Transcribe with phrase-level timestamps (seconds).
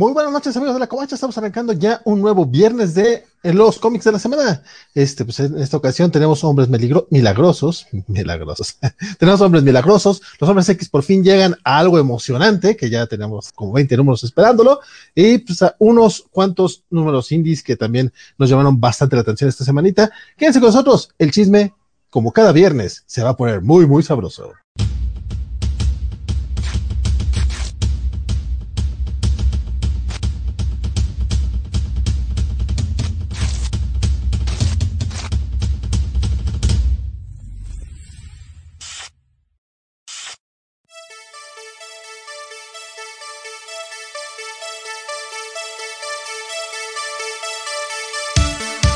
[0.00, 1.14] Muy buenas noches, amigos de la Covacha.
[1.14, 4.62] Estamos arrancando ya un nuevo viernes de los cómics de la semana.
[4.94, 8.78] Este, pues en esta ocasión tenemos hombres milagrosos, milagrosos.
[9.18, 10.22] tenemos hombres milagrosos.
[10.40, 14.24] Los hombres X por fin llegan a algo emocionante, que ya tenemos como 20 números
[14.24, 14.80] esperándolo.
[15.14, 19.66] Y pues a unos cuantos números indies que también nos llamaron bastante la atención esta
[19.66, 20.10] semanita.
[20.34, 21.10] Quédense con nosotros.
[21.18, 21.74] El chisme,
[22.08, 24.50] como cada viernes, se va a poner muy, muy sabroso.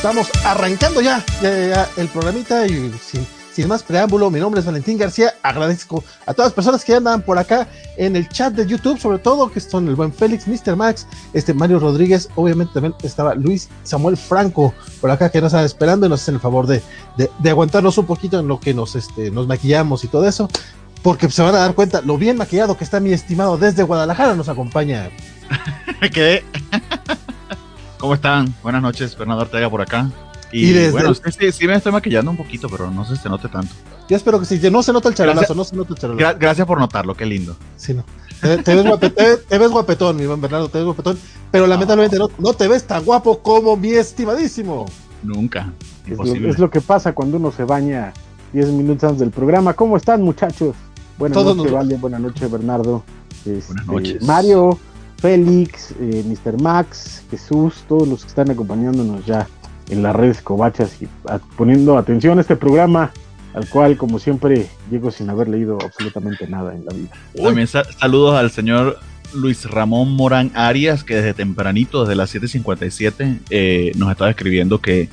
[0.04, 1.24] Estamos arrancando ya,
[1.96, 2.92] el programita y
[3.54, 5.32] sin, más preámbulo, mi nombre es Valentín García.
[5.42, 9.18] Agradezco a todas las personas que andan por acá en el chat de YouTube, sobre
[9.18, 10.76] todo que son el buen Félix, Mr.
[10.76, 15.64] Max, este Mario Rodríguez, obviamente también estaba Luis Samuel Franco por acá que nos están
[15.64, 16.82] esperando y nos hacen el favor de,
[17.16, 20.50] de, aguantarnos un poquito en lo que nos, este, nos maquillamos y todo eso,
[21.02, 24.34] porque se van a dar cuenta lo bien maquillado que está mi estimado desde Guadalajara,
[24.34, 25.08] nos acompaña.
[26.12, 26.44] Quedé.
[28.04, 28.54] ¿Cómo están?
[28.62, 30.10] Buenas noches, Fernando Ortega por acá.
[30.52, 33.48] Y, bueno, sí, sí, me estoy maquillando un poquito, pero no sé si se note
[33.48, 33.74] tanto.
[34.10, 36.38] Yo espero que sí, no se nota el charolazo, no se nota el charolazo.
[36.38, 37.56] gracias por notarlo, qué lindo.
[37.78, 38.04] Sí, no.
[38.42, 41.18] Te, ves, guapetón, mi buen Bernardo, te ves guapetón,
[41.50, 44.84] pero lamentablemente no, no te ves tan guapo como mi estimadísimo.
[45.22, 45.72] Nunca.
[46.06, 48.12] Es lo, que pasa cuando uno se baña
[48.52, 49.72] 10 minutos antes del programa.
[49.72, 50.76] ¿Cómo están, muchachos?
[51.16, 51.96] Buenas noches, Vale.
[51.96, 53.02] Buenas noches, Bernardo.
[53.46, 54.22] Buenas este, noches.
[54.22, 54.78] Mario.
[55.24, 56.60] Félix, eh, Mr.
[56.60, 59.48] Max, Jesús, todos los que están acompañándonos ya
[59.88, 61.08] en las redes covachas y
[61.56, 63.10] poniendo atención a este programa
[63.54, 67.08] al cual, como siempre, llego sin haber leído absolutamente nada en la vida.
[67.42, 68.98] También saludos al señor
[69.32, 75.08] Luis Ramón Morán Arias, que desde tempranito, desde las 7.57, eh, nos estaba escribiendo que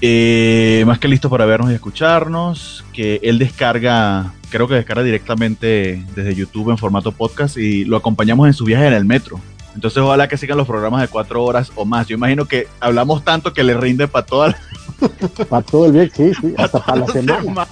[0.00, 6.04] eh, más que listo para vernos y escucharnos, que él descarga, creo que descarga directamente
[6.14, 9.40] desde YouTube en formato podcast y lo acompañamos en su viaje en el metro.
[9.74, 12.06] Entonces ojalá que sigan los programas de cuatro horas o más.
[12.08, 14.58] Yo imagino que hablamos tanto que le rinde para toda
[15.48, 17.66] Para todo el viaje, sí, sí, hasta para la semana.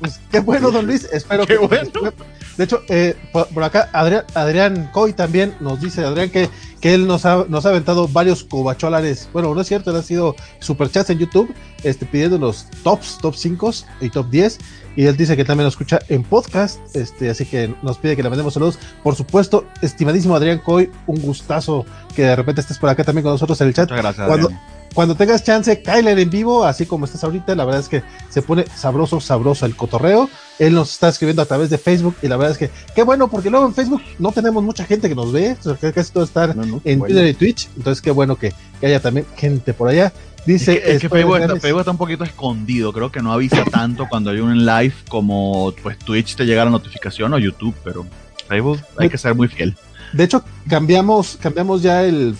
[0.00, 1.04] Pues, qué bueno, don Luis.
[1.12, 1.58] Espero que.
[1.58, 1.90] Bueno.
[2.58, 7.06] De hecho, eh, por, acá Adrián, Adrián Coy también nos dice, Adrián, que, que él
[7.06, 9.28] nos ha, nos ha aventado varios cobacholares.
[9.32, 11.54] Bueno, no es cierto, él ha sido superchats en YouTube,
[11.84, 13.70] este, pidiendo los tops, top 5
[14.00, 14.58] y top 10.
[14.96, 18.24] Y él dice que también nos escucha en podcast, este, así que nos pide que
[18.24, 18.80] le mandemos saludos.
[19.04, 21.86] Por supuesto, estimadísimo Adrián Coy, un gustazo
[22.16, 23.88] que de repente estés por acá también con nosotros en el chat.
[23.88, 24.26] Muchas gracias.
[24.26, 24.50] Cuando,
[24.94, 28.42] cuando tengas chance, Kyler en vivo, así como estás ahorita, la verdad es que se
[28.42, 30.28] pone sabroso, sabroso el cotorreo.
[30.58, 33.28] Él nos está escribiendo a través de Facebook y la verdad es que qué bueno,
[33.28, 35.56] porque luego en Facebook no tenemos mucha gente que nos ve,
[35.94, 36.54] casi todo está
[36.84, 38.52] en Twitter y Twitch, entonces qué bueno que,
[38.82, 40.12] haya también gente por allá.
[40.46, 44.40] Dice es que, Facebook, está, un poquito escondido, creo que no avisa tanto cuando hay
[44.40, 48.06] un live como pues Twitch te llega la notificación o YouTube, pero
[48.48, 49.76] Facebook hay que ser muy fiel.
[50.12, 52.34] De hecho, cambiamos, cambiamos ya el,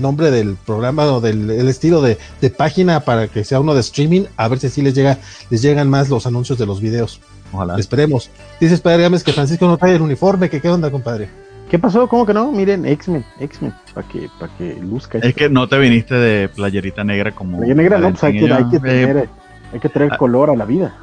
[0.00, 2.18] nombre del programa o del estilo de,
[2.56, 5.18] página para que sea uno de streaming, a ver si así les llega,
[5.50, 7.20] les llegan más los anuncios de los videos.
[7.52, 7.78] Ojalá.
[7.78, 8.30] Esperemos.
[8.60, 11.28] Dices Padre Gámez que Francisco no trae el uniforme, que qué onda, compadre.
[11.70, 12.06] ¿Qué pasó?
[12.06, 12.52] ¿Cómo que no?
[12.52, 15.18] Miren, X-Men, X-Men, para que, para que luzca.
[15.18, 17.58] Es que no te viniste de playerita negra como.
[17.58, 19.28] Playerita negra, no, pues hay que, hay que, tener,
[19.72, 20.16] hay que traer ah.
[20.16, 20.96] color a la vida.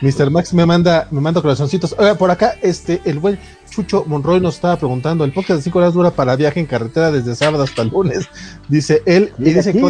[0.00, 0.30] Mr.
[0.30, 1.94] Max me manda, me manda corazoncitos.
[1.98, 3.38] Oiga, por acá, este, el buen
[3.70, 7.10] Chucho Monroy nos estaba preguntando, el podcast de 5 horas dura para viaje en carretera
[7.10, 8.28] desde sábado hasta el lunes,
[8.68, 9.32] dice él.
[9.38, 9.80] Y, dice aquí,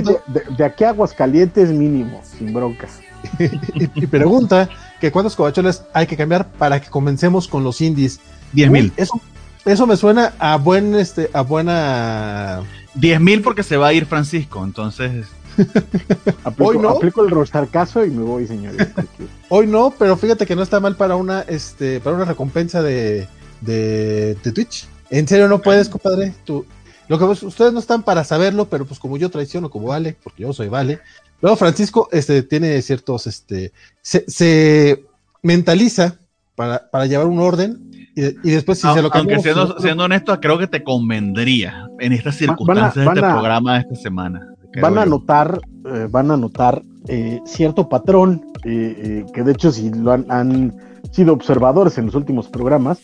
[0.57, 3.01] de, aquí a Aguascalientes mínimo, sin broncas.
[3.75, 4.69] y, pregunta
[5.01, 8.21] que cuántos covachones hay que cambiar para que comencemos con los indies.
[8.53, 8.93] 10 mil.
[8.97, 9.21] Eso,
[9.65, 12.63] eso me suena a buen, este, a buena...
[12.95, 15.27] 10 mil porque se va a ir Francisco, entonces
[16.45, 16.91] aplico, Hoy no.
[16.91, 18.89] Aplico el rostarcazo y me voy, señores.
[19.49, 23.27] Hoy no, pero fíjate que no está mal para una, este, para una recompensa de,
[23.61, 24.89] de, Twitch.
[25.11, 26.35] En serio, no puedes, compadre.
[26.45, 26.65] Tú,
[27.09, 30.43] lo que ustedes no están para saberlo, pero pues como yo traiciono como Vale, porque
[30.43, 31.00] yo soy Vale.
[31.41, 33.73] Luego Francisco, este, tiene ciertos, este,
[34.03, 35.05] se,
[35.43, 36.19] mentaliza
[36.56, 40.59] para, para, llevar un orden y, después si se lo cambiamos, Aunque siendo, honesto, creo
[40.59, 45.61] que te convendría en estas circunstancias de este programa de esta semana van a notar,
[45.85, 50.75] eh, van a notar eh, cierto patrón, eh, que de hecho si lo han,
[51.12, 53.00] sido observadores en los últimos programas,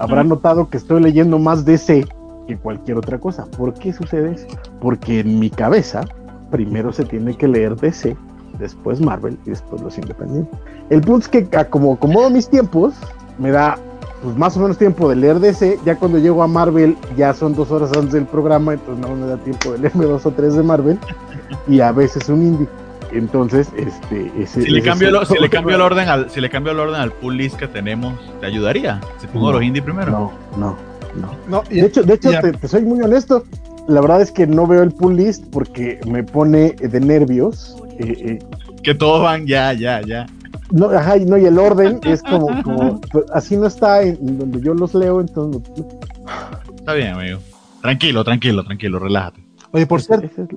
[0.00, 2.06] habrán notado que estoy leyendo más DC
[2.46, 3.46] que cualquier otra cosa.
[3.56, 4.46] ¿Por qué sucede eso?
[4.80, 6.04] Porque en mi cabeza
[6.50, 8.14] primero se tiene que leer DC,
[8.58, 10.58] después Marvel y después los independientes.
[10.90, 12.94] El punto es que como acomodo mis tiempos,
[13.38, 13.78] me da
[14.22, 17.54] pues más o menos tiempo de leer DC, ya cuando llego a Marvel ya son
[17.54, 20.54] dos horas antes del programa, entonces no me da tiempo de leerme dos o tres
[20.54, 20.98] de Marvel
[21.68, 22.68] y a veces un indie.
[23.12, 26.40] Entonces, este, ese, Si le cambio, es el- si le cambio el orden al, si
[26.40, 29.00] le cambio el orden al pull list que tenemos, ¿te ayudaría?
[29.20, 30.10] Si pongo No, los indie primero.
[30.10, 30.76] No, no,
[31.20, 31.30] no.
[31.48, 32.30] No, y- De hecho, de hecho
[32.60, 33.44] te soy muy honesto.
[33.86, 37.76] La verdad es que no veo el pull list porque me pone de nervios.
[37.98, 40.26] eh, eh, Que todos van ya, ya, ya.
[40.70, 44.38] No, ajá, y no, y el orden es como, como pues, así no está en
[44.38, 45.62] donde yo los leo, entonces
[46.76, 47.38] Está bien, amigo.
[47.82, 49.44] Tranquilo, tranquilo, tranquilo, relájate.
[49.72, 50.48] oye, por cierto, es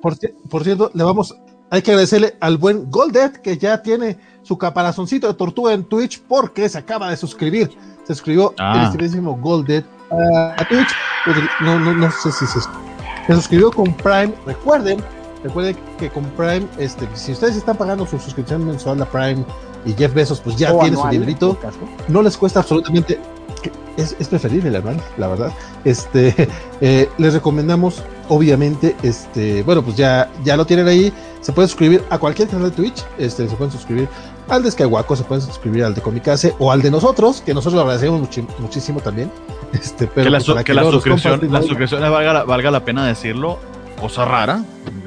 [0.00, 1.36] por, ci- por cierto, le vamos,
[1.70, 6.20] hay que agradecerle al buen Goldet que ya tiene su caparazoncito de tortuga en Twitch
[6.22, 7.70] porque se acaba de suscribir.
[8.04, 8.74] Se suscribió Ah.
[8.78, 10.88] el estimadísimo Goldet a, a Twitch.
[11.24, 14.32] Pues, No, no, no sé si se, se suscribió con Prime.
[14.44, 14.98] Recuerden,
[15.42, 19.44] recuerden que con Prime, este, si ustedes están pagando su suscripción mensual a Prime
[19.84, 21.78] y Jeff Bezos, pues ya O tiene su anual, todo caso.
[22.08, 23.18] no les cuesta absolutamente
[23.96, 25.52] es, es preferible el anual, la verdad.
[25.84, 26.48] Este
[26.80, 31.12] eh, les recomendamos, obviamente, este, bueno, pues ya, ya lo tienen ahí.
[31.42, 34.08] Se pueden suscribir a cualquier canal de Twitch, este, se pueden suscribir
[34.48, 37.74] al de Skywaco, se pueden suscribir al de Comicase o al de nosotros, que nosotros
[37.74, 39.30] lo agradecemos muchi- muchísimo también.
[39.72, 42.84] Este, pero que la, pues, su- que la suscripción, digan, suscripciones valga, la- valga la
[42.84, 43.58] pena decirlo,
[44.02, 44.64] cosa rara.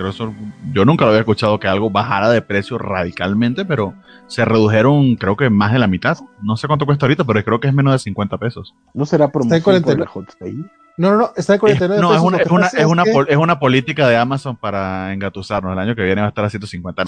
[0.09, 0.33] Eso-
[0.73, 3.93] yo nunca lo había escuchado que algo bajara de precio radicalmente, pero
[4.27, 6.17] se redujeron creo que más de la mitad.
[6.41, 8.73] No sé cuánto cuesta ahorita, pero creo que es menos de 50 pesos.
[8.93, 9.99] No será promoción 49.
[10.05, 10.53] la Hotstay.
[10.97, 12.67] No, no, no, está en Es- 49 no, es pesos, una, lo que es, una,
[12.67, 15.73] es, una, que- pol- es una política de Amazon para engatusarnos.
[15.73, 17.03] El año que viene va a estar a 150.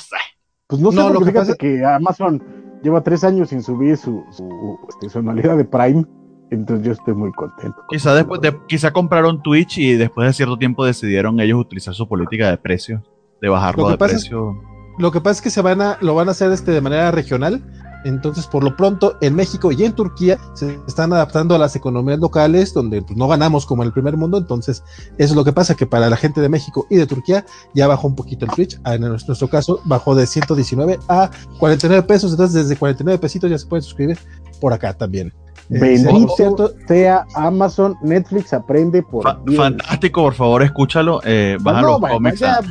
[0.67, 2.43] Pues no sé, No, lo que fíjate pasa- que Amazon
[2.83, 6.05] lleva tres años sin subir su, su, este, su anualidad de Prime,
[6.51, 7.75] entonces yo estoy muy contento.
[7.75, 11.93] con Quizá después de, quizá compraron Twitch y después de cierto tiempo decidieron ellos utilizar
[11.93, 13.03] su política de precio,
[13.41, 14.55] de bajarlo de es- precio.
[14.99, 17.11] Lo que pasa es que se van a, lo van a hacer este de manera
[17.11, 17.63] regional.
[18.03, 22.19] Entonces, por lo pronto, en México y en Turquía se están adaptando a las economías
[22.19, 24.37] locales, donde pues, no ganamos como en el primer mundo.
[24.39, 24.83] Entonces,
[25.17, 27.45] eso es lo que pasa, que para la gente de México y de Turquía
[27.75, 28.79] ya bajó un poquito el Twitch.
[28.83, 31.29] Ah, En nuestro, nuestro caso, bajó de 119 a
[31.59, 32.31] 49 pesos.
[32.31, 34.17] Entonces, desde 49 pesitos ya se pueden suscribir
[34.61, 35.31] por acá también.
[35.69, 41.19] Bendito cierto- sea Amazon, Netflix aprende por Fa- fantástico, por favor, escúchalo.
[41.25, 42.39] Eh, baja no, los vaya, cómics.
[42.39, 42.61] vaya,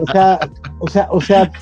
[0.00, 0.38] o sea,
[0.78, 1.52] o sea, o sea,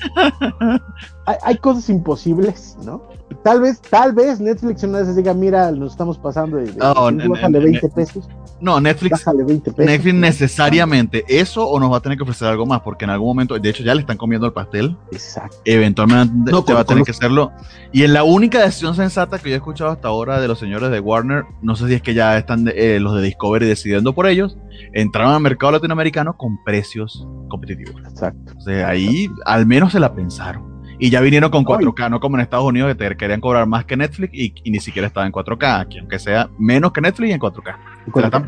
[1.25, 3.01] hay, hay cosas imposibles, ¿no?
[3.43, 6.93] Tal vez, tal vez Netflix una vez diga, mira, nos estamos pasando de, de No,
[6.93, 8.29] bájale ne- 20 pesos,
[8.63, 9.85] No, Netflix, bájale 20 pesos.
[9.85, 13.27] Netflix necesariamente eso o nos va a tener que ofrecer algo más, porque en algún
[13.27, 15.57] momento, de hecho ya le están comiendo el pastel, Exacto.
[15.65, 17.51] eventualmente No, te con- va a tener que hacerlo.
[17.91, 20.89] Y en la única decisión sensata que yo he escuchado hasta ahora de los señores
[20.91, 24.13] de Warner, no sé si es que ya están de- eh, los de Discovery decidiendo
[24.13, 24.57] por ellos,
[24.93, 28.01] entraron al mercado latinoamericano con precios competitivos.
[28.09, 28.53] Exacto.
[28.57, 30.71] O sea, ahí al menos se la pensaron.
[30.99, 33.83] Y ya vinieron con 4K, no como en Estados Unidos que te querían cobrar más
[33.83, 37.29] que Netflix y, y ni siquiera estaba en 4K, aquí, aunque sea menos que Netflix
[37.29, 37.75] y en 4K.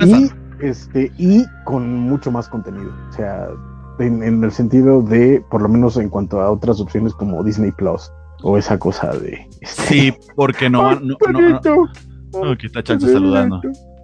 [0.06, 2.92] Y, este, y con mucho más contenido.
[3.10, 3.48] O sea,
[4.00, 7.72] en, en el sentido de, por lo menos en cuanto a otras opciones como Disney
[7.72, 8.12] Plus
[8.44, 9.48] o esa cosa de.
[9.62, 11.08] este, Sí, porque no van.
[11.08, 11.76] No, no, no, Perrito,
[12.34, 13.62] no, aquí está Chancha saludando.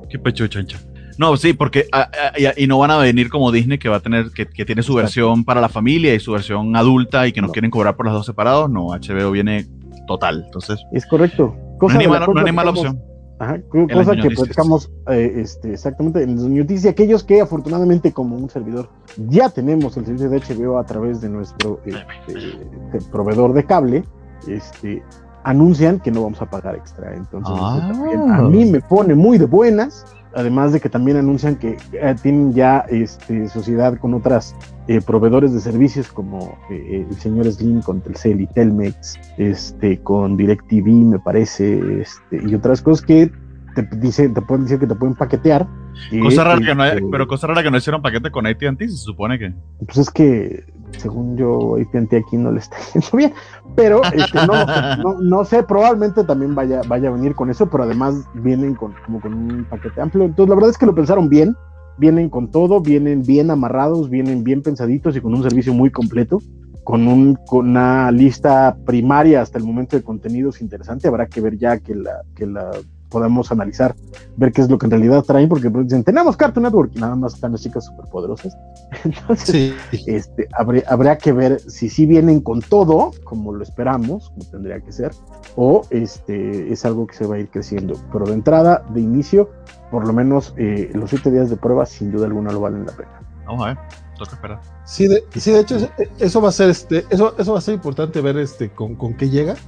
[0.09, 0.79] Qué pecho, Chancha.
[1.17, 2.09] No, sí, porque ah,
[2.57, 4.93] y, no van a venir como Disney que va a tener, que, que tiene su
[4.93, 5.03] Exacto.
[5.03, 7.53] versión para la familia y su versión adulta y que nos No.
[7.53, 8.69] quieren cobrar por los dos separados.
[8.69, 9.67] No, HBO viene
[10.07, 10.43] total.
[10.45, 11.53] Entonces, Es correcto.
[11.55, 12.99] no Cosa mala, no ni mala opción.
[13.41, 13.59] Ajá,
[13.91, 16.91] cosa que platicamos eh, este, exactamente en las noticias.
[16.91, 18.87] Aquellos que afortunadamente, como un servidor,
[19.29, 24.03] ya tenemos el servicio de HBO a través de nuestro este, proveedor de cable,
[24.47, 25.01] este,
[25.43, 27.15] anuncian que no vamos a pagar extra.
[27.15, 27.89] Entonces, Ah.
[27.91, 30.05] también a mí me pone muy de buenas.
[30.33, 34.55] Además de que también anuncian que eh, tienen ya este, sociedad con otras
[34.87, 40.87] eh, proveedores de servicios como el señor Slim con Telcel y Telmex, este, con DirecTV
[40.87, 43.29] me parece, este, y otras cosas que
[43.75, 45.67] te dicen, te pueden decir que te pueden paquetear.
[46.09, 48.89] que, Cosa rara que no, este, pero cosa rara que no hicieron paquete con AT&T,
[48.89, 49.53] se supone que.
[49.85, 50.65] pues es que
[50.97, 53.33] según yo AT&T aquí no le está yendo bien,
[53.75, 54.65] pero este, no,
[54.97, 58.93] no, no sé, probablemente también vaya, vaya a venir con eso, pero además vienen con,
[59.05, 61.55] como con un paquete amplio, entonces la verdad es que lo pensaron bien,
[61.97, 66.39] vienen con todo, vienen bien amarrados, vienen bien pensaditos y con un servicio muy completo,
[66.83, 71.57] con, un, con una lista primaria hasta el momento de contenidos interesante, habrá que ver
[71.57, 72.71] ya que la, que la
[73.11, 73.93] podamos analizar,
[74.37, 76.99] ver qué es lo que en realidad traen, porque pues, dicen, tenemos Cartoon Network y
[76.99, 78.55] nada más están las chicas superpoderosas.
[79.03, 80.03] Entonces, Sí.
[80.07, 84.79] este, habría, habría que ver si sí vienen con todo, como lo esperamos, como tendría
[84.79, 85.11] que ser,
[85.55, 87.95] o este, es algo que se va a ir creciendo.
[88.11, 89.49] Pero de entrada, de inicio,
[89.91, 92.93] por lo menos eh, los siete días de prueba, sin duda alguna lo valen la
[92.93, 93.09] pena.
[93.45, 93.77] Vamos a ver,
[94.17, 94.61] toca esperar.
[94.85, 95.77] Sí, de, sí, de hecho,
[96.19, 99.13] eso- va a ser este, eso, eso va a ser importante ver este con, con
[99.15, 99.55] qué llega.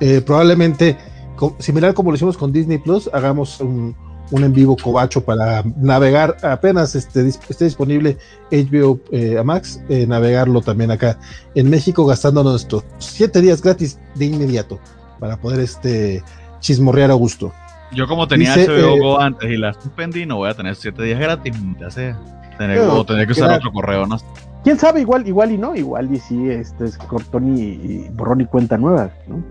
[0.00, 0.96] Eh, probablemente
[1.58, 3.96] similar como lo hicimos con Disney Plus, hagamos un,
[4.30, 8.16] un en vivo cobacho para navegar apenas este, esté disponible
[8.50, 11.18] HBO eh, a Max, eh, navegarlo también acá
[11.54, 14.78] en México, gastando nuestros siete días gratis de inmediato
[15.18, 16.22] para poder este
[16.60, 17.52] chismorrear a gusto.
[17.92, 21.02] Yo como tenía HBO eh, Go antes y la suspendí, no voy a tener siete
[21.02, 22.18] días gratis, ya sea.
[22.56, 24.18] Tener, o tener que usar otro correo, no
[24.62, 28.46] quién sabe, igual, igual y no, igual y sí, este es cortón y, borrón y
[28.46, 29.42] cuenta nueva, ¿no?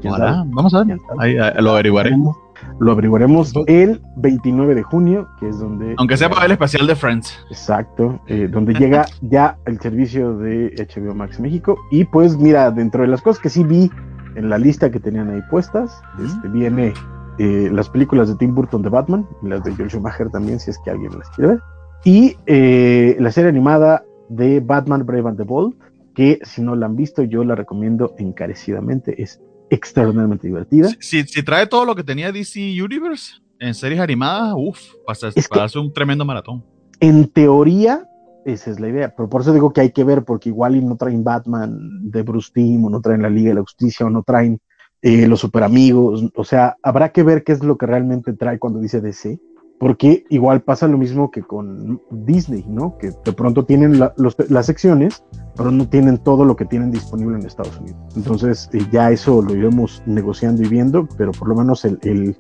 [0.48, 2.36] Vamos a ver, ahí, lo averiguaremos.
[2.80, 5.96] Lo averiguaremos el 29 de junio, que es donde...
[5.98, 7.38] Aunque sea para el especial de Friends.
[7.50, 11.78] Exacto, eh, donde llega ya el servicio de HBO Max México.
[11.90, 13.90] Y pues mira, dentro de las cosas que sí vi
[14.36, 16.94] en la lista que tenían ahí puestas, este, viene
[17.38, 20.78] eh, las películas de Tim Burton de Batman, las de George Schumacher también, si es
[20.84, 21.60] que alguien las quiere ver.
[22.04, 25.76] Y eh, la serie animada de Batman Brave and the Bold,
[26.16, 29.22] que si no la han visto, yo la recomiendo encarecidamente.
[29.22, 30.90] Es extraordinariamente divertida.
[31.00, 35.82] Si, si, trae todo lo que tenía DC Universe en series animadas, uff, pasa, hacer
[35.82, 36.64] un tremendo maratón.
[37.00, 38.08] En teoría,
[38.46, 40.82] esa es la idea, pero por eso digo que hay que ver, porque igual y
[40.82, 44.10] no traen Batman de Bruce Timm, o no traen la Liga de la Justicia, o
[44.10, 44.60] no traen
[45.02, 48.60] eh, los super amigos, o sea, habrá que ver qué es lo que realmente trae
[48.60, 49.40] cuando dice DC
[49.80, 52.98] porque igual pasa lo mismo que con Disney, ¿no?
[52.98, 55.24] Que de pronto tienen las secciones,
[55.56, 57.98] pero no tienen todo lo que tienen disponible en Estados Unidos.
[58.16, 62.36] Entonces eh, ya eso lo iremos negociando y viendo, pero por lo menos el,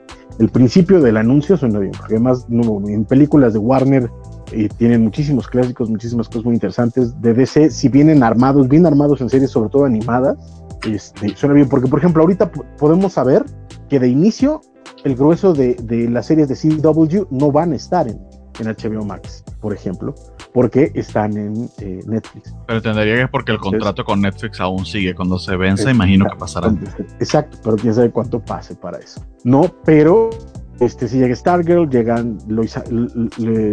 [0.51, 4.11] principio del anuncio suena bien, porque además en películas de Warner
[4.51, 7.19] eh, tienen muchísimos clásicos, muchísimas cosas muy interesantes.
[7.21, 10.37] De DC, si vienen armados, bien armados en series, sobre todo animadas,
[10.85, 13.45] este, suena bien, porque por ejemplo ahorita podemos saber
[13.87, 14.61] que de inicio
[15.03, 15.75] el grueso de,
[16.09, 18.19] las series de CW no van a estar en,
[18.59, 20.13] HBO Max, por ejemplo,
[20.53, 22.53] porque están en eh, Netflix.
[22.67, 25.15] Pero entendería que es porque el contrato con Netflix aún sigue.
[25.15, 26.75] Cuando se vence, imagino que pasará.
[27.21, 29.25] Exacto, pero quién sabe cuánto pase para eso.
[29.45, 30.29] No, pero
[30.81, 32.37] este, si llega Stargirl, llegan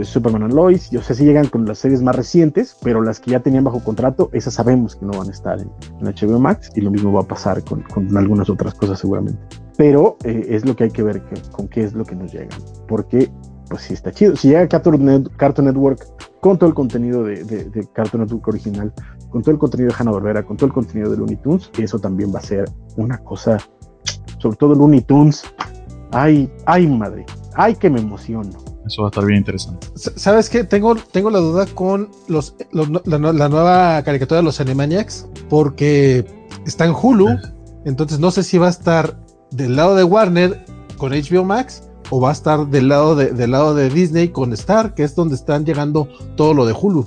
[0.05, 3.33] Superman and Lois, yo sé si llegan con las series más recientes, pero las que
[3.33, 5.69] ya tenían bajo contrato, esas sabemos que no van a estar en,
[6.01, 9.41] HBO Max y lo mismo va a pasar con, con algunas otras cosas seguramente
[9.77, 12.57] pero eh, es lo que hay que ver con qué es lo que nos llega,
[12.89, 13.31] porque
[13.69, 14.37] pues sí está chido.
[14.37, 16.07] Si llega Cartoon, Network
[16.41, 18.93] con todo el contenido de, Cartoon Network original,
[19.31, 22.33] con todo el contenido de Hanna-Barbera, con todo el contenido de Looney Tunes, eso también
[22.35, 23.59] va a ser una cosa,
[24.39, 25.43] sobre todo Looney Tunes,
[26.13, 28.51] ay, ay madre, ay que me emociono.
[28.87, 29.89] Eso va a estar bien interesante.
[29.97, 30.63] ¿Sabes qué?
[30.63, 36.25] Tengo, tengo la duda con los, la, nueva caricatura de los Animaniacs, porque
[36.65, 37.37] está en Hulu,
[37.85, 40.65] entonces no sé si va a estar del lado de Warner
[40.97, 44.53] con HBO Max o va a estar del lado de, del lado de Disney con
[44.53, 47.07] Star, que es donde están llegando todo lo de Hulu.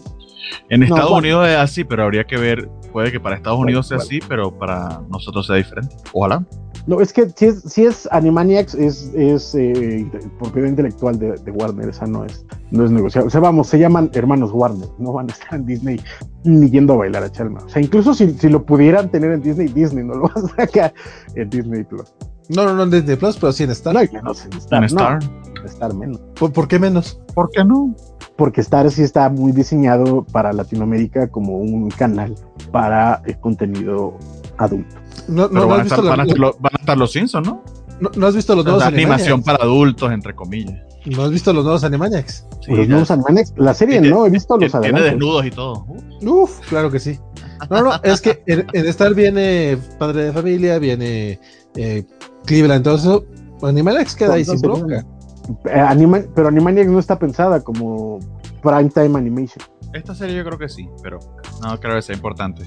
[0.69, 3.97] En Estados Unidos es así, pero habría que ver, puede que para Estados Unidos sea
[3.97, 5.95] así, pero para nosotros sea diferente.
[6.11, 6.43] Ojalá.
[6.87, 10.09] No, es que si es, si es Animaniacs, es, es eh,
[10.39, 13.27] propiedad intelectual de, Warner, esa no es, no es negociable.
[13.27, 16.01] O sea, vamos, se llaman hermanos Warner, no van a estar en Disney
[16.43, 17.59] ni yendo a bailar a Chalma.
[17.65, 20.47] O sea, incluso si, si lo pudieran tener en Disney, Disney no lo va a
[20.55, 20.93] sacar
[21.35, 22.13] en Disney Plus.
[22.49, 23.93] No, no, no en Disney Plus, pero sí en Star.
[23.93, 24.79] No, menos en Star.
[24.79, 25.19] ¿En Star?
[25.65, 26.19] Star menos.
[26.39, 27.19] ¿Por, qué menos?
[27.35, 27.95] ¿Por qué no?
[28.35, 32.35] Porque Star sí está muy diseñado para Latinoamérica como un canal
[32.71, 34.17] para el contenido
[34.57, 34.95] adulto.
[35.29, 37.63] No, no, van, a estar, van, a estar los, Simpsons, ¿no?
[38.15, 38.27] ¿no?
[38.27, 40.81] has visto los nuevos animación para adultos, entre comillas.
[41.05, 42.45] ¿No has visto los nuevos Animaniacs?
[42.65, 45.01] Sí, los nuevos Animaniacs, la serie no, he visto los adelantos.
[45.01, 45.85] Tiene desnudos y todo.
[46.21, 47.19] Uf, claro que sí.
[47.69, 51.39] No, no, es que en, en Star viene Padre de Familia, viene
[51.75, 52.05] eh,
[52.45, 53.21] Cleveland, entonces
[53.61, 55.05] Animaniacs queda ahí sin bronca.
[55.65, 58.19] Eh, pero Animaniacs no está pensada como
[58.61, 59.63] prime time animation.
[59.93, 61.19] Esta serie yo creo que sí, pero
[61.63, 62.63] no creo que sea importante.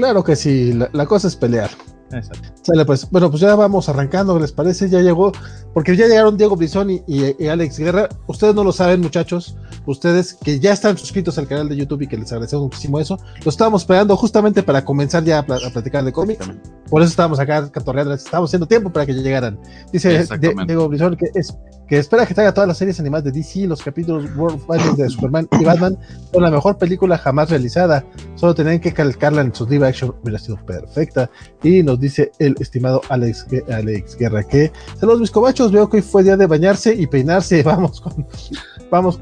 [0.00, 1.70] Claro que sí, la cosa es pelear.
[2.12, 2.48] Exacto.
[2.62, 3.08] Sale pues.
[3.10, 4.88] Bueno, pues ya vamos arrancando, ¿les parece?
[4.88, 5.32] Ya llegó,
[5.72, 8.08] porque ya llegaron Diego Brizón y, Alex Guerra.
[8.26, 9.56] Ustedes no lo saben, muchachos.
[9.86, 13.18] Ustedes que ya están suscritos al canal de YouTube y que les agradecemos muchísimo eso.
[13.44, 16.48] Lo estábamos esperando justamente para comenzar ya a, platicar de cómics.
[16.88, 19.58] Por eso estábamos acá catorreando, estábamos haciendo tiempo para que llegaran.
[19.92, 20.26] Dice
[20.66, 21.56] Diego Brizón que es
[21.90, 25.10] que espera que traiga todas las series animadas de DC, los capítulos World Fighters de
[25.10, 25.98] Superman y Batman
[26.32, 28.04] son la mejor película jamás realizada.
[28.36, 31.28] Solo tenían que calcarla en su live action, hubiera sido perfecta.
[31.64, 34.70] Y nos dice el estimado Alex, Alex Guerra que
[35.00, 37.60] saludos mis cobachos, veo que hoy fue día de bañarse y peinarse.
[37.70, 38.24] Vamos con,
[38.88, 39.20] vamos,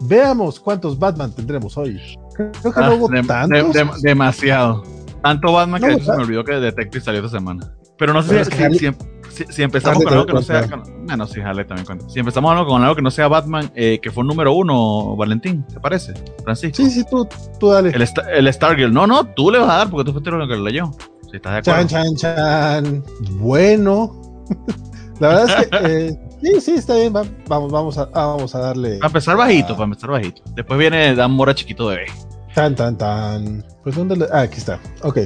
[0.00, 2.00] veamos cuántos Batman tendremos hoy.
[2.34, 4.02] Creo que no hubo ah, tantos.
[4.02, 4.82] demasiado.
[5.22, 7.72] Tanto Batman que se me olvidó que Detective salió esta semana.
[7.96, 9.07] Pero no sé si, siempre si,
[9.58, 10.66] empezamos con algo que no sea.
[11.02, 12.08] bueno, sí, jale también cuenta.
[12.08, 15.64] Si empezamos con algo que no sea Batman, eh, que fue un número uno, Valentín,
[15.66, 16.14] ¿te parece?
[16.42, 16.76] Francisco.
[16.76, 17.90] Sí, sí, tú, tú dale.
[17.90, 18.92] El, el Stargirl.
[18.92, 20.90] No, no, tú le vas a dar porque tú fuiste el que lo leyó.
[21.30, 21.88] Si estás de acuerdo.
[21.88, 23.04] Chan, chan, chan.
[23.38, 24.20] Bueno.
[25.20, 27.12] La verdad es que eh, sí, sí, está bien.
[27.12, 28.98] vamos, vamos a, vamos a darle.
[28.98, 30.42] Para empezar bajito, para empezar bajito.
[30.54, 32.06] Después viene Dan Mora chiquito bebé.
[32.54, 33.64] Tan, tan, tan.
[33.82, 34.26] Pues dónde le...
[34.32, 34.80] Ah, aquí está.
[35.02, 35.18] Ok.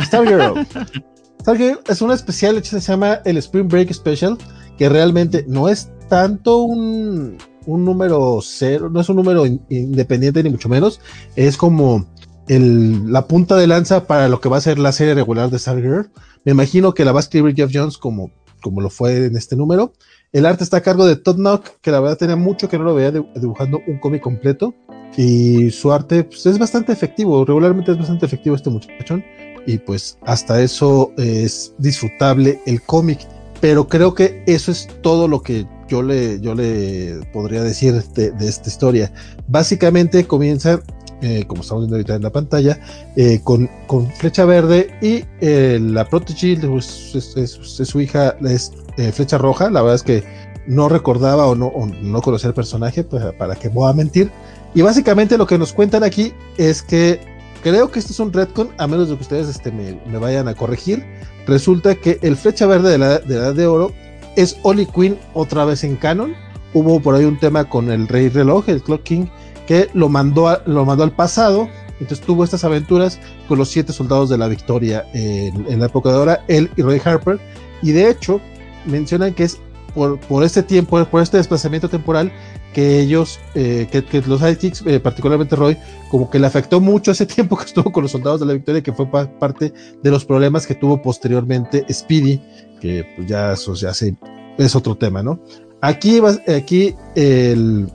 [0.00, 0.66] Stargirl.
[1.42, 4.38] Stargirl es una especial hecha, se llama el Spring Break Special,
[4.78, 10.50] que realmente no es tanto un, un número cero, no es un número independiente ni
[10.50, 11.00] mucho menos.
[11.34, 12.06] Es como
[12.46, 15.58] el, la punta de lanza para lo que va a ser la serie regular de
[15.58, 16.10] Stargirl.
[16.44, 18.30] Me imagino que la va a escribir Jeff Jones como,
[18.62, 19.94] como lo fue en este número.
[20.32, 22.84] El arte está a cargo de Todd Knock, que la verdad tenía mucho que no
[22.84, 24.76] lo veía dibujando un cómic completo.
[25.16, 29.24] Y su arte pues, es bastante efectivo, regularmente es bastante efectivo este muchachón.
[29.66, 33.20] Y pues hasta eso es disfrutable el cómic.
[33.60, 38.32] Pero creo que eso es todo lo que yo le, yo le podría decir de,
[38.32, 39.12] de esta historia.
[39.46, 40.82] Básicamente comienza
[41.22, 42.80] eh, como estamos viendo ahorita en la pantalla,
[43.14, 48.72] eh, con, con, Flecha Verde y eh, la Protege pues, es, su hija, es
[49.12, 49.70] Flecha Roja.
[49.70, 50.24] La verdad es que
[50.66, 54.32] no recordaba o no, no conocía el personaje, pues, para que voy a mentir.
[54.74, 57.20] Y básicamente lo que nos cuentan aquí es que
[57.62, 60.54] creo que esto es un retcon, a menos de que ustedes este, me, vayan a
[60.54, 61.04] corregir.
[61.46, 63.92] Resulta que el Flecha Verde de la, de Edad de Oro
[64.36, 66.34] es Oli Queen otra vez en canon.
[66.74, 69.26] Hubo por ahí un tema con el Rey Reloj, el Clock King,
[69.66, 71.68] que lo mandó, lo mandó al pasado.
[72.00, 76.16] Entonces tuvo estas aventuras con los siete soldados de la victoria en, la época de
[76.16, 77.38] ahora, él y Roy Harper.
[77.82, 78.40] Y de hecho,
[78.86, 79.58] mencionan que es
[79.94, 82.32] por este tiempo, por este desplazamiento temporal,
[82.72, 85.76] que ellos, eh, que, los sidekicks, eh, particularmente Roy,
[86.10, 88.82] como que le afectó mucho ese tiempo que estuvo con los soldados de la victoria,
[88.82, 92.40] que fue parte de los problemas que tuvo posteriormente Speedy,
[92.80, 94.16] que pues ya eso ya se,
[94.58, 95.40] es otro tema, ¿no?
[95.80, 97.90] Aquí, aquí el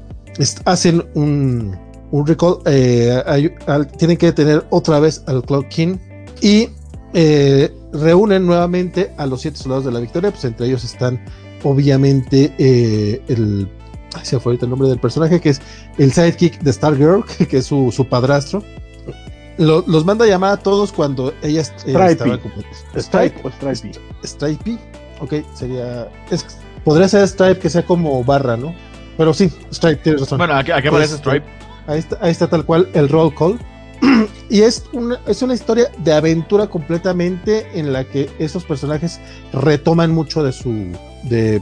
[0.66, 1.78] hacen un,
[2.12, 3.50] un recall, eh,
[3.98, 5.98] tienen que detener otra vez al Clock King
[6.42, 6.70] y
[7.14, 11.24] eh, reúnen nuevamente a los siete soldados de la victoria, pues entre ellos están
[11.64, 13.22] obviamente eh,
[14.16, 15.62] el, se fue ahorita el nombre del personaje, que es
[15.98, 18.64] el sidekick de Stargirl, que es su, su padrastro.
[19.58, 22.56] los manda a llamar a todos cuando ella estaba como
[22.96, 23.92] Stripe o Stripey.
[24.24, 24.80] Stripey,
[25.20, 26.10] ok, sería,
[26.84, 28.74] podría ser Stripe que sea como barra, ¿no?
[29.18, 30.38] Pero sí, Stripe, tienes razón.
[30.38, 31.46] Bueno, ¿a qué, aparece este, Stripe?
[31.88, 33.60] Ahí está, ahí está tal cual el roll call.
[34.50, 39.20] y es una, es una historia de aventura completamente en la que esos personajes
[39.54, 40.92] retoman mucho de su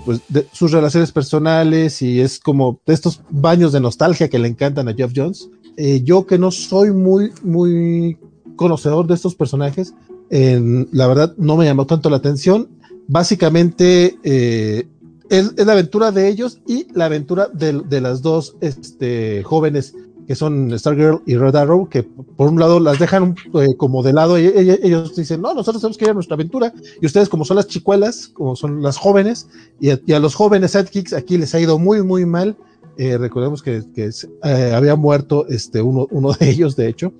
[0.05, 4.47] pues, de sus relaciones personales y es como de estos baños de nostalgia que le
[4.47, 5.49] encantan a Jeff Jones.
[5.77, 8.17] Eh, yo que no soy muy muy
[8.55, 9.93] conocedor de estos personajes,
[10.29, 12.69] la verdad no me llamó tanto la atención.
[13.07, 14.87] Básicamente eh,
[15.29, 19.93] es, la aventura de ellos y la aventura de, las dos este, jóvenes
[20.27, 24.13] que son Stargirl y Red Arrow, que por un lado las dejan eh, como de
[24.13, 27.57] lado ellos dicen, no, nosotros tenemos que ir a nuestra aventura y ustedes como son
[27.57, 29.47] las chicuelas, como son las jóvenes,
[29.79, 32.55] y a, los jóvenes sidekicks aquí les ha ido muy, muy mal.
[32.97, 37.13] Eh, recordemos que, eh, había muerto este, uno, uno de ellos, de hecho.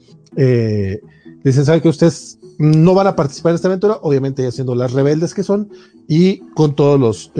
[1.43, 4.93] dicen, ¿saben que ustedes no van a participar en esta aventura, obviamente ya siendo las
[4.93, 5.69] rebeldes que son
[6.07, 7.31] y con todos los,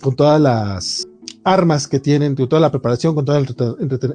[0.00, 1.07] con todas las
[1.52, 3.46] armas que tienen, con toda la preparación, con todo el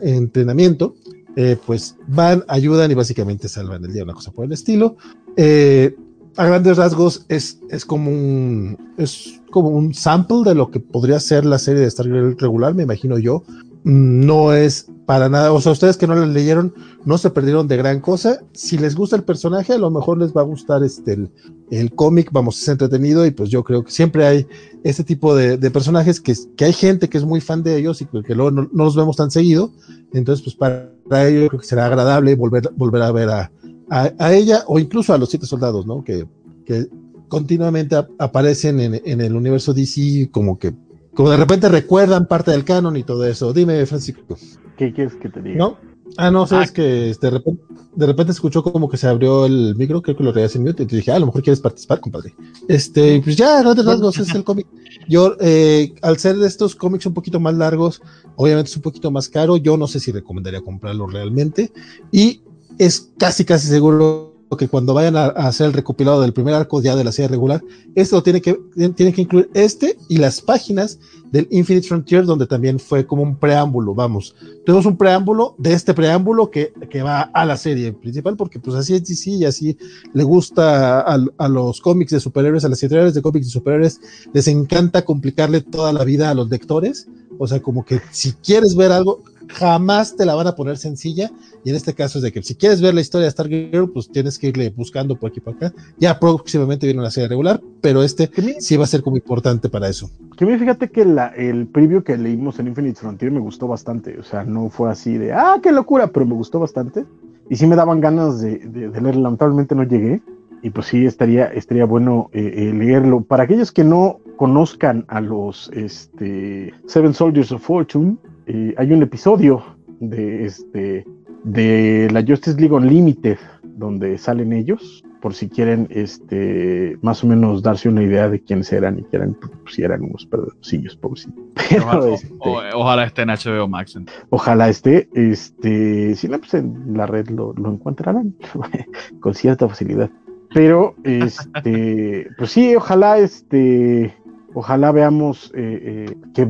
[0.02, 0.96] entrenamiento,
[1.36, 4.98] eh, pues van, ayudan y básicamente salvan el día, una cosa por el estilo.
[5.36, 5.96] Eh,
[6.38, 11.20] a grandes rasgos es, es como un es como un sample de lo que podría
[11.20, 13.44] ser la serie de Star regular, me imagino yo.
[13.84, 17.76] No es para nada, o sea, ustedes que no la leyeron, no se perdieron de
[17.76, 18.40] gran cosa.
[18.54, 21.30] Si les gusta el personaje, a lo mejor les va a gustar este
[21.70, 24.48] el, cómic, vamos, es entretenido y pues yo creo que siempre hay
[24.84, 28.06] este tipo de, personajes que, que, hay gente que es muy fan de ellos y
[28.06, 29.72] que luego no, los vemos tan seguido.
[30.14, 33.52] Entonces, pues para, ellos creo que será agradable volver, volver a ver a,
[33.90, 36.04] a, ella o incluso a los siete soldados, ¿no?
[36.04, 36.26] Que,
[36.66, 36.88] que
[37.28, 40.74] continuamente aparecen en, en el universo DC como que
[41.14, 43.54] como de repente recuerdan parte del canon y todo eso.
[43.54, 44.38] Dime, Francisco.
[44.78, 45.58] ¿Qué quieres que te diga?
[45.58, 45.78] ¿No?
[46.18, 46.74] Ah, no, sabes ah.
[46.74, 47.64] que este, de, repente,
[47.96, 50.84] de repente escuchó como que se abrió el micro, creo que lo reías en mute,
[50.84, 52.36] y te dije, ah, a lo mejor quieres participar, compadre.
[52.68, 54.68] Este, pues ya, grandes rasgos, es el cómic.
[55.08, 58.02] Yo, eh, al ser de estos cómics un poquito más largos,
[58.36, 61.72] obviamente es un poquito más caro, yo no sé si recomendaría comprarlo realmente,
[62.12, 62.42] y
[62.78, 66.96] es casi, casi seguro que cuando vayan a, hacer el recopilado del primer arco ya
[66.96, 67.64] de la serie regular,
[67.96, 68.60] esto tiene que,
[68.96, 71.00] tiene que incluir este y las páginas
[71.32, 74.36] del Infinite Frontier, donde también fue como un preámbulo, vamos.
[74.66, 78.76] Tenemos un preámbulo de este preámbulo que, que va a la serie principal, porque pues
[78.76, 79.78] así es DC y así
[80.14, 84.00] le gusta a, a los cómics de superhéroes, a las editoriales de cómics de superhéroes,
[84.32, 87.08] les encanta complicarle toda la vida a los lectores.
[87.40, 91.32] O sea, como que si quieres ver algo, jamás te la van a poner sencilla.
[91.64, 94.10] Y en este caso es de que si quieres ver la historia de Stargirl, pues
[94.10, 95.74] tienes que irle buscando por aquí por acá.
[95.98, 99.88] Ya próximamente viene una serie regular, pero este sí va a ser como importante para
[99.88, 100.10] eso.
[100.38, 104.20] Que mí, fíjate que la, el preview que leímos en Infinite Frontier me gustó bastante.
[104.20, 107.06] O sea, no fue así de, ah, qué locura, pero me gustó bastante.
[107.50, 109.14] Y sí me daban ganas de, de, de.
[109.14, 110.22] Lamentablemente no llegué.
[110.62, 113.22] Y pues sí, estaría, estaría bueno eh, eh, leerlo.
[113.22, 119.04] Para aquellos que no conozcan a los este, Seven Soldiers of Fortune, eh, hay un
[119.04, 119.64] episodio
[120.00, 121.06] de, este,
[121.44, 123.38] de la Justice League Unlimited
[123.76, 128.72] donde salen ellos, por si quieren este, más o menos darse una idea de quiénes
[128.72, 131.42] eran y que eran, pues, si eran unos perdocillos, pobrecitos.
[131.82, 133.98] Ojalá, este, ojalá esté en HBO Max.
[134.30, 138.36] Ojalá esté, este, si no, pues en la red lo, lo encontrarán
[139.22, 140.10] con cierta facilidad.
[140.54, 144.14] Pero, este, pues sí, ojalá, este,
[144.54, 146.46] ojalá veamos eh, eh, que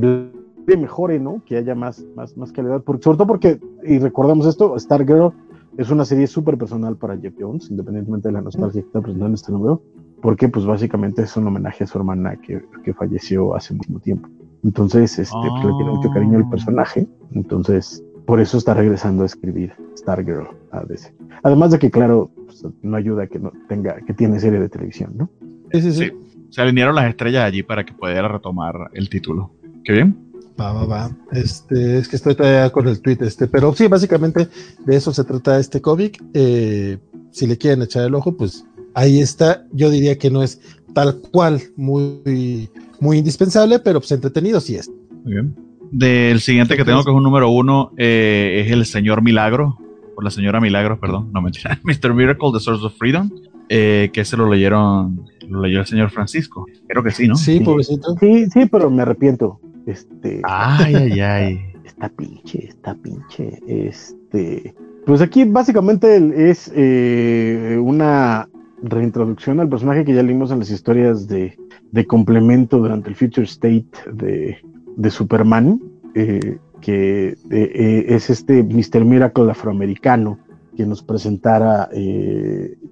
[0.65, 1.41] mejore, ¿no?
[1.45, 2.81] Que haya más, más, más calidad.
[2.83, 5.31] Porque, sobre todo porque, y recordamos esto, Stargirl
[5.77, 9.35] es una serie súper personal para Jeff Jones, independientemente de la nostalgia que está presentando
[9.35, 9.81] este número,
[10.21, 14.29] porque pues básicamente es un homenaje a su hermana que, que falleció hace mucho tiempo.
[14.63, 17.05] Entonces, este, pues, le tiene mucho cariño al personaje.
[17.33, 21.13] Entonces, por eso está regresando a escribir Stargirl a DC.
[21.43, 25.13] Además de que, claro, pues, no ayuda que no tenga, que tiene serie de televisión,
[25.17, 25.29] ¿no?
[25.71, 26.11] Sí, sí, sí.
[26.49, 29.51] Se alinearon las estrellas allí para que pudiera retomar el título.
[29.83, 30.15] Qué bien.
[30.59, 31.11] Va, va, va.
[31.31, 34.47] Este, es que estoy todavía con el tweet, este, pero sí, básicamente
[34.85, 36.23] de eso se trata este cómic.
[36.33, 36.97] Eh,
[37.31, 39.65] si le quieren echar el ojo, pues ahí está.
[39.71, 40.61] Yo diría que no es
[40.93, 44.91] tal cual muy, muy indispensable, pero pues entretenido sí es.
[45.23, 45.55] Muy bien.
[45.91, 49.77] Del siguiente que tengo, que es un número uno, eh, es el Señor Milagro,
[50.15, 52.13] o la Señora Milagro, perdón, no mentira, Mr.
[52.13, 53.29] Miracle, The Source of Freedom,
[53.69, 56.65] eh, que se lo leyeron, lo leyó el señor Francisco.
[56.87, 57.35] Creo que sí, ¿no?
[57.35, 58.15] Sí, pobrecito.
[58.19, 59.59] Sí, sí, pero me arrepiento.
[59.85, 60.41] Este.
[60.43, 61.59] Ay, ay, ay.
[61.85, 63.59] está pinche, está pinche.
[63.67, 64.75] Este.
[65.05, 68.49] Pues aquí básicamente es eh, una
[68.81, 71.57] reintroducción al personaje que ya leímos en las historias de,
[71.91, 74.57] de complemento durante el Future State de,
[74.95, 75.81] de Superman,
[76.15, 79.03] eh, que eh, es este Mr.
[79.03, 80.39] Miracle afroamericano
[80.75, 81.87] que nos presentara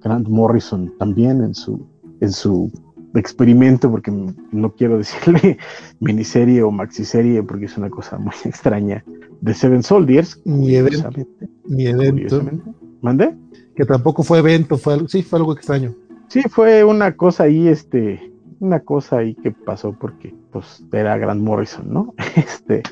[0.02, 1.84] Grant Morrison también en su,
[2.20, 2.70] en su
[3.14, 5.58] experimento, porque no quiero decirle
[6.00, 9.04] miniserie o maxiserie, porque es una cosa muy extraña,
[9.40, 10.40] de Seven Soldiers.
[10.44, 11.10] Mi evento.
[11.66, 12.42] Mi evento.
[13.00, 13.34] ¿Mandé?
[13.74, 15.94] Que tampoco fue evento, fue algo, sí, fue algo extraño.
[16.28, 21.42] Sí, fue una cosa ahí, este, una cosa ahí que pasó porque, pues, era Grant
[21.42, 22.14] Morrison, ¿no?
[22.36, 22.82] Este,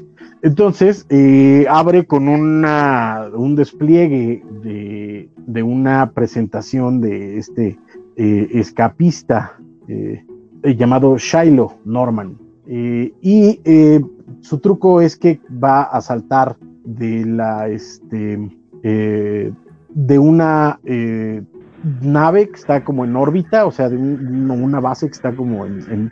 [0.42, 7.78] entonces, eh, abre con una, un despliegue de, de una presentación de este
[8.16, 9.58] eh, escapista
[10.62, 12.36] eh, llamado Shiloh Norman.
[12.66, 14.00] Eh, y eh,
[14.40, 18.38] su truco es que va a saltar de la este
[18.82, 20.80] de una
[22.02, 26.10] nave que está como en órbita, o sea, de una base que está como en,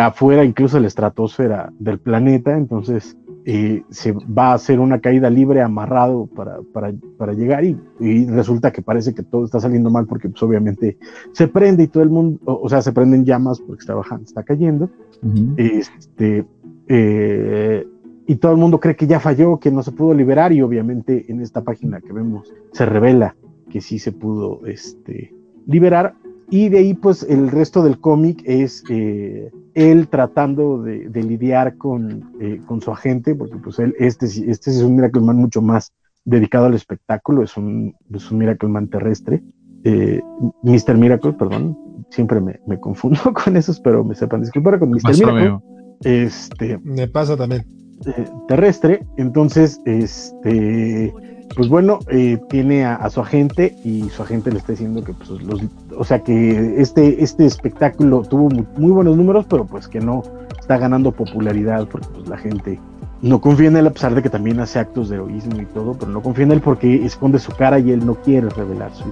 [0.00, 2.56] afuera, incluso de la estratosfera del planeta.
[2.56, 8.26] Entonces se va a hacer una caída libre amarrado para, para, para llegar y, y,
[8.26, 10.98] resulta que parece que todo está saliendo mal porque pues obviamente
[11.32, 14.24] se prende y todo el mundo, o, o sea, se prenden llamas porque está bajando,
[14.24, 14.90] está cayendo.
[15.22, 15.54] Uh -huh.
[15.58, 16.44] este,
[16.88, 17.86] eh,
[18.26, 21.30] y todo el mundo cree que ya falló, que no se pudo liberar y obviamente
[21.30, 23.34] en esta página que vemos se revela
[23.70, 25.32] que sí se pudo este,
[25.66, 26.14] liberar
[26.50, 31.76] y de ahí, pues, el resto del cómic es eh, él tratando de, de lidiar
[31.76, 35.62] con, eh, con, su agente, porque pues él, este, este es un Miracle Man mucho
[35.62, 35.92] más
[36.24, 39.42] dedicado al espectáculo, es un, es un Miracle Man terrestre.
[39.84, 40.20] Eh,
[40.62, 40.98] Mr.
[40.98, 41.78] Miracle, perdón,
[42.10, 45.16] siempre me, me, confundo con esos, pero me sepan disculpar con Mr.
[45.16, 45.58] Miracle.
[46.02, 47.66] Este, me pasa también.
[48.06, 51.12] Eh, terrestre, entonces, este
[51.54, 55.12] pues bueno, eh, tiene a, a, su agente y su agente le está diciendo que,
[55.12, 55.60] pues, los,
[55.96, 60.22] o sea, que este, este espectáculo tuvo muy, muy, buenos números, pero pues que no
[60.58, 62.78] está ganando popularidad porque pues, la gente
[63.22, 65.94] no confía en él a pesar de que también hace actos de heroísmo y todo,
[65.94, 69.04] pero no confía en él porque esconde su cara y él no quiere revelar su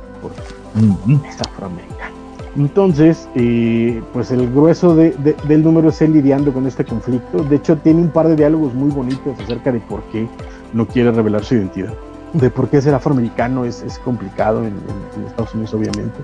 [1.26, 2.16] es afroamericano.
[2.56, 7.42] Entonces, eh, pues el grueso de, de, del número es él lidiando con este conflicto.
[7.44, 10.26] De hecho, tiene un par de diálogos muy bonitos acerca de por qué
[10.72, 11.92] no quiere revelar su identidad
[12.32, 16.18] de por qué ser afroamericano es, es complicado en, en, en, Estados Unidos, obviamente.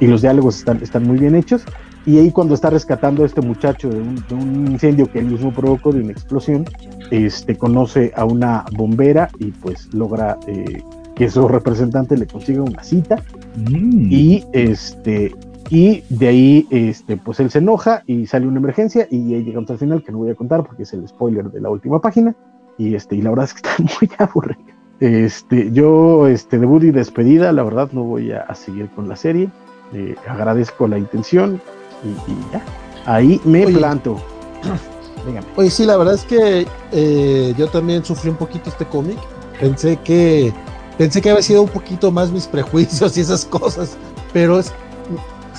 [0.00, 1.64] Y los diálogos están, están muy bien hechos.
[2.04, 5.26] Y ahí cuando está rescatando a este muchacho de un, de un, incendio que él
[5.26, 6.64] mismo provocó, de una explosión,
[7.10, 10.82] este, conoce a una bombera y pues logra eh,
[11.16, 13.16] que su representante le consiga una cita.
[13.56, 14.12] Mm.
[14.12, 15.34] Y este
[15.68, 19.68] y de ahí este pues él se enoja y sale una emergencia y ahí llegamos
[19.70, 22.36] al final que no voy a contar porque es el spoiler de la última página
[22.78, 24.75] y este, y la verdad es que está muy aburrido.
[25.00, 29.50] Este, yo, este, debut y despedida, la verdad no voy a, seguir con la serie.
[29.92, 31.60] Eh, agradezco la intención
[32.04, 32.64] y, ya.
[33.04, 34.20] Ahí me planto.
[35.56, 39.18] Oye, sí, la verdad es que eh, yo también sufrí un poquito este cómic.
[39.60, 40.52] Pensé que
[40.98, 43.96] pensé que había sido un poquito más mis prejuicios y esas cosas,
[44.32, 44.72] pero es,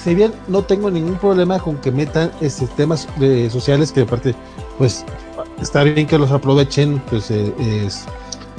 [0.04, 4.36] si bien no tengo ningún problema con que metan este, temas eh, sociales que aparte,
[4.78, 5.06] pues
[5.62, 8.06] está bien que los aprovechen, pues eh, es,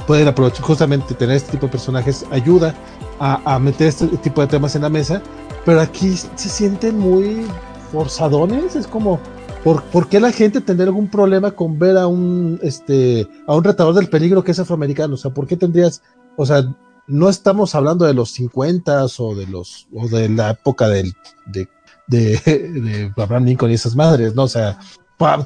[0.09, 2.73] pueden aprovechar justamente tener este tipo de personajes ayuda
[3.19, 5.21] a, a, meter este tipo de temas en la mesa,
[5.67, 7.45] pero aquí se sienten muy
[7.91, 9.19] forzadones, es como
[9.63, 13.63] ¿Por, ¿Por, qué la gente tendría algún problema con ver a un este a un
[13.63, 15.13] retador del peligro que es afroamericano?
[15.13, 16.01] O sea, ¿por qué tendrías,
[16.37, 16.63] o sea,
[17.05, 21.13] no estamos hablando de los 50 o de los o de la época del,
[21.45, 21.67] de,
[22.07, 24.45] de, Abraham Lincoln y esas madres, ¿no?
[24.45, 24.79] O sea,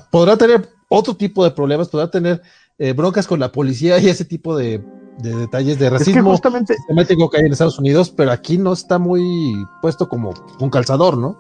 [0.10, 2.42] podrá tener otro tipo de problemas, podrá tener
[2.78, 4.84] eh, broncas con la policía y ese tipo de,
[5.20, 8.74] detalles de racismo es que justamente sistemático que hay en Estados Unidos, pero aquí no
[8.74, 11.38] está muy puesto como un calzador, ¿no?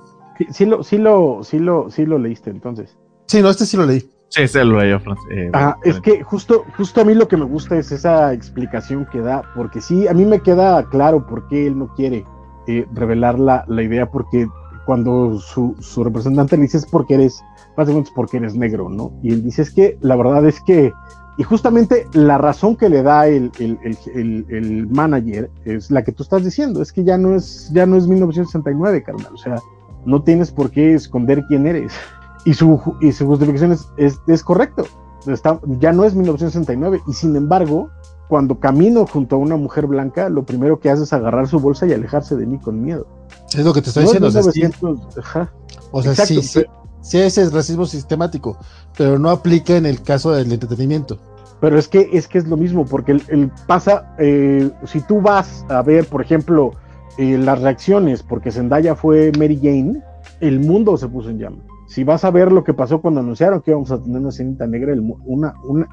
[0.51, 2.97] Sí, lo, sí, lo, sí, lo, sí lo leíste entonces.
[3.27, 4.01] Sí, no, este sí lo leí.
[4.29, 4.91] Sí, este lo leí.
[5.31, 9.07] Eh, ah, es que justo, justo a mí lo que me gusta es esa explicación
[9.11, 12.25] que da, porque sí, a mí me queda claro por qué él no quiere
[12.67, 14.47] eh, revelar la, la, idea, porque
[14.85, 17.43] cuando su, su, representante le dice es porque eres,
[17.77, 19.13] básicamente es porque eres negro, ¿no?
[19.21, 20.93] Y él dice es que la verdad es que,
[21.37, 23.77] y justamente la razón que le da el, el,
[24.13, 27.85] el, el, manager es la que tú estás diciendo, es que ya no es, ya
[27.85, 29.55] no es 1969, carnal, o sea,
[30.05, 31.93] no tienes por qué esconder quién eres.
[32.45, 34.85] Y su, y su justificación es, es, correcto.
[35.27, 37.01] Está, ya no es 1969.
[37.07, 37.89] Y sin embargo,
[38.27, 41.87] cuando camino junto a una mujer blanca, lo primero que hace es agarrar su bolsa
[41.87, 43.07] y alejarse de mí con miedo.
[43.53, 44.27] Es lo que te estoy diciendo.
[45.91, 46.65] o sea, sí, sí, sí,
[47.11, 48.57] ese es racismo sistemático,
[48.97, 51.19] pero no aplica en el caso del entretenimiento.
[51.59, 55.65] Pero es que es que es lo mismo, porque el, pasa, eh, si tú vas
[55.69, 56.71] a ver, por ejemplo,
[57.17, 60.01] eh, las reacciones, porque Zendaya fue Mary Jane,
[60.39, 61.61] el mundo se puso en llamas.
[61.87, 64.65] Si vas a ver lo que pasó cuando anunciaron que íbamos a tener una cinta
[64.65, 65.03] negra, el,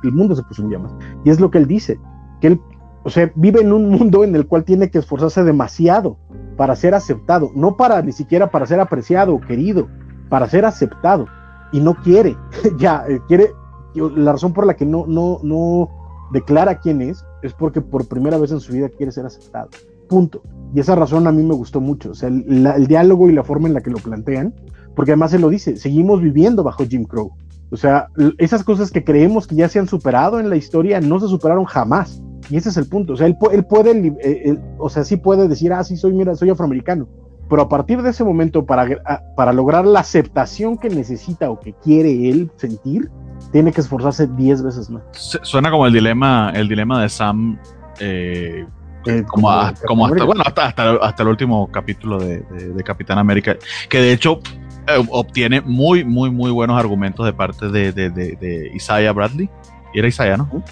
[0.03, 0.93] el mundo se puso en llamas.
[1.25, 1.99] Y es lo que él dice,
[2.41, 2.61] que él,
[3.05, 6.17] o sea, vive en un mundo en el cual tiene que esforzarse demasiado
[6.57, 9.89] para ser aceptado, no para ni siquiera para ser apreciado o querido,
[10.31, 11.27] para ser aceptado.
[11.73, 12.37] Y no quiere,
[12.79, 13.53] ya, eh, quiere,
[13.95, 15.91] la razón por la que no, no, no
[16.33, 19.69] declara quién es, es porque por primera vez en su vida quiere ser aceptado.
[20.09, 20.43] Punto.
[20.75, 22.11] Y esa razón a mí me gustó mucho.
[22.11, 24.55] O sea, el, diálogo y la forma en la que lo plantean,
[24.97, 27.33] porque además se lo dice, seguimos viviendo bajo Jim Crow.
[27.71, 31.21] O sea, esas cosas que creemos que ya se han superado en la historia no
[31.21, 32.21] se superaron jamás.
[32.49, 33.13] Y ese es el punto.
[33.13, 36.51] O sea, él, puede, eh, o sea, sí puede decir, ah, sí, soy, mira, soy
[36.51, 37.07] afroamericano.
[37.51, 38.87] Pero a partir de ese momento, para,
[39.37, 43.11] para lograr la aceptación que necesita o que quiere él sentir,
[43.53, 45.03] tiene que esforzarse 10 veces más.
[45.13, 47.59] Suena como el dilema, el dilema de Sam
[47.99, 48.67] eh,
[49.07, 52.45] eh, como, hasta, bueno, hasta, el último capítulo de,
[52.85, 53.57] Capitán América,
[53.89, 54.41] que de hecho
[54.87, 59.49] eh, obtiene muy, muy, muy buenos argumentos de parte de, Isaiah Bradley.
[59.93, 60.63] Y era Isaiah, ¿no?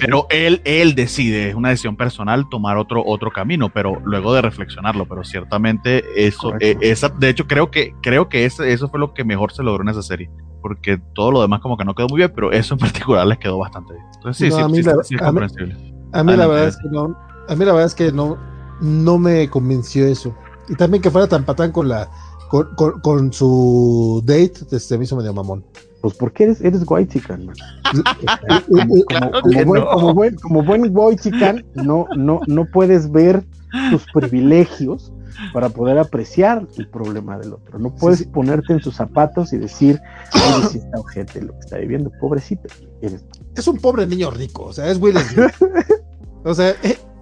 [0.00, 4.42] Pero él, él decide, es una decisión personal tomar otro, otro camino, pero luego de
[4.42, 9.00] reflexionarlo, pero ciertamente eso, eh, esa, de hecho creo que, creo que ese, eso fue
[9.00, 10.30] lo que mejor se logró en esa serie,
[10.62, 13.38] porque todo lo demás como que no quedó muy bien, pero eso en particular les
[13.38, 14.06] quedó bastante bien.
[14.14, 15.76] Entonces sí, sí, sí, es comprensible.
[16.12, 17.16] A mí la verdad es que no,
[17.48, 18.38] a mí la verdad es que no,
[18.80, 20.34] no me convenció eso.
[20.68, 22.10] Y también que fuera tan patán con la,
[22.48, 25.64] con, con, su date, este me hizo medio mamón.
[26.06, 27.50] Pues porque eres, eres white chican,
[28.70, 33.42] como, buen, como, buen, como buen white chican, no, no, no puedes ver
[33.90, 35.12] tus privilegios
[35.52, 37.80] para poder apreciar el problema del otro.
[37.80, 40.00] No puedes ponerte en sus zapatos y decir,
[40.32, 42.68] eres esta ojete lo que está viviendo, pobrecito.
[43.56, 45.50] Es un pobre niño rico, o sea, es Will Smith.
[46.44, 46.72] o sea,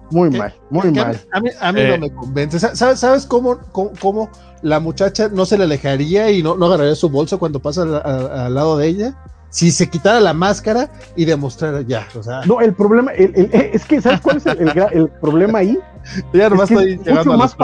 [0.05, 1.19] eh, muy mal, muy mal.
[1.31, 1.97] A mí, a mí no eh.
[1.97, 2.59] me convence.
[2.59, 4.29] ¿Sabes, sabes cómo, cómo,
[4.61, 8.53] la muchacha no se le alejaría y no, no agarraría su bolso cuando pasa al,
[8.53, 9.15] lado de ella?
[9.49, 12.41] Si se quitara la máscara y demostrara ya, o sea.
[12.45, 15.79] No, el problema, es que, ¿sabes cuál es el, problema ahí?
[16.33, 17.55] Ya nomás estoy mucho más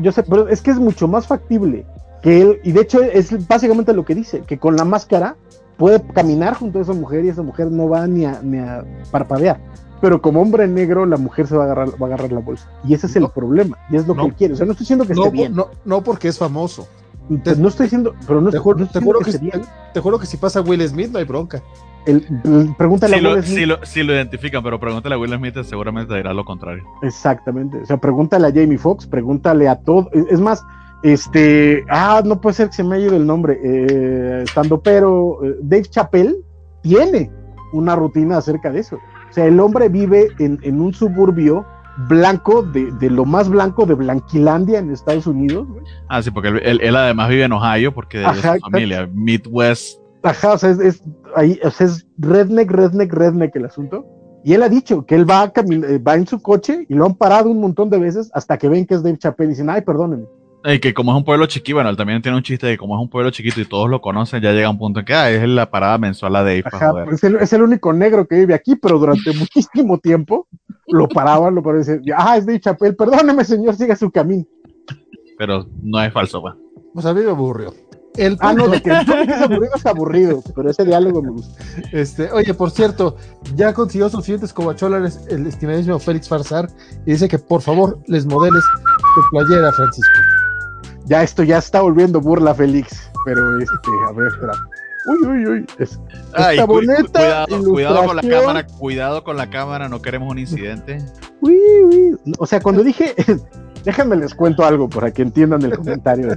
[0.00, 1.86] Yo sé, pero es que es mucho más factible
[2.22, 5.36] que él, y de hecho es básicamente lo que dice, que con la máscara
[5.76, 8.84] puede caminar junto a esa mujer y esa mujer no va ni a, ni a
[9.10, 9.60] parpadear
[10.00, 12.68] pero como hombre negro la mujer se va a agarrar, va a agarrar la bolsa.
[12.84, 14.54] Y ese es el problema, y es lo que quiere.
[14.54, 15.54] O sea, no estoy diciendo que esté bien.
[15.54, 16.88] No, no porque es famoso.
[17.28, 19.32] no estoy diciendo, pero no, te, juro, te, juro que,
[19.94, 21.62] te, juro que si pasa Will Smith no hay bronca.
[22.06, 22.24] El,
[22.76, 23.78] pregúntale a Will Smith.
[23.84, 26.84] Si lo, identifican, pero pregúntale a Will Smith, seguramente dirá lo contrario.
[27.02, 27.78] Exactamente.
[27.78, 30.08] O sea, pregúntale a Jamie Foxx, pregúntale a todo.
[30.12, 30.62] Es más,
[31.02, 33.58] este, ah, no puede ser que se me haya ido el nombre.
[33.62, 36.36] Eh, estando, pero eh, Dave Chappelle
[36.82, 37.30] tiene
[37.72, 38.98] una rutina acerca de eso.
[39.36, 41.66] O sea, el hombre vive en, en un suburbio
[42.08, 45.68] blanco, de, de, lo más blanco de Blanquilandia en Estados Unidos.
[45.68, 45.84] Güey.
[46.08, 49.06] Ah, sí, porque él, él, él, además vive en Ohio porque de Ajá, su familia,
[49.12, 50.00] Midwest.
[50.22, 51.02] Ajá, o sea, es, es,
[51.34, 54.06] ahí, o sea, es redneck, redneck, redneck el asunto.
[54.42, 57.14] Y él ha dicho que él va, a va en su coche y lo han
[57.14, 59.82] parado un montón de veces hasta que ven que es Dave Chappelle y dicen, ay,
[59.82, 60.24] perdónenme.
[60.68, 62.78] Y que como es un pueblo chiquito, bueno, él también tiene un chiste de que
[62.78, 65.14] como es un pueblo chiquito y todos lo conocen, ya llega un punto en que
[65.14, 66.64] ah, es la parada mensual a Dave.
[66.64, 70.48] Ajá, es, el, es, el, único negro que vive aquí, pero durante muchísimo tiempo
[70.88, 74.44] lo paraban, lo paraban y decían, ah, es Dave Chappelle, perdóneme señor, siga su camino.
[75.38, 76.56] Pero no es falso, va.
[76.94, 77.72] Pues a mí me aburrió.
[78.16, 81.62] El ah, no, de que es aburrido es aburrido, pero ese diálogo me gusta.
[81.92, 83.16] Este, oye, por cierto,
[83.54, 86.68] ya consiguió sus siguientes cobacholares el estimadísimo Félix Farsar
[87.04, 88.64] y dice que por favor les modeles
[89.14, 90.25] tu playera, Francisco.
[91.06, 94.52] Ya esto ya está volviendo burla, Félix, pero este, a ver, espera.
[95.08, 95.66] Uy, uy, uy.
[95.78, 96.00] Es,
[96.34, 100.98] Ay, cu cuidado, cuidado con la cámara, cuidado con la cámara, no queremos un incidente.
[101.40, 102.16] Uy, uy.
[102.38, 103.14] O sea, cuando dije
[103.86, 106.36] Déjenme les cuento algo para que entiendan el comentario.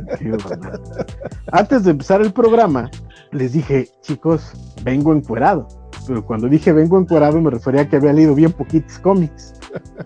[1.51, 2.91] Antes de empezar el programa,
[3.31, 4.53] les dije, chicos,
[4.83, 5.67] vengo encuerado.
[6.07, 9.53] Pero cuando dije vengo encuerado me refería a que había leído bien poquitos cómics.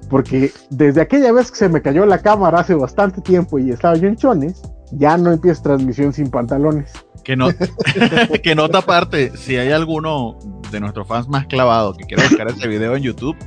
[0.10, 3.96] Porque desde aquella vez que se me cayó la cámara hace bastante tiempo y estaba
[3.96, 6.92] yo en chones, ya no empieza transmisión sin pantalones.
[7.24, 7.48] Que, no,
[8.44, 10.38] que nota aparte, si hay alguno
[10.72, 13.38] de nuestros fans más clavados que quiera buscar este video en YouTube,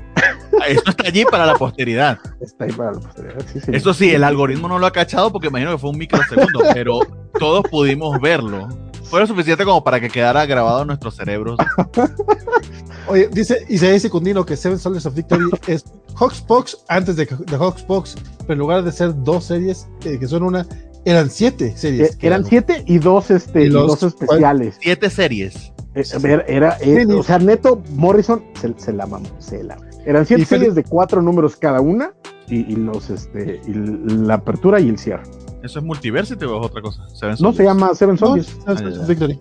[0.66, 2.18] esto está allí para la posteridad.
[2.40, 3.70] Está ahí para la posteridad, sí, sí.
[3.74, 7.00] Eso sí, el algoritmo no lo ha cachado porque imagino que fue un microsegundo, pero
[7.38, 8.68] todos pudimos verlo.
[9.08, 11.58] Fue lo suficiente como para que quedara grabado en nuestros cerebros.
[13.08, 15.84] Oye, dice Isaías Secundino que Seven Soldiers of Victory es
[16.16, 20.42] Hawkspox antes de, de Hawkspox, pero en lugar de ser dos series, eh, que son
[20.42, 20.66] una,
[21.04, 22.14] eran siete series.
[22.14, 24.76] Eh, eran siete y dos, este, y los, dos especiales.
[24.80, 25.72] Siete series.
[25.94, 30.26] Eh, era, era eh, o sea, Neto Morrison se, se la mamó, se la eran
[30.26, 32.12] siete series de cuatro números cada una
[32.48, 35.24] y, y los este y la apertura y el cierre.
[35.66, 37.06] ¿Eso es Multiversity o es otra cosa?
[37.40, 38.56] no, se llama Seven Soldiers.
[38.66, 39.38] No, ah, Victory.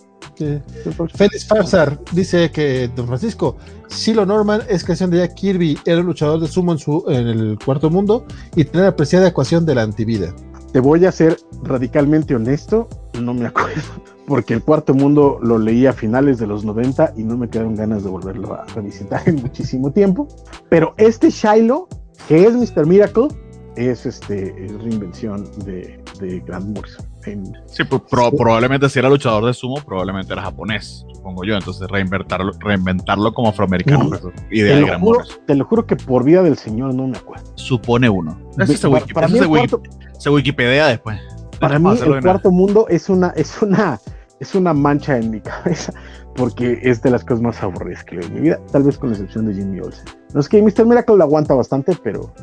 [1.13, 3.55] Félix Farsar dice que Don Francisco,
[3.88, 7.27] Silo Norman es creación de Jack Kirby, era un luchador de sumo en, su, en
[7.27, 10.33] el cuarto mundo y tiene apreciada ecuación de la antivida.
[10.73, 12.89] Te voy a ser radicalmente honesto,
[13.21, 13.81] no me acuerdo
[14.27, 17.75] porque el cuarto mundo lo leí a finales de los 90 y no me quedaron
[17.75, 20.27] ganas de volverlo a revisitar en muchísimo tiempo.
[20.69, 21.88] Pero este Shiloh,
[22.27, 22.85] que es Mr.
[22.85, 23.27] Miracle,
[23.75, 27.05] es este reinvención de, de Grant Morrison.
[27.67, 31.55] sí, pues, pro, probablemente si era luchador de sumo, probablemente era japonés, supongo yo.
[31.55, 34.05] Entonces reinventarlo, reinventarlo como afroamericano.
[34.05, 37.17] No, idea te, lo juro, te lo juro que por vida del señor no me
[37.17, 37.45] acuerdo.
[37.55, 38.39] Supone uno.
[38.57, 39.81] Eso se, para, para se, cuarto,
[40.17, 41.19] se Wikipedia después.
[41.59, 43.99] Para mí el cuarto mundo es una, es una
[44.39, 45.93] es una mancha en mi cabeza
[46.35, 49.09] porque es de las cosas más aburridas que veo en mi vida, tal vez con
[49.09, 50.05] la excepción de Jimmy Olsen.
[50.33, 50.85] No es que Mr.
[50.85, 52.33] Miracle lo aguanta bastante, pero.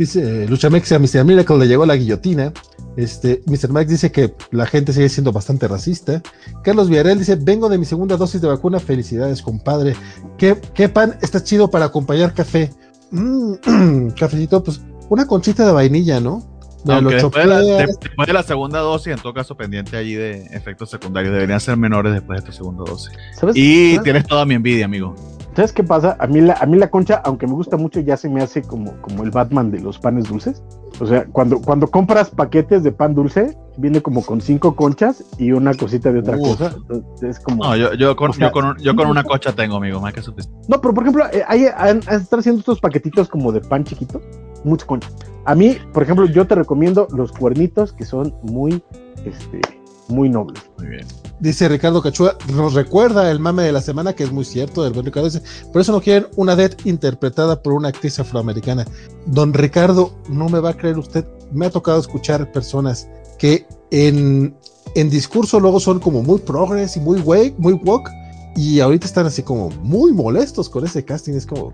[0.00, 1.26] Dice Luchamex a Mr.
[1.26, 2.54] Miracle le llegó la guillotina.
[2.96, 3.68] Este, Mr.
[3.68, 6.22] Max dice que la gente sigue siendo bastante racista.
[6.64, 8.80] Carlos Villarreal dice: Vengo de mi segunda dosis de vacuna.
[8.80, 9.94] Felicidades, compadre.
[10.38, 12.70] ¿Qué, qué pan está chido para acompañar café?
[13.10, 16.48] Mm, cafecito, pues una conchita de vainilla, ¿no?
[16.88, 20.46] Aunque después, de la, después, de la, segunda dosis, en todo caso, pendiente allí de
[20.52, 23.12] efectos secundarios, deberían ser menores después de esta segunda dosis.
[23.38, 23.54] ¿Sabes?
[23.54, 24.04] Y ¿sabes?
[24.04, 25.14] tienes toda mi envidia, amigo.
[25.54, 26.16] ¿Sabes qué pasa?
[26.20, 28.62] A mí, la, a mí la concha, aunque me gusta mucho, ya se me hace
[28.62, 30.62] como, como el Batman de los panes dulces.
[31.00, 35.52] O sea, cuando, cuando compras paquetes de pan dulce, viene como con cinco conchas y
[35.52, 36.58] una cosita de otra Uf.
[36.58, 36.76] cosa.
[36.76, 37.64] Entonces, es como.
[37.64, 40.12] No, yo, yo, con, o sea, yo, con, yo, con, una concha tengo, amigo, más
[40.12, 40.56] que suficiente.
[40.68, 44.20] No, pero por ejemplo, eh, hay, están haciendo estos paquetitos como de pan chiquito,
[44.64, 45.08] mucha concha.
[45.46, 48.82] A mí, por ejemplo, yo te recomiendo los cuernitos que son muy,
[49.24, 49.60] este,
[50.08, 50.62] muy nobles.
[50.78, 51.06] Muy bien.
[51.40, 54.92] Dice Ricardo Cachua, nos recuerda el mame de la semana, que es muy cierto, del
[54.92, 58.84] buen Ricardo dice, por eso no quieren una Det interpretada por una actriz afroamericana.
[59.26, 64.54] Don Ricardo, no me va a creer usted, me ha tocado escuchar personas que en,
[64.94, 68.10] en discurso luego son como muy progres y muy wake, muy woke,
[68.56, 71.34] y ahorita están así como muy molestos con ese casting.
[71.34, 71.72] Es como,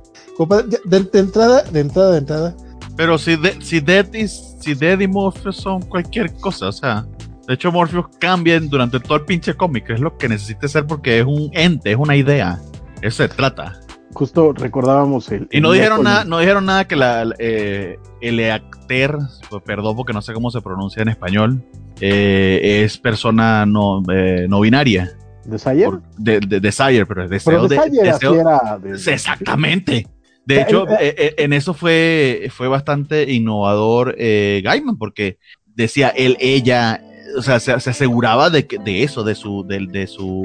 [0.85, 2.57] de, entrada, de entrada, de entrada.
[2.97, 7.07] Pero si, de, si, Dead y, si Dead y Morpheus son cualquier cosa, o sea,
[7.47, 11.21] de hecho Morpheus cambia durante todo el pinche cómic, es lo que necesita ser porque
[11.21, 12.61] es un ente, es una idea.
[13.03, 13.81] Eso se trata.
[14.15, 15.47] Justo recordábamos el.
[15.51, 19.19] Y no dijeron nada, no dijeron nada que la, eh, el actor,
[19.65, 21.63] perdón porque no sé cómo se pronuncia en español,
[22.01, 25.17] eh, es persona no, eh, no binaria.
[25.45, 26.01] ¿Desire?
[26.19, 30.07] De, de, Desire, pero es deseo pero de, deseo, era de, Exactamente.
[30.45, 35.39] De hecho, en eso fue, fue bastante innovador eh, Gaiman, porque
[35.75, 37.03] decía él, ella,
[37.37, 40.43] o sea, se, se aseguraba de, que, de eso, de su, de, de su,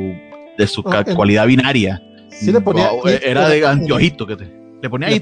[0.58, 2.02] de su en- cualidad binaria.
[2.30, 2.92] Sí le ponía.
[2.92, 4.46] Wow, era de anteojito que te.
[4.82, 5.20] Le ponía le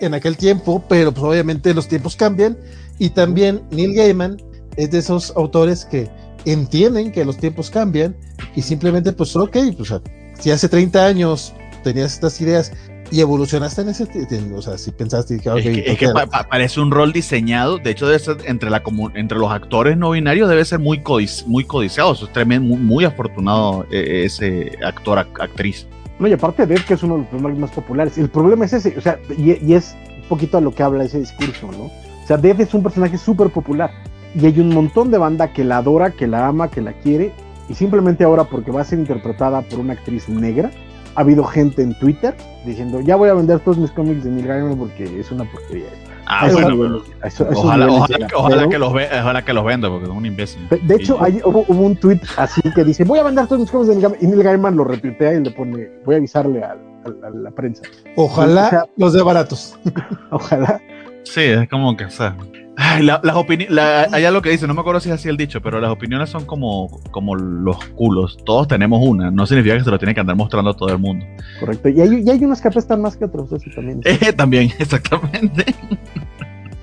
[0.00, 2.56] en aquel tiempo, pero pues obviamente los tiempos cambian.
[2.98, 4.36] Y también Neil Gaiman
[4.76, 6.08] es de esos autores que
[6.44, 8.16] entienden que los tiempos cambian
[8.54, 9.92] y simplemente, pues, ok, pues,
[10.38, 12.72] si hace 30 años tenías estas ideas
[13.10, 14.06] y evolucionaste en ese,
[14.54, 16.90] o sea, si pensaste que, ok, Es que, es ok, que pa- pa- parece un
[16.90, 17.78] rol diseñado.
[17.78, 20.98] De hecho, debe ser entre, la comu- entre los actores no binarios debe ser muy,
[20.98, 22.12] codici- muy codiciado.
[22.12, 25.86] Eso es tremendo, muy, muy afortunado eh, ese actor, ac- actriz.
[26.18, 28.18] No, y aparte de que es uno de los personajes más populares.
[28.18, 31.04] El problema es ese, o sea, y, y es un poquito a lo que habla
[31.04, 31.84] ese discurso, ¿no?
[31.84, 33.90] O sea, Dead es un personaje súper popular.
[34.34, 37.32] Y hay un montón de banda que la adora, que la ama, que la quiere.
[37.70, 40.70] Y simplemente ahora, porque va a ser interpretada por una actriz negra,
[41.18, 42.32] ha habido gente en Twitter
[42.64, 45.86] diciendo, ya voy a vender todos mis cómics de Neil Gaiman porque es una porquería.
[46.26, 47.02] Ah, eso- bueno, bueno.
[47.24, 50.26] eso- Ojalá, que- ojalá Pero- que los ve- ojalá que los venda, porque es un
[50.26, 50.68] imbécil.
[50.82, 53.62] De hecho, Y- hay, hubo, hubo un tweet así que dice, voy a vender todos
[53.62, 54.18] mis cómics de Neil Gaiman.
[54.22, 57.50] Y Neil Gaiman lo retuitea y le pone, voy a avisarle a, a- a la
[57.50, 57.82] prensa.
[58.14, 59.76] ojalá o sea- los de baratos.
[60.30, 60.80] Ojalá.
[61.24, 62.36] Sí, es como que, o sea.
[62.80, 65.36] Ay, la- las opiniones, allá lo que dice, no me acuerdo si es así el
[65.36, 68.38] dicho, pero las opiniones son como, como los culos.
[68.46, 70.98] Todos tenemos una, no significa que se lo tiene que andar mostrando a todo el
[70.98, 71.26] mundo.
[71.60, 71.88] Correcto.
[71.88, 74.00] Y hay, y hay unos que apestan más que otros, eso también.
[74.06, 75.66] Eh, también, exactamente.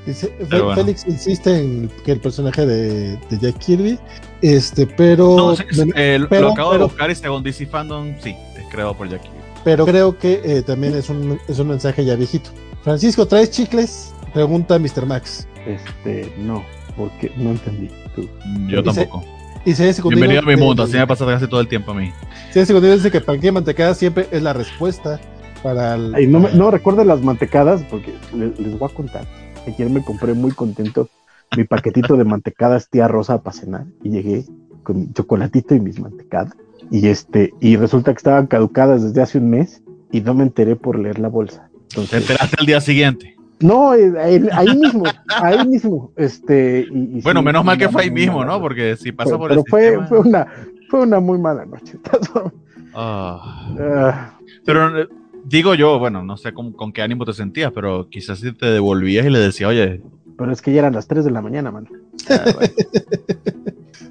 [0.06, 0.82] Dice, Pero bueno.
[0.84, 3.98] Félix insiste en que el personaje de, de Jack Kirby,
[4.42, 7.42] este, pero, No, sí, sí, eh, lo- pero- lo acabo pero- de buscar y según
[7.42, 9.30] DC Fandom, sí, es creado por Jackie.
[9.64, 12.52] pero creo que eh, también es un, es un mensaje ya viejito.
[12.84, 14.14] Francisco, ¿traes chicles?
[14.32, 15.08] Pregunta Mr.
[15.08, 15.48] Max.
[15.66, 16.64] Este, no,
[16.96, 17.90] porque no entendí.
[18.16, 18.30] Tú.
[18.68, 19.24] Yo tampoco.
[19.66, 21.96] Y secundario, Bienvenido a mi eh, mundo, así me pasa casi todo el tiempo a
[21.96, 22.12] mí.
[22.52, 25.20] Secundario, dice que panqueque y mantecada siempre es la respuesta
[25.64, 26.14] para el.
[26.14, 29.26] Ay, no, me- no recuerden las mantecadas, porque le- les, voy a contar.
[29.66, 31.10] Ayer me compré muy contento
[31.58, 34.46] mi paquetito de mantecadas tía Rosa para cenar y llegué
[34.84, 36.54] con mi chocolatito y mis mantecadas.
[36.92, 40.76] Y este, y resulta que estaban caducadas desde hace un mes y no me enteré
[40.76, 41.70] por leer la bolsa.
[41.72, 43.36] Te Entonces, enteraste el día siguiente.
[43.60, 46.12] No, eh, ahí, ahí mismo, ahí mismo.
[46.16, 48.60] Este, y- y Bueno, sí, menos mal que fue ahí mismo, ¿no?
[48.62, 50.48] Porque si pasa Pero, por pero el fue, sistema- fue una,
[50.90, 51.98] fue una muy mala noche.
[52.98, 54.38] Ah.
[54.66, 55.08] Pero eh,
[55.44, 58.68] digo yo, bueno, no sé con, con qué ánimo te sentías, pero quizás si te
[58.68, 60.02] devolvías y le decías, oye,
[60.38, 61.88] pero es que ya eran las 3 de la mañana, mano.
[62.30, 62.74] ah, bueno,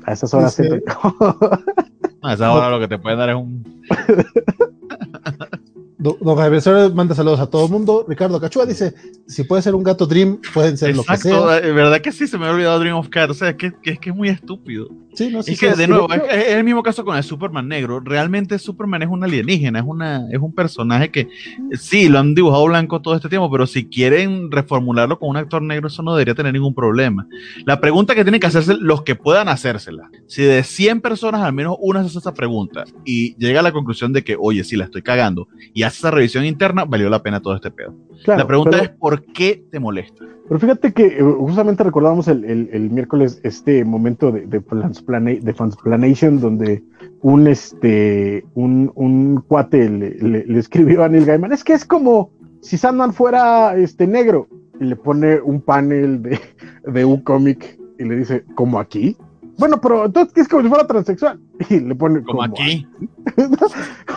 [0.05, 0.65] A esas horas Sí.
[0.65, 0.83] siempre.
[2.23, 3.65] a esa hora lo que te pueden dar es un...
[6.05, 8.05] Don Javier Soler manda saludos a todo el mundo.
[8.07, 8.93] Ricardo Cachua dice:
[9.27, 11.59] si puede ser un gato Dream, pueden ser lo que Exacto, sea.
[11.59, 13.93] eh, verdad que sí, se me había olvidado Dream of Cat, o sea, que, que
[13.93, 14.89] es que es muy estúpido.
[15.15, 15.79] Sí, no, sí, es sí, que, sí.
[15.79, 18.01] de nuevo, es, es el mismo caso con el Superman negro.
[18.01, 21.29] Realmente Superman es un alienígena, es, una, es un personaje que
[21.73, 25.63] sí, lo han dibujado blanco todo este tiempo, pero si quieren reformularlo con un actor
[25.63, 27.27] negro, eso no debería tener ningún problema.
[27.65, 31.53] La pregunta que tienen que hacerse los que puedan hacérsela, si de 100 personas al
[31.53, 34.77] menos una se hace esa pregunta y llega a la conclusión de que, oye, si
[34.77, 37.95] la estoy cagando y hace esa revisión interna, valió la pena todo este pedo.
[38.25, 40.25] Claro, la pregunta pero- es, ¿por qué te molesta?
[40.47, 44.61] Pero fíjate que eh, justamente recordábamos el, el- el miércoles este momento de, de,
[45.05, 46.83] Fansplana- de Fansplanation donde
[47.23, 51.85] un este un, un cuate le, le- le escribió a Neil Gaiman, es que es
[51.85, 52.31] como
[52.61, 54.49] si Sandman fuera este negro
[54.81, 56.39] y le pone un panel de,
[56.87, 59.17] de un cómic y le dice, ¿como aquí?
[59.57, 61.39] Bueno, pero entonces es como si fuera transexual.
[61.71, 62.85] Y le pone Como aquí.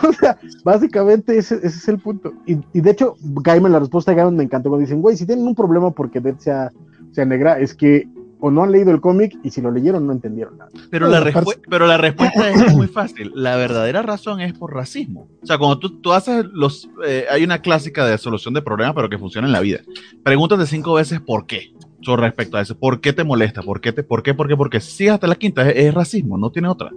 [0.02, 2.32] o sea, básicamente ese, ese es el punto.
[2.46, 5.26] Y, y de hecho, Gaiman, la respuesta de Gaiman me encantó cuando dicen, güey, si
[5.26, 6.70] tienen un problema porque Dead sea,
[7.12, 8.08] sea negra, es que
[8.40, 10.70] o no han leído el cómic y si lo leyeron no entendieron nada.
[10.90, 13.32] Pero, No, la respu- pero la respuesta es muy fácil.
[13.34, 15.28] La verdadera razón es por racismo.
[15.42, 16.88] O sea, cuando tú, tú haces los...
[17.06, 19.80] eh, hay una clásica de solución de problemas, pero que funciona en la vida.
[20.22, 21.72] Pregúntate cinco veces por qué.
[22.00, 22.78] Sobre respecto a eso.
[22.78, 23.60] ¿Por qué te molesta?
[23.60, 23.92] ¿Por qué?
[23.92, 24.32] Te, ¿Por qué?
[24.32, 24.56] ¿Por qué?
[24.56, 26.92] Porque si hasta la quinta es, es racismo, no tiene otra.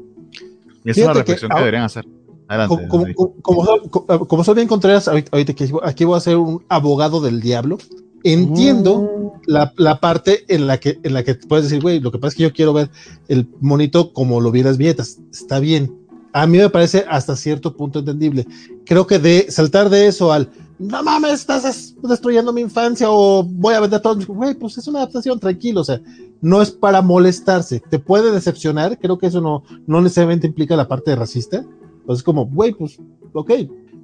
[0.84, 2.06] Y esa es Fíjate la que reflexión que, ahora- deberían hacer.
[2.48, 2.88] Adelante.
[2.88, 3.06] Como,
[3.42, 7.40] como, como, como bien Contreras, ahorita, ahorita que aquí voy a ser un abogado del
[7.42, 7.78] diablo.
[8.24, 12.12] Entiendo Mm, la, la parte en la que en la que puedes decir, güey, lo
[12.12, 12.90] que pasa es que yo quiero ver
[13.28, 15.20] el monito como lo vi en las.
[15.32, 15.96] Está bien.
[16.34, 18.46] A mí me parece hasta cierto punto entendible.
[18.86, 20.50] Creo que de saltar de eso al
[20.80, 24.18] no mames, estás des- destruyendo mi infancia o voy a vender todo.
[24.26, 25.82] Güey, pues es una adaptación, tranquilo.
[25.82, 26.02] O sea,
[26.42, 27.82] no es para molestarse.
[27.90, 28.98] Te puede decepcionar.
[28.98, 31.64] Creo que eso no, no necesariamente implica la parte de racista.
[32.00, 32.98] Entonces, como, güey, pues,
[33.34, 33.52] ok.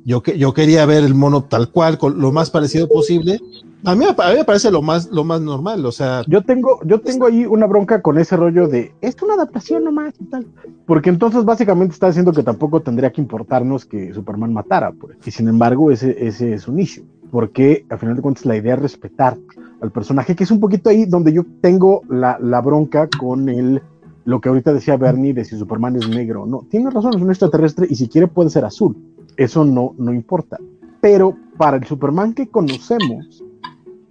[0.08, 3.42] Yo, yo quería ver el mono tal cual, con lo más parecido posible.
[3.84, 5.86] A mí, a mí me parece lo más, lo más normal.
[5.86, 9.34] O sea, Yo tengo, yo tengo ahí una bronca con ese rollo de es una
[9.34, 10.48] adaptación nomás y tal.
[10.86, 15.18] Porque entonces básicamente está diciendo que tampoco tendría que importarnos que Superman matara, pues.
[15.26, 17.04] Y sin embargo, ese, ese es un issue.
[17.30, 19.36] Porque al final de cuentas la idea es respetar
[19.82, 23.82] al personaje, que es un poquito ahí donde yo tengo la, la bronca con el
[24.24, 26.66] lo que ahorita decía Bernie de si Superman es negro o no.
[26.70, 28.96] Tiene razón, es un extraterrestre y si quiere puede ser azul.
[29.38, 30.58] Eso no, no importa.
[31.02, 33.44] Pero para el Superman que conocemos,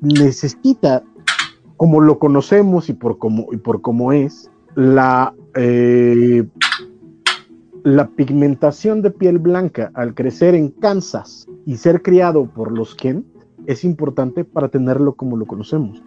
[0.00, 1.02] necesita,
[1.76, 6.46] como lo conocemos y por cómo, y por cómo es, la, eh,
[7.82, 13.26] la pigmentación de piel blanca al crecer en Kansas y ser criado por los Kent
[13.66, 16.02] es importante para tenerlo como lo conocemos.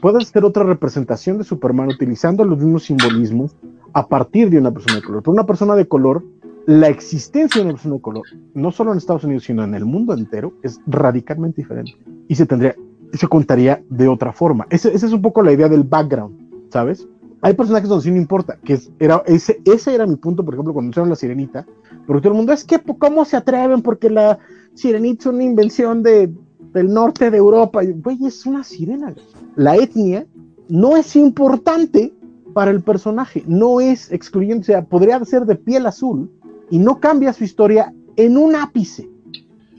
[0.00, 3.56] Puede ser otra representación de Superman utilizando los mismos simbolismos
[3.94, 5.22] a partir de una persona de color.
[5.22, 6.22] Pero una persona de color,
[6.66, 9.84] la existencia de una persona de color, no solo en Estados Unidos, sino en el
[9.84, 11.92] mundo entero, es radicalmente diferente.
[12.28, 12.74] Y se tendría,
[13.12, 14.66] se contaría de otra forma.
[14.70, 17.06] esa es un poco la idea del background, ¿sabes?
[17.42, 20.72] Hay personajes donde sí no importa, que era, ese, ese era mi punto, por ejemplo,
[20.72, 21.66] cuando hicieron la sirenita,
[22.06, 23.82] porque todo el mundo es que, ¿cómo se atreven?
[23.82, 24.38] Porque la
[24.72, 26.32] sirenita es una invención de,
[26.72, 27.82] del norte de Europa.
[27.84, 29.14] Güey, es una sirena.
[29.56, 30.26] La etnia
[30.70, 32.14] no es importante
[32.54, 36.30] para el personaje, no es excluyente, o sea, podría ser de piel azul
[36.70, 39.08] y no cambia su historia en un ápice.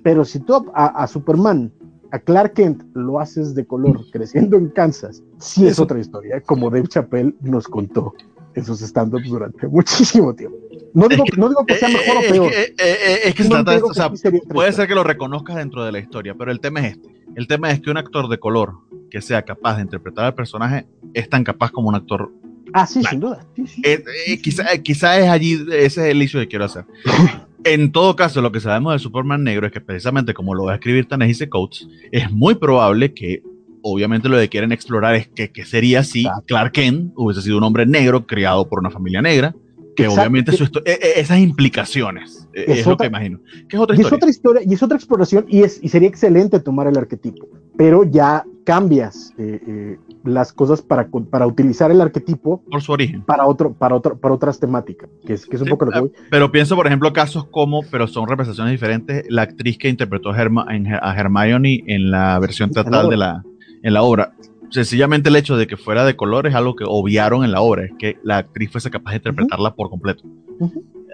[0.04, 1.72] Pero si tú a, Superman,
[2.12, 6.70] a Clark Kent, lo haces de color creciendo en Kansas, sí es otra historia, como
[6.70, 8.14] Dave Chappelle nos contó
[8.54, 10.58] en sus stand-ups durante muchísimo tiempo.
[10.94, 12.52] No digo, que, no digo que sea mejor o peor.
[12.54, 14.10] es que trata o sea,
[14.50, 17.14] puede ser que lo reconozcas dentro de la historia, pero el tema es este.
[17.36, 18.76] El tema es que un actor de color
[19.12, 22.32] que sea capaz de interpretar al personaje es tan capaz como un actor
[22.78, 23.40] Ah, sí, sin duda.
[23.84, 26.84] Eh, eh, quizá, quizá, es allí, ese es el issue que quiero hacer.
[27.64, 30.74] en todo caso, lo que sabemos del Superman negro es que precisamente como lo va
[30.74, 33.42] a escribir Tanehisi Coates, es muy probable que,
[33.82, 37.86] obviamente lo que quieren explorar es que, sería si Clark Kent hubiese sido un hombre
[37.86, 39.56] negro criado por una familia negra,
[39.96, 43.40] que obviamente e, e, esas implicaciones e, es, lo que imagino.
[43.68, 44.02] Que es otra historia.
[44.02, 46.98] Y es otra historia y es otra exploración y, es, y sería excelente tomar el
[46.98, 52.92] arquetipo, pero ya cambias eh, eh, las cosas para, para utilizar el arquetipo por su
[52.92, 55.92] origen para otro para otro para otras temáticas que es, que es un poco lo
[55.92, 56.12] que voy.
[56.32, 61.16] pero pienso por ejemplo casos como pero son representaciones diferentes la actriz que interpretó a,
[61.16, 63.44] Hermione en la versión teatral de la
[63.84, 64.34] en la obra
[64.76, 67.86] sencillamente el hecho de que fuera de color es algo que obviaron en la obra
[67.86, 70.24] es que la actriz fuese capaz de interpretarla por completo.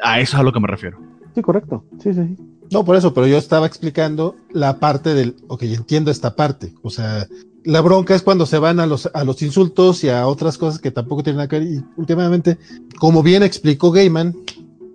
[0.03, 0.99] A eso es a lo que me refiero.
[1.33, 1.85] Sí correcto.
[1.99, 2.35] Sí sí.
[2.71, 6.89] No, por eso, pero yo estaba explicando la parte del, ok, entiendo esta parte, o
[6.89, 7.27] sea,
[7.65, 10.79] la bronca es cuando se van a los, a los insultos y a otras cosas
[10.79, 11.67] que tampoco tienen nada que ver.
[11.67, 12.57] Y últimamente,
[12.97, 14.35] como bien explicó Gaiman,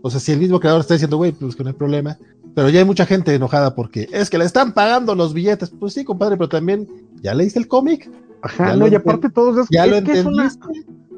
[0.03, 2.17] o sea, si el mismo creador está diciendo, güey, pues que no hay problema,
[2.55, 5.71] pero ya hay mucha gente enojada porque es que le están pagando los billetes.
[5.71, 6.89] Pues sí, compadre, pero también,
[7.23, 8.11] ¿ya leíste el cómic?
[8.43, 10.67] Ajá, no, y aparte todos es, ¿Ya lo entendiste?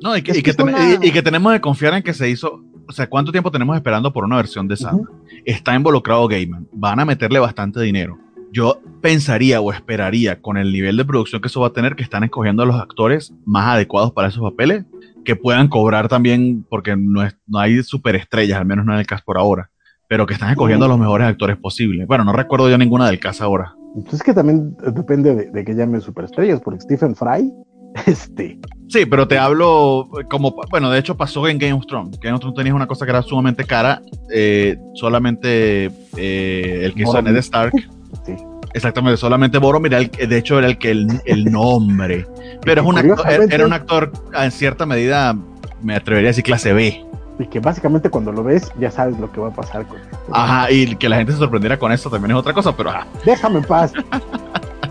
[0.02, 0.54] No, y que, y, que
[1.02, 2.62] y, que, tenemos que confiar en que se hizo.
[2.88, 5.10] O sea, ¿cuánto tiempo tenemos esperando por una versión de Santa?
[5.44, 6.68] Está involucrado Gaiman.
[6.72, 8.18] Van a meterle bastante dinero
[8.52, 12.02] yo pensaría o esperaría con el nivel de producción que eso va a tener que
[12.02, 14.84] están escogiendo a los actores más adecuados para esos papeles,
[15.24, 19.06] que puedan cobrar también, porque no, es, no hay superestrellas, al menos no en el
[19.06, 19.70] caso por ahora,
[20.08, 22.06] pero que están escogiendo a los mejores actores posibles.
[22.06, 23.74] Bueno, no recuerdo yo ninguna del caso ahora.
[23.96, 27.52] Entonces pues es que también depende de, que llamen superestrellas, porque Stephen Fry,
[28.06, 28.58] este...
[28.88, 32.18] Sí, pero te hablo como, bueno, de hecho pasó en Game of Thrones.
[32.20, 34.00] Game of Thrones tenías una cosa que era sumamente cara,
[34.32, 37.72] eh, solamente eh, el que hizo Ned Stark
[38.74, 42.26] Exactamente, solamente Boromir, de hecho era el que el, nombre.
[42.62, 45.36] Pero es un actor, era un actor en cierta medida,
[45.82, 47.04] me atrevería a decir clase B.
[47.38, 49.98] Y que básicamente cuando lo ves ya sabes lo que va a pasar con
[50.32, 52.92] Ajá, y que la gente se sorprendiera con esto también es otra cosa, pero
[53.24, 53.92] Déjame en paz.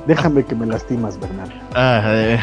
[0.08, 1.52] Déjame que me lastimas, Bernal.
[1.76, 2.40] Ah, eh,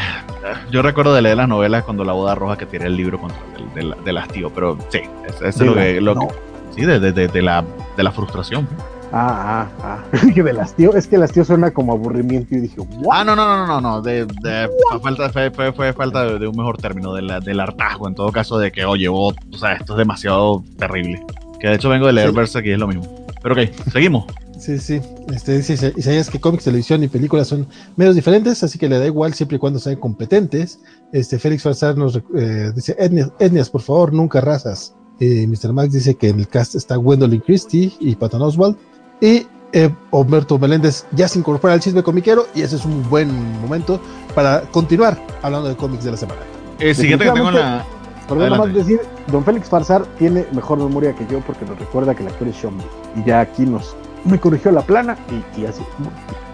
[0.70, 3.38] yo recuerdo de leer las novelas cuando la boda roja que tiré el libro contra
[3.76, 6.28] el, del, hastío, pero sí, eso es lo, que,
[6.76, 7.64] sí, de, de, la,
[7.96, 8.68] de la frustración.
[9.16, 10.26] Ah, ah, ah.
[10.26, 13.46] de las tío, es que las tío suena como aburrimiento y dije, Ah, no, no,
[13.46, 14.68] no, no, no, de, de
[15.00, 18.72] falta, fue, fue, falta de, un mejor término, de del hartazgo, en todo caso, de
[18.72, 21.24] que, oye, o sea, esto es demasiado terrible.
[21.60, 22.60] Que de hecho vengo de leer sí.
[22.60, 23.04] que es lo mismo.
[23.40, 24.24] Pero ok, seguimos.
[24.58, 25.00] Sí, sí.
[25.32, 29.06] Este, dice Isaías que cómics, televisión y películas son medios diferentes, así que le da
[29.06, 30.80] igual siempre y cuando sean competentes.
[31.12, 34.96] Este, Félix Farsar nos eh, dice, etnias, por favor, nunca razas.
[35.20, 35.72] Eh, Mr.
[35.72, 38.76] Max dice que en el cast está Gwendolyn Christie y Patton Oswald.
[39.20, 43.60] Y eh, Humberto Meléndez ya se incorpora al chisme comiquero y ese es un buen
[43.60, 44.00] momento
[44.34, 46.40] para continuar hablando de cómics de la semana.
[46.78, 47.84] El siguiente que tengo en la.
[48.28, 52.22] Perdón, más decir, don Félix Farsar tiene mejor memoria que yo porque nos recuerda que
[52.22, 52.78] el actor es Sean
[53.16, 53.94] Y ya aquí nos
[54.24, 55.16] me corrigió la plana
[55.58, 55.82] y, así.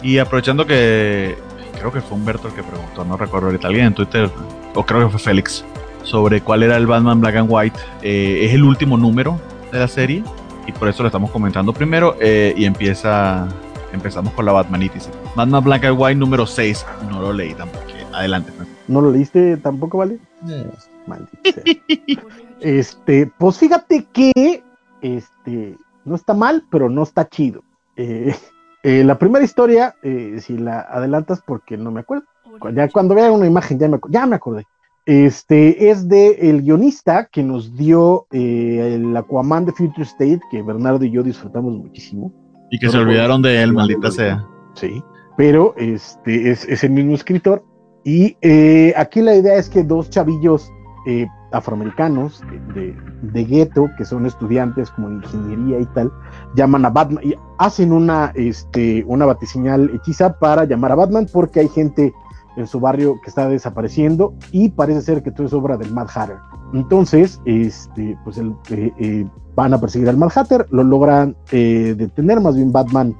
[0.02, 1.36] Y aprovechando que
[1.78, 4.30] creo que fue Humberto el que preguntó, no recuerdo ahorita alguien en Twitter,
[4.74, 5.64] o creo que fue Félix,
[6.02, 7.78] sobre cuál era el Batman Black and White.
[8.02, 9.38] Eh, es el último número
[9.70, 10.24] de la serie
[10.66, 13.48] y por eso lo estamos comentando primero eh, y empieza
[13.92, 15.08] empezamos con la Batmanitis.
[15.34, 17.84] Batman Black and White número 6, no lo leí tampoco.
[18.12, 18.52] Adelante.
[18.88, 20.18] ¿No lo leíste tampoco, vale?
[22.61, 24.62] este, pues fíjate que
[25.00, 27.62] este no está mal, pero no está chido.
[27.96, 28.34] Eh,
[28.82, 32.24] eh, la primera historia, eh, si la adelantas porque no me acuerdo,
[32.74, 34.66] ya cuando vea una imagen ya me, ya me acordé.
[35.11, 41.04] Este es de el guionista que nos dio el Aquaman de Future State, que Bernardo
[41.04, 42.32] y yo disfrutamos muchísimo.
[42.70, 44.46] Y que se olvidaron de él, maldita sea.
[44.74, 45.02] Sí,
[45.36, 47.64] pero este es, es el mismo escritor.
[48.04, 48.36] Y
[48.94, 50.70] aquí la idea es que dos chavillos
[51.50, 56.12] afroamericanos de, de gueto, que son estudiantes como ingeniería y tal,
[56.54, 61.58] llaman a Batman y hacen una, este, una batiseñal hechiza para llamar a Batman porque
[61.58, 62.14] hay gente
[62.61, 66.08] en su barrio que está desapareciendo y parece ser que todo es obra del Mad
[66.14, 66.36] Hatter.
[66.72, 71.94] Entonces, este, pues el, eh, eh, van a perseguir al Mad Hatter, lo logran eh,
[71.96, 73.14] detener, más bien Batman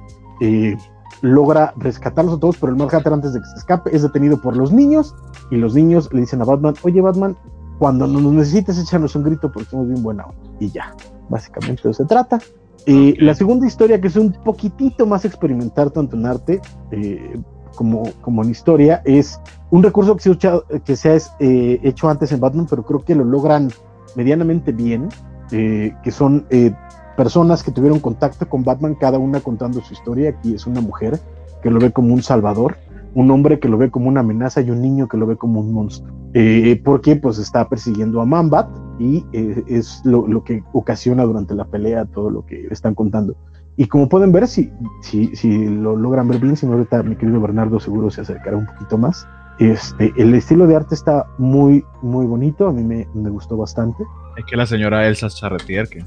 [1.21, 4.41] logra rescatarlos a todos, pero el Mad Hatter antes de que se escape es detenido
[4.41, 5.13] por los niños
[5.51, 7.37] y los niños le dicen a Batman, oye Batman,
[7.77, 10.25] cuando nos necesites échanos un grito porque somos bien buena
[10.59, 10.95] y ya,
[11.29, 12.39] básicamente eso se trata.
[12.87, 16.61] Eh, la segunda historia, que es un poquitito más experimentar tanto en arte
[16.91, 17.39] eh,
[17.75, 22.83] como, en historia, es un recurso que se, ha eh, hecho antes en Batman, pero
[22.83, 23.69] creo que lo logran
[24.15, 25.09] medianamente bien,
[25.49, 26.45] que son
[27.17, 30.29] personas que tuvieron contacto con Batman, cada una contando su historia.
[30.29, 31.19] Aquí es una mujer
[31.61, 32.77] que lo ve como un salvador
[33.13, 35.59] un hombre que lo ve como una amenaza y un niño que lo ve como
[35.59, 36.13] un monstruo.
[36.33, 38.69] Eh, porque pues está persiguiendo a Mambat
[38.99, 43.35] y eh, es lo, que ocasiona durante la pelea todo lo que están contando.
[43.81, 44.71] Y como pueden ver, si,
[45.01, 48.55] si, si lo logran ver bien, si no ahorita mi querido Bernardo seguro se acercará
[48.55, 49.25] un poquito más.
[49.57, 54.03] Este, el estilo de arte está muy, muy bonito, a mí me, me gustó bastante.
[54.37, 56.05] Es que la señora Elsa Charretier, que...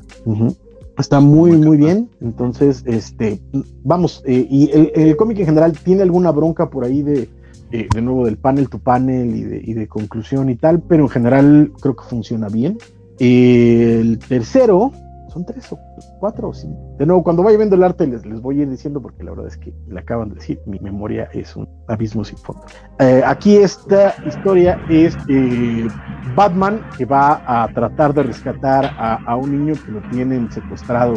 [0.97, 2.09] Está muy, muy bien.
[2.20, 3.43] Entonces, este,
[3.83, 7.29] vamos, eh, y el, cómic en general tiene alguna bronca por ahí de,
[7.72, 11.03] eh, de nuevo, del panel to panel y de, y de, conclusión y tal, pero
[11.03, 12.79] en general creo que funciona bien.
[13.18, 14.93] el tercero,
[15.35, 15.78] son tres o
[16.20, 16.95] cuatro o cinco.
[16.97, 19.32] De nuevo, cuando vaya viendo el arte les, les voy a ir diciendo porque la
[19.32, 22.62] verdad es que le acaban de decir, mi memoria es un abismo sin fondo.
[23.01, 25.89] Eh, aquí esta historia es eh,
[26.37, 31.14] Batman que va a tratar de rescatar a, un niño que lo tienen secuestrado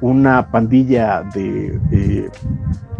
[0.00, 2.28] una pandilla de,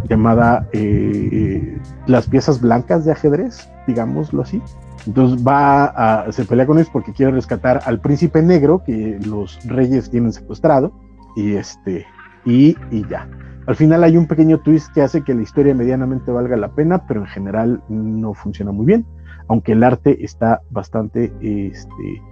[0.09, 4.63] llamada eh, las piezas blancas de ajedrez, digámoslo así.
[5.07, 9.59] Entonces va a, se pelea con ellos porque quiere rescatar al príncipe negro que los
[9.67, 10.93] reyes tienen secuestrado
[11.37, 12.07] y este
[12.45, 13.29] y, y, ya.
[13.67, 17.07] Al final hay un pequeño twist que hace que la historia medianamente valga la pena,
[17.07, 19.07] pero en general no funciona muy bien,
[19.49, 22.23] aunque el arte está bastante este.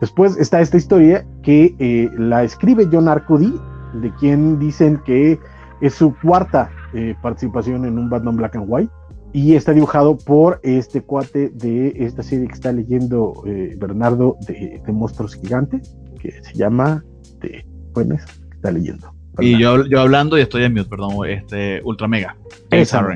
[0.00, 3.58] Después está esta historia que eh, la escribe John Arcudi,
[3.94, 5.38] de quien dicen que
[5.80, 8.92] es su cuarta eh, participación en un Batman Black and White
[9.32, 14.80] y está dibujado por este cuate de esta serie que está leyendo eh, Bernardo de,
[14.88, 17.04] Monstruos Gigantes, que se llama
[17.40, 19.12] de, bueno, que está leyendo.
[19.40, 22.36] Y yo, yo hablando y estoy en mute, perdón, este Ultra Mega.
[22.70, 23.06] Esa,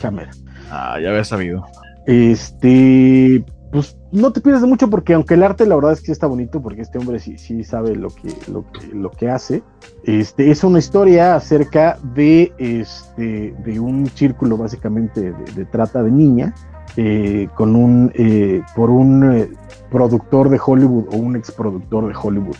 [0.00, 0.30] cámara.
[0.70, 1.64] Ah, ya había sabido.
[2.06, 6.12] Este, pues no te pierdes de mucho porque aunque el arte la verdad es que
[6.12, 9.62] está bonito porque este hombre sí, sí sabe lo que, lo que, lo que hace.
[10.04, 16.54] Este, es una historia acerca de, este, de un círculo básicamente de, trata de niña
[16.96, 19.48] eh, con un, eh, por un eh,
[19.90, 22.56] productor de Hollywood o un ex productor de Hollywood.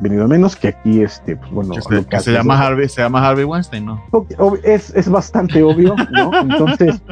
[0.00, 3.44] venido a menos que aquí este pues bueno que se, llama Harvey se llama Harvey
[3.44, 4.02] Weinstein no
[4.64, 7.02] es, es bastante obvio no entonces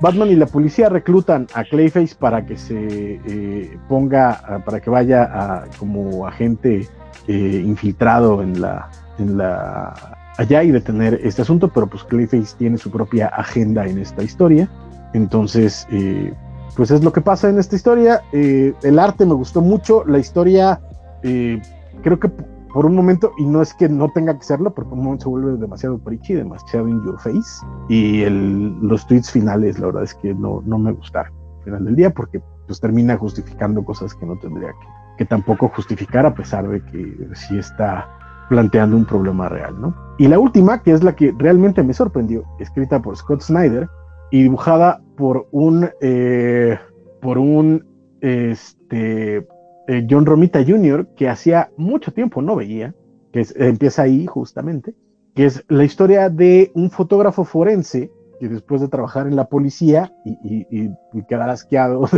[0.00, 5.24] Batman y la policía reclutan a Clayface para que se eh, ponga, para que vaya
[5.24, 6.88] a, como agente
[7.26, 8.88] eh, infiltrado en la,
[9.18, 9.94] en la
[10.36, 14.68] allá y detener este asunto, pero pues Clayface tiene su propia agenda en esta historia.
[15.14, 16.32] Entonces, eh,
[16.76, 18.22] pues es lo que pasa en esta historia.
[18.32, 20.80] el arte me gustó mucho, la historia
[21.22, 22.30] creo que
[22.78, 25.24] por un momento, y no es que no tenga que serlo, porque por un momento
[25.24, 30.14] se vuelve demasiado preachy, demasiado in your face, y los tweets finales, la verdad es
[30.14, 34.24] que no, no me gustaron al final del día, porque pues termina justificando cosas que
[34.24, 34.86] no tendría que,
[35.18, 38.08] que tampoco justificar, a pesar de que sí está
[38.48, 39.92] planteando un problema real, ¿no?
[40.16, 43.88] Y la última, que es la que realmente me sorprendió, escrita por Scott Snyder
[44.30, 46.78] y dibujada por un, eh,
[47.20, 47.84] por un,
[48.20, 49.48] este,
[49.88, 52.94] eh, John Romita Jr., que hacía mucho tiempo no veía,
[53.32, 54.94] que empieza ahí justamente,
[55.34, 60.12] que es la historia de un fotógrafo forense que después de trabajar en la policía
[60.24, 60.90] y,
[61.26, 62.08] quedar asqueado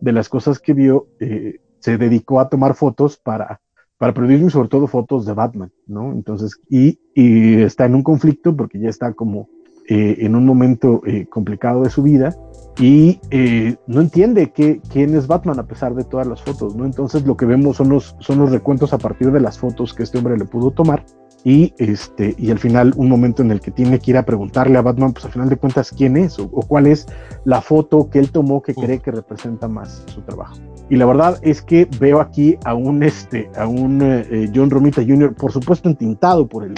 [0.00, 3.60] de, las cosas que vio, eh, se dedicó a tomar fotos para,
[3.98, 6.12] para y sobre todo fotos de Batman, ¿no?
[6.12, 9.48] Entonces, y, está en un conflicto porque ya está como
[9.88, 12.34] eh, en un momento complicado de su vida
[12.78, 16.84] y eh, no entiende que, quién es Batman a pesar de todas las fotos, ¿no?
[16.84, 20.02] Entonces lo que vemos son los, son los recuentos a partir de las fotos que
[20.02, 21.04] este hombre le pudo tomar
[21.44, 24.78] y este y al final un momento en el que tiene que ir a preguntarle
[24.78, 27.06] a Batman pues al final de cuentas quién es o, cuál es
[27.44, 30.54] la foto que él tomó que cree que representa más su trabajo
[30.88, 34.70] y la verdad es que veo aquí a un este a un eh, eh, John
[34.70, 35.34] Romita Jr.
[35.34, 36.74] por supuesto entintado por el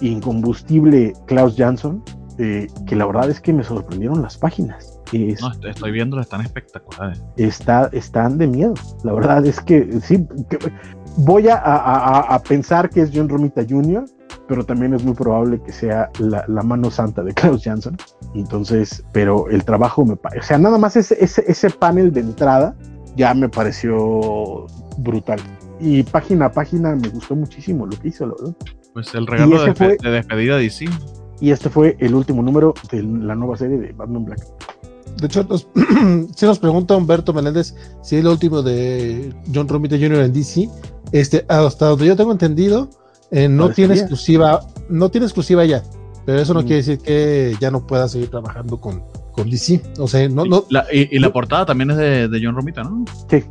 [0.00, 2.02] incombustible Klaus Jansson
[2.38, 7.22] eh, que la verdad es que me sorprendieron las páginas no, estoy viendo, están espectaculares.
[7.36, 8.74] Está, están de miedo.
[9.04, 10.26] La verdad es que sí,
[11.16, 14.04] voy a, pensar que es John Romita Jr.,
[14.46, 17.96] pero también es muy probable que sea la, mano santa de Klaus Jansson.
[18.34, 22.74] Entonces, pero el trabajo me parece, o sea, nada más ese, ese, panel de entrada
[23.16, 24.66] ya me pareció
[24.98, 25.40] brutal.
[25.80, 28.54] Y página a página me gustó muchísimo lo que hizo, verdad.
[28.94, 29.72] Pues el regalo de,
[30.02, 30.86] de, despedida de DC.
[31.40, 34.40] Y este fue el último número de la nueva serie de Batman Black.
[35.20, 35.46] De hecho,
[36.34, 40.20] si nos pregunta Humberto Meléndez si es el último de John Romita Jr.
[40.20, 40.68] en DC.
[41.12, 42.88] Este, hasta donde yo tengo entendido,
[43.30, 45.82] eh, no tiene exclusiva, no tiene exclusiva ya,
[46.26, 46.64] pero eso no mm.
[46.64, 49.82] quiere decir que ya no pueda seguir trabajando con, con DC.
[49.98, 50.64] O sea, no, no.
[50.92, 53.04] y, la portada también es de, de John Romita, ¿no?
[53.30, 53.42] Sí.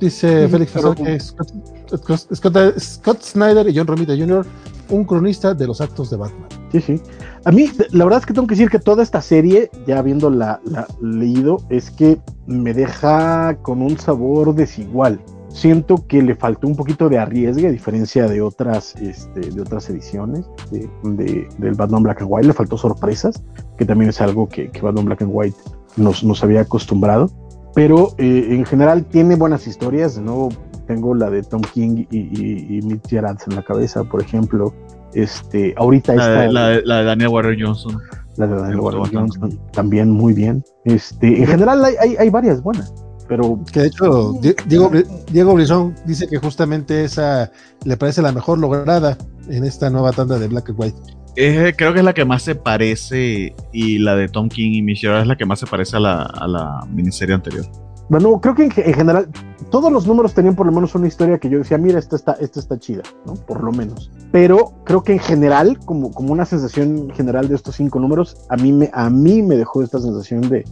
[0.00, 4.44] Dice Félix que Scott, Scott, Snyder y John Romita Jr.,
[4.90, 6.63] un cronista de los actos de Batman.
[6.74, 7.00] Sí, sí.
[7.44, 10.60] A mí, la verdad es que tengo que decir que toda esta serie, ya habiéndola
[10.64, 12.18] la, leído, es que
[12.48, 15.20] me deja con un sabor desigual.
[15.50, 19.88] Siento que le faltó un poquito de arriesgue, a diferencia de otras, este, de otras
[19.88, 22.48] ediciones de, del Batman Black and White.
[22.48, 23.44] Le faltó sorpresas,
[23.78, 25.56] que también es algo que, que Batman Black and White
[25.96, 27.30] nos, nos había acostumbrado.
[27.72, 30.16] Pero eh, en general tiene buenas historias.
[30.16, 30.48] De nuevo,
[30.88, 34.74] tengo la de Tom King y, y, y Mitch Gerard en la cabeza, por ejemplo.
[35.14, 37.98] Este, ahorita la, la, de, la de Daniel Warren Johnson.
[38.36, 40.64] La de Daniel Warren Johnson, también muy bien.
[40.84, 42.92] Este, en general hay, hay, hay varias buenas
[43.28, 44.32] pero que de hecho
[44.66, 44.90] Diego,
[45.30, 47.50] Diego Brizón dice que justamente esa
[47.84, 49.16] le parece la mejor lograda
[49.48, 51.74] en esta nueva tanda de Black and White.
[51.76, 55.20] creo que es la que más se parece y la de Tom King y Michelle
[55.20, 57.64] es la que más se parece a la, a la miniserie anterior.
[58.08, 59.28] Bueno, creo que en, general
[59.70, 62.32] todos los números tenían por lo menos una historia que yo decía, mira, esta está,
[62.40, 63.34] esta está chida, ¿no?
[63.34, 64.10] Por lo menos.
[64.30, 68.56] Pero creo que en general, como, como una sensación general de estos cinco números, a
[68.56, 70.64] mí me, a mí me dejó esta sensación de,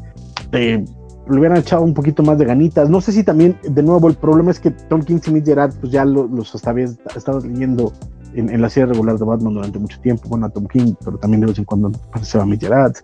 [0.50, 0.84] de
[1.30, 2.90] le hubieran echado un poquito más de ganitas.
[2.90, 5.92] No sé si también, de nuevo, el problema es que Tom King y Gerard, pues
[5.92, 7.92] ya los estado leyendo
[8.34, 11.40] en, la serie regular de Batman durante mucho tiempo, bueno, a Tom King, pero también
[11.40, 12.94] de vez en cuando aparecía a Gerard.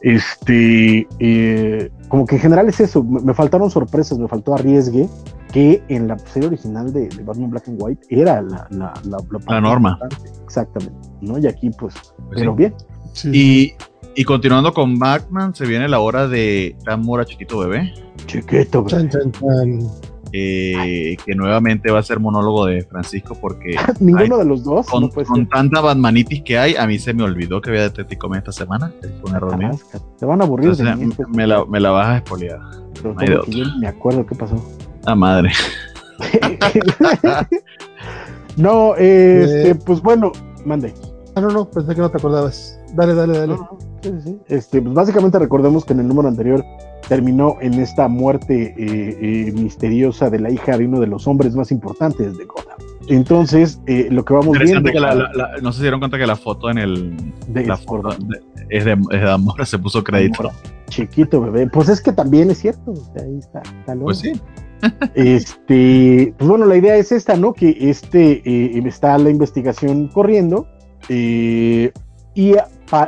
[0.00, 5.08] Este, eh, como que en general es eso, me, faltaron sorpresas, me faltó arriesgue,
[5.52, 8.94] que en la serie original de, Batman Black and White era la, la,
[9.48, 9.98] la, norma.
[10.44, 11.38] Exactamente, ¿no?
[11.38, 11.94] Y aquí, pues,
[12.28, 12.74] pues pero bien.
[13.24, 13.72] Y,
[14.14, 17.92] y continuando con Batman, se viene la hora de Tamura Chiquito Bebé.
[18.26, 19.10] Chiquito Bebé.
[20.34, 25.10] Eh, que nuevamente va a ser monólogo de Francisco porque ninguno de los dos con,
[25.46, 29.30] tanta Batmanitis que hay a mí se me olvidó que había Detective esta semana fue
[29.30, 29.70] un error mío.
[30.18, 30.74] Te van a aburrir
[31.28, 32.60] me, la, me la vas a espolear
[33.78, 34.56] me acuerdo qué pasó.
[35.04, 35.50] Ah madre.
[38.56, 39.74] No este eh.
[39.74, 40.32] pues bueno
[40.64, 40.92] mande.
[41.34, 43.56] Ah no no pensé que no te acordabas dale dale dale
[44.48, 46.64] este pues básicamente recordemos que en el número anterior
[47.08, 51.54] terminó en esta muerte eh, eh, misteriosa de la hija de uno de los hombres
[51.54, 52.78] más importantes de Gotham.
[53.08, 54.90] Entonces, eh, lo que vamos viendo.
[55.60, 57.16] no se dieron cuenta que la foto en el.
[57.52, 58.16] la foto
[58.70, 60.50] es, de, es Amora, se puso crédito.
[60.88, 61.68] Chiquito bebé.
[61.68, 62.94] Pues es que también es cierto.
[63.16, 63.62] ahí está.
[64.00, 64.32] pues sí.
[65.14, 67.52] este, pues bueno, la idea es esta, ¿no?
[67.52, 68.42] Que este
[68.86, 70.66] está la investigación corriendo.
[71.10, 72.54] y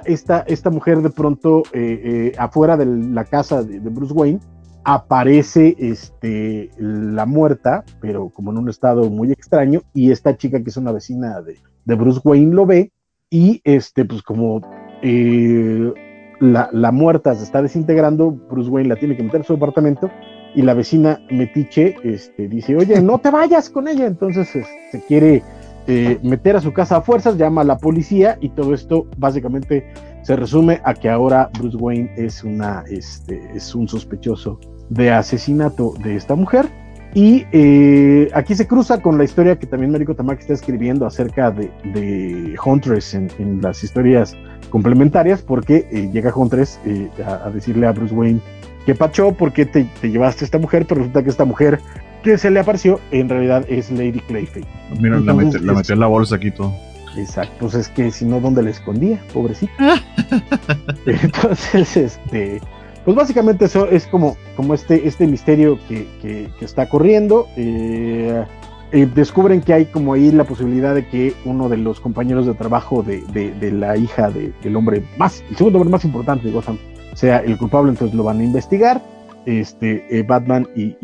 [0.05, 4.41] esta, esta mujer de pronto eh, eh, afuera de la casa de, Bruce Wayne
[4.85, 10.71] aparece este, la muerta, pero como en un estado muy extraño, y esta chica que
[10.71, 12.93] es una vecina de, Bruce Wayne lo ve,
[13.31, 14.61] y este, pues como
[15.03, 15.93] eh,
[16.41, 20.11] la, la, muerta se está desintegrando, Bruce Wayne la tiene que meter en su apartamento,
[20.55, 25.43] y la vecina metiche este, dice, oye, no te vayas con ella, entonces se quiere
[25.87, 29.93] eh, meter a su casa a fuerzas, llama a la policía y todo esto básicamente
[30.23, 34.59] se resume a que ahora Bruce Wayne es, una, este, es un sospechoso
[34.89, 36.67] de asesinato de esta mujer.
[37.13, 41.51] Y eh, aquí se cruza con la historia que también Marico Tamaki está escribiendo acerca
[41.51, 44.35] de, de Huntress en, las historias
[44.71, 46.81] complementarias, porque eh, llega Huntress
[47.25, 48.41] a, decirle a Bruce Wayne
[48.87, 51.79] que pachó porque te, te, llevaste a esta mujer, pero resulta que esta mujer
[52.25, 54.67] que se le apareció en realidad es Lady Clayface.
[54.99, 56.75] Mira, la, metió, en la bolsa aquí todo.
[57.17, 59.21] Exacto, pues es que si no, ¿dónde la escondía?
[59.33, 59.73] Pobrecita.
[61.07, 62.61] Entonces, este,
[63.05, 67.47] pues básicamente eso es como, como este, este misterio que, está corriendo.
[67.57, 68.45] Eh,
[68.93, 72.55] eh, descubren que hay como ahí la posibilidad de que uno de los compañeros de
[72.55, 76.79] trabajo de, de, la hija del hombre más, el segundo hombre más importante de Gotham,
[77.15, 79.03] sea el culpable, entonces lo van a investigar,
[79.47, 80.97] este, eh, Batman y,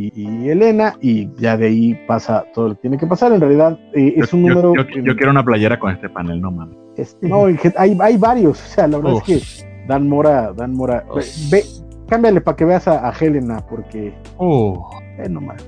[0.48, 3.32] Elena, y ya de ahí pasa todo lo que tiene que pasar.
[3.32, 4.74] En realidad eh, es un número...
[4.74, 6.76] Yo, quiero una playera con este panel, no mames.
[6.96, 11.04] Este, no, hay, hay varios, o sea, la verdad es que Dan Mora, Dan Mora,
[11.50, 11.64] ve,
[12.08, 14.12] cámbiale para que veas a, Helena, porque...
[14.36, 14.90] Oh.
[15.18, 15.62] Eh, nomás,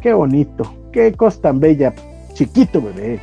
[0.00, 1.92] qué bonito, qué cosa tan bella,
[2.34, 3.20] chiquito bebé.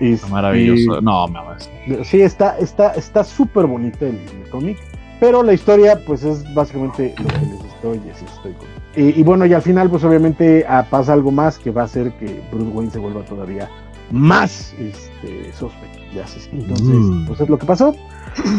[0.00, 1.00] Es, maravilloso.
[1.00, 4.18] No, me Sí, está está está súper bonito el,
[4.50, 4.78] cómic,
[5.22, 8.66] pero la historia pues es básicamente lo que les estoy, así estoy con.
[8.96, 12.12] Y, bueno, y al final pues obviamente ah, pasa algo más que va a hacer
[12.18, 13.70] que Bruce Wayne se vuelva todavía
[14.10, 16.50] más este, sospechoso.
[16.50, 17.26] Entonces, mm.
[17.28, 17.94] pues es lo que pasó.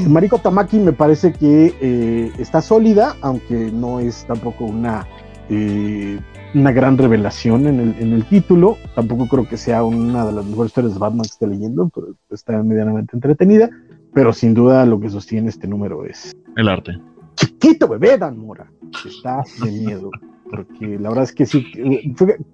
[0.07, 5.05] Mariko Tamaki me parece que eh, está sólida, aunque no es tampoco una
[5.49, 6.17] eh,
[6.55, 8.77] una gran revelación en el, en el título.
[8.95, 12.15] Tampoco creo que sea una de las mejores historias de Batman que esté leyendo, pero
[12.31, 13.69] está medianamente entretenida.
[14.13, 16.99] Pero sin duda lo que sostiene este número es el arte.
[17.35, 18.67] Chiquito bebé, Dan Mora.
[19.05, 20.11] Está de miedo.
[20.49, 21.65] Porque la verdad es que sí,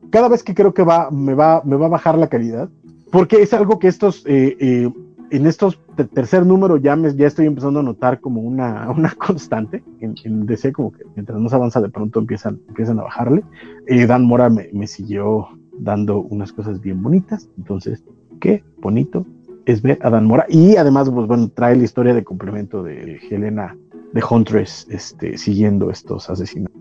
[0.09, 2.69] cada vez que creo que va, me va, me va a bajar la calidad,
[3.11, 4.89] porque es algo que estos eh, eh,
[5.31, 5.79] en estos
[6.13, 10.45] tercer número ya, me, ya estoy empezando a notar como una, una constante en, en,
[10.45, 13.43] DC, como que mientras se avanza de pronto empiezan, empiezan a bajarle.
[13.87, 15.47] Eh, Dan Mora me, me, siguió
[15.77, 18.03] dando unas cosas bien bonitas, entonces
[18.39, 19.25] qué bonito
[19.65, 23.19] es ver a Dan Mora y además pues bueno, trae la historia de complemento de
[23.29, 23.75] Helena
[24.13, 26.75] de Huntress este, siguiendo estos asesinatos.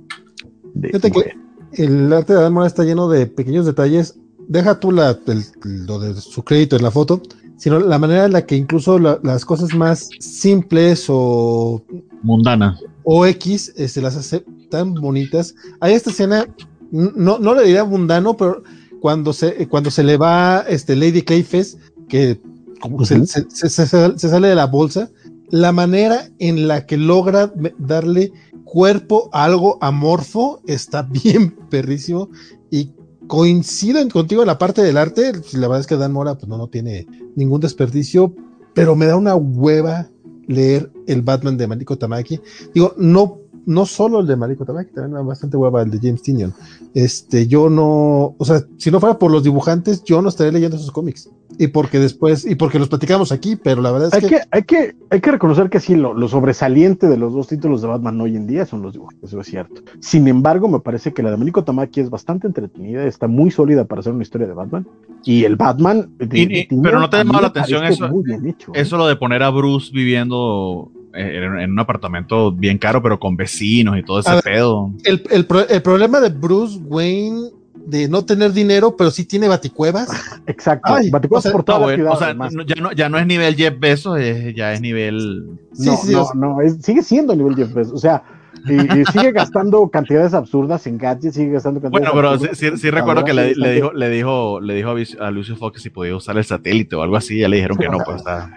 [0.80, 1.34] Fíjate que
[1.72, 4.18] el arte de Dan Mora está lleno de pequeños detalles.
[4.48, 5.18] Deja tú la,
[5.62, 7.20] lo de su crédito en la foto
[7.58, 11.82] sino la manera en la que incluso las cosas más simples o
[12.22, 15.54] mundanas o X se este, las hace tan bonitas.
[15.80, 16.46] Hay esta escena,
[16.92, 18.62] no, no le diría mundano, pero
[19.00, 22.40] cuando se, cuando se le va este Lady Clayface, que
[22.80, 25.10] como se, sale de la bolsa,
[25.50, 28.32] la manera en la que logra darle
[28.64, 32.30] cuerpo a algo amorfo está bien perrísimo
[32.70, 32.92] y
[33.26, 35.32] coincido contigo en la parte del arte.
[35.52, 38.34] La verdad es que Dan Mora pues, no, no tiene ningún desperdicio,
[38.74, 40.08] pero me da una hueva
[40.46, 42.40] leer el Batman de Mariko Tamaki.
[42.74, 43.38] Digo, no,
[43.68, 46.54] no solo el de Mariko Tamaki, también me da bastante hueva el de James Tinion.
[46.94, 50.78] Este, yo no, o sea, si no fuera por los dibujantes, yo no estaría leyendo
[50.78, 54.30] esos cómics y porque después, y porque los platicamos aquí, pero la verdad es hay
[54.30, 57.88] que, hay que, hay que reconocer que sí, lo, sobresaliente de los dos títulos de
[57.88, 59.82] Batman hoy en día son los dibujos, eso es cierto.
[60.00, 63.84] Sin embargo, me parece que la de Domenico Tamaki es bastante entretenida, está muy sólida
[63.84, 64.86] para hacer una historia de Batman.
[65.24, 66.10] Y el Batman.
[66.18, 68.54] pero no te ha llamado la atención eso, ¿eh?
[68.74, 73.98] eso lo de poner a Bruce viviendo en, un apartamento bien caro, pero con vecinos
[73.98, 74.92] y todo ese pedo.
[75.04, 80.08] El, el, el, problema de Bruce Wayne de no tener dinero, pero sí tiene baticuevas.
[80.46, 82.36] Exacto, baticuevas por toda la O sea,
[82.66, 84.18] ya, no, ya no es nivel Jeff Bezos,
[84.54, 85.58] ya es nivel...
[85.78, 87.94] no, no, no, sigue siendo nivel Jeff Bezos.
[87.94, 88.22] O sea,
[88.66, 93.24] y, sigue gastando cantidades absurdas en gadgets, sigue gastando cantidades Bueno, pero sí, sí, recuerdo
[93.24, 96.44] que le, le, dijo, le dijo, le dijo a Lucio Fox si podía usar el
[96.44, 98.50] satélite o algo así, ya le dijeron que no, pues está.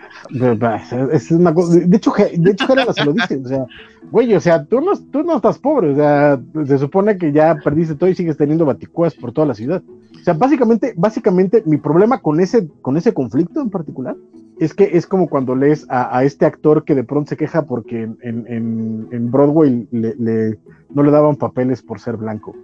[1.11, 3.65] Es una cosa, de hecho, de hecho Helena se lo dice, o sea,
[4.11, 7.55] güey, o sea, tú no, tú no estás pobre, o sea, se supone que ya
[7.63, 9.81] perdiste todo y sigues teniendo baticuas por toda la ciudad.
[10.19, 14.15] O sea, básicamente, básicamente mi problema con ese, con ese conflicto en particular
[14.61, 18.03] es que es como cuando lees a, este actor que de pronto se queja porque
[18.21, 20.59] en, Broadway le,
[20.93, 22.55] no le daban papeles por ser blanco.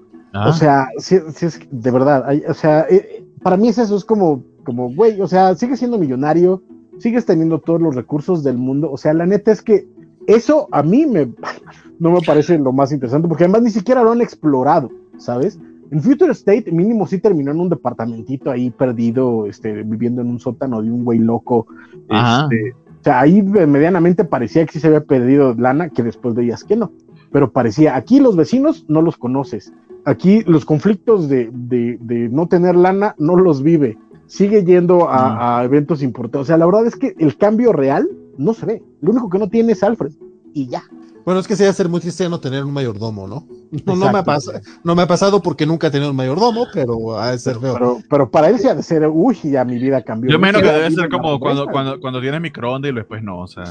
[0.46, 4.44] O sea, si, es de verdad, o sea, eh, para mí es eso, es como,
[4.64, 6.62] como, güey, o sea, sigues siendo millonario,
[7.00, 9.88] sigues teniendo todos los recursos del mundo, o sea, la neta es que
[10.28, 11.34] eso a mí me,
[12.00, 15.60] no me parece lo más interesante, porque además ni siquiera lo han explorado, ¿sabes?
[15.92, 20.40] En Future State mínimo sí terminó en un departamentito ahí perdido, este, viviendo en un
[20.40, 21.68] sótano de un güey loco.
[22.10, 26.64] Este, o sea, ahí medianamente parecía que sí se había perdido lana, que después veías
[26.64, 26.92] que no.
[27.32, 29.74] Pero parecía, aquí los vecinos no los conoces.
[30.06, 33.98] Aquí los conflictos de, de, no tener lana no los vive.
[34.26, 36.42] Sigue yendo a, a eventos importantes.
[36.42, 38.08] O sea, la verdad es que el cambio real
[38.38, 38.84] no se ve.
[39.02, 40.12] Lo único que no tiene es Alfred.
[40.54, 40.84] Y ya.
[41.28, 43.46] Bueno, es que sería ser muy cristiano tener un mayordomo, ¿no?
[43.86, 46.68] No, no, me ha pasado, no me ha pasado porque nunca he tenido un mayordomo,
[46.74, 48.00] pero ha de ser feo.
[48.10, 50.32] Pero, para él sí ha de ser, uy, ya mi vida cambió.
[50.32, 53.48] Yo menos que debe ser como cuando, cuando, cuando tienes microondas y después no, o
[53.48, 53.66] sea.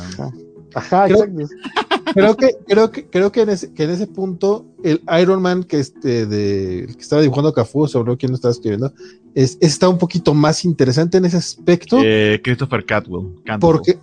[0.75, 1.25] Ajá, creo,
[2.13, 5.65] creo que, creo que, creo que en ese, que en ese punto, el Iron Man
[5.65, 8.93] que este de que estaba dibujando Cafú, sobre quién lo estaba escribiendo,
[9.35, 12.01] es, está un poquito más interesante en ese aspecto.
[12.05, 13.29] Eh, Christopher Catwell.
[13.59, 13.99] Porque,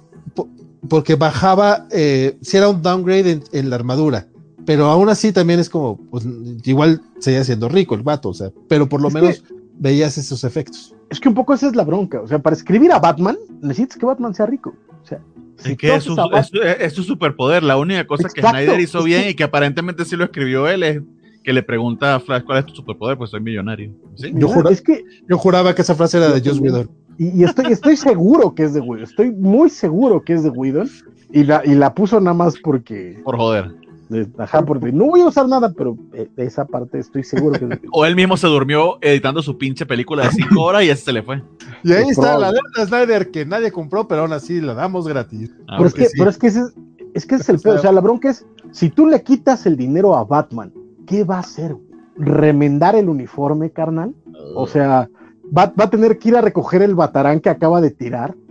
[0.89, 4.27] porque bajaba, eh, si era un downgrade en, la armadura,
[4.65, 6.25] pero aún así también es como, pues
[6.65, 9.43] igual seguía siendo rico el vato, o sea, pero por lo Es menos
[9.77, 10.95] veías esos efectos.
[11.09, 12.21] Es que un poco esa es la bronca.
[12.21, 14.73] O sea, para escribir a Batman, necesitas que Batman sea rico.
[15.03, 15.19] O sea,
[15.57, 17.61] si Es que es su, es es su superpoder.
[17.63, 20.23] La única cosa que Exacto, Snyder hizo es bien que- y que aparentemente sí lo
[20.25, 21.01] escribió él es
[21.43, 23.91] que le pregunta a Flash cuál es tu superpoder, pues soy millonario.
[24.15, 24.31] ¿Sí?
[24.34, 26.59] Yo juro- es que, Yo juraba que esa frase era de Joss.
[26.59, 26.89] Whedon.
[27.18, 29.03] Y, y estoy, estoy seguro que es de Whedon.
[29.03, 30.89] Estoy muy seguro que es de Whedon.
[31.32, 33.72] Y la, y la puso nada más porque, Por joder.
[34.09, 37.57] de- ajá, porque no voy a usar nada, pero eh, de esa parte estoy seguro
[37.57, 37.89] que es de Whedon.
[37.93, 41.14] O él mismo se durmió editando su pinche película de 5 horas y ese se
[41.14, 41.41] le fue.
[41.84, 42.59] Y ahí Es está la probable.
[42.78, 45.51] de Snyder que nadie compró, pero aún así la damos gratis.
[45.68, 46.11] Ah, pero, es que, sí.
[46.18, 46.74] pero es que ese es,
[47.16, 47.76] es que ese es el pedo.
[47.76, 50.72] O sea, la bronca es, si tú le quitas el dinero a Batman,
[51.07, 51.76] ¿qué va a hacer?
[52.16, 54.14] ¿Remendar el uniforme, carnal?
[54.55, 55.09] O sea,
[55.55, 58.35] va, va a tener que ir a recoger el batarán que acaba de tirar.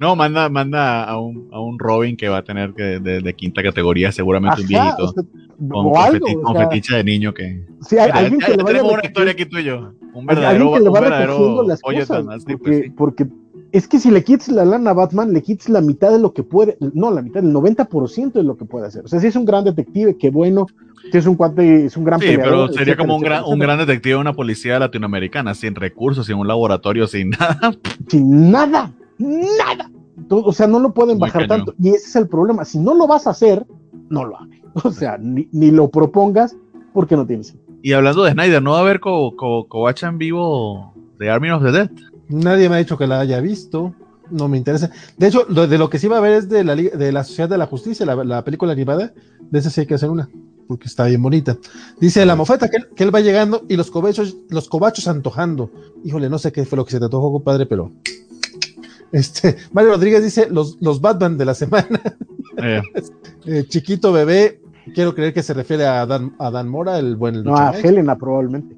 [0.00, 3.34] No, manda, manda a un, a un Robin que va a tener que de, de
[3.34, 5.04] quinta categoría, seguramente un viejito.
[5.04, 5.22] o sea,
[5.68, 6.26] con, o con algo.
[6.26, 7.64] feti- o con sea, fetiche de niño que.
[7.80, 9.58] sí, hay Mira, alguien ya- que ya le vaya tenemos una recogiendo- historia aquí tú
[9.58, 9.76] y yo.
[9.78, 12.58] Un alguien verdadero, que le un va verdadero recogiendo las oye, cosas, tan- sí, pues
[12.58, 12.90] porque, sí.
[12.90, 13.26] porque
[13.72, 16.32] es que si le quites la lana a Batman, le quites la mitad de lo
[16.32, 19.04] que puede, no, la mitad, el 90% de lo que puede hacer.
[19.04, 20.66] O sea, si es un gran detective, qué bueno,
[21.12, 23.40] si es un cuate, es un gran Sí, peleador, pero sería etcétera, como un etcétera,
[23.42, 27.72] gran, un gran detective de una policía latinoamericana, sin recursos, sin un laboratorio, sin nada.
[28.08, 29.90] sin nada, nada.
[30.28, 31.66] Todo- o sea, no lo pueden Muy bajar cañón.
[31.66, 31.74] tanto.
[31.80, 32.64] Y ese es el problema.
[32.64, 33.64] Si no lo vas a hacer,
[34.08, 34.48] no lo hagas.
[34.84, 36.54] O sea, ni, ni lo propongas
[36.92, 37.56] porque no tienes.
[37.82, 41.50] Y hablando de Snyder, ¿no va a haber co co covacha en vivo de Army
[41.50, 41.90] of the Dead?
[42.28, 43.94] Nadie me ha dicho que la haya visto.
[44.30, 44.90] No me interesa.
[45.16, 47.24] De hecho, lo, de lo que sí va a ver es de la, de la
[47.24, 49.12] Sociedad de la Justicia, la, la película animada.
[49.50, 50.28] De esa sí hay que hacer una,
[50.66, 51.56] porque está bien bonita.
[51.98, 55.70] Dice la mofeta que, él- que él va llegando y los cobachos, los cobachos antojando.
[56.04, 57.90] Híjole, no sé qué fue lo que se te antojó, compadre, pero.
[59.10, 62.00] Este, Mario Rodríguez dice los, los Batman de la semana.
[62.58, 62.82] Eh,
[63.46, 64.60] Eh, chiquito bebé,
[64.94, 67.70] quiero creer que se refiere a Dan, a Dan Mora, el buen No, a.
[67.70, 68.76] Helena probablemente.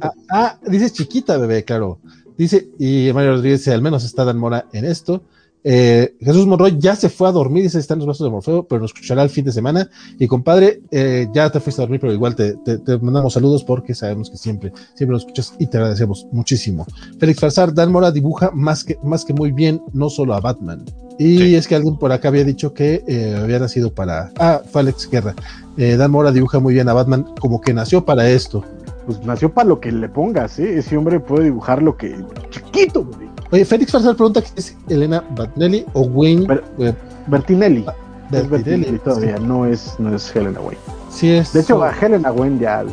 [0.00, 1.98] Ah, ah, dice chiquita bebé, claro.
[2.38, 5.22] Dice, y Mario Rodríguez dice, al menos está Dan Mora en esto.
[5.64, 8.62] Eh, Jesús Monroy ya se fue a dormir, dice, está en los brazos de Morfeo,
[8.62, 9.90] pero nos escuchará el fin de semana.
[10.18, 13.64] Y compadre, eh, ya te fuiste a dormir, pero igual te, te- te mandamos saludos
[13.64, 16.86] porque sabemos que siempre, siempre nos escuchas y te agradecemos muchísimo.
[17.18, 20.84] Félix Farsar, Dan Mora dibuja más que, más que muy bien, no solo a Batman.
[21.18, 21.54] Y Sí.
[21.56, 24.30] es que alguien por acá había dicho que eh, había nacido para...
[24.38, 25.34] Ah, fue Alex Guerra.
[25.76, 28.64] Eh, Dan Mora dibuja muy bien a Batman, como que nació para esto.
[29.08, 30.80] Pues nació para lo que le pongas, ¿eh?
[30.80, 32.14] Ese hombre puede dibujar lo que.
[32.50, 33.26] Chiquito, güey.
[33.50, 36.46] Oye, Félix Farsar pregunta que es Elena Batnelli o Wayne
[36.78, 36.92] eh,
[37.26, 37.86] Bertinelli.
[38.30, 38.50] Es Bertinelli.
[38.50, 40.78] Bertinelli todavía, no es, no es Helena Wayne.
[41.08, 41.54] Sí, es.
[41.54, 42.84] De hecho, a Helena Wayne ya.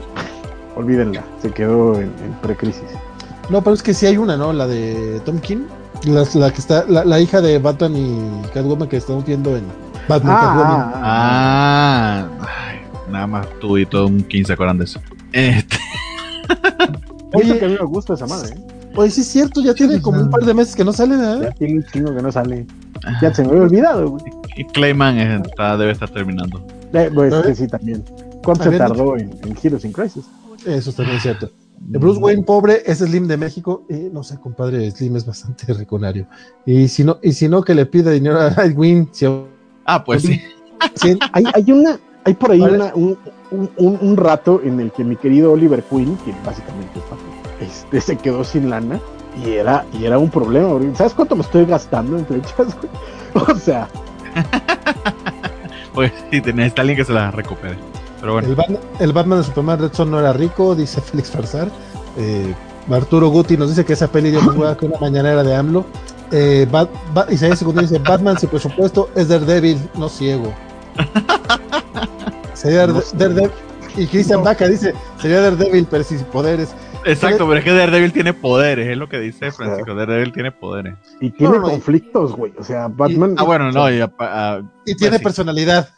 [0.78, 2.82] Olvídenla, se quedó en, en precrisis.
[3.50, 4.54] No, pero es que sí hay una, ¿no?
[4.54, 5.64] La de Tom King.
[6.06, 9.66] La, la que está, la, la hija de Batman y Catwoman que estamos viendo en
[10.08, 10.92] Batman Catwoman.
[10.96, 12.80] Ah, Ah, ay,
[13.12, 15.02] nada más tú y todo un 15 se acuerdan de eso.
[15.36, 15.78] Este,
[17.34, 17.60] Oye, Oye.
[17.60, 18.92] que a mí me gusta esa madre, ¿eh?
[18.96, 21.52] Oye, sí es cierto, ya tiene como un par de meses que no sale, Ya
[21.52, 22.66] tiene un chingo que no sale.
[23.22, 24.24] Ya se me había olvidado, güey.
[24.56, 26.66] y Clayman está, debe estar terminando.
[26.94, 27.42] Eh, pues ¿Eh?
[27.46, 28.04] que sí, también.
[28.44, 30.24] ¿Cuánto se tardó en, en Heroes in Crisis?
[30.66, 31.52] Eso también es cierto.
[31.92, 33.84] El Bruce Wayne pobre es Slim de México.
[33.90, 36.26] Eh, no sé, compadre, Slim es bastante reconario.
[36.66, 39.26] Y si no, y si no que le pida dinero a Nightwing, si,
[39.84, 40.42] Ah, pues sí.
[40.96, 42.76] si- Hay, hay una, hay por ahí Vale.
[42.78, 43.18] una, un,
[43.56, 47.00] un, un- un rato en el que mi querido Oliver Queen, que básicamente
[47.62, 49.00] es este, se quedó sin lana
[49.44, 50.70] y era, y era un problema.
[50.96, 52.68] ¿Sabes cuánto me estoy gastando en flechas?
[52.78, 52.90] güey?
[53.56, 53.88] O sea,
[55.94, 57.78] Pues sí, necesita alguien que se la recupere.
[58.20, 61.32] Pero bueno, el, Batman, el Batman de Superman Red Son no era rico, dice Félix
[61.32, 61.70] Farsar.
[62.18, 62.54] Eh,
[62.92, 65.86] Arturo Guti nos dice que esa peli dio más hueá que una mañanera de AMLO.
[66.32, 70.54] Eh, Bat, Bat- Isaías Segundo dice: Batman sin presupuesto es Daredevil, no ciego.
[72.56, 73.18] Sería No Dare- sé.
[73.18, 73.52] Daredevil.
[73.98, 76.70] Y Christian Vaca dice: Sería Daredevil, pero sin poderes.
[77.06, 79.94] exacto, pero es que Daredevil tiene poderes, es lo que dice Francisco.
[79.96, 80.96] Daredevil tiene poderes.
[81.22, 82.52] y tiene No, conflictos, güey.
[82.58, 83.36] O sea, Batman.
[83.38, 85.24] Ah, bueno, no, y, ah, Y tiene sí.
[85.24, 85.90] personalidad.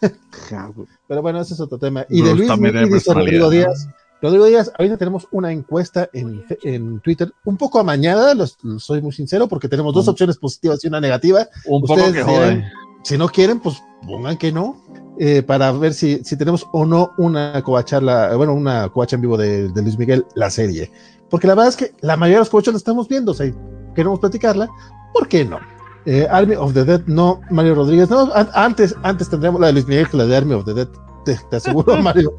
[1.08, 2.06] Pero bueno, ese es otro tema.
[2.10, 3.88] Y Bruce de Luis también Miki tiene dice Rodrigo Díaz.
[4.22, 9.12] Rodrigo Díaz, ahorita tenemos una encuesta en, en Twitter, un poco amañada, los- soy muy
[9.12, 11.48] sincero, porque tenemos dos opciones positivas y una negativa.
[11.68, 12.66] un poco Ustedes que dirán.
[13.04, 14.84] Si no quieren, pues pongan que no,
[15.20, 19.38] eh, para ver si, si tenemos o no una covacharla, bueno, una covacha en vivo
[19.38, 20.92] de, de Luis Miguel, la serie.
[21.30, 23.52] Porque la verdad es que la mayoría de los covachos la estamos viendo, o sea,
[23.96, 24.68] queremos platicarla,
[25.14, 25.60] ¿por qué no?
[26.06, 29.74] Eh, Army of the Dead, no, Mario Rodríguez, no, an- antes, antes tendríamos la de
[29.74, 30.88] Luis Miguel que la de Army of the Dead,
[31.26, 32.34] te, te aseguro, Mario.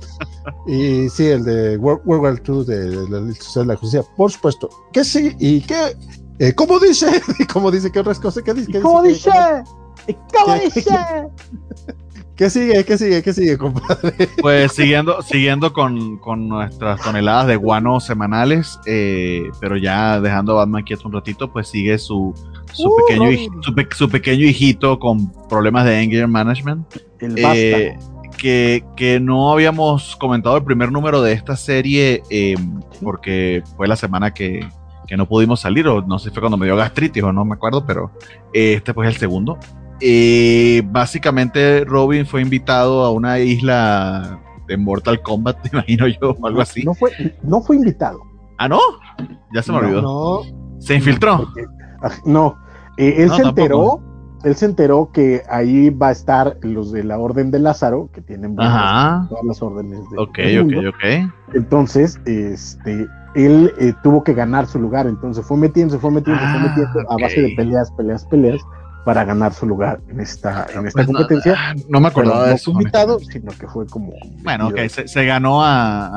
[0.67, 4.33] Y sí, el de World, World War II de, de la de la Justicia, por
[4.33, 4.71] supuesto.
[4.93, 5.95] Que sí, y que,
[6.39, 7.21] eh, ¿cómo dice?
[7.53, 7.91] ¿Cómo dice?
[7.93, 8.43] ¿Qué otras cosas?
[8.43, 8.73] ¿Qué dice?
[8.73, 9.29] ¿Qué ¿Cómo dice?
[9.31, 10.17] dice?
[10.33, 10.91] ¿Cómo ¿Qué- dice?
[12.39, 12.85] ¿Qué sigue?
[12.85, 13.23] ¿Qué sigue?
[13.23, 14.15] ¿Qué sigue, compadre?
[14.41, 20.57] Pues siguiendo, siguiendo con, con nuestras toneladas de guano semanales, eh, pero ya dejando a
[20.65, 22.33] Batman quieto un ratito, pues sigue su,
[22.73, 26.87] su, Uh, pequeño, hij- su, pe- su pequeño hijito con problemas de anger management.
[27.19, 27.35] El.
[27.39, 27.99] Eh,
[28.37, 32.55] que, que no habíamos comentado el primer número de esta serie eh,
[33.03, 34.65] porque fue la semana que,
[35.09, 37.45] que no pudimos salir, o no sé si fue cuando me dio gastritis o no
[37.45, 38.13] me acuerdo, pero
[38.55, 39.59] eh, este pues es el segundo.
[40.01, 46.47] Eh, básicamente Robin fue invitado a una isla de Mortal Kombat, te imagino yo, o
[46.47, 46.83] algo así.
[46.85, 47.11] No fue,
[47.43, 48.21] no fue invitado.
[48.59, 48.81] Ah, no,
[49.55, 50.03] ya se me No, olvidó.
[50.03, 51.39] No, Se infiltró.
[51.39, 51.65] Porque-
[52.03, 52.57] ah, no,
[52.97, 53.61] eh, él No, se tampoco.
[53.63, 54.01] enteró,
[54.45, 58.21] él se enteró que ahí va a estar los de la Orden de Lázaro, que
[58.21, 60.91] tienen buenas- todas las órdenes de, Ok, del ok, mundo.
[60.91, 61.55] ok.
[61.55, 66.41] Entonces, este, él eh, tuvo que ganar su lugar, entonces fue metiendo, se fue metiendo,
[66.41, 68.61] se Ah, fue metiendo a base de peleas, peleas, peleas
[69.09, 71.55] para ganar su lugar en esta, en esta Pues no- competencia.
[71.57, 72.71] ah, no, me acordaba Pero de no eso.
[72.73, 74.13] invitado, sino que fue como.
[74.43, 74.89] Bueno, ok, metido.
[74.91, 76.09] se, se ganó a,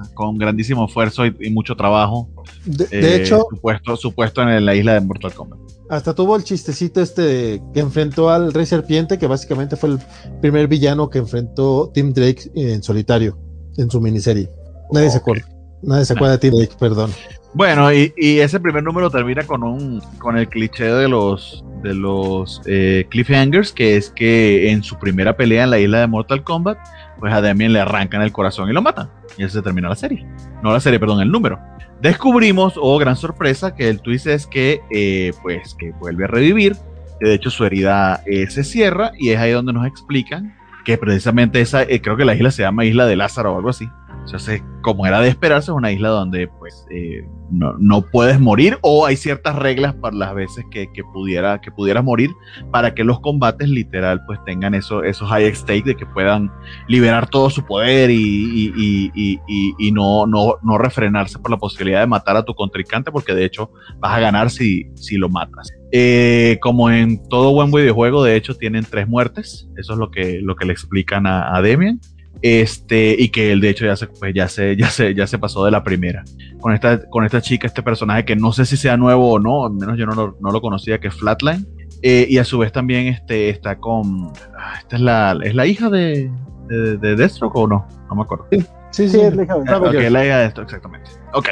[0.00, 2.30] a- con grandísimo esfuerzo y, y mucho trabajo.
[2.64, 5.58] de, eh, de hecho, su puesto, su puesto en la isla de Mortal Kombat.
[5.90, 9.98] hasta tuvo el chistecito este de- que enfrentó al Rey Serpiente, que básicamente fue el
[10.40, 13.36] primer villano que enfrentó Tim Drake en solitario,
[13.76, 14.48] en su miniserie.
[14.92, 15.46] Nadie se acuerda.
[15.82, 17.10] Nadie se acuerda de Tim Drake, perdón.
[17.52, 21.94] Bueno, y, y ese primer número termina con un con el cliché de los de
[21.94, 26.42] los eh, cliffhangers, que es que en su primera pelea en la isla de Mortal
[26.42, 26.78] Kombat,
[27.18, 29.10] pues a Damien le arrancan el corazón y lo matan.
[29.36, 30.26] Y así se termina la serie.
[30.62, 31.58] No la serie, perdón, el número.
[32.00, 36.76] Descubrimos, oh gran sorpresa, que el twist es que eh, pues que vuelve a revivir.
[37.20, 41.60] De hecho, su herida eh, se cierra y es ahí donde nos explican que precisamente
[41.60, 43.88] esa, eh, creo que la isla se llama Isla de Lázaro o algo así.
[44.24, 48.78] Entonces, como era de esperarse, es una isla donde pues eh, no, no puedes morir
[48.82, 52.30] o hay ciertas reglas para las veces que, que pudiera, que pudieras morir
[52.70, 56.50] para que los combates literal pues tengan eso, esos high stake de que puedan
[56.88, 62.00] liberar todo su poder y- y- y- y no, no, no refrenarse por la posibilidad
[62.00, 65.68] de matar a tu contrincante porque de hecho vas a ganar si, si lo matas.
[65.92, 70.38] Eh, como en todo buen videojuego, de hecho tienen tres muertes, eso es lo que,
[70.40, 72.00] lo que le explican a, a Demian
[72.42, 75.38] este y que él de hecho ya se pues ya se ya se ya se
[75.38, 76.24] pasó de la primera
[76.60, 79.66] con esta con esta chica este personaje que no sé si sea nuevo o no
[79.66, 81.66] al menos yo no lo, no lo conocía que es Flatline
[82.02, 85.66] Eh, y a su vez también este está con ah, esta es la es la
[85.66, 86.30] hija de
[86.68, 88.60] de, de Deathstroke o no no me acuerdo Sí,
[89.08, 89.08] sí.
[89.10, 91.10] Sí, es la hija de- Ah, ok, la idea de exactamente.
[91.32, 91.48] Ok.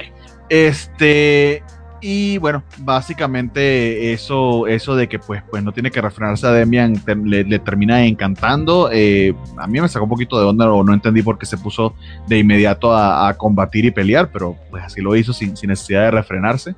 [0.49, 1.63] Este.
[2.01, 6.95] Y bueno, básicamente eso, eso de que pues, pues no tiene que refrenarse a Demian
[7.05, 8.89] te- le, le termina encantando.
[8.93, 11.59] Eh, a mí me sacó un poquito de onda o no entendí por qué se
[11.59, 11.95] puso
[12.29, 16.03] de inmediato a, a combatir y pelear, pero pues así lo hizo sin, sin necesidad
[16.03, 16.75] de refrenarse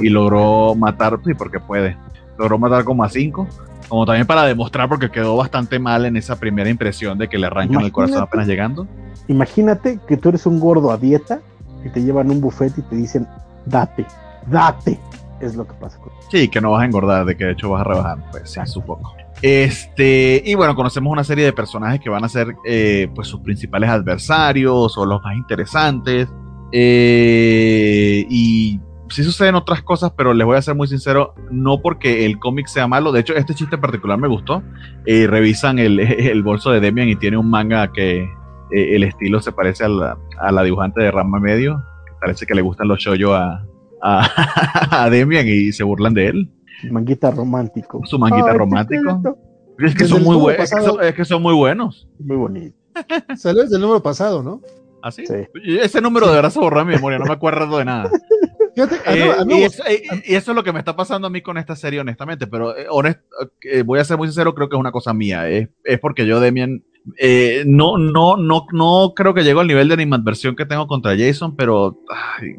[0.00, 1.96] y logró matar, sí, porque puede.
[2.38, 3.46] Logró matar como a cinco.
[3.88, 7.46] Como también para demostrar, porque quedó bastante mal en esa primera impresión de que le
[7.46, 8.28] arrancan el corazón Imagínate.
[8.28, 8.86] apenas llegando.
[9.28, 11.40] Imagínate que tú eres un gordo a dieta
[11.84, 13.28] y te llevan un buffet y te dicen,
[13.66, 14.06] date,
[14.46, 14.98] date.
[15.40, 17.70] Es lo que pasa con Sí, que no vas a engordar, de que de hecho
[17.70, 19.14] vas a rebajar, pues sí, supongo.
[19.42, 23.40] Este, y bueno, conocemos una serie de personajes que van a ser eh, pues sus
[23.40, 26.28] principales adversarios o los más interesantes.
[26.72, 28.80] Eh, y
[29.10, 32.66] sí suceden otras cosas, pero les voy a ser muy sincero, no porque el cómic
[32.66, 34.62] sea malo, de hecho este chiste en particular me gustó.
[35.04, 38.26] Eh, revisan el, el bolso de Demian y tiene un manga que
[38.70, 42.54] el estilo se parece a la, a la dibujante de Rama Medio, que parece que
[42.54, 43.62] le gustan los shoyo a,
[44.04, 46.50] a, a Demian y se burlan de él.
[46.90, 48.00] manguita romántico.
[48.04, 49.38] Su manguita Ay, romántico.
[49.78, 52.06] Es que, son muy buenos, es, que son, es que son muy buenos.
[52.20, 52.76] Muy bonito.
[53.36, 54.60] Salió desde el número pasado, ¿no?
[55.02, 55.26] ¿Así?
[55.26, 55.34] Sí.
[55.80, 58.10] Ese número de verdad se borró de mi memoria, no me acuerdo de nada.
[58.74, 60.72] Fíjate, a mí- Eh, a mí y, me eso, eh, y eso es lo que
[60.72, 62.46] me está pasando a mí con esta serie, honestamente.
[62.46, 63.20] Pero eh, honest-
[63.62, 65.48] eh, voy a ser muy sincero, creo que es una cosa mía.
[65.48, 66.82] Es, es porque yo, Demian,
[67.18, 71.16] eh, no, no, no, no creo que llego al nivel de animadversión que tengo contra
[71.16, 72.00] Jason, pero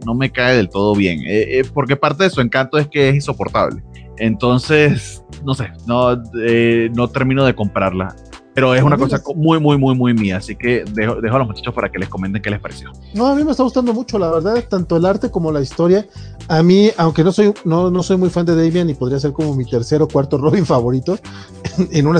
[0.05, 1.21] no me cae del todo bien.
[1.21, 3.83] Eh, eh, porque parte de su encanto es que es insoportable.
[4.17, 8.15] Entonces, no sé, no, eh, no termino de comprarla.
[8.55, 10.37] Pero es una cosa muy, muy, muy, muy mía.
[10.37, 12.89] Así que dejo, dejo a los muchachos para que les comenten qué les pareció.
[13.13, 16.07] No, a mí me está gustando mucho, la verdad, tanto el arte como la historia.
[16.47, 19.33] A mí, aunque no soy, no, no soy muy fan de Damian y podría ser
[19.33, 21.19] como mi tercer o cuarto Robin favorito,
[21.91, 22.15] en, en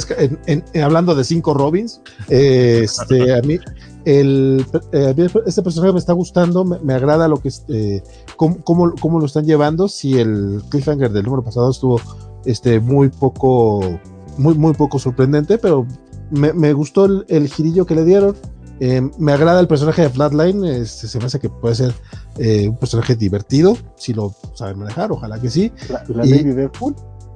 [0.46, 3.58] en- en- hablando de cinco Robins, eh, este, a mí,
[4.04, 8.04] el, eh, este personaje me está gustando, me, me agrada lo que eh,
[8.36, 9.88] cómo, cómo- cómo lo están llevando.
[9.88, 12.02] Si el cliffhanger del número pasado estuvo
[12.44, 14.00] este, muy poco,
[14.38, 15.88] muy, muy poco sorprendente, pero
[16.32, 18.36] me, me gustó el, el girillo que le dieron.
[18.82, 21.94] Eh, me agrada el personaje de Flatline, este, se me hace que puede ser
[22.38, 25.72] eh, un personaje divertido, si lo saben manejar, ojalá que sí.
[25.90, 26.94] La, la Y- Lady Deadpool.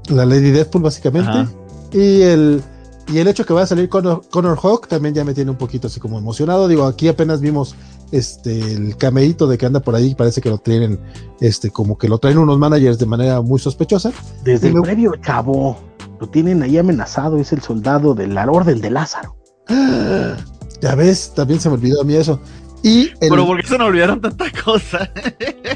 [0.09, 1.29] La Lady Deadpool, básicamente.
[1.29, 1.49] Ajá.
[1.93, 2.61] Y el,
[3.07, 5.57] y el hecho que va a salir Connor, Connor Hawk también ya me tiene un
[5.57, 6.67] poquito así como emocionado.
[6.67, 7.73] Digo, aquí apenas vimos
[8.11, 10.99] este el cameíto de que anda por ahí, parece que lo tienen,
[11.39, 14.11] este, como que lo traen unos managers de manera muy sospechosa.
[14.43, 15.77] Desde el previo, chavo,
[16.19, 19.35] lo tienen ahí amenazado, es el soldado de la orden de Lázaro.
[20.81, 22.39] Ya ves, también se me olvidó a mí eso.
[22.83, 25.09] Y Pero ¿por qué se me olvidaron tantas cosas?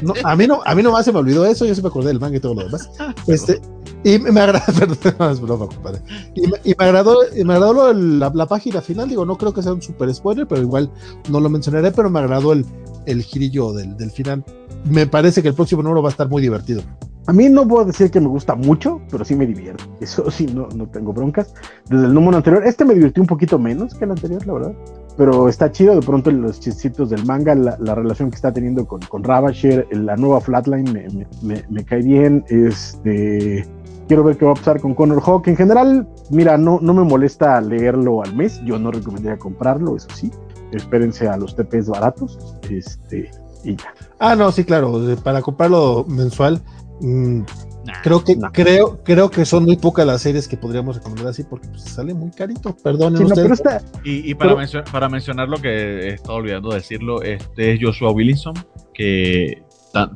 [0.02, 2.08] no, a mí no, a mí nomás se me olvidó eso, yo se me acordé
[2.08, 2.88] del manga y todo lo demás.
[3.26, 3.60] Este,
[4.04, 6.00] y me agradó, perdón, compadre.
[6.34, 9.52] Y me, y me agradó, y me agradó la, la, página final, digo, no creo
[9.52, 10.90] que sea un super spoiler, pero igual
[11.28, 12.64] no lo mencionaré, pero me agradó el,
[13.04, 14.42] el girillo del, del final.
[14.84, 16.82] Me parece que el próximo número va a estar muy divertido.
[17.26, 19.84] A mí no puedo decir que me gusta mucho, pero sí me divierte.
[20.00, 21.54] Eso sí, no, no tengo broncas.
[21.88, 24.72] Desde el número anterior, este me divirtió un poquito menos que el anterior, la verdad.
[25.16, 28.84] Pero está chido, de pronto los chistitos del manga, la, la relación que está teniendo
[28.86, 32.44] con, con Ravasher, la nueva Flatline me, me, me, me, cae bien.
[32.48, 33.64] Este,
[34.08, 35.46] quiero ver qué va a pasar con Connor Hawk.
[35.46, 38.60] En general, mira, no, no me molesta leerlo al mes.
[38.64, 40.32] Yo no recomendaría comprarlo, eso sí.
[40.72, 42.56] Espérense a los TPs baratos.
[42.68, 43.30] Este,
[43.62, 43.94] y ya.
[44.18, 45.00] Ah, no, sí, claro.
[45.22, 46.60] Para comprarlo mensual,
[47.04, 47.44] Mm,
[47.84, 48.50] nah, creo que nah.
[48.50, 52.14] creo creo que son muy pocas las series que podríamos recomendar así porque pues, sale
[52.14, 55.68] muy carito perdón sí, no, está, y, y, para, pero, mencionar, para mencionar lo que
[55.68, 58.54] he estado olvidando decirlo este es Joshua Willinson
[58.94, 59.62] que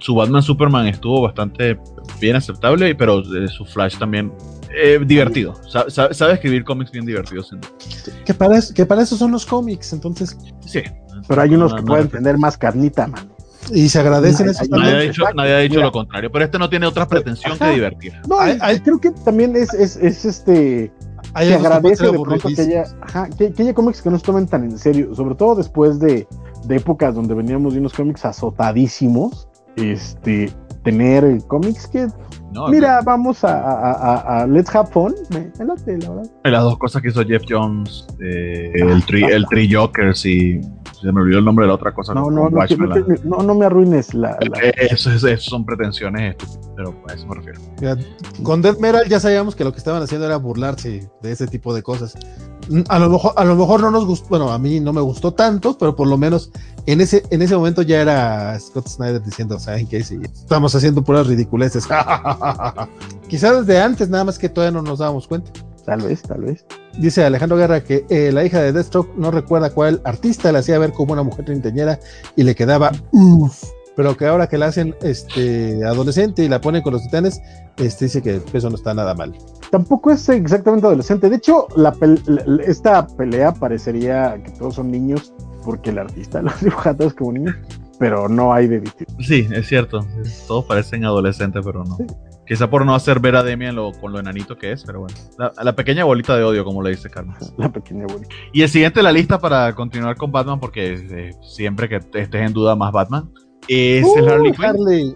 [0.00, 1.78] su Batman Superman estuvo bastante
[2.22, 4.32] bien aceptable pero eh, su Flash también
[4.74, 5.54] eh, divertido.
[5.68, 7.54] Sabe, sabe, sabe, escribir cómics bien divertidos
[8.24, 10.82] que para, eso, que para eso son los cómics entonces sí.
[11.26, 13.28] Pero hay unos que pueden tener más carnita man
[13.72, 16.68] y se agradecen eso nadie, ha dicho, nadie ha dicho lo contrario, pero este no
[16.68, 17.66] tiene otra pretensión Ajá.
[17.66, 18.12] que divertir.
[18.28, 20.92] No, hay, hay, creo que también es, es, es este.
[21.34, 24.24] Hay se agradece de pronto que haya, ajá, que, que, haya cómics que no se
[24.24, 26.26] tomen tan en serio, sobre todo después de,
[26.64, 29.48] de épocas donde veníamos de unos cómics azotadísimos.
[29.76, 30.50] Este,
[30.82, 32.08] tener cómics que
[32.52, 33.04] no, Mira, no.
[33.04, 35.14] vamos a, a, a, a, Let's Have Fun.
[35.30, 36.30] Me, me late, la verdad.
[36.44, 40.60] Las dos cosas que hizo Jeff Jones, eh, el, tri, el Tree Jokers y
[41.00, 42.14] se me olvidó el nombre de la otra cosa.
[42.14, 42.60] No, no, no,
[43.24, 44.36] no, no, me arruines la.
[44.40, 44.58] la...
[44.58, 47.60] Eso, eso, eso, son pretensiones estúpidas, pero a eso me refiero.
[47.80, 47.96] Mira,
[48.42, 51.74] con Death Metal ya sabíamos que lo que estaban haciendo era burlarse de ese tipo
[51.74, 52.14] de cosas.
[52.88, 55.32] A lo mejor, a lo mejor no nos gustó, bueno, a mí no me gustó
[55.32, 56.50] tanto, pero por lo menos
[56.86, 60.02] en ese, en ese momento ya era Scott Snyder diciendo, ¿saben qué?
[60.02, 61.86] Sí, estamos haciendo puras ridiculeces.
[63.28, 65.50] Quizás desde antes, nada más que todavía no nos dábamos cuenta.
[65.84, 66.66] Tal vez, tal vez.
[66.98, 70.78] Dice Alejandro Guerra que eh, la hija de Deathstroke no recuerda cuál artista la hacía
[70.80, 72.00] ver como una mujer treintañera
[72.34, 73.64] y le quedaba uff.
[73.94, 77.40] Pero que ahora que la hacen este, adolescente y la ponen con los titanes,
[77.76, 79.34] este, dice que eso no está nada mal.
[79.70, 81.28] Tampoco es exactamente adolescente.
[81.28, 82.20] De hecho, la pel
[82.64, 85.32] esta pelea parecería que todos son niños
[85.64, 87.54] porque el artista los dibuja todos como niños,
[87.98, 89.14] pero no hay de distinto.
[89.20, 90.06] Sí, es cierto.
[90.46, 91.96] Todos parecen adolescentes, pero no.
[91.96, 92.06] Sí.
[92.48, 95.14] Quizá por no hacer ver a Demian lo, con lo enanito que es, pero bueno.
[95.38, 97.36] La, la, pequeña bolita de odio, como le dice Carlos.
[97.58, 98.34] La pequeña bolita.
[98.52, 102.34] Y el siguiente de la lista para continuar con Batman, porque eh, siempre que estés
[102.34, 103.30] en duda más Batman,
[103.68, 104.64] es uh, el Harley Quinn.
[104.64, 105.14] Harley.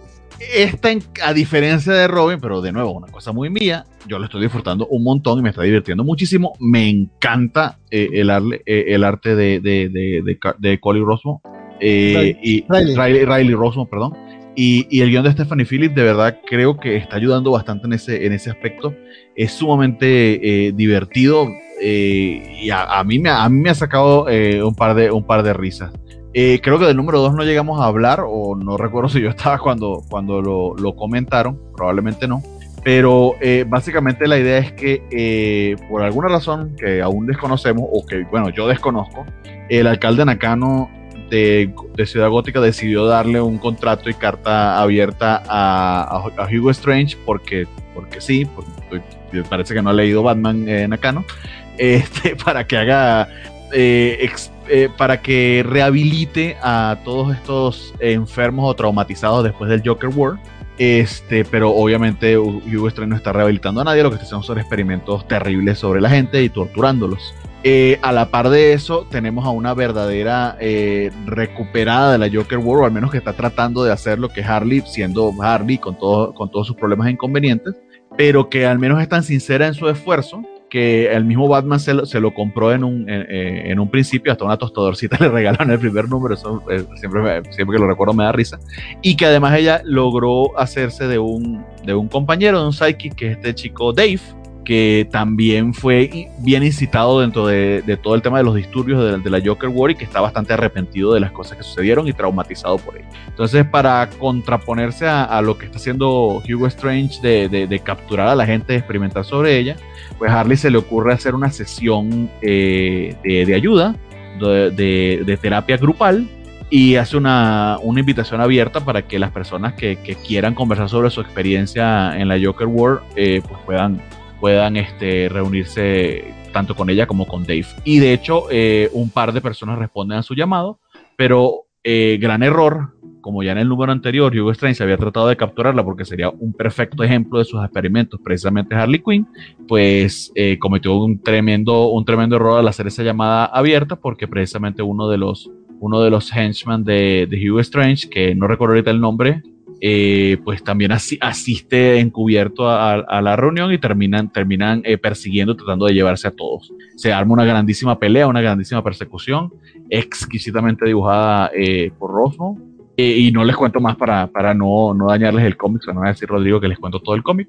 [0.54, 0.90] Esta,
[1.24, 4.86] a diferencia de Robin, pero de nuevo, una cosa muy mía, yo lo estoy disfrutando
[4.88, 6.52] un montón y me está divirtiendo muchísimo.
[6.58, 11.40] Me encanta eh, el, eh, el, arte de, de, de, de, de Colin Rosmo.
[11.80, 12.96] Eh, y Riley.
[12.96, 14.12] Riley, Riley Rosmo, perdón.
[14.54, 17.94] Y, y, el guion de Stephanie Phillips de verdad creo que está ayudando bastante en
[17.94, 18.94] ese, en ese aspecto.
[19.34, 21.48] Es sumamente eh, divertido
[21.84, 25.10] eh, y a, a, mí me, a mí me ha sacado eh, un, par de,
[25.10, 25.92] un par de risas.
[26.32, 29.30] Eh, creo que del número 2 no llegamos a hablar o no recuerdo si yo
[29.30, 32.40] estaba cuando, cuando lo, lo comentaron, probablemente no.
[32.84, 38.24] Pero eh, básicamente la idea es que por alguna razón que aún desconocemos o que
[38.24, 39.24] bueno yo desconozco,
[39.68, 40.90] el alcalde Nakano
[41.32, 48.20] de, Ciudad Gótica decidió darle un contrato y carta abierta a, Hugo Strange porque, porque
[48.20, 51.24] sí, porque parece que no ha leído Batman eh, Nakano,
[51.78, 53.28] este, para que haga,
[53.72, 54.30] eh,
[54.68, 60.38] eh, para que rehabilite a todos estos enfermos o traumatizados después del Joker War.
[60.78, 64.58] Este, pero obviamente Hugo Strange no está rehabilitando a nadie, lo que está haciendo son
[64.58, 67.34] experimentos terribles sobre la gente y torturándolos.
[67.64, 72.58] Eh, a la par de eso, tenemos a una verdadera eh, recuperada de la Joker
[72.58, 75.96] World, o al menos que está tratando de hacer lo que Harley, siendo Harley con,
[75.96, 77.76] todo, con todos sus problemas e inconvenientes,
[78.16, 81.94] pero que al menos es tan sincera en su esfuerzo que el mismo Batman se
[81.94, 85.70] lo, se lo compró en un, en, en, un principio, hasta una tostadorcita le regalaron
[85.70, 88.58] el primer número, eso eh, siempre, siempre que lo recuerdo me da risa,
[89.02, 93.26] y que además ella logró hacerse de un, de un compañero, de un psychic, que
[93.26, 94.20] es este chico Dave,
[94.64, 99.40] que también fue bien incitado dentro de, todo el tema de los disturbios de, la
[99.44, 102.96] Joker War y que está bastante arrepentido de las cosas que sucedieron y traumatizado por
[102.96, 103.06] ello.
[103.28, 108.74] Entonces, para contraponerse a, lo que está haciendo Hugo Strange de, capturar a la gente
[108.74, 109.76] y experimentar sobre ella,
[110.18, 113.96] pues Harley se le ocurre hacer una sesión eh, de, ayuda,
[114.38, 116.28] de, terapia grupal
[116.70, 122.18] y hace una, invitación abierta para que las personas que, quieran conversar sobre su experiencia
[122.18, 124.00] en la Joker War eh, pues puedan
[124.42, 127.64] puedan este, reunirse tanto con ella como con Dave.
[127.84, 130.80] Y de hecho, eh, un par de personas responden a su llamado,
[131.16, 132.88] pero eh, gran error,
[133.20, 136.52] como ya en el número anterior, Hugo Strange había tratado de capturarla porque sería un
[136.54, 139.28] perfecto ejemplo de sus experimentos, precisamente Harley Quinn,
[139.68, 144.82] pues eh, cometió un tremendo, un tremendo error al hacer esa llamada abierta porque precisamente
[144.82, 148.90] uno de los, uno de los henchmen de, de Hugo Strange, que no recuerdo ahorita
[148.90, 149.40] el nombre,
[149.84, 155.92] eh, pues también asiste encubierto a, la reunión y terminan, terminan eh, persiguiendo, tratando de
[155.92, 156.72] llevarse a todos.
[156.94, 159.52] Se arma una grandísima pelea, una grandísima persecución,
[159.90, 162.60] exquisitamente dibujada eh, por Rosmo.
[162.96, 166.12] y no les cuento más para, para no, no dañarles el cómic, no voy a
[166.12, 167.48] decir Rodrigo que les cuento todo el cómic.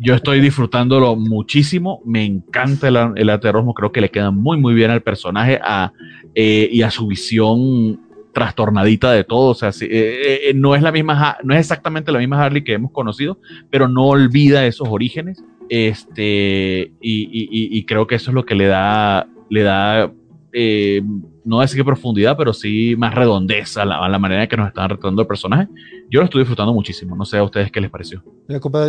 [0.00, 4.32] yo estoy disfrutándolo muchísimo, me encanta el, el, arte de Rosmo, creo que le queda
[4.32, 5.92] muy muy bien al personaje a,
[6.34, 8.00] y a su visión
[8.34, 12.18] trastornadita de todo, o sea, eh, eh, no es la misma, no es exactamente la
[12.18, 13.38] misma Harley que hemos conocido,
[13.70, 19.26] pero no olvida esos orígenes, este, y, creo que eso es lo que le da,
[19.48, 20.12] le da,
[20.52, 21.02] eh,
[21.44, 24.88] no decir que profundidad, pero sí más redondeza a la, manera en que nos están
[24.90, 25.68] retratando el personaje.
[26.10, 28.22] Yo lo estoy disfrutando muchísimo, no sé a ustedes qué les pareció.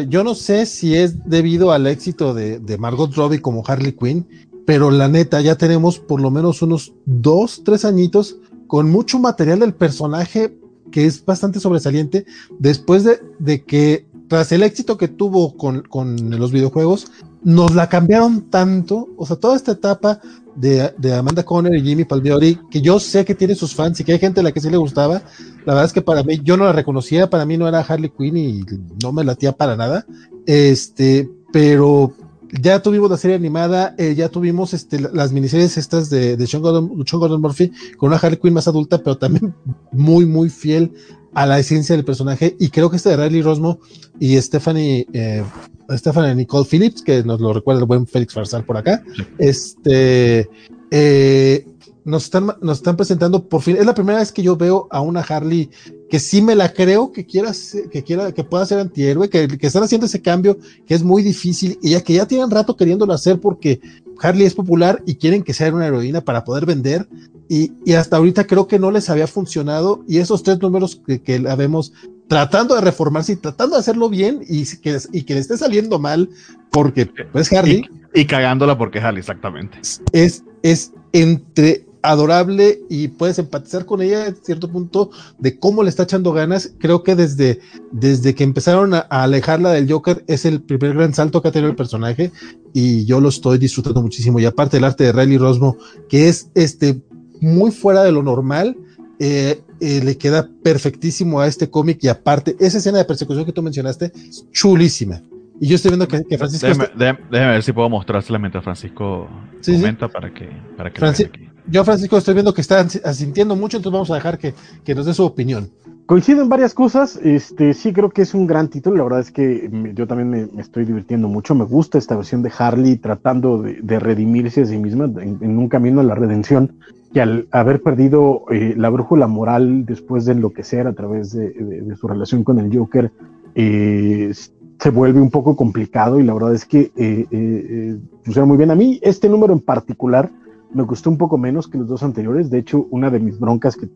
[0.09, 4.27] yo no sé si es debido al éxito de, de Margot Robbie como Harley Quinn,
[4.65, 9.59] pero la neta, ya tenemos por lo menos unos dos, tres añitos con mucho material
[9.59, 10.57] del personaje
[10.91, 12.25] que es bastante sobresaliente
[12.59, 15.83] después de, que tras el éxito que tuvo con,
[16.29, 17.11] los videojuegos,
[17.43, 20.19] nos la cambiaron tanto, o sea, toda esta etapa
[20.55, 24.13] de, Amanda Conner y Jimmy Palmieri, que yo sé que tiene sus fans y que
[24.13, 25.21] hay gente a la que sí le gustaba,
[25.65, 28.11] la verdad es que para mí, yo no la reconocía, para mí no era Harley
[28.17, 28.65] Quinn y
[29.03, 30.05] no me latía para nada,
[30.45, 32.13] este, pero
[32.61, 36.61] ya tuvimos la serie animada, eh, ya tuvimos este, las miniseries estas de, de Sean,
[36.61, 39.53] Gordon, Murphy con una Harley Quinn más adulta, pero también
[39.91, 40.93] muy, muy fiel
[41.33, 42.55] a la esencia del personaje.
[42.59, 43.79] Y creo que este de Riley Rosmo
[44.19, 45.43] y Stephanie, eh,
[45.91, 49.03] Stephanie Nicole Phillips, que nos lo recuerda el buen Félix Farsal por acá,
[49.37, 50.49] este,
[50.91, 51.65] eh,
[52.05, 53.77] nos están, nos están presentando por fin.
[53.77, 55.69] Es la primera vez que yo veo a una Harley
[56.09, 57.51] que sí me la creo que quiera,
[57.91, 61.23] que quiera, que pueda ser antihéroe, que, que están haciendo ese cambio que es muy
[61.23, 63.81] difícil y ya que ya tienen rato queriéndolo hacer porque
[64.21, 67.07] Harley es popular y quieren que sea una heroína para poder vender
[67.49, 71.21] y, y hasta ahorita creo que no les había funcionado y esos tres números que,
[71.21, 71.91] que la vemos
[72.27, 75.97] tratando de reformarse y tratando de hacerlo bien y que, y que le esté saliendo
[75.97, 76.29] mal
[76.71, 77.83] porque pues Harley
[78.13, 79.79] y, y cagándola porque Harley exactamente
[80.11, 85.89] es, es entre adorable y puedes empatizar con ella en cierto punto de cómo le
[85.89, 86.73] está echando ganas.
[86.79, 87.59] Creo que desde,
[87.91, 91.69] desde que empezaron a, alejarla del Joker es el primer gran salto que ha tenido
[91.69, 92.31] el personaje
[92.73, 94.39] y yo lo estoy disfrutando muchísimo.
[94.39, 95.77] Y aparte el arte de Riley Rosmo,
[96.09, 97.01] que es este
[97.41, 98.77] muy fuera de lo normal,
[99.19, 103.51] eh, eh, le queda perfectísimo a este cómic y aparte esa escena de persecución que
[103.51, 104.11] tú mencionaste,
[104.51, 105.21] chulísima.
[105.59, 106.67] Y yo estoy viendo que, Francisco.
[106.95, 109.29] Déjeme, ver si puedo mostrársela mientras Francisco
[109.65, 110.49] comenta para que.
[110.75, 114.53] Para que yo, Francisco, estoy viendo que está asintiendo mucho, entonces vamos a dejar que,
[114.95, 115.69] nos dé su opinión.
[116.05, 117.19] Coincido en varias cosas.
[117.23, 118.97] Este, sí, creo que es un gran título.
[118.97, 121.55] La verdad es que yo también me, estoy divirtiendo mucho.
[121.55, 126.01] Me gusta esta versión de Harley tratando de, redimirse a sí misma en, un camino
[126.01, 126.75] a la redención.
[127.11, 132.07] Que al haber perdido eh, la brújula moral después de enloquecer a través de, su
[132.07, 133.11] relación con el Joker,
[133.55, 134.31] eh,
[134.79, 138.71] se vuelve un poco complicado y la verdad es que eh, eh, funciona muy bien.
[138.71, 140.29] A mí este número en particular
[140.75, 142.49] me gustó un poco menos que los dos anteriores.
[142.49, 143.87] De hecho, una de mis broncas que,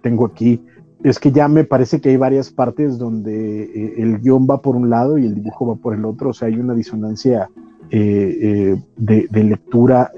[0.00, 0.62] tengo aquí
[1.02, 4.76] es que ya me parece que hay varias partes donde eh, el guion va por
[4.76, 6.30] un lado y el dibujo va por el otro.
[6.30, 7.50] O sea, hay una disonancia
[7.88, 8.82] de,
[9.30, 10.10] lectura,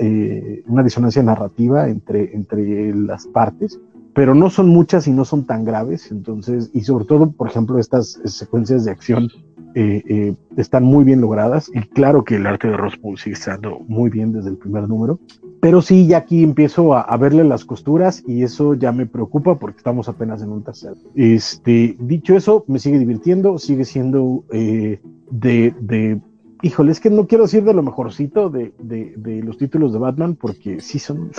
[0.67, 3.79] una disonancia narrativa entre, entre las partes
[4.19, 7.79] pero no son muchas y no son tan graves, entonces, y sobre todo, por ejemplo,
[7.79, 9.29] estas secuencias de acción
[9.77, 13.79] eh, eh, están muy bien logradas y claro que el arte de Rospull sigue estando
[13.87, 15.21] muy bien desde el primer número,
[15.61, 19.79] pero sí, ya aquí empiezo a, verle las costuras y eso ya me preocupa porque
[19.79, 20.95] estamos apenas en un tercer.
[21.15, 26.21] Este, dicho eso, me sigue divirtiendo, sigue siendo eh, de, de
[26.63, 29.99] híjole, es que no quiero decir de lo mejorcito de, de, de los títulos de
[29.99, 31.31] Batman porque sí son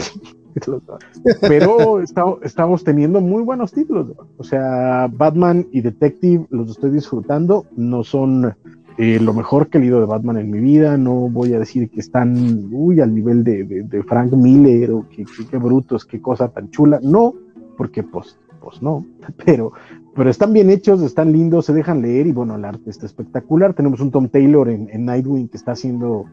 [1.41, 4.07] Pero estamos teniendo muy buenos títulos.
[4.37, 7.65] O sea, Batman y Detective los estoy disfrutando.
[7.75, 8.55] No son
[8.99, 10.97] eh, lo mejor que he leído de Batman en mi vida.
[10.97, 15.07] No voy a decir que están uy, al nivel de, de- de Frank Miller o
[15.09, 16.99] que, que- qué brutos, qué cosa tan chula.
[17.01, 17.33] No,
[17.77, 19.05] porque pues, pues no.
[19.45, 19.71] Pero,
[20.15, 23.73] pero están bien hechos, están lindos, se dejan leer y bueno, el arte está espectacular.
[23.73, 26.25] Tenemos un Tom Taylor en, en Nightwing que está haciendo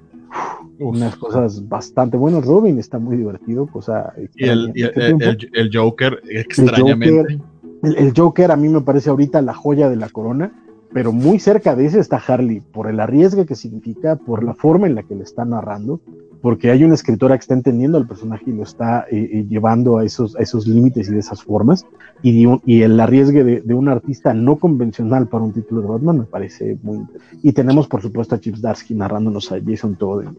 [0.80, 2.44] unas cosas bastante buenas.
[2.44, 5.24] Robin está muy divertido, cosa Y el, y el, este el- tiempo.
[5.24, 7.38] el- el Joker, extrañamente.
[7.82, 10.50] El, el Joker a mí me parece ahorita la joya de la corona,
[10.96, 14.86] pero muy cerca de ese está Harley, por el arriesgue que significa, por la forma
[14.86, 16.00] en la que le está narrando,
[16.40, 19.98] porque hay una escritora que está entendiendo al personaje y lo está eh, eh, llevando
[19.98, 21.84] a esos, a esos límites y de esas formas,
[22.22, 25.88] y, un- y el arriesgue de, de un artista no convencional para un título de
[25.88, 27.36] Batman me parece muy interesante.
[27.42, 30.34] Y tenemos, por supuesto, a Chips Darsky narrándonos a Jason Todd en.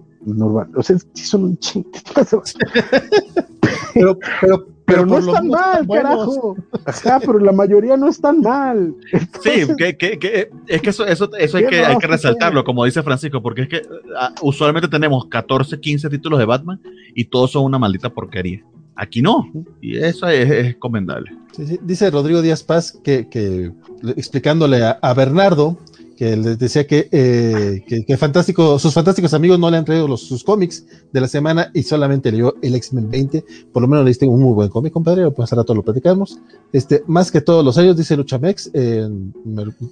[0.75, 1.87] O sea, sí son un chingo.
[3.93, 6.11] Pero, pero, Pero no por lo están mal, buenos.
[6.11, 6.57] carajo.
[6.85, 8.95] Ajá, pero la mayoría no están mal.
[9.43, 12.85] Sí, que, que- que- es que eso, eso, eso hay, que, hay que resaltarlo, como
[12.85, 13.81] dice Francisco, porque es que
[14.17, 16.79] ah, usualmente tenemos 14, 15 títulos de Batman
[17.13, 18.63] y todos son una maldita porquería.
[18.95, 19.51] Aquí no,
[19.81, 21.31] y eso es, es recomendable.
[21.51, 21.79] Sí, sí.
[21.83, 25.77] Dice Rodrigo Díaz Paz que, que le- explicándole a, a Bernardo
[26.17, 30.07] que les decía que, eh, que, que fantástico, sus fantásticos amigos no le han traído
[30.07, 30.83] los, sus cómics
[31.13, 33.45] de la semana y solamente leyó el X-Men 20.
[33.71, 35.29] Por lo menos leíste un muy buen cómic, compadre.
[35.29, 36.39] Pues a rato lo platicamos.
[36.73, 39.07] Este, más que todos los años, dice Luchamex, eh,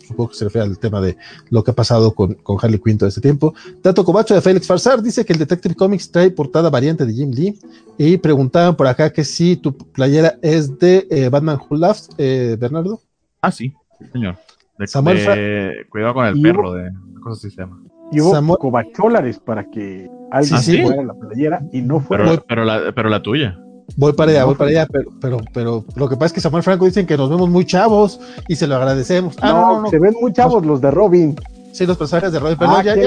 [0.07, 1.15] supongo que se refiere al tema de
[1.51, 3.53] lo que ha pasado con, con Harley Quinn todo este tiempo.
[3.83, 7.31] Tato Cobacho de Félix Farsar dice que el Detective Comics trae portada variante de Jim
[7.31, 7.59] Lee.
[7.97, 12.57] Y preguntaban por acá que si tu playera es de eh, Batman Who Laughs, eh,
[12.59, 12.99] Bernardo.
[13.41, 13.73] Ah, sí,
[14.11, 14.37] señor.
[14.77, 17.81] De- Samuel de- cuidado con el perro, de una cosa así se llama.
[18.11, 20.81] Y hubo Samuel- cobacholares para que alguien Sí, se sí.
[20.83, 22.23] fuera la playera y no fuera.
[22.25, 23.57] Pero, pero, la, pero la tuya.
[23.97, 26.63] Voy para allá, voy para allá, pero, pero, pero lo que pasa es que Samuel
[26.63, 29.37] Franco dicen que nos vemos muy chavos y se lo agradecemos.
[29.41, 31.35] Ah, no, no, no, se ven muy chavos los de Robin.
[31.71, 33.01] Sí, los personajes de Robin, pero Ah, ya, me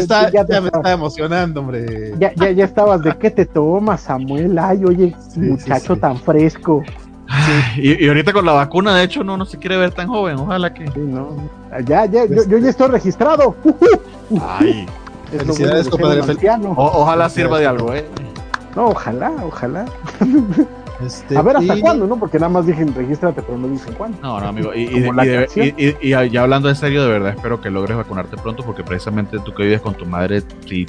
[0.00, 0.78] está, ya me está.
[0.78, 2.14] está emocionando, hombre.
[2.18, 4.58] Ya, ya, ya estabas de qué te tomas, Samuel.
[4.58, 6.00] Ay, oye, Sí, muchacho sí, sí.
[6.00, 6.82] tan fresco.
[7.76, 10.36] Y, y ahorita con la vacuna, de hecho, no, no se quiere ver tan joven.
[10.38, 10.86] Ojalá que.
[10.88, 11.36] Sí, no.
[11.84, 13.56] Ya, ya, yo, yo ya estoy registrado.
[14.40, 14.86] Ay.
[15.32, 16.20] Es Felicidades, de ser compadre.
[16.76, 18.04] O- ojalá sirva de algo, ¿eh?
[18.76, 19.84] No, ojalá, ojalá.
[21.04, 22.16] Este, A ver hasta y- cuándo, ¿no?
[22.16, 24.16] Porque nada más dije regístrate, pero no dicen cuándo.
[24.22, 24.72] No, no, amigo.
[24.72, 25.66] Y, y, Como la y de- canción.
[25.76, 28.84] y- y- y ya hablando en serio, de verdad, espero que logres vacunarte pronto, porque
[28.84, 30.86] precisamente tú que vives con tu madre, sí,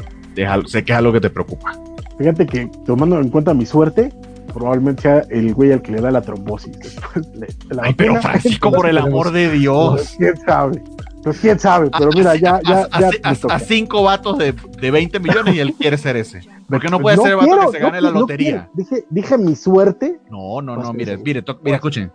[0.68, 1.74] sé que es algo que te preocupa.
[2.20, 4.14] Fíjate que tomando en cuenta mi suerte,
[4.56, 6.80] probablemente sea el güey al que le da la trombosis.
[6.80, 8.15] Después le- de la Ay, pero.
[8.22, 10.15] Francisco, por el amor de Dios.
[10.18, 10.82] ¿Quién sabe?
[11.23, 13.10] Pues quién sabe, pero mira, ya, ya, a, ya.
[13.49, 16.41] a- cinco vatos de, de 20 millones y él quiere ser ese.
[16.69, 18.19] ¿Por qué no puede No ser el vato quiero, que se no gane la no
[18.22, 18.69] lotería?
[18.76, 20.19] Dije, dije mi suerte.
[20.30, 22.11] No, no, no, Pues mire, mire, to- mira, escuchen.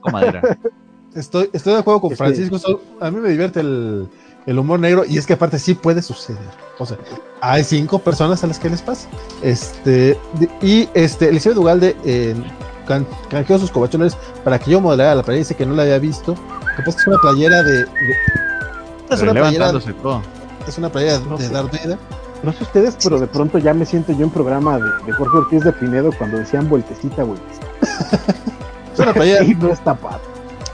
[0.00, 0.42] Comadera.
[1.14, 2.58] Estoy, estoy de acuerdo con Francisco.
[3.00, 4.06] A mí me divierte el,
[4.48, 6.40] el humor negro y es que aparte sí puede suceder.
[6.78, 6.96] O sea,
[7.42, 9.06] hay cinco personas a las que les pasa.
[9.42, 10.18] Este,
[10.62, 12.34] y este, Eliseo Dugalde eh,
[12.86, 15.40] can- canjeó sus covachones para que yo modelara la playera.
[15.40, 16.34] Dice que no la había visto.
[16.34, 17.72] Que pasa es que es una playera de.
[17.72, 17.86] de-
[19.10, 19.42] es, una playera,
[19.72, 20.22] levantándose todo.
[20.66, 21.52] es una playera No de sé.
[21.52, 21.98] Darth Vader.
[22.42, 25.36] No sé ustedes, pero de pronto ya me siento yo en programa de, de Jorge
[25.38, 27.38] Ortiz de Pinedo cuando decían vueltecita, güey.
[28.94, 29.44] Es una playera.
[29.44, 30.20] Y no está padre.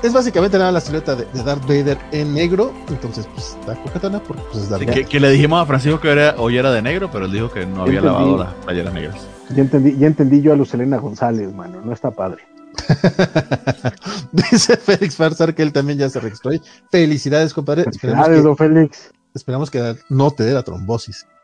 [0.07, 2.73] Es básicamente nada la silueta de, de Darth Vader en negro.
[2.89, 5.05] Entonces, pues está coquetona porque pues, es Darth Sí, Vader.
[5.05, 7.51] que, que le dijimos a Francisco que era, hoy era de negro, pero él dijo
[7.51, 8.07] que no había Entendí.
[8.19, 9.27] lavado las playeras negras.
[9.55, 11.81] Ya entendí, ya entendí yo a Lucelena González, mano.
[11.85, 12.43] No está padre.
[14.33, 16.51] Dice Félix Farsar que él también ya se registró.
[16.51, 16.61] ahí.
[16.91, 17.85] Felicidades, compadre.
[17.91, 19.11] Esperemos Felicidades, que, don Félix.
[19.35, 21.27] esperamos que no te dé la trombosis.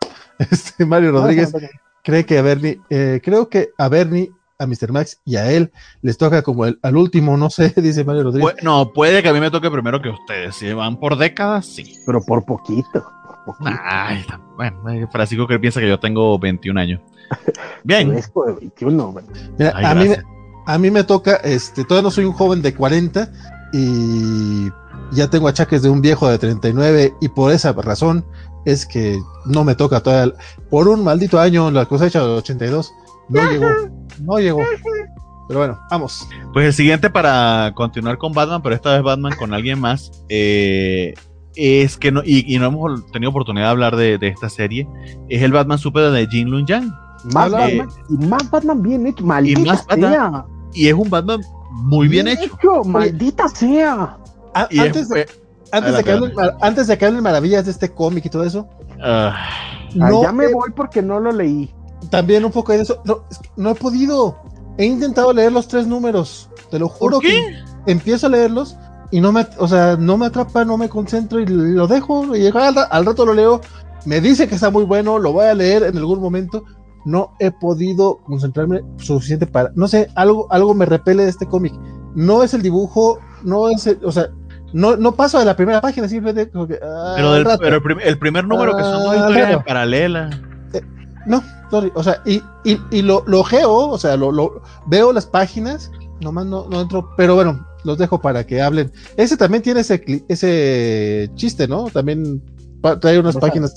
[0.50, 1.52] Este, Mario Rodríguez
[2.02, 4.30] cree que a Bernie, eh, creo que a Bernie,
[4.60, 4.92] a Mr.
[4.92, 5.72] Max y a él
[6.02, 8.54] les toca como el, al último, no sé, dice Mario Rodríguez.
[8.56, 10.54] Pu- no, puede que a mí me toque primero que ustedes.
[10.54, 11.96] Si van por décadas, sí.
[12.06, 13.04] Pero por poquito.
[13.26, 13.80] Por poquito.
[13.82, 14.24] Ay,
[14.56, 17.00] bueno, eh, Francisco que piensa que yo tengo 21 años.
[17.84, 18.10] Bien.
[18.10, 19.24] Fresco de 21, güey.
[19.58, 20.08] Mira, Ay, a, mí,
[20.66, 23.30] a mí me toca, este, todavía no soy un joven de 40
[23.72, 24.68] y
[25.12, 28.24] ya tengo achaques de un viejo de 39 y por esa razón
[28.64, 30.34] es que no me toca todavía.
[30.68, 32.92] Por un maldito año la cosecha de 82
[33.30, 33.66] no llegó,
[34.22, 34.62] no llegó.
[35.48, 36.28] Pero bueno, vamos.
[36.52, 41.14] Pues el siguiente para continuar con Batman, pero esta vez Batman con alguien más, eh,
[41.56, 44.86] es que no, y, y no hemos tenido oportunidad de hablar de, de esta serie,
[45.28, 46.92] es el Batman Super de Jin Lun Yang.
[47.34, 49.24] Más Batman, y más Batman bien hecho.
[49.24, 50.44] Maldita más Batman sea.
[50.72, 51.40] Y es un Batman
[51.72, 52.84] muy bien hecho.
[52.84, 54.16] Maldita sea.
[54.54, 55.26] A- Y es- antes, de, eh,
[55.72, 58.68] antes, de hablen, antes de que hablen maravillas de este cómic y todo eso,
[59.02, 59.34] ah,
[60.00, 61.74] Ah, no, ya me eh, voy porque no lo leí.
[62.10, 63.00] También un poco de eso.
[63.04, 64.36] No, es que no he podido.
[64.78, 66.48] He intentado leer los tres números.
[66.70, 67.28] Te lo juro ¿Por qué?
[67.84, 68.76] que empiezo a leerlos
[69.10, 72.46] y no me, o sea, no me atrapa, no me concentro y lo dejo, y
[72.46, 73.60] al, al rato lo leo,
[74.06, 76.62] me dice que está muy bueno, lo voy a leer en algún momento,
[77.04, 81.74] no he podido concentrarme suficiente para, no sé, algo, algo me repele de este cómic.
[82.14, 84.28] No es el dibujo, no es, el, o sea,
[84.72, 87.82] no, no paso de la primera página, simplemente como que, ah, Pero, del- pero el,
[87.82, 89.64] prim- el primer número que son dos Ah, historias claro.
[91.26, 95.12] No, sorry, o sea, y, y, y lo, lo ojeo, o sea, lo, lo- veo
[95.12, 95.90] las páginas,
[96.20, 98.90] nomás no, no entro, pero bueno, los dejo para que hablen.
[99.16, 101.84] Ese también tiene ese, cli- ese chiste, ¿no?
[101.90, 102.42] También
[103.00, 103.74] trae unas páginas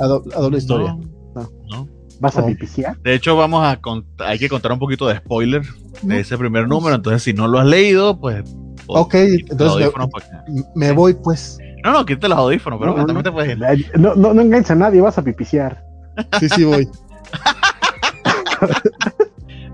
[0.00, 0.96] a, do- a doble historia.
[1.34, 1.88] No, no.
[2.20, 2.96] ¿Vas a pipiciar?
[3.00, 3.80] De hecho, vamos a
[4.24, 5.62] hay que contar un poquito de spoiler
[6.02, 6.94] de ese primer número.
[6.94, 8.44] Entonces, si no lo has leído, pues.
[8.86, 9.90] pues, Ok, entonces
[10.74, 11.58] me- voy, pues.
[11.82, 13.90] No, no, quítate los audífonos, pero No, no, también te puedes ir.
[13.98, 15.84] No, no, no engañes a nadie, vas a pipiciar.
[16.40, 16.88] Sí, sí, voy.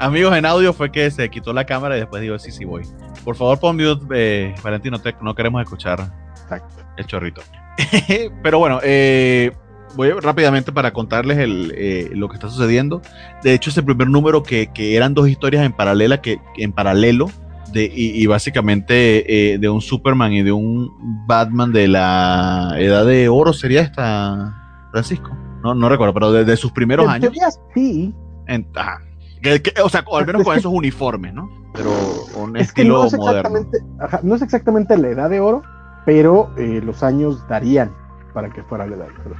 [0.00, 2.82] Amigos, en audio fue que se quitó la cámara y después digo, sí, sí, voy.
[3.24, 6.12] Por favor, pon mute, eh, Valentino, te- no queremos escuchar
[6.42, 6.82] Exacto.
[6.96, 7.42] el chorrito.
[8.42, 9.50] Pero bueno, eh,
[9.96, 13.02] voy rápidamente para contarles el, eh, lo que está sucediendo.
[13.42, 17.28] De hecho, ese primer número que, que eran dos historias en paralela, que en paralelo,
[17.72, 23.04] de, y, y básicamente eh, de un Superman y de un Batman de la edad
[23.04, 24.54] de oro sería esta,
[24.92, 25.36] Francisco.
[25.62, 27.22] No, no recuerdo, pero de, de sus primeros En años.
[27.32, 28.14] teoría, sí.
[28.46, 29.00] En- ajá.
[29.42, 31.48] Que- que- o sea, al menos Es con que- esos uniformes, ¿no?
[31.74, 31.90] Pero
[32.36, 33.70] un Es estilo no es moderno.
[34.00, 35.62] ajá, no es exactamente la edad de oro,
[36.06, 37.92] pero eh, los años darían
[38.34, 39.36] para que fuera la edad de oro.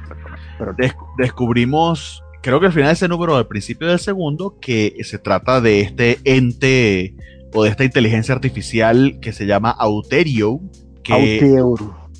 [0.57, 4.95] Pero Des- descubrimos, creo que al final de ese número, al principio del segundo, que
[5.03, 7.15] se trata de este ente
[7.53, 10.59] o de esta inteligencia artificial que se llama Auterio,
[11.03, 11.13] que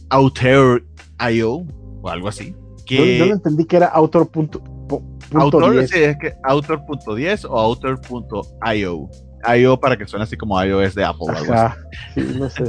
[0.10, 0.84] Auteur.
[2.02, 2.56] O algo así.
[2.90, 5.90] Yo, Que yo lo entendí que era autor punto, po- punto autor, 10.
[5.90, 9.10] sí, es que autor.10 o autor.io.
[9.58, 11.28] IO para que suene así como iOS de Apple.
[11.28, 11.54] o algo así.
[11.54, 11.78] Ajá,
[12.14, 12.64] sí, no sé.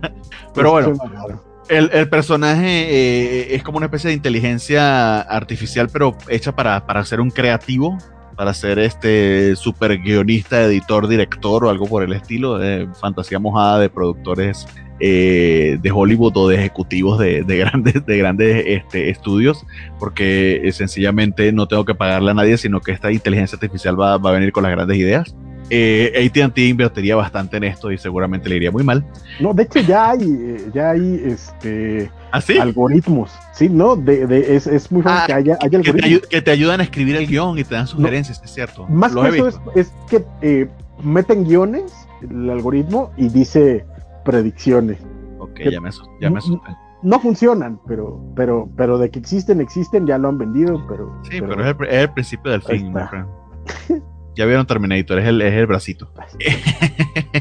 [0.54, 0.92] Pero bueno.
[1.68, 7.04] El, el personaje eh, es como una especie de inteligencia artificial, pero hecha para, para
[7.04, 7.98] ser un creativo,
[8.36, 13.80] para ser este super guionista, editor, director o algo por el estilo, de fantasía mojada
[13.80, 14.66] de productores
[15.00, 19.64] eh, de Hollywood o de ejecutivos de, de grandes, de grandes este, estudios,
[19.98, 24.18] porque eh, sencillamente no tengo que pagarle a nadie, sino que esta inteligencia artificial va,
[24.18, 25.34] va a venir con las grandes ideas.
[25.68, 29.04] Eh, AT&T invertiría bastante en esto y seguramente le iría muy mal.
[29.40, 32.56] No, de hecho ya hay, eh, ya hay este ¿Así?
[32.58, 33.32] algoritmos.
[33.52, 36.26] Sí, no, de, de- es, es muy fácil Ah, que haya, haya que, te algoritmos.
[36.28, 38.86] que te ayudan a escribir el guion y te dan sugerencias, es cierto.
[38.86, 40.68] Más que eso es, que eh,
[41.02, 43.84] meten guiones, el algoritmo, y dice
[44.24, 44.98] predicciones.
[45.38, 45.90] Ok, que- ya me,
[46.20, 46.68] ya me asusté.
[47.02, 51.12] No funcionan, pero, pero, pero de que existen, existen, ya lo han vendido, pero.
[51.24, 52.92] Sí, pero, es, el, pri- es el principio del fin.
[54.36, 56.10] Ya vieron Terminator, es el, es el bracito.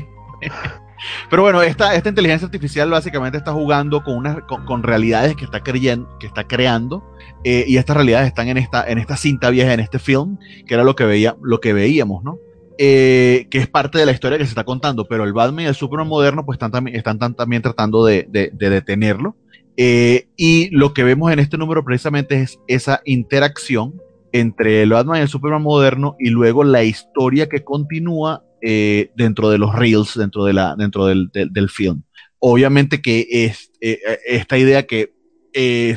[1.30, 5.46] Pero bueno, esta, esta inteligencia artificial básicamente está jugando con, unas, con, con realidades que
[5.46, 7.04] está, creyendo, que está creando.
[7.44, 10.74] eh, y estas realidades están en esta, en esta cinta vieja, en este film, que
[10.74, 12.38] era lo que, veía, lo que veíamos, ¿no?
[12.78, 15.06] Eh, que es parte de la historia que se está contando.
[15.06, 18.26] Pero el Batman y el Superman moderno, pues están, también- están tan- también tratando de,
[18.30, 19.36] de- de detenerlo.
[19.78, 24.02] Eh, y lo que vemos en este número precisamente es esa interacción
[24.36, 29.50] entre el Batman y el Superman moderno y luego la historia que continúa eh, dentro
[29.50, 32.04] de los reels, dentro, de la, dentro del, del, film.
[32.40, 35.14] Obviamente que es, eh, eh, esta idea que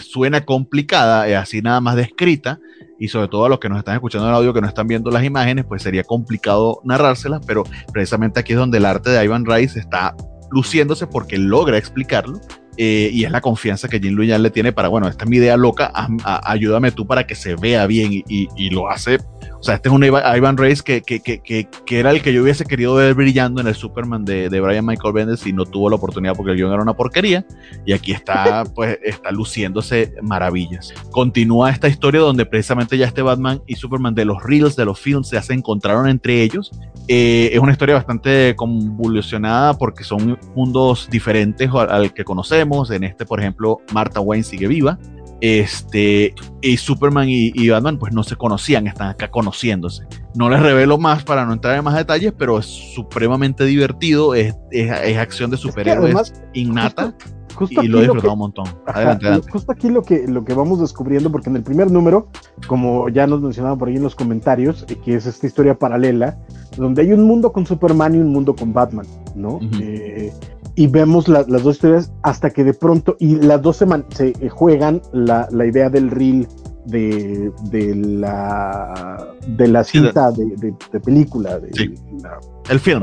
[0.01, 2.60] suena complicada, así nada más descrita,
[3.01, 5.10] y sobre todo a los que nos están escuchando en audio, que no están viendo
[5.10, 9.47] las imágenes, pues sería complicado narrárselas, pero precisamente aquí es donde el arte de Ivan
[9.47, 10.15] Rice está
[10.52, 12.40] luciéndose porque logra explicarlo.
[12.78, 15.36] Eh, y es la confianza que Jim Luyan le tiene para, bueno, esta es mi
[15.36, 18.88] idea loca, haz- a- ayúdame tú para que se vea bien y, y- y lo
[18.88, 19.18] hace.
[19.60, 22.32] O sea, este es un Ivan, Reis que, que, que, que, que era el que
[22.32, 25.64] yo hubiese querido ver brillando en el Superman de, de Brian Michael Bendis y no
[25.64, 27.44] tuvo la oportunidad porque el guion era una porquería.
[27.84, 30.94] Y aquí está, pues, está luciéndose maravillas.
[31.10, 35.00] Continúa esta historia donde precisamente ya este Batman y Superman de los reels, de los
[35.00, 36.70] films, ya se encontraron entre ellos.
[37.09, 42.68] Eh, es una historia bastante convulsionada porque son mundos diferentes al, al que conocemos.
[42.90, 44.99] En este, por ejemplo, Martha Wayne sigue viva.
[45.40, 50.05] Este, y Superman y, y Batman pues no se conocían, están acá conociéndose.
[50.35, 54.55] No les revelo más para no entrar en más detalles, pero es supremamente divertido, es,
[54.73, 57.38] es, es acción de superhéroes además, innata Justo
[57.68, 58.66] y lo he lo disfrutado que- un montón.
[58.86, 59.51] Ajá, Adelante.
[59.51, 62.28] Justo aquí lo que, lo que vamos descubriendo, porque en el primer número,
[62.66, 66.39] como ya nos mencionaban por ahí en los comentarios, eh, que es esta historia paralela,
[66.76, 69.59] donde hay un mundo con Superman y un mundo con Batman, ¿no?
[69.80, 70.32] Eh,
[70.74, 74.05] y vemos la- las dos historias hasta que de pronto, y las dos se, man-
[74.10, 76.47] se eh, juegan la, la idea del reel
[76.86, 81.94] de, de la de la Sí, cinta de, de- de película, de, Sí.
[82.22, 82.39] la-
[82.70, 83.02] El film.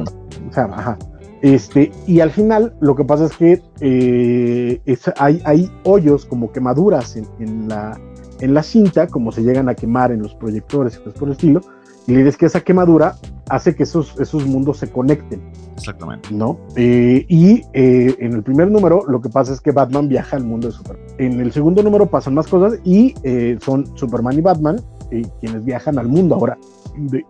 [0.49, 0.97] o sea, ajá.
[1.45, 4.81] Este, y al final lo que pasa es que eh,
[5.19, 7.95] hay, hay, hoyos como quemaduras en, en, la,
[8.39, 11.33] en la cinta, como se llegan a quemar en los proyectores y cosas por el
[11.33, 11.61] estilo,
[12.07, 13.15] y es que esa quemadura
[13.49, 15.41] hace que esos, esos mundos se conecten.
[15.75, 16.29] Exactamente.
[16.31, 16.57] ¿No?
[16.75, 20.45] Eh, y eh, en el primer número lo que pasa es que Batman viaja al
[20.45, 21.05] mundo de Superman.
[21.19, 24.81] En el segundo número pasan más cosas y eh, son Superman y Batman
[25.39, 26.57] quienes viajan al mundo ahora.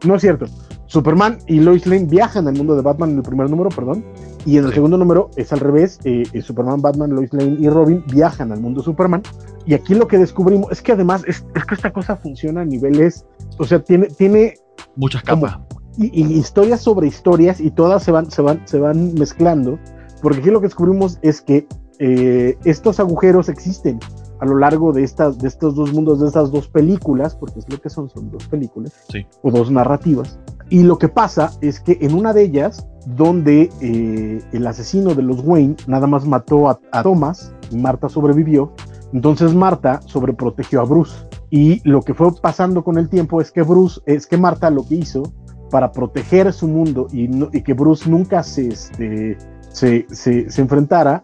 [0.04, 0.46] No es cierto.
[0.88, 4.06] Superman y Lois Lane viajan al mundo de Batman en el primer número, perdón.
[4.46, 6.00] Y en el segundo número es al revés.
[6.42, 9.24] Superman, Batman, Lois Lane y Robin viajan al mundo de Superman.
[9.66, 12.66] Y aquí lo que descubrimos es que además es, es que esta cosa funciona a
[12.66, 13.26] niveles,
[13.58, 14.54] o sea, tiene, tiene
[14.96, 15.58] muchas capas
[15.98, 19.80] y, historias sobre historias y todas se van, se van, se van mezclando,
[20.22, 21.68] porque aquí lo que descubrimos es que
[22.00, 24.00] eh, estos agujeros existen
[24.40, 27.70] a lo largo de, estas, de estos dos mundos, de estas dos películas, porque es
[27.70, 28.94] lo que son, son dos películas,
[29.42, 30.40] o dos narrativas.
[30.70, 35.22] Y lo que pasa es que en una de ellas, donde eh, el asesino de
[35.22, 38.74] los Wayne nada más mató a, a Thomas y Marta sobrevivió,
[39.14, 41.16] entonces Marta sobreprotegió a Bruce.
[41.50, 44.86] Y lo que fue pasando con el tiempo es que Bruce, es que Marta lo
[44.86, 45.24] que hizo
[45.70, 47.28] para proteger su mundo y,
[47.62, 49.38] que Bruce nunca se, este,
[49.72, 51.22] se, se, enfrentara,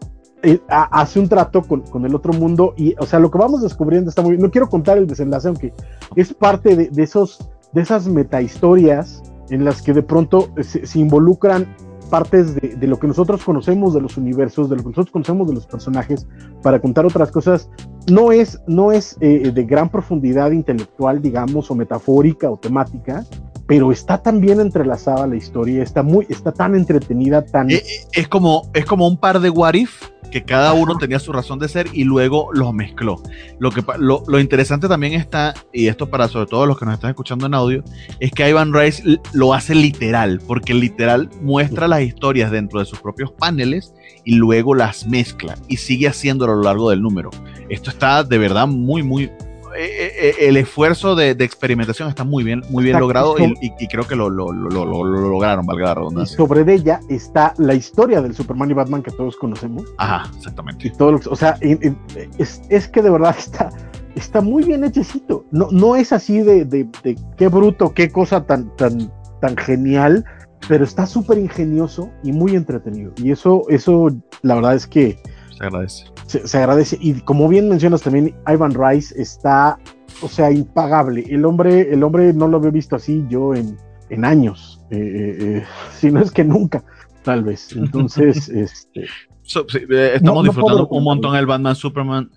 [0.68, 4.10] hace un trato con, con, el otro mundo y, o sea, lo que vamos descubriendo
[4.10, 4.42] está muy bien.
[4.42, 5.72] No quiero contar el desenlace, aunque
[6.16, 11.66] es parte de, de esos, de esas metahistorias en las que de pronto se, involucran
[12.10, 15.48] partes de, de, lo que nosotros conocemos de los universos, de lo que nosotros conocemos
[15.48, 16.26] de los personajes,
[16.62, 17.70] para contar otras cosas.
[18.10, 23.24] No es, no es eh, de gran profundidad intelectual, digamos, o metafórica o temática,
[23.66, 27.70] pero está tan bien entrelazada la historia, está muy, está tan entretenida, tan.
[27.70, 27.82] Eh, eh,
[28.12, 31.60] es, como, es como un par de what if que cada uno tenía su razón
[31.60, 33.22] de ser y luego los mezcló.
[33.60, 36.94] Lo, que, lo, lo, interesante también está, y esto para sobre todo los que nos
[36.94, 37.84] están escuchando en audio,
[38.18, 42.98] es que Ivan Rice lo hace literal, porque literal muestra las historias dentro de sus
[42.98, 43.94] propios paneles
[44.24, 47.30] y luego las mezcla y sigue haciéndolo a lo largo del número.
[47.68, 49.30] Esto está de verdad muy, muy,
[49.76, 54.06] eh, eh, eh, el esfuerzo de, experimentación está muy bien, muy bien logrado y, creo
[54.06, 56.34] que lo, lograron, valga la redundancia.
[56.34, 59.84] Y sobre ella está la historia del Superman y Batman que todos conocemos.
[59.98, 60.88] Ajá, exactamente.
[60.88, 63.70] Y todo o sea, es, que de verdad está,
[64.14, 65.44] está muy bien hechecito.
[65.50, 66.88] No, no es así de, de,
[67.36, 70.24] qué bruto, qué cosa tan, tan, tan genial,
[70.68, 73.12] pero está súper ingenioso y muy entretenido.
[73.16, 74.08] Y eso, eso,
[74.42, 75.18] la verdad es que
[75.62, 76.04] se agradece.
[76.26, 76.98] Se, agradece.
[77.00, 79.78] Y como bien mencionas también, Ivan Rice está,
[80.20, 81.24] o sea, impagable.
[81.28, 83.76] El hombre, el hombre no lo había visto así yo en,
[84.10, 84.80] en años.
[84.90, 86.82] Eh, eh, eh, si no es que nunca,
[87.22, 87.76] tal vez.
[87.76, 89.06] Entonces, este.
[89.44, 92.30] estamos disfrutando un montón el Batman Superman.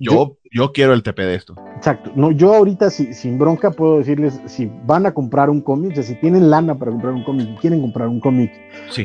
[0.00, 1.54] yo, yo quiero el TP de esto.
[1.76, 2.10] Exacto.
[2.16, 6.02] No, yo ahorita sin bronca puedo decirles si van a comprar un cómic, o sea,
[6.02, 8.50] si tienen lana para comprar un cómic y quieren comprar un cómic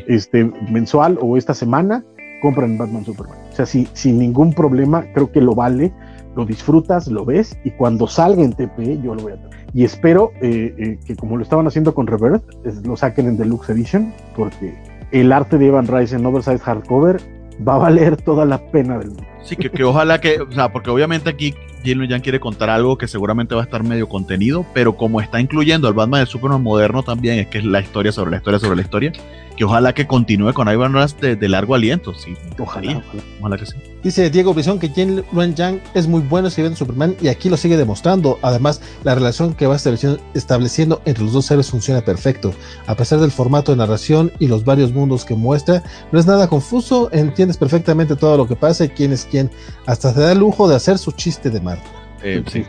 [0.07, 2.03] este, mensual o esta semana,
[2.41, 3.37] compran Batman Superman.
[3.51, 5.91] O sea, sin ningún problema, creo que lo vale,
[6.35, 9.65] lo disfrutas, lo ves, y cuando salga en TP, yo lo voy a tener.
[9.73, 12.43] Y espero eh, eh, que como lo estaban haciendo con Revert,
[12.85, 14.73] lo saquen en Deluxe Edition, porque
[15.11, 17.21] el arte de Evan Rice en Oversize Hardcover
[17.65, 19.23] va a valer toda la pena del mundo.
[19.43, 21.53] Sí, que, que ojalá que, o sea, porque obviamente aquí
[21.83, 25.39] Jim Jan quiere contar algo que seguramente va a estar medio contenido, pero como está
[25.39, 28.59] incluyendo al Batman de Superman moderno también, es que es la historia sobre la historia
[28.59, 29.13] sobre la historia,
[29.55, 32.13] que ojalá que continúe con Ivan Rush de, largo aliento.
[32.13, 33.01] Sí, ojalá,
[33.39, 33.73] ojalá, que sí.
[34.03, 37.57] Dice Diego Bison que Jin Luan Yang es muy bueno escribiendo Superman y aquí lo
[37.57, 38.37] sigue demostrando.
[38.41, 42.53] Además, la relación que va estableciendo entre los dos seres funciona perfecto.
[42.85, 46.47] A pesar del formato de narración y los varios mundos que muestra, no es nada
[46.47, 49.49] confuso, entiendes perfectamente todo lo que pasa y quién es quién.
[49.85, 51.89] Hasta se da el lujo de hacer su chiste de Marta.
[52.21, 52.63] Eh, sí.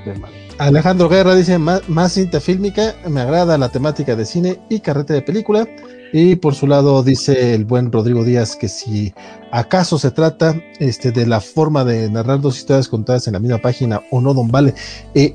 [0.58, 5.12] Alejandro Guerra dice más, más cinta fílmica, me agrada la temática de cine y carrete
[5.12, 5.66] de película.
[6.12, 9.12] Y por su lado dice el buen Rodrigo Díaz que si
[9.51, 13.59] acaso se trata este, de la forma de narrar dos historias contadas en la misma
[13.59, 14.74] página o no, don Vale.
[15.15, 15.35] Eh,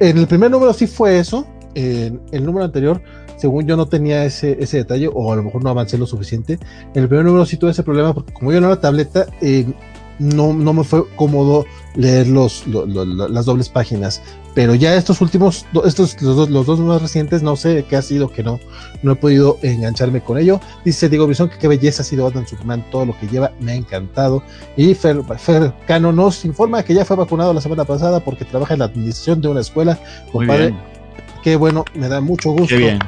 [0.00, 3.00] en el primer número sí fue eso, en el número anterior,
[3.36, 6.58] según yo no tenía ese, ese detalle o a lo mejor no avancé lo suficiente.
[6.94, 9.66] En el primer número sí tuve ese problema porque como yo no era tableta, eh,
[10.18, 11.64] no, no me fue cómodo
[11.94, 14.20] leer los, las dobles páginas.
[14.58, 18.02] Pero ya estos últimos, estos los dos, los dos más recientes, no sé qué ha
[18.02, 18.58] sido que no,
[19.04, 20.60] no he podido engancharme con ello.
[20.84, 23.70] Dice Diego Bison que qué belleza ha sido Batman Superman, todo lo que lleva me
[23.70, 24.42] ha encantado.
[24.76, 28.72] Y Fer, Fer Cano nos informa que ya fue vacunado la semana pasada porque trabaja
[28.72, 29.96] en la administración de una escuela.
[30.32, 30.74] Compadre,
[31.44, 32.66] qué bueno, me da mucho gusto.
[32.66, 32.98] Qué bien.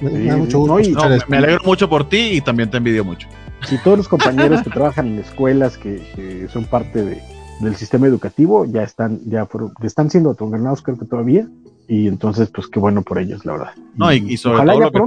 [0.00, 1.08] Me, da mucho gusto.
[1.26, 3.26] me alegro mucho por ti y también te envidio mucho.
[3.68, 7.20] Si todos los compañeros que trabajan en escuelas que, son parte de,
[7.60, 9.48] del sistema educativo ya están, ya
[9.82, 11.48] están siendo otorgados, creo que todavía.
[11.86, 13.70] y entonces, pues qué bueno por ellos, la verdad.
[13.94, 14.98] No, y, sobre todo lo que,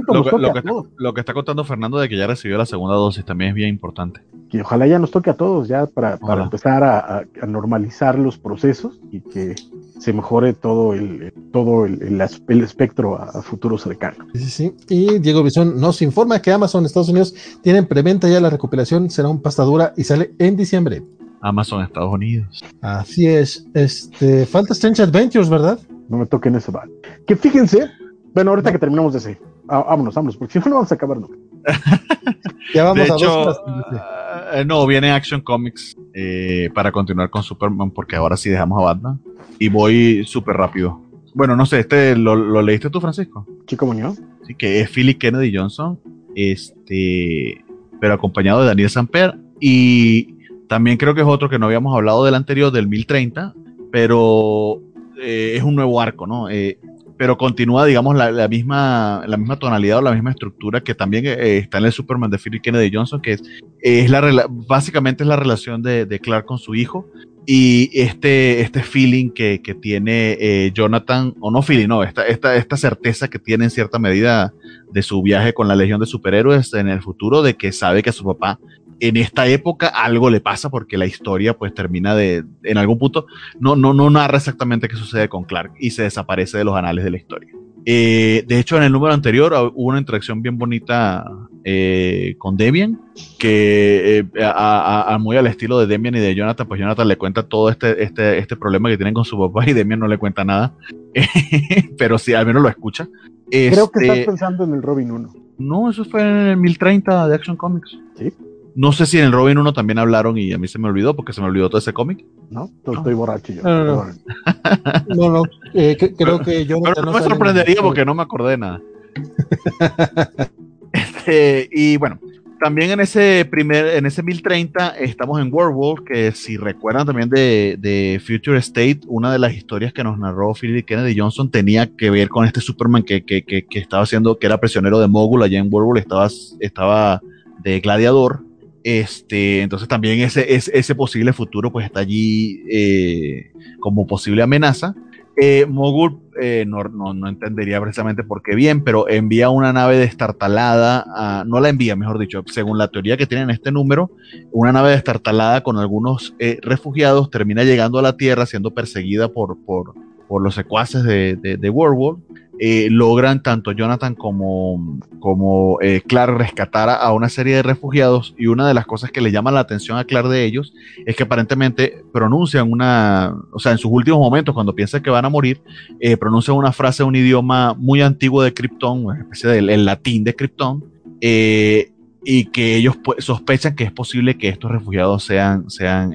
[0.96, 3.68] lo, que, está, contando Fernando de que ya recibió la segunda dosis también es bien
[3.68, 4.20] importante.
[4.50, 8.98] Y ojalá ya nos toque a todos, ya para, para empezar a, normalizar los procesos
[9.10, 9.54] y que
[9.98, 14.26] se mejore todo el, todo el, el, espectro a, futuro cercano.
[14.32, 18.50] Sí, sí, Y Diego Bisón nos informa que Amazon Estados Unidos tienen preventa ya la
[18.50, 21.02] recuperación, será un pasta dura y sale en diciembre.
[21.40, 22.64] Amazon Estados Unidos.
[22.80, 23.66] Así es.
[23.74, 25.78] Este, falta Strange Adventures, ¿verdad?
[26.08, 26.90] No me toquen ese mal.
[27.26, 27.90] Que fíjense,
[28.34, 30.94] bueno, ahorita que terminamos de ese, ah, vámonos, vámonos, porque si no, no vamos a
[30.94, 31.36] acabar nunca.
[32.74, 38.16] ya vamos a dos uh, No, viene Action Comics eh, para continuar con Superman, porque
[38.16, 39.20] ahora sí dejamos a Batman.
[39.58, 41.00] Y voy súper rápido.
[41.34, 43.46] Bueno, no sé, este lo, leíste tú, Francisco.
[43.66, 44.20] Chico Muñoz.
[44.46, 46.00] Sí, que es Philip Kennedy Johnson,
[46.34, 47.64] este,
[48.00, 49.38] pero acompañado de Daniel Samper.
[49.60, 50.37] Y
[50.68, 53.54] también creo que es otro que no habíamos hablado del anterior, del 1030,
[53.90, 54.80] pero
[55.20, 56.48] eh, es un nuevo arco, ¿no?
[56.48, 56.78] Eh,
[57.16, 61.58] pero continúa, digamos, la, misma, la misma tonalidad o la misma estructura que también eh,
[61.58, 63.42] está en el Superman de Philip Kennedy Johnson, que es,
[63.80, 67.08] es la básicamente es la relación de, Clark con su hijo
[67.44, 73.26] y este, este feeling que, tiene Jonathan, o no feeling, no, esta, esta, esta certeza
[73.26, 74.54] que tiene en cierta medida
[74.92, 78.12] de su viaje con la Legión de Superhéroes en el futuro, de que sabe que
[78.12, 78.60] su papá
[79.00, 83.26] en esta época algo le pasa porque la historia pues termina de, en algún punto,
[83.60, 87.04] no, no, no narra exactamente qué sucede con Clark y se desaparece de los anales
[87.04, 87.52] de la historia.
[87.90, 91.24] Eh, de hecho, en el número anterior hubo una interacción bien bonita
[91.64, 93.00] eh, con Demian,
[93.38, 97.70] que eh, muy al estilo de Demian y de Jonathan, pues Jonathan le cuenta todo
[97.70, 100.74] este, este, este problema que tienen con su papá y Demian no le cuenta nada,
[101.98, 103.08] pero sí, al menos lo escucha.
[103.50, 105.32] Creo que estás este, pensando en el Robin 1.
[105.56, 107.98] No, eso fue en el 1030 de Action Comics.
[108.16, 108.32] Sí.
[108.78, 111.16] No sé si en el Robin 1 también hablaron y a mí se me olvidó
[111.16, 112.24] porque se me olvidó todo ese cómic.
[112.48, 113.62] No, estoy, borracho yo.
[113.64, 115.42] No, no,
[115.74, 116.80] eh, creo que yo.
[116.80, 118.80] Pero no me sorprendería porque no me acordé de nada.
[120.92, 122.20] este, y bueno,
[122.60, 128.22] también en ese primer, en ese 1030 estamos en World que si recuerdan también de,
[128.24, 132.28] Future State, una de las historias que nos narró Philip Kennedy Johnson tenía que ver
[132.28, 135.66] con este Superman que, que, que, estaba haciendo, que era prisionero de Mogul allá en
[135.68, 136.28] World estaba,
[136.60, 137.20] estaba
[137.64, 138.46] de gladiador
[138.84, 144.94] este, entonces también ese, posible futuro pues está allí eh, como posible amenaza.
[145.40, 151.44] Eh, Mogul eh, no, no, entendería precisamente por qué bien, pero envía una nave destartalada,
[151.46, 154.10] no la envía, mejor dicho, según la teoría que tienen este número,
[154.50, 159.94] una nave destartalada con algunos refugiados termina llegando a la Tierra siendo perseguida por, por,
[160.42, 162.18] los secuaces de, World
[162.60, 168.66] eh, logran tanto Jonathan como, como eh, rescatar a, una serie de refugiados y una
[168.66, 170.74] de las cosas que le llama la atención a Clark de ellos
[171.06, 175.24] es que aparentemente pronuncian una, o sea, en sus últimos momentos cuando piensan que van
[175.24, 175.60] a morir,
[176.00, 180.34] eh, pronuncian una frase un idioma muy antiguo de Krypton, una especie del latín de
[180.34, 180.84] Krypton,
[181.20, 186.12] y que ellos sospechan que es posible que estos refugiados sean, sean,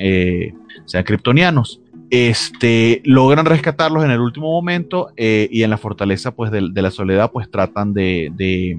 [0.86, 1.80] sean kryptonianos
[2.14, 6.92] este, logran rescatarlos en el último momento eh, y en la fortaleza pues, de, la
[6.92, 8.78] soledad pues tratan de,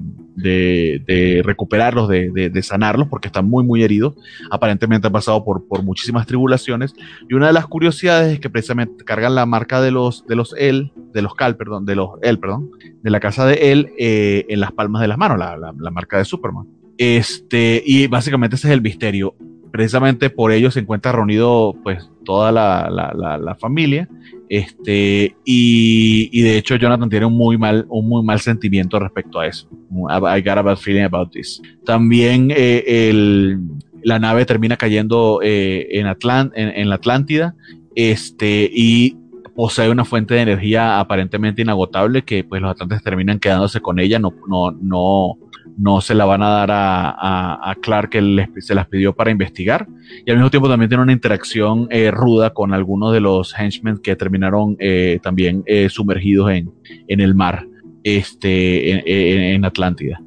[1.43, 4.15] recuperarlos, de, sanarlos porque están muy muy heridos.
[4.49, 6.93] Aparentemente han pasado por, muchísimas tribulaciones
[7.27, 10.55] y una de las curiosidades es que precisamente cargan la marca de los de los
[10.57, 12.71] El, de los Cal, perdón, de los El, perdón,
[13.03, 16.17] de la casa de él eh, en las palmas de las manos, la, la marca
[16.17, 16.67] de Superman.
[16.97, 19.35] Este, y básicamente ese es el misterio
[19.75, 24.07] precisamente por ello se encuentra reunido pues toda la, familia.
[24.47, 29.47] Este, y, de hecho Jonathan tiene un muy mal, un muy mal sentimiento respecto a
[29.47, 29.67] eso.
[29.91, 31.61] I got a bad feeling about this.
[31.83, 33.57] También eh,
[34.01, 36.07] la nave termina cayendo eh, en,
[36.55, 37.53] en, la Atlántida.
[37.95, 39.17] Este, y
[39.57, 44.19] posee una fuente de energía aparentemente inagotable que pues los atlantes terminan quedándose con ella,
[44.19, 45.37] no, no, no,
[45.77, 49.87] no se la van a dar a, Clark que se las pidió para investigar.
[50.25, 53.97] Y al mismo tiempo también tiene una interacción eh, ruda con algunos de los henchmen
[53.97, 56.71] que terminaron eh, también eh, sumergidos en,
[57.07, 57.67] en, el mar
[58.03, 60.19] este, en Atlántida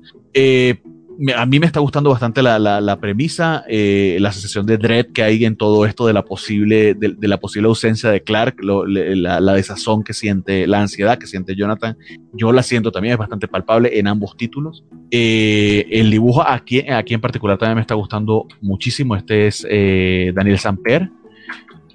[1.35, 5.23] a mí me está gustando bastante la, la, premisa, eh, la sensación de dread que
[5.23, 10.05] hay en todo esto de la posible, de, la posible ausencia de Clark, la, desazón
[10.05, 11.97] que siente, la ansiedad que siente Jonathan.
[12.32, 14.85] Yo la siento también, es bastante palpable en ambos títulos.
[15.11, 19.16] Eh, el dibujo aquí, aquí en particular también me está gustando muchísimo.
[19.16, 21.11] Este es eh, Daniel Samper.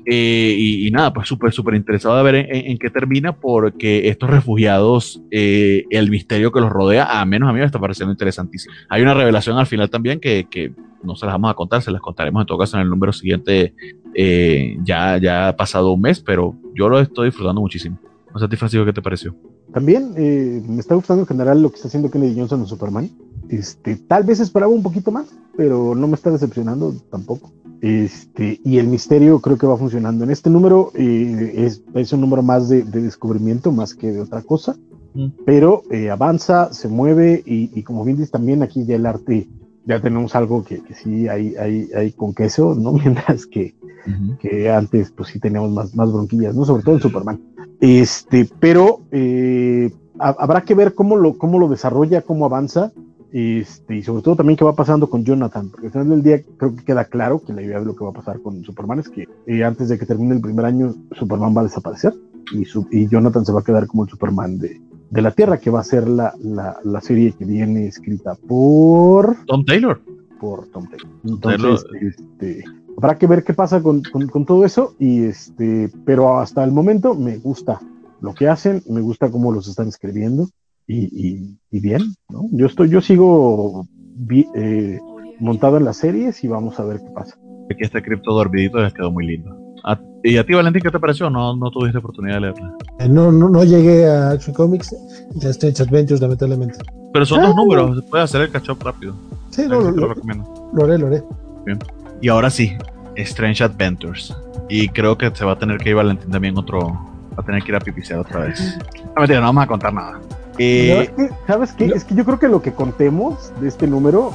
[0.06, 5.22] Eh, y, nada, pues súper, súper interesado de ver en, qué termina, porque estos refugiados,
[5.32, 8.74] eh, el misterio que los rodea, a menos a mí me está pareciendo interesantísimo.
[8.90, 10.74] Hay una revelación al final también que, que
[11.04, 13.14] no se las vamos a contar, se las contaremos en todo caso en el número
[13.14, 13.74] siguiente,
[14.14, 17.98] eh, ya, ya ha pasado un mes, pero yo lo estoy disfrutando muchísimo.
[18.34, 19.36] No sé, Francisco, ¿qué te pareció?
[19.74, 23.10] también eh, me está gustando en general lo que está haciendo Kennedy Johnson en Superman.
[23.50, 25.26] Este, tal vez esperaba un poquito más,
[25.58, 27.52] pero no me está decepcionando tampoco.
[27.84, 30.24] Este, y el misterio creo que va funcionando.
[30.24, 34.22] En este número eh, es, es, un número más de, de, descubrimiento más que de
[34.22, 34.78] otra cosa,
[35.14, 35.28] mm.
[35.46, 39.50] pero eh, avanza, se mueve y, y, como bien dices también aquí ya el arte,
[39.86, 42.94] ya tenemos algo que, que sí hay, hay, hay, con queso, ¿no?
[43.04, 43.76] Mientras que,
[44.08, 44.38] uh -huh.
[44.38, 46.64] que antes pues sí teníamos más, más bronquillas, ¿no?
[46.64, 47.42] Sobre todo en Superman.
[47.82, 52.94] Este, pero eh, habrá que ver cómo lo, cómo lo desarrolla, cómo avanza.
[53.34, 56.44] Este, y sobre todo también qué va pasando con Jonathan, porque al final del día
[56.56, 59.00] creo que queda claro que la idea de lo que va a pasar con Superman
[59.00, 62.14] es que eh, antes de que termine el primer año, Superman va a desaparecer
[62.52, 64.80] y, su, y Jonathan se va a quedar como el Superman de,
[65.10, 69.36] de la Tierra, que va a ser la, la, la, serie que viene escrita por
[69.48, 70.00] Tom Taylor.
[70.40, 71.08] Por Tom Taylor.
[71.24, 72.04] Entonces, Taylor.
[72.04, 72.64] Este,
[72.98, 76.72] habrá que ver qué pasa con, con, con, todo eso, y este, pero hasta el
[76.72, 77.80] momento me gusta
[78.22, 80.50] lo que hacen, me gusta cómo los están escribiendo.
[80.88, 82.48] Y, y, y, bien, ¿no?
[82.52, 85.00] Yo estoy, yo sigo vi, eh,
[85.40, 87.38] montado en las series y vamos a ver qué pasa.
[87.72, 89.58] Aquí este cripto dormidito les quedó muy lindo.
[89.86, 91.30] ¿A, ¿Y a ti, Valentín, qué te pareció?
[91.30, 92.76] ¿No, no tuviste oportunidad de leerla?
[93.00, 94.96] Eh, no, no, no llegué a Action Comics
[95.42, 96.80] y a Strange Adventures, lamentablemente.
[97.12, 99.16] Pero son ah, dos números, se puede hacer el catch up rápido.
[99.50, 100.72] Sí, no, lo, lo, recomiendo.
[100.74, 101.24] Lo haré, lo haré.
[101.66, 101.80] Bien.
[102.22, 102.74] Y ahora sí,
[103.16, 104.36] Strange Adventures.
[104.70, 106.80] Y creo que se va a tener que ir Valentín también otro.
[106.80, 108.78] Va a tener que ir a pipisear otra vez.
[109.16, 110.20] No, mentira, no vamos a contar nada.
[110.58, 111.36] Eh, ¿Sabes, qué?
[111.48, 111.88] ¿Sabes qué?
[111.88, 111.96] No.
[111.96, 114.32] Es que yo creo que lo que contemos de este número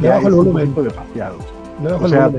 [0.00, 1.36] ya es un momento demasiado.
[2.00, 2.30] O sea,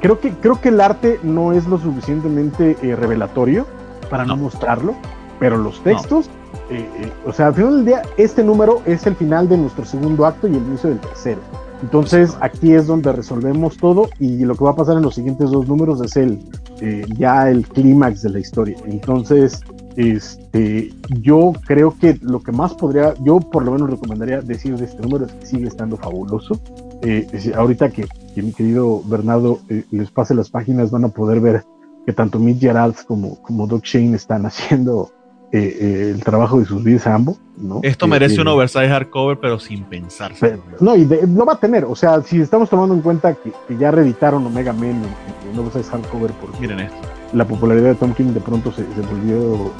[0.00, 3.66] creo que, creo que el arte no es lo suficientemente eh, revelatorio
[4.10, 4.36] para no.
[4.36, 4.44] no.
[4.44, 4.94] mostrarlo,
[5.38, 6.28] pero los textos,
[6.70, 6.76] no.
[6.76, 9.84] eh, eh, o sea, al final del día, este número es el final de nuestro
[9.84, 11.40] segundo acto y el inicio del tercero.
[11.82, 15.50] Entonces aquí es donde resolvemos todo y lo que va a pasar en los siguientes
[15.50, 16.40] dos números es el
[16.80, 18.76] eh, ya el clímax de la historia.
[18.86, 19.60] Entonces,
[19.96, 20.92] este,
[21.22, 25.02] yo creo que lo que más podría, yo por lo menos recomendaría decir de este
[25.02, 26.60] número es que sigue estando fabuloso.
[27.02, 31.40] Eh, ahorita que, que, mi querido Bernardo eh, les pase las páginas van a poder
[31.40, 31.64] ver
[32.06, 35.10] que tanto Mitch Gerards como, como Doc Shane están haciendo
[35.52, 37.38] eh, eh, el trabajo de sus vidas ambos.
[37.56, 37.80] ¿no?
[37.82, 40.32] Esto merece un oversize hardcover, pero sin pensar.
[40.80, 41.84] no, y de, lo va a tener.
[41.84, 45.58] O sea, si estamos tomando en cuenta que, que ya reeditaron Omega Men en, en
[45.58, 47.15] oversize hardcover, por miren esto.
[47.32, 49.70] La popularidad de Tom King de pronto se, volvió eh,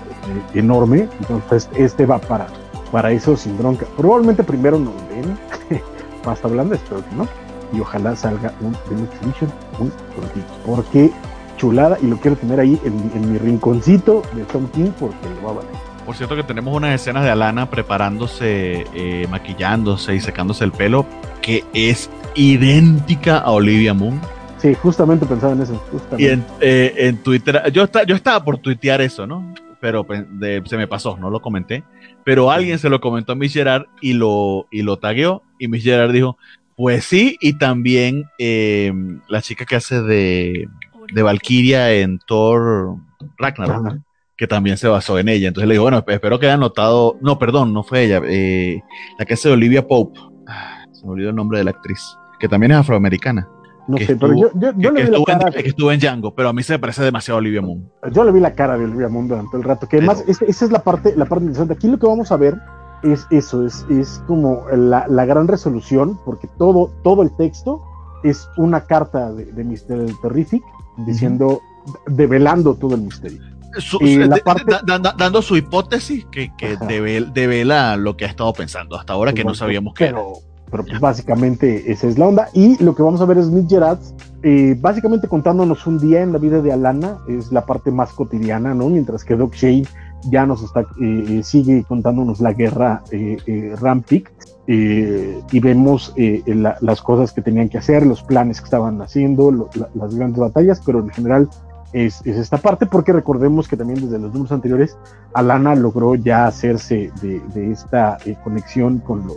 [0.55, 1.09] enorme.
[1.21, 2.47] Entonces, este va para,
[2.93, 3.87] para eso sin bronca.
[3.97, 5.39] Probablemente primero nos ven.
[6.27, 7.27] más hablando, espero que no.
[7.73, 10.47] Y ojalá salga un Deluxe Edition muy prontito.
[10.65, 11.11] Porque
[11.57, 15.47] chulada y lo quiero tener ahí en, en, mi rinconcito de Tom King porque lo
[15.47, 15.71] va a valer.
[16.05, 21.05] Por cierto que tenemos unas escenas de Alana preparándose, eh, maquillándose y secándose el pelo
[21.43, 24.21] que es idéntica a Olivia Moon.
[24.59, 25.75] Sí, justamente pensaba en eso.
[25.91, 26.23] Justamente.
[26.23, 29.55] Y en, eh, en Twitter, yo, está, yo estaba por tuitear eso, ¿no?
[29.81, 31.85] Pero de, se me pasó, no lo comenté.
[32.25, 35.43] Pero alguien se lo comentó a Miss Gerard y lo, y lo tagueó.
[35.59, 36.39] Y Miss Gerard dijo,
[36.77, 38.93] pues sí, y también eh,
[39.29, 40.69] la chica que hace de
[41.13, 42.97] de Valkyria en Thor
[43.39, 43.99] Ragnarok, Ajá.
[44.37, 45.49] que también se basó en ella.
[45.49, 48.83] Entonces le digo, bueno, espero que haya notado, no, perdón, no fue ella, eh,
[49.19, 52.01] la que hace de Olivia Pope, ah, se me olvidó el nombre de la actriz,
[52.41, 53.49] que también es afroamericana.
[53.89, 55.49] No sé, estuvo, pero yo, yo, yo que, le vi la cara.
[55.49, 57.89] En, que estuvo en Django, pero a mí se me parece demasiado Olivia Moon.
[58.13, 60.51] Yo le vi la cara de Olivia Moon durante el rato, que además pero...
[60.51, 61.75] esa es la parte, la parte interesante.
[61.75, 62.57] Aquí lo que vamos a ver
[63.03, 67.83] es eso, es, es como la, la gran resolución, porque todo, todo el texto
[68.25, 70.21] es una carta de, de Mr.
[70.23, 70.63] Terrific
[71.07, 71.61] diciendo,
[72.07, 73.41] develando todo el misterio.
[73.79, 74.65] Su, y la parte...
[74.87, 79.13] da, da, dando su hipótesis que, que devel, devela lo que ha estado pensando hasta
[79.13, 80.33] ahora, que no sabíamos qué pero,
[80.71, 82.49] pero pues básicamente esa es la onda.
[82.53, 83.99] Y lo que vamos a ver es Mitch Gerard,
[84.43, 88.75] eh, básicamente contándonos un día en la vida de Alana, es la parte más cotidiana,
[88.75, 88.89] ¿no?
[88.89, 89.85] Mientras que Doc Shane
[90.31, 94.33] ya nos está, eh, sigue contándonos la guerra eh, eh Rampik
[94.67, 99.51] eh, y vemos la, las cosas que tenían que hacer, los planes que estaban haciendo,
[99.51, 101.49] lo, la, las grandes batallas, pero en general
[101.93, 104.99] es, es, esta parte porque recordemos que también desde los números anteriores
[105.35, 109.35] Alana logró ya hacerse de, de esta conexión con, lo,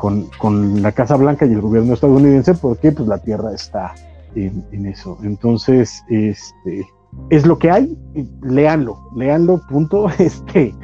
[0.00, 3.94] con, con, la Casa Blanca y el gobierno estadounidense porque pues la Tierra está
[4.34, 5.18] en, en eso.
[5.22, 6.86] Entonces, este
[7.28, 7.98] es lo que hay,
[8.42, 10.08] léanlo, léanlo, punto.
[10.18, 10.74] Este,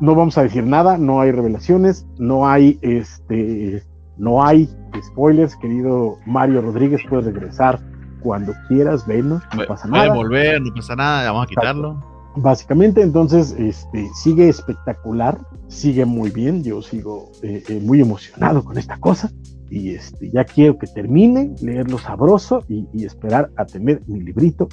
[0.00, 3.84] no vamos a decir nada, no hay revelaciones, no hay este,
[4.16, 4.68] no hay
[5.00, 7.78] spoilers, querido Mario Rodríguez, puedes regresar
[8.20, 10.08] cuando quieras, venos, no pasa nada.
[10.08, 12.15] Puede volver, no pasa nada, vamos a quitarlo.
[12.36, 15.38] Básicamente, entonces, este, sigue espectacular,
[15.68, 19.32] sigue muy bien, yo sigo eh, eh, muy emocionado con esta cosa
[19.70, 24.68] y este, ya quiero que termine, leerlo sabroso y, y esperar a tener mi librito.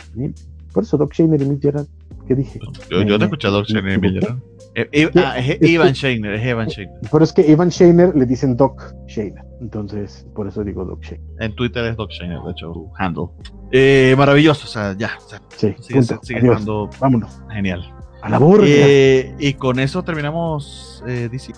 [0.73, 1.85] Por eso Doc Shaner y Mick Gerard,
[2.27, 2.60] ¿qué dije?
[2.90, 4.38] Yo, yo te he escuchado Doc Shaner y Mick Gerard.
[4.76, 6.95] Eh, eh, ah, es Evan Shainer, es Evan Shainer.
[7.11, 9.44] Pero es que Evan Shainer le dicen Doc Shainer.
[9.64, 11.26] Entonces, por eso digo Doc Shainer.
[11.40, 13.27] En Twitter es Doc Shainer, de hecho, handle.
[13.72, 15.11] Eh, maravilloso, o sea, ya.
[15.26, 16.19] O sea, Sí, sigue, punto.
[16.22, 17.31] sigue estando Vámonos.
[17.49, 17.81] genial.
[18.22, 18.65] A la burra.
[18.68, 21.53] Eh, y con eso terminamos eh, DC.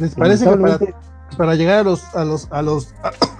[0.00, 0.94] ¿Les parece que
[1.36, 2.94] para, llegar a los a los a los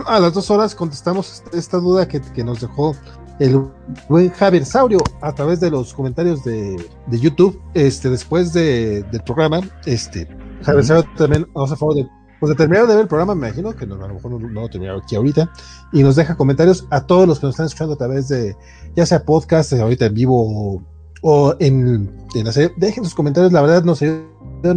[0.06, 2.94] a, las dos horas contestamos esta duda que, que nos dejó
[3.39, 3.66] el
[4.09, 9.23] buen Javier Saurio a través de los comentarios de, de YouTube este después de, del
[9.23, 10.28] programa este
[10.62, 10.85] Javier.
[10.85, 12.06] Saurio también nos hace favor de
[12.40, 14.38] pues de terminar de ver el programa me imagino que no, a lo mejor no,
[14.38, 15.50] no lo terminaron aquí ahorita
[15.92, 18.56] y nos deja comentarios a todos los que nos están escuchando a través de
[18.94, 20.36] ya sea podcast eh, ahorita en vivo
[20.74, 20.82] o,
[21.22, 24.26] o en, en la serie dejen sus comentarios la verdad nos ayudan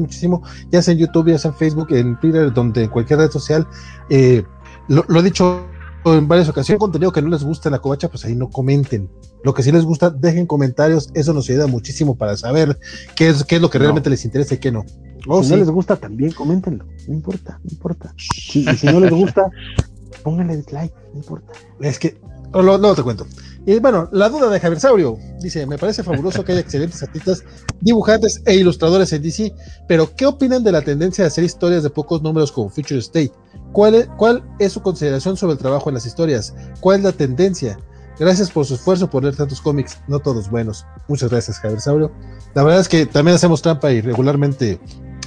[0.02, 3.31] muchísimo ya sea en YouTube, ya sea en Facebook, en Twitter, donde en cualquier red
[3.31, 3.65] social.
[4.10, 4.44] Eh,
[4.88, 5.65] lo, lo he dicho
[6.06, 9.10] en varias ocasiones, contenido que no les gusta en la covacha, pues ahí no comenten.
[9.44, 12.77] Lo que sí les gusta, dejen comentarios, eso nos ayuda muchísimo para saber
[13.15, 13.84] qué es, qué es lo que No.
[13.84, 14.86] realmente les interesa y qué no.
[15.28, 15.54] Oh, si sí.
[15.56, 16.86] no les gusta, también coméntenlo.
[17.08, 18.14] No importa, no importa.
[18.18, 19.50] Y si no les gusta,
[20.24, 20.94] pónganle dislike.
[21.14, 21.52] No importa.
[21.82, 22.20] Es que,
[22.54, 23.26] o lo- luego te cuento.
[23.66, 27.44] Y bueno, la duda de Javier Saurio dice: Me parece fabuloso que haya excelentes artistas,
[27.82, 29.54] dibujantes e ilustradores en DC,
[29.88, 33.32] pero ¿qué opinan de la tendencia de hacer historias de pocos números como Future State?
[33.74, 36.56] ¿Cuál es, ¿Cuál es su consideración sobre el trabajo en las historias?
[36.80, 37.78] ¿Cuál es la tendencia?
[38.18, 40.86] Gracias por su esfuerzo por leer tantos cómics, no todos buenos.
[41.08, 42.12] Muchas gracias, Javier Saurio.
[42.56, 44.80] La verdad es que también hacemos trampa y regularmente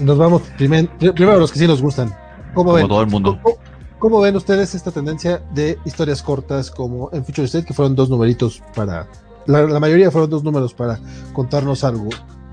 [0.02, 2.08] nos vamos primer- primero a los que sí nos gustan.
[2.54, 2.88] ¿Cómo Como ven?
[2.88, 3.38] todo el mundo.
[3.42, 3.56] ¿Cómo,
[3.98, 8.08] cómo ven ustedes esta tendencia de historias cortas como en Future State, que fueron dos
[8.10, 9.06] numeritos para.
[9.46, 10.98] La, la mayoría fueron dos números para
[11.32, 12.10] contarnos algo.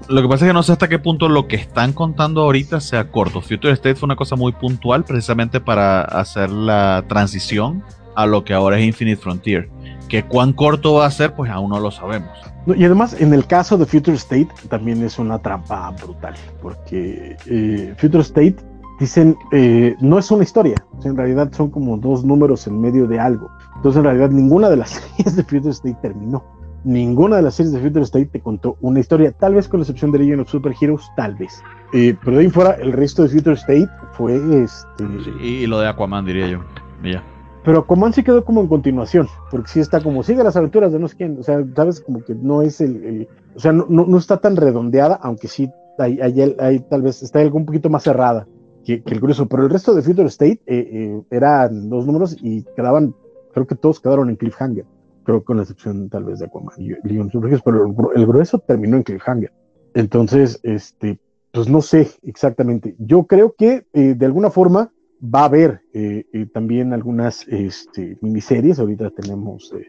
[0.07, 2.79] Lo que pasa es que no sé hasta qué punto lo que están contando ahorita
[2.79, 3.41] sea corto.
[3.41, 7.83] Future State fue una cosa muy puntual precisamente para hacer la transición
[8.15, 9.69] a lo que ahora es Infinite Frontier.
[10.07, 12.31] Que cuán corto va a ser, pues aún no lo sabemos.
[12.75, 17.93] Y además, en el caso de Future State, también es una trampa brutal, porque eh,
[17.97, 18.57] Future State,
[18.99, 23.07] dicen, eh, no es una historia, o en realidad son como dos números en medio
[23.07, 23.49] de algo.
[23.77, 26.43] Entonces, en realidad, ninguna de las series de Future State terminó.
[26.83, 29.83] Ninguna de las series de Future State te contó una historia, tal vez con la
[29.83, 31.61] excepción de Legend of Super Heroes, tal vez.
[31.93, 35.03] Eh, pero de ahí fuera, el resto de Future State fue este.
[35.41, 36.59] Y, lo de Aquaman, diría yo.
[37.03, 37.23] Ya.
[37.69, 40.97] Pero Aquaman sí quedó como en continuación, porque sí está como, sigue las aventuras de
[40.97, 43.85] no sé quién, o sea, sabes, como que no es el, el- o sea, no,
[43.87, 45.69] no, no está tan redondeada, aunque sí
[45.99, 48.47] hay, hay, hay tal vez, está algo un poquito más cerrada
[48.83, 52.35] que, que el grueso, pero el resto de Future State eh, eh, eran dos números
[52.41, 53.13] y quedaban,
[53.53, 54.85] creo que todos quedaron en cliffhanger,
[55.23, 57.29] creo con la excepción tal vez de Aquaman y Leon
[57.63, 59.53] pero el, el grueso terminó en cliffhanger.
[59.93, 61.19] Entonces, este,
[61.51, 62.95] pues no sé exactamente.
[62.97, 64.91] Yo creo que eh, de alguna forma
[65.21, 68.79] va a haber eh, eh, también algunas este, miniseries.
[68.79, 69.85] Ahorita tenemos eh,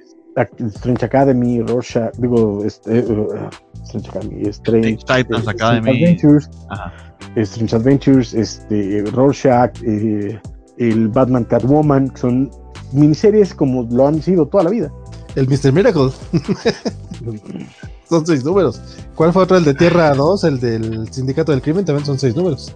[0.69, 3.49] Strange Academy, Rorschach, digo, este, eh, uh,
[3.85, 5.91] Strange Academy, Strange, Titans eh, Academy.
[5.91, 6.93] Strange Adventures, Ajá.
[7.37, 12.51] Strange Adventures, este, Rorschach, el Batman Catwoman, son
[12.93, 14.93] miniseries como lo han sido toda la vida.
[15.37, 15.73] El Mr.
[15.73, 16.11] Miracle,
[18.09, 18.81] son seis números.
[19.15, 19.57] ¿Cuál fue otro?
[19.57, 22.75] El de Tierra 2, el del Sindicato del Crimen, también son seis números.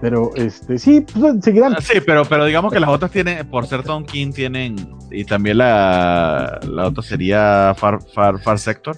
[0.00, 1.74] Pero este, sí, pues, seguirán.
[1.74, 4.76] Ah, Sí, pero, pero digamos que las otras tienen, por ser Tom King, tienen,
[5.10, 8.96] y también la, la otra sería Far, Far, Far Sector,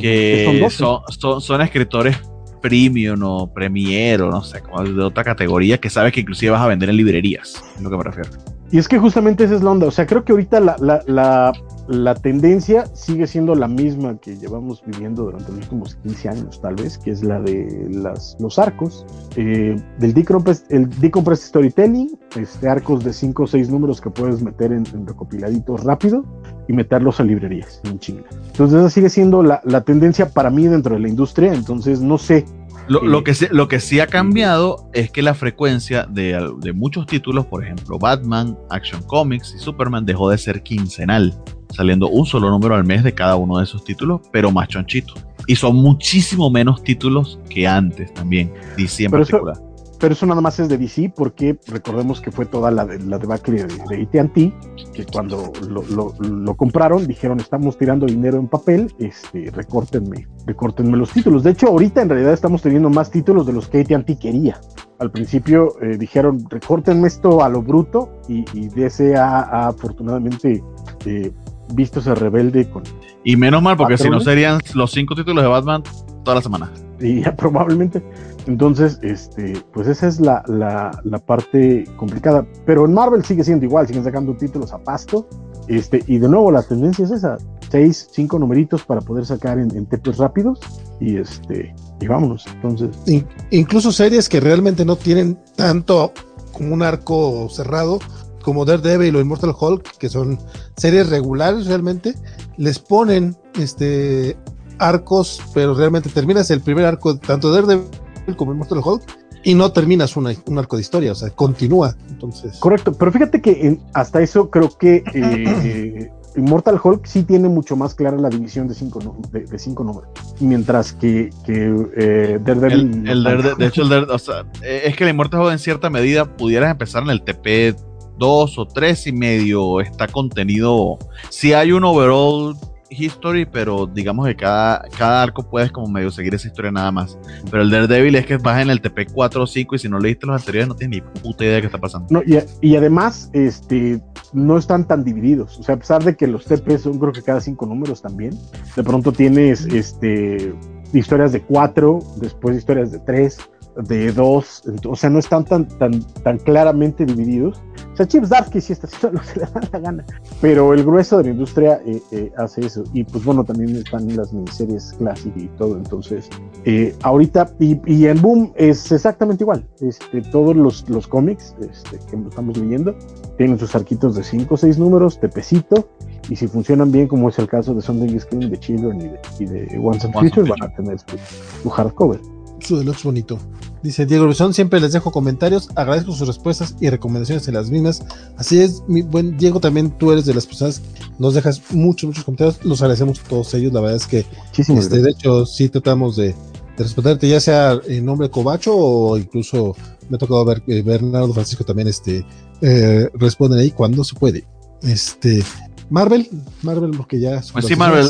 [0.00, 0.76] Que son que 12.
[0.76, 2.16] son, son, son escritores
[2.62, 6.60] premium o premier o no sé, como de otra categoría que sabes que inclusive vas
[6.62, 8.30] a vender en librerías, es lo que me refiero.
[8.72, 9.86] Y es que justamente esa es la onda.
[9.86, 11.52] O sea, creo que ahorita la, la, la,
[11.88, 16.76] la tendencia sigue siendo la misma que llevamos viviendo durante los últimos 15 años, tal
[16.76, 22.68] vez, que es la de las, los arcos, eh, del decompressed, el decompressed storytelling, este,
[22.68, 26.24] arcos de 5 o 6 números que puedes meter en, en recopiladitos rápido
[26.68, 28.22] y meterlos a librerías en chinga.
[28.52, 31.52] Entonces, esa sigue siendo la, la tendencia para mí dentro de la industria.
[31.52, 32.44] Entonces, no sé.
[32.90, 36.72] Lo, lo que sí, lo que sí ha cambiado es que la frecuencia de, de
[36.72, 41.32] muchos títulos, por ejemplo Batman, Action Comics y Superman, dejó de ser quincenal,
[41.70, 45.14] saliendo un solo número al mes de cada uno de esos títulos, pero más chonchito.
[45.46, 49.69] Y son muchísimo menos títulos que antes también, DC en Pero eso- particular.
[50.00, 53.18] Pero eso nada más es de DC porque recordemos que fue toda la, de, la
[53.18, 54.52] debacle de, de AT&T,
[54.94, 60.96] que cuando lo, lo- lo compraron dijeron estamos tirando dinero en papel, este, recórtenme, recórtenme
[60.96, 61.42] los títulos.
[61.44, 64.58] De hecho, ahorita en realidad estamos teniendo más títulos de los que AT&T quería.
[64.98, 70.62] Al principio eh, dijeron recórtenme esto a lo bruto y, y DC ha, afortunadamente
[71.06, 71.30] eh,
[71.74, 72.82] visto ese rebelde con
[73.24, 75.82] Y menos mal, porque si no serían los cinco títulos de Batman
[76.24, 76.70] toda la semana.
[77.00, 78.02] y ya probablemente.
[78.46, 82.46] Entonces, este, pues esa es la, la, la parte complicada.
[82.66, 85.28] Pero en Marvel sigue siendo igual, siguen sacando títulos a pasto.
[85.68, 87.36] Este, y de nuevo la tendencia es esa.
[87.70, 89.86] seis, cinco numeritos para poder sacar en, en
[90.16, 90.58] rápidos
[90.98, 92.44] y este y vámonos.
[92.54, 96.12] Entonces, In- incluso series que realmente no tienen tanto
[96.52, 98.00] como un arco cerrado
[98.42, 100.38] como Daredevil o Immortal Hulk, que son
[100.76, 102.14] series regulares realmente,
[102.56, 104.36] les ponen este
[104.78, 107.86] arcos, pero realmente terminas el primer arco tanto de Daredevil
[108.36, 109.02] como Immortal Hulk
[109.42, 111.96] y no terminas una- un arco de historia, o sea, continúa.
[112.08, 112.92] Entonces, correcto.
[112.92, 117.94] Pero fíjate que en- hasta eso creo que eh, Immortal Hulk sí tiene mucho más
[117.94, 119.00] clara la división de cinco,
[119.32, 120.10] de, de cinco números.
[120.40, 123.02] Mientras que, que eh, Daredevil.
[123.04, 125.52] El, el Darede- de hecho, el Darede- o sea, eh, es que el Immortal Hulk
[125.52, 127.74] en cierta medida pudieras empezar en el TP
[128.18, 130.98] 2 o 3 y medio está contenido.
[131.30, 132.54] Si hay un overall
[132.90, 137.18] history, pero digamos que cada, cada arco puedes como medio seguir esa historia nada más.
[137.50, 139.98] Pero el Daredevil es que vas en el TP 4 o 5 y si no
[139.98, 142.06] leíste los anteriores no tienes ni puta idea de qué está pasando.
[142.10, 144.00] No, y, y además, este,
[144.32, 145.58] no están tan divididos.
[145.58, 148.38] O sea, a pesar de que los TP son creo que cada cinco números también,
[148.76, 150.54] de pronto tienes este,
[150.92, 153.38] historias de cuatro, después historias de tres,
[153.76, 157.62] de dos, o sea, no están tan, tan, tan claramente divididos.
[157.92, 160.04] O sea, Chips Darsky sí está haciendo lo que le da la gana,
[160.40, 162.84] pero el grueso de la industria eh, eh, hace eso.
[162.92, 166.28] Y pues bueno, también están las miniseries Classic y todo, entonces
[166.64, 169.66] eh, ahorita, y, y en Boom es exactamente igual.
[169.80, 172.94] Este, todos los, los cómics este, que estamos leyendo
[173.36, 175.88] tienen sus arquitos de 5 o 6 números, de pesito,
[176.28, 179.20] y si funcionan bien, como es el caso de Sunday Screen, de Children y de,
[179.40, 180.48] y de Once and Future.
[180.48, 181.16] van a tener su,
[181.62, 182.20] su hardcover.
[182.62, 183.38] Su deluxe bonito.
[183.82, 188.04] Dice Diego Rubizón, siempre les dejo comentarios, agradezco sus respuestas y recomendaciones en las mismas.
[188.36, 190.82] Así es, mi buen Diego, también tú eres de las personas,
[191.18, 194.26] nos dejas muchos, muchos comentarios, los agradecemos todos ellos, la verdad es que
[194.56, 199.16] Este, de hecho, sí tratamos de, de responderte, ya sea en nombre de Cobacho o
[199.16, 199.74] incluso
[200.10, 202.26] me ha tocado ver que Bernardo Francisco también este,
[202.60, 204.44] eh, responden ahí cuando se puede.
[204.82, 205.42] Este,
[205.90, 206.28] Marvel,
[206.62, 207.42] Marvel, porque ya.
[207.52, 208.08] Pues sí, Marvel.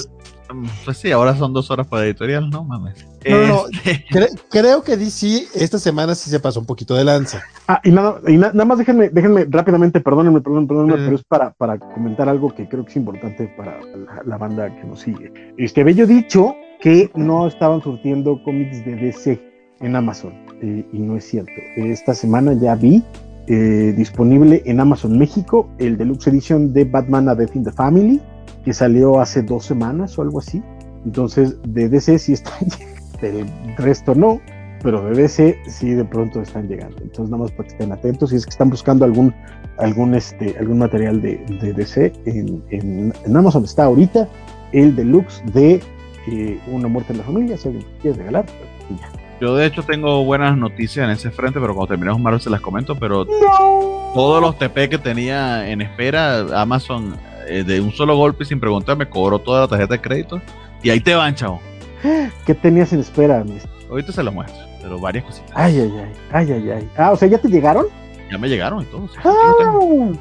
[0.85, 3.07] Pues sí, ahora son dos horas para editorial, no mames.
[3.29, 4.05] No, no, Este.
[4.11, 7.43] Cre- creo que DC esta semana sí se pasó un poquito de lanza.
[7.69, 11.05] Ah, y nada, y na- nada más déjenme, déjenme rápidamente, perdónenme, perdónenme, perdónenme, Eh.
[11.07, 14.75] pero es para, para comentar algo que creo que es importante para la, la banda
[14.75, 15.33] que nos sigue.
[15.59, 19.41] Este, yo dicho que no estaban surtiendo cómics de DC
[19.81, 20.33] en Amazon,
[20.63, 21.53] eh, y no es cierto.
[21.77, 23.03] Esta semana ya vi
[23.47, 28.21] eh, disponible en Amazon México el Deluxe Edition de Batman A Death in the Family,
[28.65, 30.63] que salió hace dos semanas o algo así.
[31.05, 32.53] Entonces, de DC sí está,
[33.21, 33.47] del
[33.77, 34.41] resto no
[34.83, 36.97] pero de DC sí de pronto están llegando.
[37.03, 38.31] Entonces nada más para que estén atentos.
[38.31, 39.35] Si es que están buscando algún,
[39.79, 44.29] algún, este, algún material de, de DC, en, en, en Amazon está ahorita
[44.73, 45.83] el deluxe de
[46.29, 48.45] eh, Una muerte en la familia, si alguien quiere regalar,
[48.89, 49.09] y ya.
[49.41, 52.61] Yo de hecho tengo buenas noticias en ese frente, pero cuando terminemos Marvel se las
[52.61, 57.17] comento, pero todos los TP que tenía en espera, Amazon
[57.49, 60.41] eh, de un solo golpe y sin preguntar me cobró toda la tarjeta de crédito
[60.83, 61.61] y ahí te van, chavo.
[62.47, 63.67] ¿Qué tenías en espera, mis?
[63.91, 65.51] Ahorita se los muestro, pero varias cositas.
[65.55, 66.89] Ay, ay, ay, ay, ay, ay.
[66.97, 67.87] Ah, o sea, ¿ya te llegaron?
[68.31, 69.09] Ya me llegaron y lo.
[69.25, 70.13] ¡Ah!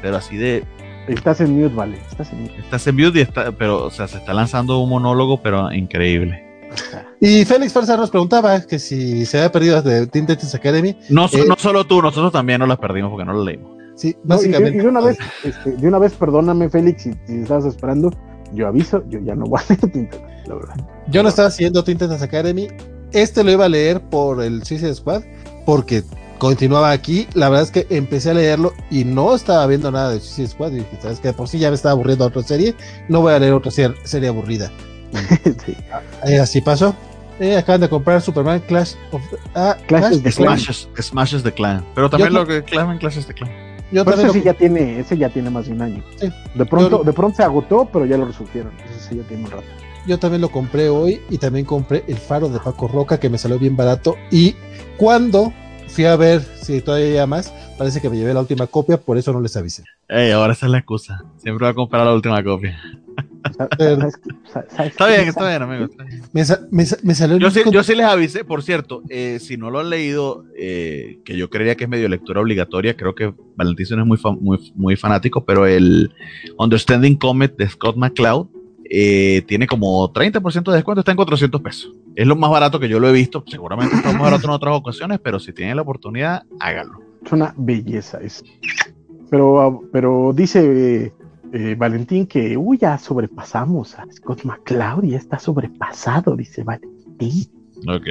[0.00, 0.64] Pero así de,
[1.08, 1.98] Estás en mute, vale.
[2.10, 2.58] Estás en mute.
[2.58, 6.44] estás en beauty, está, pero o sea, se está lanzando un monólogo, pero increíble.
[7.20, 10.96] Y Félix Farsa nos preguntaba que si se había perdido de Teen Titans Academy.
[11.08, 11.44] No, Eh.
[11.48, 13.76] no solo tú, nosotros también nos las perdimos porque no las leímos.
[13.98, 14.78] Sí, No, y, de, básicamente.
[14.78, 18.10] y de una vez, este, de una vez, perdóname, Félix, si, si estabas esperando,
[18.54, 20.16] yo aviso, yo ya no voy a leer Tinta,
[20.46, 20.74] la verdad.
[21.08, 22.68] Yo no estaba siguiendo Teen Titans Academy.
[23.12, 25.22] Este lo iba a leer por el Suicide Squad,
[25.66, 26.04] porque
[26.38, 27.26] continuaba aquí.
[27.34, 30.72] La verdad es que empecé a leerlo y no estaba viendo nada de Suicide Squad.
[30.72, 32.74] Y dije, sabes que de por sí ya me estaba aburriendo otra serie.
[33.08, 34.70] No voy a leer otra ser- serie aburrida.
[35.64, 35.74] Sí.
[36.26, 36.94] Eh, así pasó.
[37.40, 39.22] Eh, acaban de comprar Superman Clash of
[39.54, 40.62] ah, Clash Clash of the of Clans.
[40.62, 41.84] Smashes, Smashes the Clan.
[41.94, 43.50] Pero también Yo- lo que claman Clashes the Clan.
[43.90, 46.02] Yo Pero ese lo- sí ya tiene, ese ya tiene más de un año.
[46.20, 46.30] Sí.
[46.54, 48.72] De pronto, Yo- de pronto se agotó, pero ya lo resolvieron.
[48.90, 49.64] Ese sí ya tiene un rato.
[50.06, 53.38] Yo también lo compré hoy y también compré el faro de Paco Roca que me
[53.38, 54.16] salió bien barato.
[54.30, 54.54] Y
[54.96, 55.52] cuando
[55.88, 59.16] fui a ver si todavía hay más, parece que me llevé la última copia, por
[59.18, 59.84] eso no les avisé.
[60.08, 61.24] Ey, ahora esa es la excusa.
[61.38, 62.78] Siempre voy a comprar la última copia.
[63.56, 64.30] Sa- Pero- ¿sabes qué?
[64.52, 65.84] Sa- ¿sabes Está bien, está bien, amigo.
[65.84, 66.22] está bien.
[66.32, 68.62] Me, sa- me sa- me salió el Yo sí, disco- yo sí les avisé, por
[68.62, 72.40] cierto, eh, si no lo han leído, eh, que yo creería que es medio lectura
[72.40, 76.12] obligatoria, creo que Valentín no es muy, fa- muy, muy fanático, pero el
[76.58, 78.48] Understanding Comet de Scott McCloud
[78.90, 81.92] eh, tiene como 30% de descuento, está en 400 pesos.
[82.16, 84.74] Es lo más barato que yo lo he visto, seguramente está más barato en otras
[84.74, 87.00] ocasiones, pero si tienen la oportunidad, háganlo.
[87.24, 88.18] Es una belleza.
[88.22, 88.42] Es.
[89.30, 91.12] Pero, ah, pero dice
[91.52, 97.46] eh, eh, Valentín que, uy, ya sobrepasamos a Scott McCloud, ya está sobrepasado, dice Valentín.
[97.88, 98.06] Ok.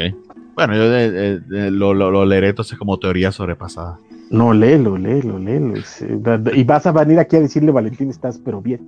[0.55, 3.99] Bueno, yo de- de- de- lo, lo, lo leeré entonces como teoría sobrepasada.
[4.29, 5.75] No, léelo, léelo, léelo.
[5.77, 8.81] eh, y vas a venir aquí a decirle, Valentín, estás pero bien.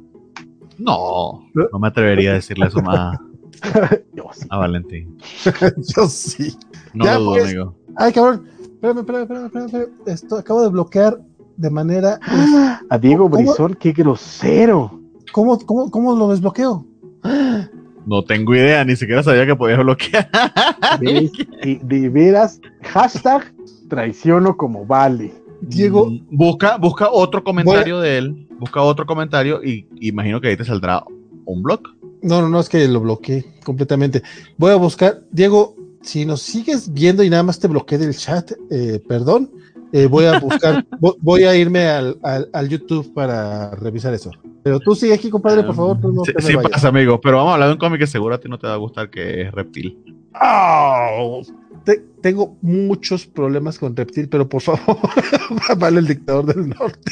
[0.78, 3.20] No, no me atrevería a decirle eso más
[4.14, 4.48] Yo sí.
[4.50, 5.18] a Valentín.
[5.96, 6.58] Yo sí.
[6.94, 7.46] No Ya, lo dudo, pues.
[7.46, 7.76] amigo.
[7.98, 8.46] Ay, cabrón.
[8.76, 9.90] Espérame, espérame, espérame, espérame, espérame.
[10.08, 11.20] Esto acabo de bloquear
[11.60, 12.20] de manera.
[12.90, 13.30] A Diego.
[13.30, 15.00] Brizón, qué grosero.
[15.32, 16.86] ¿Cómo, cómo, cómo lo desbloqueo?
[18.06, 20.30] No tengo idea, ni siquiera sabía que podías bloquear.
[21.00, 23.54] De, de veras, hashtag
[23.90, 25.32] traiciono como vale.
[25.62, 28.48] Diego, Mm, Busca, busca otro comentario de él.
[28.60, 31.04] Busca otro comentario y imagino que ahí te saldrá
[31.46, 31.82] un blog.
[32.22, 34.24] no, no, no, es que lo bloqueé completamente.
[34.58, 35.22] Voy a buscar.
[35.32, 39.52] Diego, si nos sigues viendo y nada más te bloqueé del chat, eh, perdón,
[39.92, 44.32] eh, voy a buscar, vo- voy a irme al, al- al YouTube para revisar eso.
[44.64, 46.00] Pero tú sigue aquí, compadre, por favor.
[46.02, 47.20] tú no sí, te me sí pasa, amigo.
[47.22, 48.78] Pero vamos a hablar de un cómic que seguro a ti no te va a
[48.78, 49.98] gustar, que es Reptil.
[51.86, 54.98] Te- tengo muchos problemas con Reptil, pero por favor,
[55.78, 57.12] vale el dictador del norte.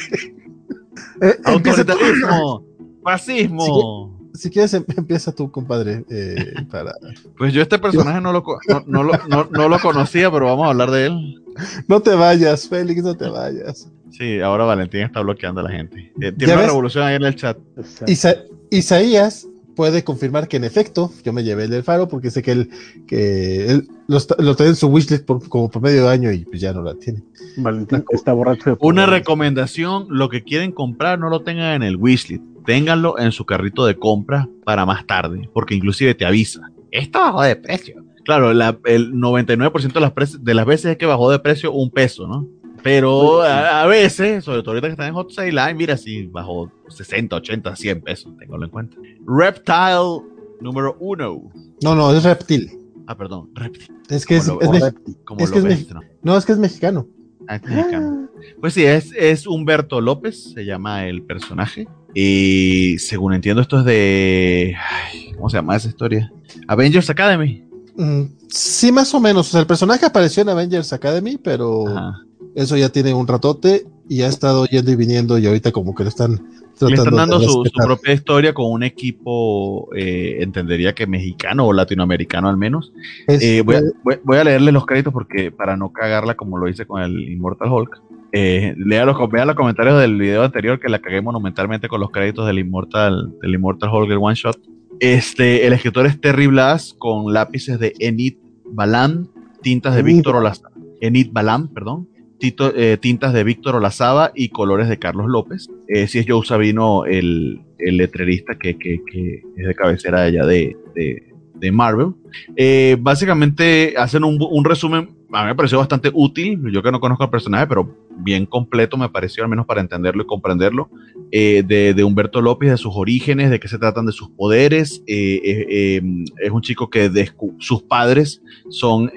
[1.22, 1.36] Eh.
[1.46, 2.64] Autoritarismo,
[3.04, 4.17] fascismo.
[4.38, 6.94] Si quieres, em- empieza tú, compadre, eh, para...
[7.38, 10.66] Pues yo este personaje no lo, no, no lo, no- no lo conocía, pero vamos
[10.68, 11.44] a hablar de él.
[11.88, 13.90] No te vayas, Félix, no te vayas.
[14.12, 16.12] Sí, ahora Valentín está bloqueando a la gente.
[16.22, 16.68] Eh, ¿Ya Tiene una ves?
[16.70, 17.58] revolución ahí en el chat.
[18.06, 18.36] Isa-
[18.70, 22.52] Isaías puede confirmar que en efecto, yo me llevé el del faro porque sé que
[22.52, 22.70] él,
[23.08, 26.62] que él lo, lo tiene en su wishlist por, como por medio año y pues
[26.62, 27.24] ya no la tiene.
[27.58, 31.96] Valentín está borracho de Una recomendación, lo que quieren comprar no lo tengan en el
[31.96, 36.70] wishlist, ténganlo en su carrito de compra para más tarde, porque inclusive te avisa.
[36.92, 38.04] Esto bajó de precio.
[38.26, 41.90] Claro, la- el 99% de las, de las veces es que bajó de precio un
[41.90, 42.46] peso, ¿no?
[42.84, 46.28] Pero a, a veces, sobre todo ahorita que están en Hot Sale Line, mira si
[46.28, 48.98] bajó 60, 80, 100 pesos, tenganlo en cuenta.
[49.26, 50.22] Reptile
[50.62, 51.52] número uno.
[51.82, 52.70] No, no, es reptil.
[53.08, 53.88] Ah, perdón, Reptile.
[54.10, 55.18] Es que es, Como lo- es O mex- reptil.
[55.24, 55.88] Como Es lo que es ves,
[56.22, 57.08] no, es que es mexicano.
[57.48, 58.28] Ah, es mexicano.
[58.60, 61.88] Pues sí, es, es Humberto López, se llama el personaje.
[62.20, 64.74] Y según entiendo, esto es de.
[64.76, 66.32] ay, ¿Cómo se llama esa historia?
[66.68, 67.64] Avengers Academy.
[67.96, 69.48] Mm, sí, más o menos.
[69.50, 72.24] O sea, el personaje apareció en Avengers Academy, pero Ajá.
[72.56, 76.04] eso ya tiene un ratote y ha estado yendo y viniendo y ahorita como que
[76.06, 76.40] lo están Le
[76.72, 82.50] están tratando dando su, propia historia con un equipo, eh, entendería que mexicano o latinoamericano
[82.50, 82.94] al menos.
[83.28, 86.58] Es- Eh, voy, a, voy- voy a leerle los créditos porque para no cagarla como
[86.58, 88.02] lo hice con el Immortal Hulk.
[88.32, 92.46] Eh, lea los, los comentarios del video anterior que la cagué monumentalmente con los créditos
[92.48, 94.58] del Immortal, del Immortal Hulk, el One Shot.
[95.00, 98.36] Este, el escritor es Terry Blas con lápices de Enid
[98.66, 99.28] Balan,
[99.62, 100.04] tintas de.
[100.04, 100.72] Víctor Olazaba.
[101.02, 102.10] Enid Balan, perdón.
[102.40, 105.70] Tito- eh, tintas de Víctor Olazaba y colores de Carlos López.
[105.88, 110.46] Eh, si es Joe Sabino, el, el letrerista que, que- que es de cabecera allá
[110.46, 112.14] de, de- de Marvel.
[112.56, 117.24] Eh, básicamente hacen un, resumen, a mí me pareció bastante útil, yo que no conozco
[117.24, 120.90] al personaje, pero bien completo me pareció, al menos para entenderlo y comprenderlo,
[121.32, 125.04] eh, de, de Humberto López, de sus orígenes, de qué se tratan de sus poderes.
[125.08, 126.02] eh,
[126.42, 129.12] es un chico que descu- sus padres son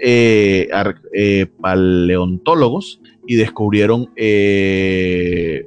[1.61, 4.09] paleontólogos y descubrieron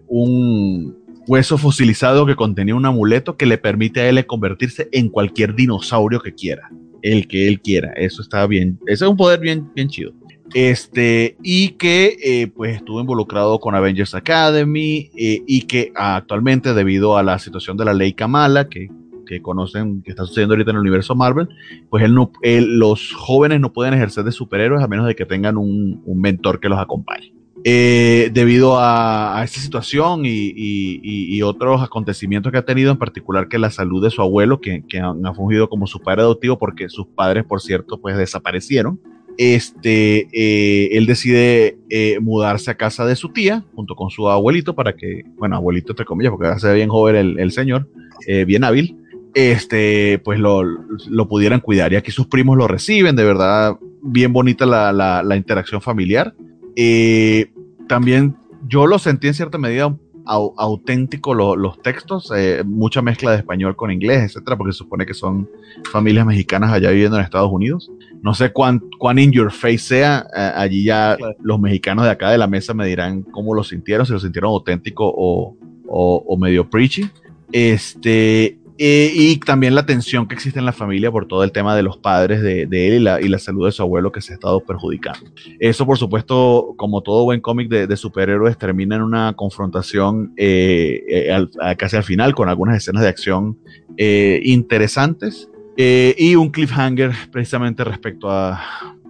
[0.08, 5.56] un hueso fosilizado que contenía un amuleto que le permite a él convertirse en cualquier
[5.56, 6.70] dinosaurio que quiera,
[7.02, 7.94] el que él quiera.
[7.94, 10.14] Eso está bien, ese es un poder bien, bien chido.
[10.54, 17.18] Este, y que eh, pues estuvo involucrado con Avengers Academy eh, y que actualmente debido
[17.18, 18.90] a la situación de la ley Kamala, que,
[19.26, 21.48] que conocen, que está sucediendo ahorita en el universo Marvel,
[21.90, 25.58] pues él no, los jóvenes no pueden ejercer de superhéroes a menos de que tengan
[25.58, 27.34] un mentor que los acompañe.
[27.66, 32.98] Eh, debido a, a esta situación y, y- y- otros acontecimientos que ha tenido, en
[32.98, 36.58] particular que la salud de su abuelo, que, que ha fungido como su padre adoptivo,
[36.58, 39.00] porque sus padres, por cierto, pues desaparecieron.
[39.38, 44.76] Este, eh, él decide eh, mudarse a casa de su tía junto con su abuelito
[44.76, 47.88] para que, bueno, abuelito entre comillas, porque ahora se ve bien joven el, el señor,
[48.28, 48.98] eh, bien hábil,
[49.34, 51.94] este, pues lo, lo pudieran cuidar.
[51.94, 56.34] Y aquí sus primos lo reciben, de verdad, bien bonita la, la- la interacción familiar.
[56.76, 57.52] Eh,
[57.88, 58.36] también
[58.68, 59.96] yo lo sentí en cierta medida
[60.26, 64.78] au- auténtico lo- los textos, eh, mucha mezcla de español con inglés, etcétera, porque se
[64.78, 65.50] supone que son
[65.92, 67.92] familias mexicanas allá viviendo en Estados Unidos.
[68.22, 71.36] No sé cuán, cuán in your face sea, eh, allí ya Claro.
[71.42, 74.52] los mexicanos de acá de la mesa me dirán cómo lo sintieron, si lo sintieron
[74.52, 77.10] auténtico o, o- o medio preachy.
[77.52, 81.76] Este, eh, y también la tensión que existe en la familia por todo el tema
[81.76, 84.60] de los padres de, él y la, salud de su abuelo que se ha estado
[84.62, 85.32] perjudicando.
[85.60, 91.76] Eso, por supuesto, como todo buen cómic de, superhéroes, termina en una confrontación eh, eh,
[91.78, 93.58] casi al final con algunas escenas de acción
[93.98, 98.60] interesantes y un cliffhanger precisamente respecto a,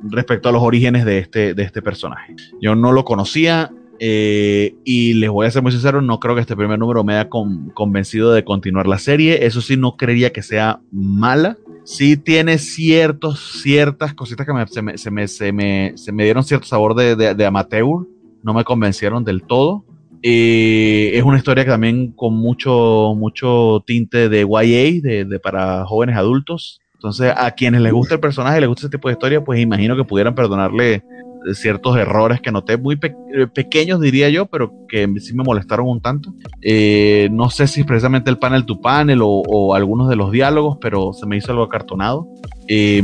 [0.03, 2.35] respecto a los orígenes de este, de este personaje.
[2.61, 3.71] Yo no lo conocía.
[4.05, 7.13] Eh, y les voy a ser muy sincero, no creo que este primer número me
[7.13, 9.45] haya convencido de continuar la serie.
[9.45, 11.57] Eso sí, no creería que sea mala.
[11.85, 16.43] Sí tiene ciertos, ciertas cositas que se, me, se, me, se, me, se, me, dieron
[16.43, 18.05] cierto sabor de, de, de, amateur.
[18.43, 19.85] No me convencieron del todo.
[20.21, 25.85] Eh, es una historia que también con mucho, mucho tinte de YA, de, de, para
[25.85, 26.81] jóvenes adultos.
[26.95, 29.95] Entonces, a quienes les gusta el personaje, les gusta ese tipo de historia, pues imagino
[29.95, 31.03] que pudieran perdonarle
[31.53, 33.15] ciertos errores que noté, muy pe
[33.53, 36.33] pequeños diría yo, pero que sí me molestaron un tanto.
[36.61, 40.77] Eh, no sé si precisamente el panel to panel o, o, algunos de los diálogos,
[40.79, 42.27] pero se me hizo algo acartonado.
[42.67, 43.03] Eh,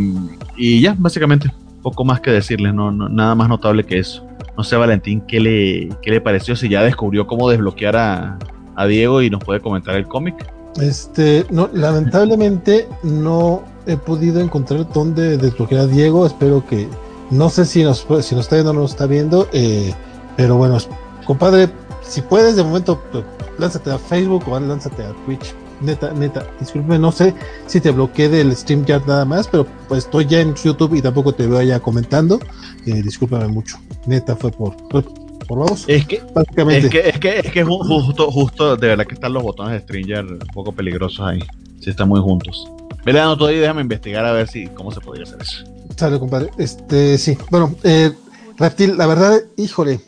[0.55, 1.51] y ya, básicamente,
[1.81, 4.25] poco más que decirles, no, no, nada más notable que eso.
[4.57, 6.55] No sé, Valentín, ¿qué le, qué le pareció?
[6.55, 8.39] Si ya descubrió cómo desbloquear a,
[8.75, 10.35] a Diego y nos puede comentar el cómic.
[10.81, 16.25] Este, no, lamentablemente no he podido encontrar dónde desbloquear a Diego.
[16.25, 16.87] Espero que
[17.31, 19.93] no sé si nos, si nos está viendo o no nos está viendo, eh,
[20.35, 20.77] pero bueno,
[21.25, 21.69] compadre,
[22.01, 23.23] si puedes, de momento, pues,
[23.57, 25.53] lánzate a Facebook o lánzate a Twitch.
[25.81, 27.33] Neta, neta, disculpe, no sé
[27.65, 31.33] si te bloqueé del StreamYard nada más, pero pues estoy ya en YouTube y tampoco
[31.33, 32.37] te veo ya comentando.
[32.85, 33.77] Eh, discúlpame mucho.
[34.05, 35.05] Neta, fue por, por,
[35.47, 35.85] vamos.
[35.87, 36.15] Es que.
[36.17, 39.79] Es que, es que, es que justo, justo, de verdad que están los botones de
[39.79, 41.39] StreamYard un poco peligrosos ahí.
[41.79, 42.69] Si están muy juntos.
[43.05, 45.63] Todo y déjame investigar a ver si cómo se podría hacer eso.
[45.99, 46.49] Sale, compadre.
[46.57, 47.37] Este, sí.
[47.51, 48.13] Bueno, eh,
[48.57, 49.99] Reptil, la verdad, híjole,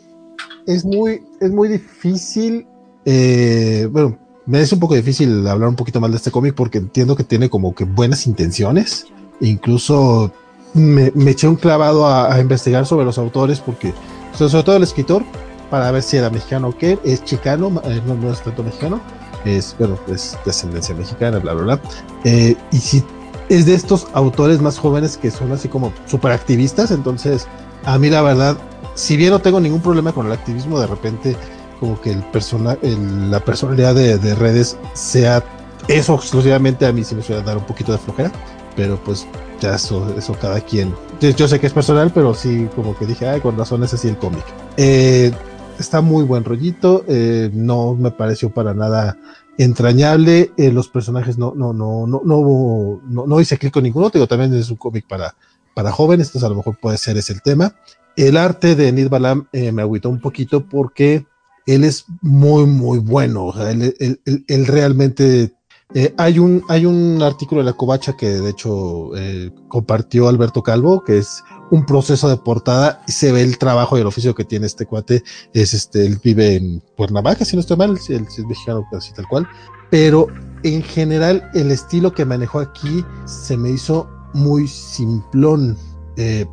[0.66, 2.66] es muy, es muy difícil.
[3.04, 4.16] Eh, bueno,
[4.46, 7.24] me es un poco difícil hablar un poquito más de este cómic porque entiendo que
[7.24, 9.04] tiene como que buenas intenciones.
[9.42, 10.32] Incluso
[10.72, 13.92] me, me eché un clavado a, a, investigar sobre los autores porque,
[14.32, 15.22] sobre todo el escritor,
[15.68, 16.98] para ver si era mexicano o qué.
[17.04, 18.98] Es chicano, eh, no, no, es tanto mexicano.
[19.44, 21.80] Es, bueno, es descendencia mexicana, bla, bla, bla.
[22.24, 23.04] Eh, y si
[23.52, 26.90] es de estos autores más jóvenes que son así como súper activistas.
[26.90, 27.46] Entonces,
[27.84, 28.56] a mí la verdad,
[28.94, 31.36] si bien no tengo ningún problema con el activismo, de repente
[31.78, 35.44] como que el persona, la personalidad de, de, redes sea
[35.88, 38.30] eso exclusivamente a mí sí me suele dar un poquito de flojera,
[38.76, 39.26] pero pues
[39.60, 40.94] ya eso, eso cada quien.
[41.20, 43.92] Yo, yo sé que es personal, pero sí como que dije, ay, con razón es
[43.92, 44.44] así el cómic.
[44.76, 45.32] Eh,
[45.78, 49.18] está muy buen rollito, eh, no me pareció para nada
[49.62, 50.52] entrañable.
[50.56, 54.10] Eh, los personajes no, no, no, no, no, no, no hice clic con ninguno.
[54.10, 55.34] Digo, también es un cómic para,
[55.74, 57.74] para jóvenes, entonces a lo mejor puede ser ese el tema.
[58.16, 61.26] El arte de Nid Balam eh, me agüitó un poquito porque
[61.66, 63.52] él es muy, muy bueno.
[63.66, 65.54] Él, realmente.
[65.94, 69.10] Eh, hay, un, hay un artículo de la Covacha que de hecho
[69.68, 74.02] compartió Alberto Calvo, que es un proceso de portada y se ve el trabajo y
[74.02, 75.24] el oficio que tiene este cuate.
[75.54, 79.26] Es este, él vive en Cuernavaca, si no estoy mal, si, es mexicano, así tal
[79.26, 79.48] cual.
[79.90, 80.26] Pero
[80.64, 85.78] en general, el estilo que manejó aquí se me hizo muy simplón.
[86.18, 86.44] Eh,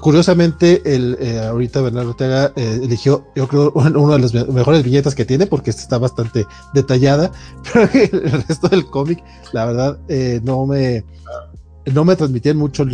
[0.00, 5.16] curiosamente, el, eh, ahorita Bernardo Ortega eh, eligió, yo creo, una de las mejores viñetas
[5.16, 7.32] que tiene, porque está bastante detallada,
[7.72, 9.20] pero el resto del cómic,
[9.52, 11.04] la verdad, eh, no me
[11.92, 12.86] no me transmitían mucho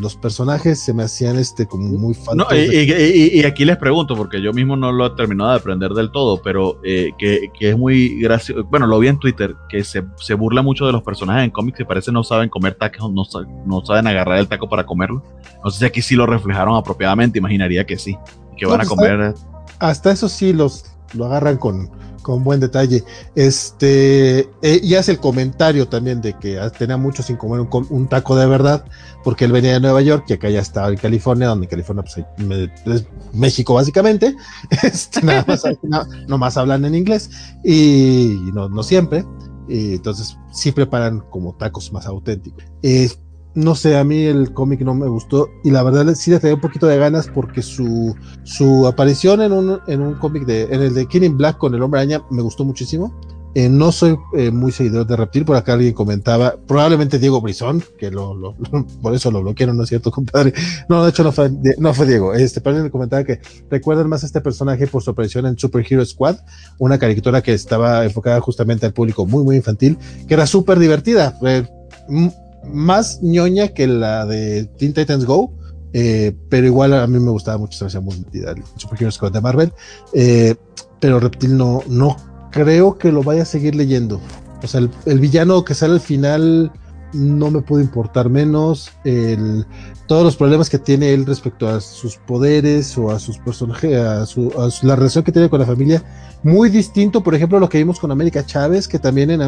[0.00, 2.16] los personajes, se me hacían este como muy.
[2.34, 5.56] No, y, y, y, aquí les pregunto, porque yo mismo no lo he terminado de
[5.56, 8.64] aprender del todo, pero eh, que, que, es muy gracioso.
[8.64, 11.78] Bueno, lo vi en Twitter, que se, se burla mucho de los personajes en cómics
[11.78, 13.24] que parece no saben comer tacos, no,
[13.66, 15.24] no, saben agarrar el taco para comerlo.
[15.64, 18.16] No sé si aquí sí lo reflejaron apropiadamente, imaginaría que sí.
[18.56, 19.20] Que van no, a comer.
[19.20, 19.48] Hasta,
[19.80, 21.90] hasta eso sí los lo agarran con,
[22.26, 23.04] con buen detalle.
[23.36, 28.08] Este, eh, y hace el comentario también de que tenía mucho sin comer un, un,
[28.08, 28.84] taco de verdad,
[29.22, 32.26] porque él venía de Nueva York y acá ya estaba en California, donde California pues,
[32.86, 34.34] es México básicamente.
[34.82, 37.30] Este, nada más, no, no, más hablan en inglés
[37.62, 39.24] y no, no siempre.
[39.68, 42.64] Entonces sí preparan como tacos más auténticos.
[42.82, 43.08] Eh,
[43.56, 46.54] no sé, a mí el cómic no me gustó y la verdad sí le traía
[46.54, 48.14] un poquito de ganas porque su,
[48.44, 51.82] su aparición en un, en un cómic de, en el de Killing Black con el
[51.82, 53.18] hombre araña me gustó muchísimo.
[53.54, 57.82] Eh, no soy eh, muy seguidor de Reptil, por acá alguien comentaba, probablemente Diego Brizón,
[57.98, 58.54] que lo, lo,
[59.00, 60.52] por eso lo bloquearon, ¿no es cierto, compadre?
[60.90, 64.22] No, de hecho no fue, no fue Diego, este, pero alguien comentaba que recuerdan más
[64.24, 66.36] este personaje por su aparición en Super Hero Squad,
[66.78, 69.96] una caricatura que estaba enfocada justamente al público muy, muy infantil,
[70.28, 71.38] que era súper divertida.
[72.72, 75.52] Más ñoña que la de Teen Titans Go,
[75.92, 79.40] eh, pero igual a mí me gustaba mucho, se me hacía muy metida el de
[79.40, 79.72] Marvel,
[80.12, 80.54] eh,
[81.00, 82.16] pero Reptil no, no
[82.50, 84.20] creo que lo vaya a seguir leyendo.
[84.62, 86.72] O sea, el, el villano que sale al final
[87.12, 88.90] no me puede importar menos.
[89.04, 89.66] El,
[90.06, 94.24] todos los problemas que tiene él respecto a sus poderes o a sus personajes, a,
[94.26, 94.52] su,
[94.82, 96.02] la relación que tiene con la familia,
[96.42, 99.42] muy distinto, por ejemplo, lo que vimos con América Chávez, que también en,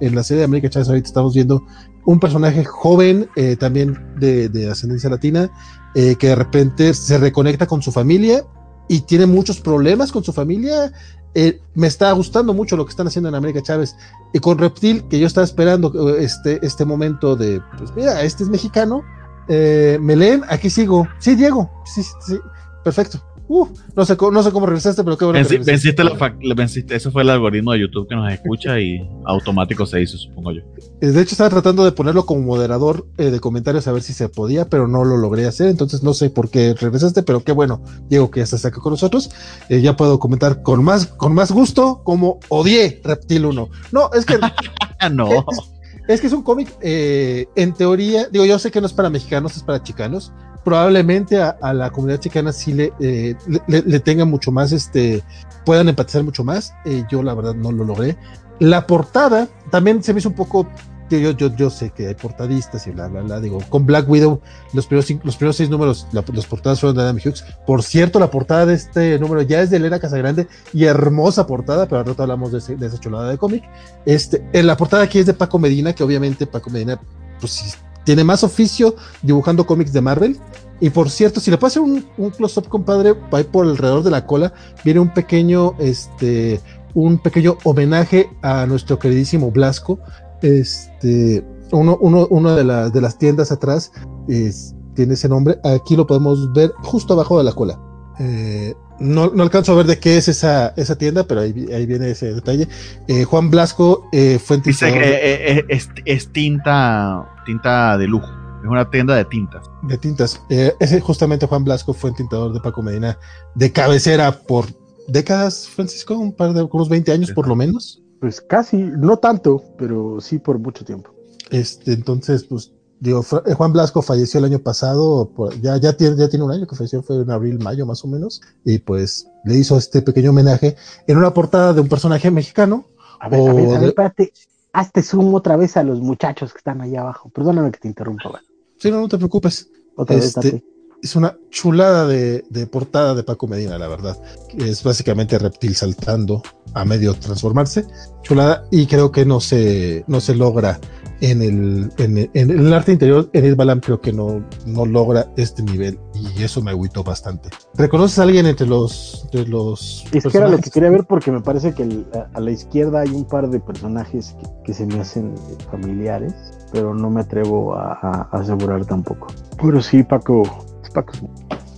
[0.00, 1.64] en, la serie de América Chávez ahorita estamos viendo
[2.04, 5.50] un personaje joven, eh, también de, de, ascendencia latina,
[5.94, 8.44] eh, que de repente se reconecta con su familia
[8.88, 10.92] y tiene muchos problemas con su familia.
[11.34, 13.96] Eh, me está gustando mucho lo que están haciendo en América Chávez
[14.32, 18.48] y con Reptil, que yo estaba esperando este, este momento de, pues mira, este es
[18.48, 19.02] mexicano,
[19.48, 21.08] eh, me leen, aquí sigo.
[21.18, 22.38] Sí, Diego, sí, sí,
[22.84, 23.22] perfecto.
[23.50, 23.66] Uh,
[23.96, 25.38] no, sé, no sé cómo regresaste, pero qué bueno.
[25.38, 26.14] Venci, venciste, la
[26.54, 30.52] venciste, eso fue el algoritmo de YouTube que nos escucha y automático se hizo, supongo
[30.52, 30.60] yo.
[31.00, 34.12] Eh, de hecho, estaba tratando de ponerlo como moderador eh, de comentarios a ver si
[34.12, 35.68] se podía, pero no lo logré hacer.
[35.68, 38.92] Entonces, no sé por qué regresaste, pero qué bueno, Diego, que ya estás acá con
[38.92, 39.30] nosotros.
[39.70, 43.68] Eh, ya puedo comentar con más, con más gusto como odié Reptil 1.
[43.92, 44.38] No, es que.
[45.10, 45.26] no.
[45.30, 45.77] Es,
[46.08, 49.56] es, que es un cómic, en teoría, digo, yo sé que no es para mexicanos,
[49.56, 50.32] es para chicanos
[50.68, 53.34] probablemente a, la comunidad chicana sí eh,
[53.68, 55.22] le, le, tenga mucho más, este,
[55.64, 56.74] puedan empatizar mucho más.
[56.84, 58.18] Eh, yo la verdad no lo logré.
[58.58, 60.68] La portada también se me hizo un poco,
[61.08, 63.40] yo, yo, yo sé que hay portadistas y bla, bla, bla.
[63.40, 64.40] Digo, con Black Widow,
[64.72, 67.44] los primeros, los primeros seis números, los portadas fueron de Adam Hughes.
[67.66, 71.86] Por cierto, la portada de este número ya es de Elena Casagrande y hermosa portada,
[71.86, 73.64] pero al rato hablamos de, de esa chulada de cómic.
[74.04, 77.00] Este, en la portada aquí es de Paco Medina, que obviamente Paco Medina,
[77.40, 80.38] pues tiene más oficio dibujando cómics de Marvel.
[80.80, 84.24] Y por cierto, si le pasa un, un close-up, compadre, ahí por alrededor de la
[84.24, 84.52] cola,
[84.84, 86.60] viene un pequeño, este,
[86.94, 89.98] un pequeño homenaje a nuestro queridísimo Blasco.
[90.42, 93.92] Este, uno, uno, una de, de las tiendas atrás
[94.26, 95.58] tiene ese nombre.
[95.64, 97.78] Aquí lo podemos ver justo abajo de la cola.
[98.18, 101.86] Eh, no, no, alcanzo a ver de qué es esa, esa tienda, pero ahí, ahí
[101.86, 102.68] viene ese detalle.
[103.06, 108.28] Eh, Juan Blasco eh, fue Dice que es, es, tinta, tinta de lujo.
[108.60, 109.70] Es una tienda de tintas.
[109.82, 110.42] De tintas.
[110.48, 113.16] ese justamente Juan Blasco fue tintador de Paco Medina
[113.54, 114.66] de cabecera por
[115.06, 118.02] décadas, Francisco, un par de unos 20 años por lo menos.
[118.20, 121.10] Pues casi, no tanto, pero sí por mucho tiempo.
[121.50, 125.30] Este, entonces, pues Digo, eh, Juan Blasco falleció el año pasado,
[125.62, 128.08] ya, ya, tiene, ya tiene un año que falleció, fue en abril, mayo más o
[128.08, 130.76] menos, y pues le hizo este pequeño homenaje
[131.06, 132.86] en una portada de un personaje mexicano.
[133.20, 134.32] A ver, a ver, a ver, espérate,
[134.72, 137.30] hazte zoom otra vez a los muchachos que están allá abajo.
[137.30, 138.42] Perdóname que te interrumpa.
[138.78, 139.70] Sí, no, no te preocupes.
[139.96, 140.64] Otra este,
[141.02, 144.16] es una chulada de, de, portada de Paco Medina, la verdad.
[144.56, 146.42] Es básicamente reptil saltando
[146.74, 147.86] a medio transformarse.
[148.22, 150.80] Chulada, y creo que no se, no se logra
[151.20, 155.98] en el, en el, arte interior, Edith Balam creo que no, no logra este nivel
[156.14, 157.50] y eso me agüitó bastante.
[157.74, 159.22] ¿Reconoces a alguien entre los...
[159.24, 162.50] Entre los es que era lo que quería ver porque me parece que a, la
[162.50, 165.34] izquierda hay un par de personajes que, se me hacen
[165.70, 166.34] familiares,
[166.72, 169.26] pero no me atrevo a, asegurar tampoco.
[169.60, 170.44] Pero sí, Paco,
[170.90, 171.12] Paco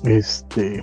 [0.05, 0.83] este,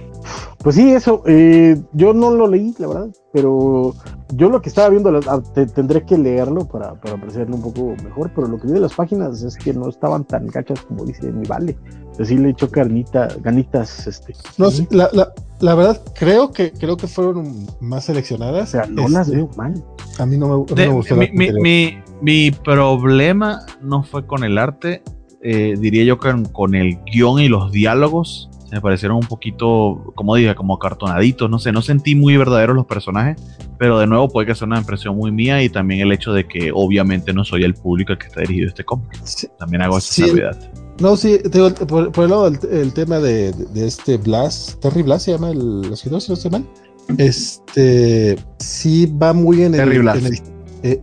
[0.60, 1.24] pues sí, eso.
[1.26, 3.96] Eh, yo no lo leí, la verdad, pero
[4.34, 5.42] yo lo que estaba viendo, ah,
[5.74, 8.94] tendré que leerlo para, para, apreciarlo un poco mejor, pero lo que vi de las
[8.94, 11.78] páginas es que no estaban tan gachas como dice mi vale.
[12.20, 14.08] Así le echó carnita, ganitas.
[14.08, 14.34] Este.
[14.58, 18.70] No, la, la, la, verdad, creo que creo que fueron más seleccionadas.
[18.70, 19.84] O sea, no las este, veo mal.
[20.18, 20.56] A mí no me,
[20.88, 21.16] gustó.
[21.16, 25.04] Mi, mi, mi, mi, problema no fue con el arte,
[25.42, 30.36] eh, diría yo que con el guion y los diálogos me parecieron un poquito, como
[30.36, 33.42] dije, como cartonaditos, no sé, no sentí muy verdaderos los personajes,
[33.78, 36.48] pero de nuevo puede que sea una impresión muy mía y también el hecho de
[36.48, 39.08] que obviamente no soy el público al que está dirigido este cómic.
[39.58, 40.32] También hago esa sí.
[41.00, 41.40] No, sí,
[41.88, 46.30] por, el lado del tema de, este Blas, Terry Blas se llama el escritor, si
[46.30, 46.66] no estoy mal.
[47.18, 50.18] Este sí va muy en Terry Blas.
[50.26, 51.02] Eh, el, eh,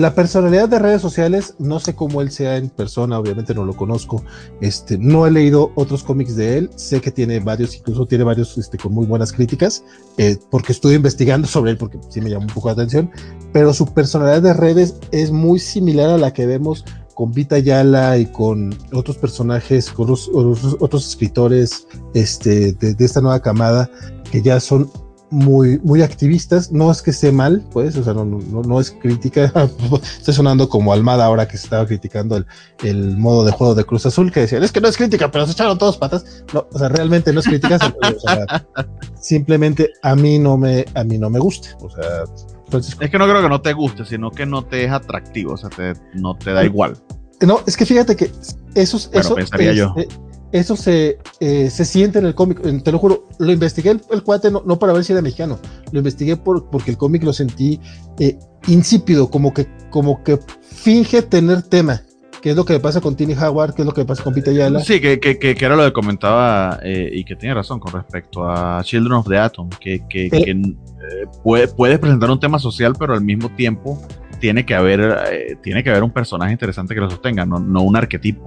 [0.00, 3.76] la personalidad de redes sociales, no sé cómo él sea en persona, obviamente no lo
[3.76, 4.22] conozco.
[4.60, 6.70] Este, no he leído otros cómics de él.
[6.76, 9.84] Sé que tiene varios, incluso tiene varios este, con muy buenas críticas,
[10.16, 13.10] eh, porque estuve investigando sobre él, porque sí me llamó un poco la atención.
[13.52, 18.18] Pero su personalidad de redes es muy similar a la que vemos con Vita Yala
[18.18, 23.90] y con otros personajes, con otros, escritores este, de, de esta nueva camada
[24.30, 24.90] que ya son
[25.36, 26.72] muy, muy activistas.
[26.72, 29.52] No es que esté mal, pues, o sea, no, no, no es crítica.
[30.18, 32.46] Estoy sonando como Almada ahora que se estaba criticando el,
[32.82, 35.44] el, modo de juego de Cruz Azul, que decían, es que no es crítica, pero
[35.44, 36.44] se echaron todos patas.
[36.54, 37.78] No, o sea, realmente no es crítica.
[39.20, 41.68] simplemente a mí no me, a mí no me gusta.
[41.80, 42.24] O sea,
[43.00, 45.56] Es que no creo que no te guste, sino que no te es atractivo, o
[45.58, 46.96] sea, te, no te da igual.
[47.42, 48.30] No, es que fíjate que
[48.74, 49.94] esos, bueno, pensaría yo.
[50.52, 54.50] Eso se, eh, se siente en el cómic, te lo juro, lo investigué el, cuate
[54.50, 55.58] no, no, para ver si era mexicano,
[55.92, 57.80] lo investigué por, porque el cómic lo sentí
[58.18, 62.02] eh, insípido, como que, como que finge tener tema,
[62.40, 64.22] que es lo que le pasa con Tiny Howard, que es lo que le pasa
[64.22, 64.80] con Peter Ayala.
[64.80, 68.48] Sí, que, que, que, era lo que comentaba eh, y que tiene razón con respecto
[68.48, 70.28] a Children of the Atom, que, que,
[71.42, 74.00] puede, puedes presentar un tema social, pero al mismo tiempo
[74.38, 77.96] tiene que haber, tiene que haber un personaje interesante que lo sostenga, no, no un
[77.96, 78.46] arquetipo.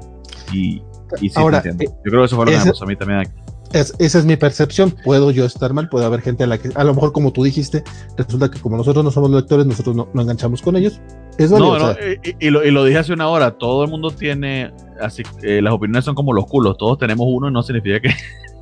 [0.53, 0.81] Y,
[1.22, 2.95] y sí, Ahora, eh, Yo creo que eso fue lo que me pasó a mí
[2.95, 3.31] también aquí.
[3.73, 4.94] esa es mi percepción.
[5.03, 7.44] Puedo yo estar mal, puede haber gente a la que, a lo mejor como tú
[7.44, 7.84] dijiste,
[8.18, 11.02] resulta que como nosotros no somos lectores, nosotros no, enganchamos con ellos.
[11.38, 11.95] Es no, no,
[12.40, 15.73] y, lo, y, lo, dije hace una hora, todo el mundo tiene, así, eh, las
[15.73, 18.14] opiniones son como los culos, todos tenemos uno y no significa que,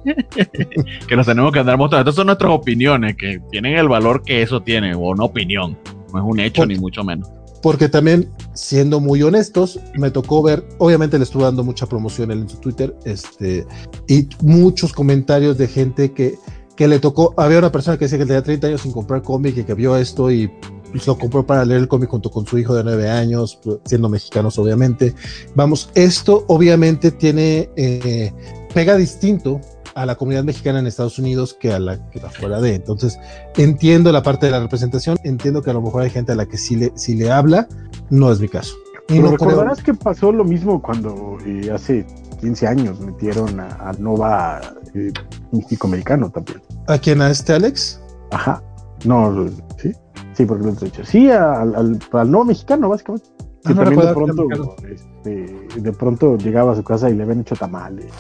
[1.08, 2.10] que nos tenemos que andar mostrando.
[2.10, 5.78] Estas son nuestras opiniones, que tienen el valor que eso tiene, o una opinión,
[6.14, 7.28] no es un hecho ni mucho menos
[7.62, 12.50] porque también, siendo muy honestos, me tocó ver, obviamente le estuve dando mucha promoción en
[12.50, 13.66] su Twitter, este,
[14.08, 16.38] y muchos comentarios de gente que,
[16.76, 19.58] que le tocó, había una persona que decía que tenía 30 años sin comprar cómic
[19.58, 20.50] y que vio esto y
[20.92, 24.10] pues, lo compró para leer el cómic junto con su hijo de 9 años, siendo
[24.10, 25.14] mexicanos obviamente.
[25.56, 28.32] Vamos, esto obviamente tiene, eh,
[28.74, 29.60] pega distinto
[29.98, 32.76] a la comunidad mexicana en Estados Unidos que a la que está fuera de.
[32.76, 33.20] Entonces,
[33.56, 36.46] entiendo la parte de la representación, entiendo que a lo mejor hay gente a la
[36.46, 37.68] que sí le, sí le habla,
[38.12, 38.76] no es mi caso.
[39.10, 42.06] Y no recordarás que pasó lo mismo cuando eh, hace
[42.42, 44.62] 15 años metieron a, Nova
[44.94, 45.12] eh,
[45.52, 46.62] México-americano también.
[46.88, 47.22] ¿A quién?
[47.22, 48.00] ¿A este Alex?
[48.32, 48.62] Ajá.
[49.04, 49.48] No,
[49.82, 49.94] sí,
[50.34, 51.04] sí, porque lo he dicho.
[51.06, 53.28] Sí, al, al, Nova mexicano, básicamente.
[53.64, 57.40] Ah, que también de pronto, este, de pronto llegaba a su casa y le habían
[57.40, 58.12] hecho tamales.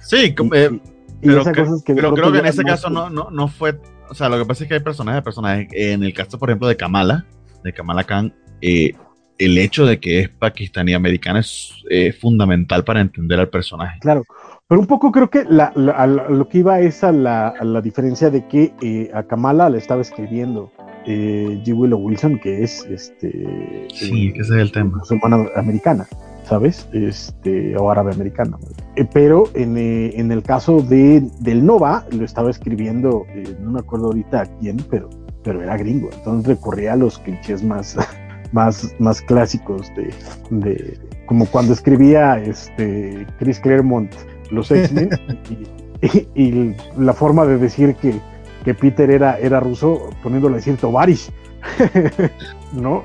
[0.00, 0.80] Sí, eh,
[1.22, 3.78] pero, creo que en ese caso no, no, no fue.
[4.08, 5.68] O sea, lo que pasa es que hay personajes de personajes.
[5.72, 7.26] En el caso, por ejemplo, de Kamala,
[7.62, 8.92] de Kamala Khan, eh,
[9.38, 13.98] el hecho de que es pakistaní americana es eh, fundamental para entender al personaje.
[14.00, 14.24] Claro,
[14.68, 18.46] pero un poco creo que la, lo que iba es a la, la diferencia de
[18.46, 20.70] que eh, a Kamala le estaba escribiendo
[21.06, 21.74] eh, G.
[21.74, 23.88] Willow Wilson, que es este.
[23.92, 24.98] Sí, ese es el tema.
[24.98, 26.06] Musulmana americana.
[26.50, 26.88] ¿Sabes?
[26.92, 28.58] Este, o árabe americano.
[28.96, 33.70] Eh, pero en, eh, en, el caso de, del Nova, lo estaba escribiendo, eh, no
[33.70, 35.08] me acuerdo ahorita a quién, pero,
[35.44, 36.10] pero era gringo.
[36.12, 37.96] Entonces recurría a los clichés más,
[38.52, 40.12] más, más clásicos de,
[40.50, 44.12] de como cuando escribía este, Chris Claremont
[44.50, 45.10] los X-Men
[46.34, 48.20] y, la forma de decir que,
[48.64, 51.30] que Peter era, era ruso poniéndole a decir Tovarish.
[52.72, 53.04] ¿no?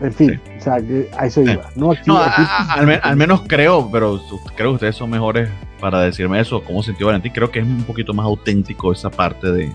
[0.00, 0.78] En fin, o sea,
[1.18, 1.70] a eso iba.
[1.76, 1.92] No,
[3.02, 4.20] al, menos creo, pero
[4.56, 5.48] creo que ustedes son mejores
[5.80, 7.32] para decirme eso, cómo sintió Valentín.
[7.32, 9.72] Creo que es un poquito más auténtico esa parte de,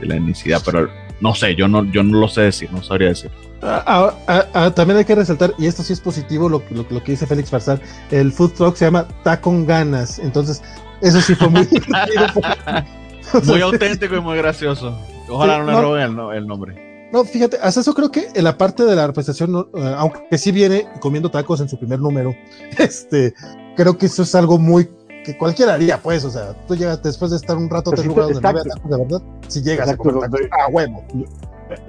[0.00, 0.88] la etnicidad, pero
[1.20, 3.30] no sé, yo no, yo no lo sé decir, no sabría decir.
[3.60, 7.12] Ah, ah, ah, también hay que resaltar, y esto sí es positivo, lo, lo, que
[7.12, 7.80] dice Félix Farsal,
[8.12, 10.62] el food truck se llama Ta con ganas, entonces
[11.02, 11.66] eso sí fue muy
[13.44, 14.98] Muy auténtico y muy gracioso.
[15.28, 16.87] Ojalá no le roben el nombre.
[17.12, 20.52] No, fíjate, hasta eso creo que en la parte de la representación, eh, aunque sí
[20.52, 22.34] viene comiendo tacos en su primer número,
[22.78, 23.34] este,
[23.76, 24.90] creo que eso es algo muy
[25.24, 28.26] que cualquiera haría, pues, o sea, tú llegas después de estar un rato en lugar
[28.26, 31.04] donde no tacos, de verdad, si llegas a comer tacos, ah, huevo.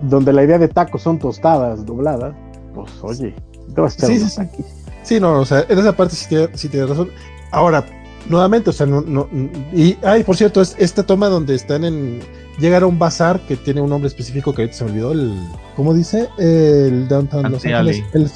[0.01, 2.33] Donde la idea de tacos son tostadas dobladas,
[2.73, 3.35] pues, oye,
[3.73, 4.65] te vas a echar sí, sí, sí.
[5.03, 7.11] sí, no, o sea, en esa parte sí, sí tienes razón.
[7.51, 7.85] Ahora,
[8.27, 9.27] nuevamente, o sea, no, no,
[9.73, 12.21] y, ay, por cierto, es, esta toma donde están en,
[12.59, 15.33] llegar a un bazar que tiene un nombre específico que ahorita se me olvidó, el,
[15.75, 16.29] ¿cómo dice?
[16.37, 18.29] El Downtown Los Ángeles, el,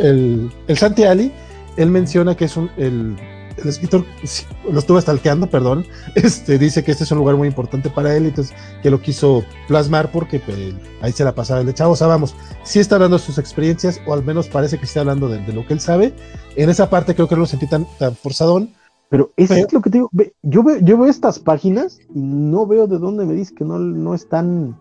[0.00, 1.32] el, el, Santi Ali,
[1.76, 3.16] él menciona que es un, el,
[3.62, 4.04] el escritor
[4.70, 8.26] lo estuvo stalkeando, perdón, este, dice que este es un lugar muy importante para él,
[8.26, 10.58] entonces que lo quiso plasmar porque pues,
[11.00, 13.38] ahí se la pasaba el de chavo, o sea, vamos, sí está hablando de sus
[13.38, 16.12] experiencias, o al menos parece que está hablando de, de, lo que él sabe,
[16.56, 18.70] en esa parte creo que no lo sentí tan, tan forzadón,
[19.08, 20.10] pero eso es lo que te digo.
[20.42, 23.78] Yo veo, yo veo estas páginas y no veo de dónde me dices que no,
[23.78, 24.76] no están.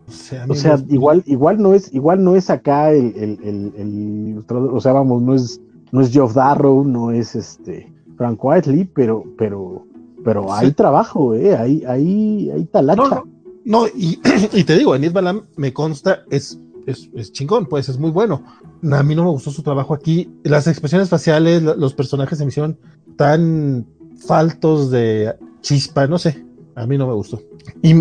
[0.49, 4.93] O sea, igual, igual no es, igual no es acá el, el, el, o sea,
[4.93, 5.61] vamos, no es,
[5.91, 9.85] no es Geoff Darrow, no es este Frank Whiteley, pero, pero,
[10.23, 13.23] pero hay trabajo, eh, hay, hay, hay talacha.
[13.63, 14.19] No, y,
[14.53, 18.43] y, te digo, Enid Balam me consta, es, es, es, chingón, pues es muy bueno.
[18.91, 20.31] A mí no me gustó su trabajo aquí.
[20.43, 22.77] Las expresiones faciales, los personajes se me hicieron
[23.17, 23.87] tan
[24.17, 27.41] faltos de chispa, no sé, a mí no me gustó.
[27.81, 27.95] Y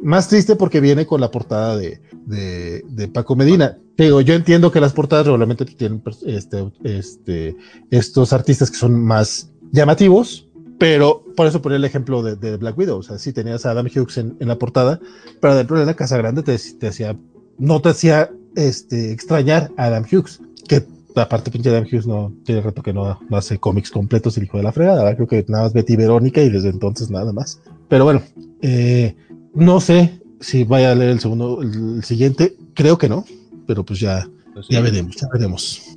[0.00, 3.78] más triste porque viene con la portada de, de, Paco Medina.
[3.96, 7.56] Digo, yo entiendo que las portadas regularmente tienen este, este,
[7.90, 10.48] estos artistas que son más llamativos,
[10.78, 12.98] pero por eso ponía el ejemplo de, Black Widow.
[12.98, 15.00] O sea, sí tenías a Adam Hughes en, la portada,
[15.40, 17.16] pero dentro de la Casa Grande te, te hacía,
[17.58, 22.60] no te hacía este, extrañar a Adam Hughes, que aparte pinche Dan Hughes no tiene
[22.60, 25.72] rato que no, hace cómics completos el hijo de la fregada, creo que nada más
[25.72, 27.60] Betty Verónica y desde entonces nada más.
[27.88, 28.22] Pero bueno,
[28.62, 29.14] eh,
[29.54, 33.24] no sé si vaya a leer el segundo, el, siguiente, creo que no,
[33.66, 35.96] pero pues ya, pues ya veremos, ya veremos.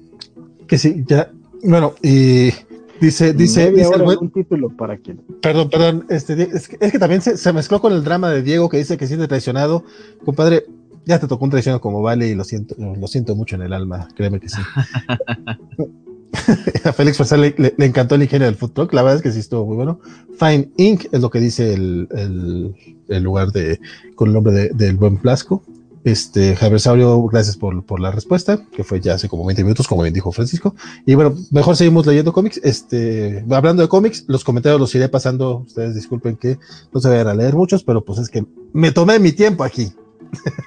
[0.67, 1.31] Que sí, ya,
[1.63, 2.49] bueno, y
[2.99, 5.21] dice, dice, dice un título para quien.
[5.41, 8.41] Perdón, perdón, este, es, que, es que también se, se, mezcló con el drama de
[8.41, 9.83] Diego que dice que siente traicionado.
[10.25, 10.65] Compadre,
[11.05, 13.73] ya te tocó un traicionado como vale y lo siento, lo siento mucho en el
[13.73, 14.61] alma, créeme que sí.
[16.83, 19.39] a Félix Forzal le, encantó el ingenio del food truck, la verdad es que sí
[19.39, 19.99] estuvo muy bueno.
[20.37, 21.05] Fine Inc.
[21.11, 22.07] es lo que dice el,
[23.07, 23.79] el, lugar de,
[24.15, 25.63] con el nombre del buen Plasco.
[26.03, 29.87] Este, Javier Saurio, gracias por, por, la respuesta, que fue ya hace como 20 minutos,
[29.87, 30.75] como bien dijo Francisco.
[31.05, 32.59] Y bueno, mejor seguimos leyendo cómics.
[32.61, 35.63] Este, hablando de cómics, los comentarios los iré pasando.
[35.65, 36.59] Ustedes disculpen que
[36.93, 39.93] no se vayan a leer muchos, pero pues es que me tomé mi tiempo aquí.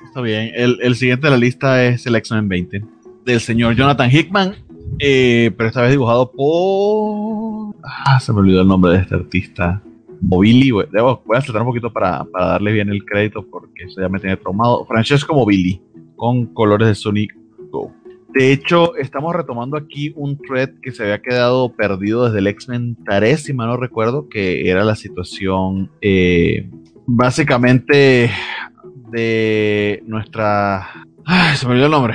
[0.06, 0.50] Está bien.
[0.54, 4.54] El, el siguiente de la lista es el X-Men 20 del señor Jonathan Hickman,
[5.00, 7.74] eh, pero esta vez dibujado por.
[7.82, 9.82] Ah, se me olvidó el nombre de este artista.
[10.22, 10.86] Mobili, voy
[11.34, 14.86] a saltar un poquito para, darle bien el crédito porque eso ya me tiene traumado.
[14.86, 15.82] Francesco Mobili,
[16.14, 17.36] con colores de Sonic
[17.70, 17.92] Go.
[18.32, 22.96] De hecho, estamos retomando aquí un thread que se había quedado perdido desde el X-Men
[23.04, 26.70] 3, si mal no recuerdo, que era la situación eh,
[27.06, 28.30] básicamente
[29.10, 31.06] de nuestra...
[31.24, 32.14] Ay, se me olvidó el nombre.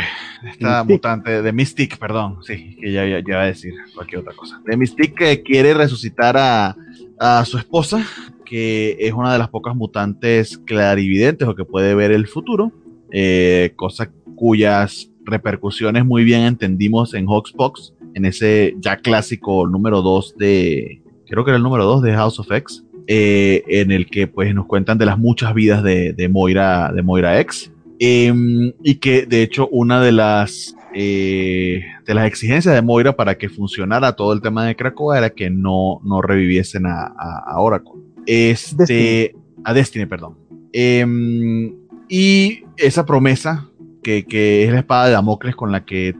[0.49, 4.33] Esta mutante de Mystic, perdón, sí, que ya, ya, ya va a decir cualquier otra
[4.33, 4.61] cosa.
[4.65, 6.75] De Mystic que quiere resucitar a,
[7.19, 8.03] a su esposa,
[8.45, 12.71] que es una de las pocas mutantes clarividentes o que puede ver el futuro,
[13.11, 20.35] eh, cosa cuyas repercusiones muy bien entendimos en Hawksbox, en ese ya clásico número 2
[20.37, 24.27] de, creo que era el número 2 de House of X, eh, en el que
[24.27, 28.95] pues nos cuentan de las muchas vidas de, de Moira, de Moira X, em, y
[28.95, 34.13] que de hecho una de las eh, de las exigencias de Moira para que funcionara
[34.13, 37.93] todo el tema de Krakoa era que no, no reviviesen a, a, Oracle.
[38.25, 40.37] Este, A Destiny, perdón.
[40.73, 41.73] Em,
[42.09, 43.69] y esa promesa,
[44.03, 46.13] que, que, es la espada de Damocles con la que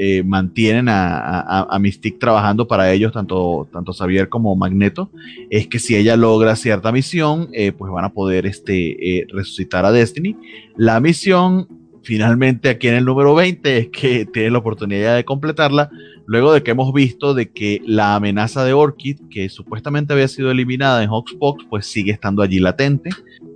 [0.00, 1.80] eh, mantienen a, a,
[2.20, 5.10] trabajando para ellos, tanto, tanto Xavier como Magneto,
[5.50, 9.90] es que si ella logra cierta misión, eh, pues van a poder este, resucitar a
[9.92, 10.36] Destiny.
[10.76, 11.66] La misión
[12.08, 15.90] finalmente aquí en el número 20 es que tiene la oportunidad de completarla,
[16.26, 20.50] luego de que hemos visto de que la amenaza de Orchid, que supuestamente había sido
[20.50, 23.10] eliminada en Hawksbox, pues sigue estando allí latente,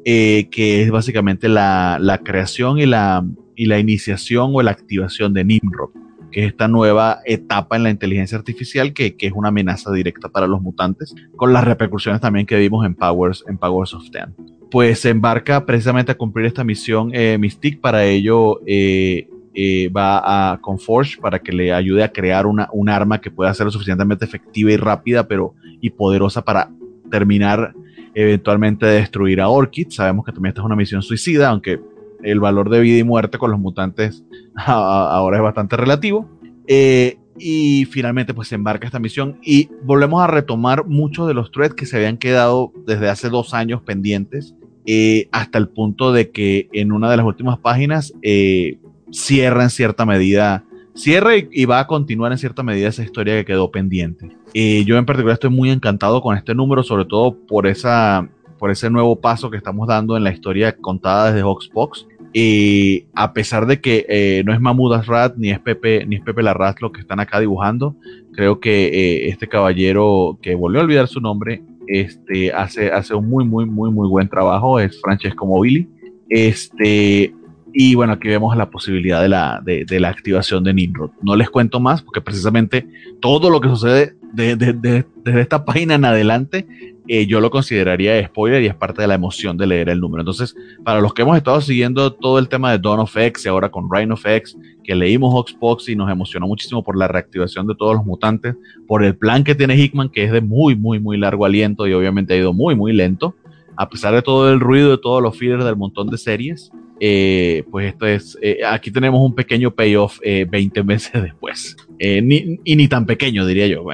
[0.05, 3.25] eh, que es básicamente la, creación y la,
[3.57, 5.91] y la iniciación o la activación de Nimrod,
[6.33, 10.29] que es esta nueva etapa en la inteligencia artificial que, que, es una amenaza directa
[10.29, 14.35] para los mutantes, con las repercusiones también que vimos en Powers, en Powers of Ten
[14.73, 17.79] pues se embarca precisamente a cumplir esta misión eh, Mystique.
[17.79, 22.89] Para ello eh, eh, va con Forge para que le ayude a crear una, un
[22.89, 26.71] arma que pueda ser lo suficientemente efectiva y rápida, pero y poderosa para
[27.11, 27.75] terminar
[28.15, 29.91] eventualmente de destruir a Orchid.
[29.91, 31.79] Sabemos que también esta es una misión suicida, aunque
[32.23, 34.25] el valor de vida y muerte con los mutantes
[34.57, 36.29] ahora es bastante relativo.
[36.67, 41.51] Eh, y finalmente pues se embarca esta misión y volvemos a retomar muchos de los
[41.51, 44.55] threads que se habían quedado desde hace dos años pendientes
[44.85, 48.79] eh, hasta el punto de que en una de las últimas páginas eh,
[49.13, 53.45] cierra en cierta medida, cierra y, va a continuar en cierta medida esa historia que
[53.45, 54.31] quedó pendiente.
[54.55, 58.73] Eh, yo en particular estoy muy encantado con este número, sobre todo por, esa, por
[58.73, 62.09] ese nuevo paso que estamos dando en la historia contada desde Hoxbox.
[62.33, 66.43] Y a pesar de que no es Mahmoud Asrat ni es Pepe ni es Pepe
[66.43, 67.95] Larraz lo que están acá dibujando,
[68.33, 73.45] creo que este caballero que volvió a olvidar su nombre este, hace, hace un muy,
[73.45, 75.89] muy, muy, muy buen trabajo, es Francesco Mobili.
[76.29, 77.35] Este,
[77.73, 81.11] y bueno, aquí vemos la posibilidad de la, de, la activación de Nimrod.
[81.23, 82.87] No les cuento más porque precisamente
[83.21, 86.67] todo lo que sucede desde esta página en adelante
[87.09, 90.23] eh, yo lo consideraría spoiler y es parte de la emoción de leer el número.
[90.23, 93.49] Entonces, para los que hemos estado siguiendo todo el tema de Dawn of X y
[93.49, 97.67] ahora con Reign of X, que leímos Hoxbox y nos emocionó muchísimo por la reactivación
[97.67, 98.55] de todos los mutantes,
[98.87, 101.93] por el plan que tiene Hickman, que es de muy, muy, muy largo aliento y
[101.93, 103.35] obviamente ha ido muy, muy lento,
[103.77, 106.71] a pesar de todo el ruido, de todos los fillers del montón de series.
[107.05, 111.77] Eh, pues esto es, eh, aquí tenemos un pequeño payoff 20 meses después.
[111.99, 113.85] Ni, y ni tan pequeño, diría yo,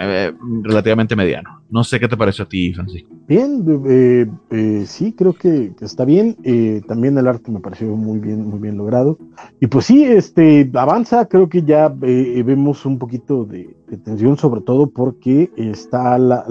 [0.62, 1.62] relativamente mediano.
[1.70, 3.08] No sé qué te pareció a ti, Francisco.
[3.28, 6.36] Bien, eh, eh, sí, creo que, está bien.
[6.42, 9.18] Eh, también el arte me pareció muy bien, muy bien logrado.
[9.60, 11.26] Y pues sí, este avanza.
[11.26, 16.44] Creo que ya vemos un poquito de, tensión, sobre todo porque está la,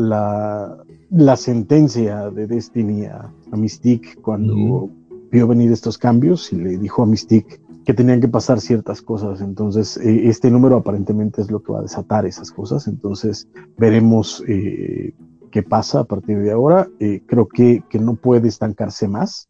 [1.09, 4.91] la, sentencia de Destiny a, Mystique cuando
[5.31, 9.39] vio venir estos cambios y le dijo a Mystique que tenían que pasar ciertas cosas.
[9.39, 12.87] Entonces, eh, este número aparentemente es lo que va a desatar esas cosas.
[12.87, 13.47] Entonces,
[13.77, 15.13] veremos eh,
[15.51, 16.89] qué pasa a partir de ahora.
[16.99, 19.47] Eh, creo que, que, no puede estancarse más,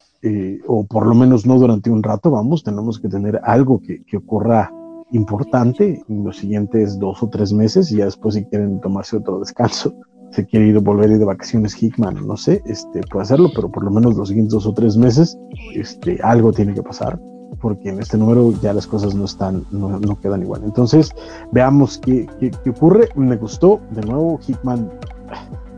[0.67, 2.30] o por lo menos no durante un rato.
[2.30, 4.72] Vamos, tenemos que tener algo que, que ocurra
[5.11, 9.39] importante en los siguientes dos o tres meses y ya después si quieren tomarse otro
[9.39, 9.95] descanso
[10.31, 13.91] se quiere ir volver de vacaciones Hickman, no sé, este puede hacerlo, pero por lo
[13.91, 15.38] menos los siguientes dos o tres meses,
[15.73, 17.19] este algo tiene que pasar
[17.61, 20.61] porque en este número ya las cosas no están, no, no quedan igual.
[20.64, 21.11] Entonces,
[21.51, 23.09] veamos qué, qué, qué, ocurre.
[23.15, 24.89] Me gustó, de nuevo, Hitman.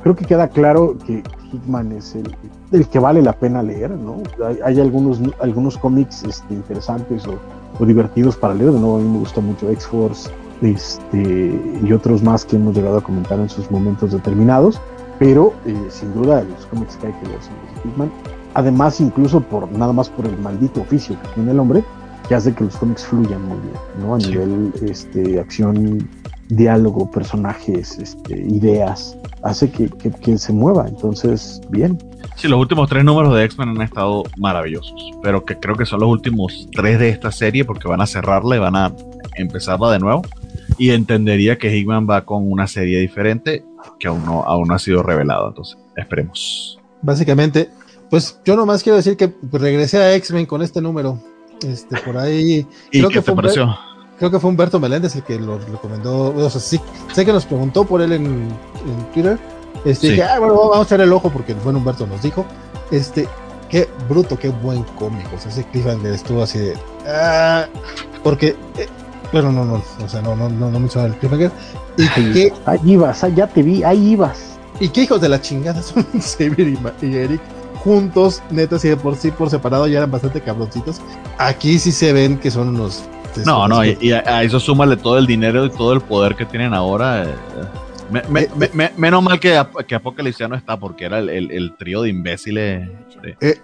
[0.03, 2.35] Creo que queda claro que Hitman es el,
[2.71, 4.17] el que vale la pena leer, ¿no?
[4.45, 7.37] Hay, hay algunos, algunos cómics este, interesantes o,
[7.79, 8.71] o, divertidos para leer.
[8.71, 10.29] De nuevo, a mí me gustó mucho X-Force
[10.61, 14.81] este, y otros más que hemos llegado a comentar en sus momentos determinados.
[15.19, 17.53] Pero, eh, sin duda, los cómics que hay que leer son
[17.85, 18.11] los de
[18.53, 21.83] además incluso por nada más por el maldito oficio que tiene el hombre,
[22.27, 24.15] que hace que los cómics fluyan muy bien, ¿no?
[24.15, 24.29] A sí.
[24.29, 26.07] nivel este, acción,
[26.49, 31.97] diálogo, personajes, este, ideas, hace que, que, que, se mueva, entonces, bien.
[32.35, 36.01] Sí, los últimos tres números de X-Men han estado maravillosos, pero que creo que son
[36.01, 38.93] los últimos tres de esta serie porque van a cerrarla y van a
[39.35, 40.21] empezarla de nuevo.
[40.77, 43.65] Y entendería que Hickman va con una serie diferente
[43.99, 46.79] que aún no, aún no ha sido revelado, entonces esperemos.
[47.01, 47.69] Básicamente,
[48.09, 51.21] pues yo nomás quiero decir que regresé a X-Men con este número.
[51.65, 52.65] Este, por ahí.
[52.91, 53.75] ¿Y creo qué que te pareció?
[54.17, 56.35] Creo que fue Humberto Meléndez el que lo recomendó.
[56.35, 56.79] O sea, sí,
[57.13, 59.39] sé que nos preguntó por él en, en Twitter.
[59.85, 60.09] Este, sí.
[60.09, 62.45] dije, ah, bueno, vamos a echar el ojo porque el buen Humberto nos dijo.
[62.91, 63.27] Este,
[63.69, 65.29] qué bruto, qué buen cómico.
[65.35, 66.77] O sea, ese cliffhanger estuvo así de.
[67.07, 67.67] Ah,
[68.23, 68.55] porque.
[69.29, 71.51] Eh, bueno, no, no, o sea, no, no, no, no me hizo el cliffhanger.
[71.97, 74.57] Y ahí, que, ahí ibas, ya te vi, ahí ibas.
[74.79, 77.41] Y qué hijos de la chingada son Xavier y, y Eric
[77.83, 81.01] juntos, netas y de por sí por separado ya eran bastante cabroncitos.
[81.37, 83.03] Aquí sí se ven que son unos.
[83.45, 86.45] No, no, y, y, a eso súmale todo el dinero y todo el poder que
[86.45, 87.23] tienen ahora.
[87.23, 87.35] Eh,
[88.11, 91.51] me, me, eh, me, menos mal que, que Apocalipsia no está, porque era el, el,
[91.51, 92.89] el trío de imbéciles
[93.21, 93.61] de, eh,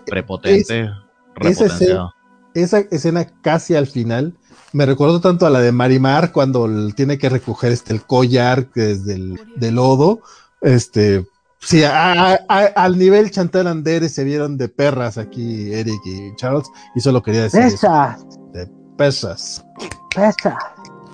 [2.53, 4.34] esa escena casi al final
[4.76, 9.14] me recuerdo tanto a la de Marimar cuando tiene que recoger este el collar desde
[9.14, 10.20] el de lodo.
[10.62, 11.26] Este,
[11.60, 16.68] Sí, a, a, al nivel Chantal Andere se vieron de perras aquí Eric y Charles,
[16.94, 18.20] y solo quería decir pesas.
[18.20, 19.66] Eso, de pesas.
[20.14, 20.54] Pesas.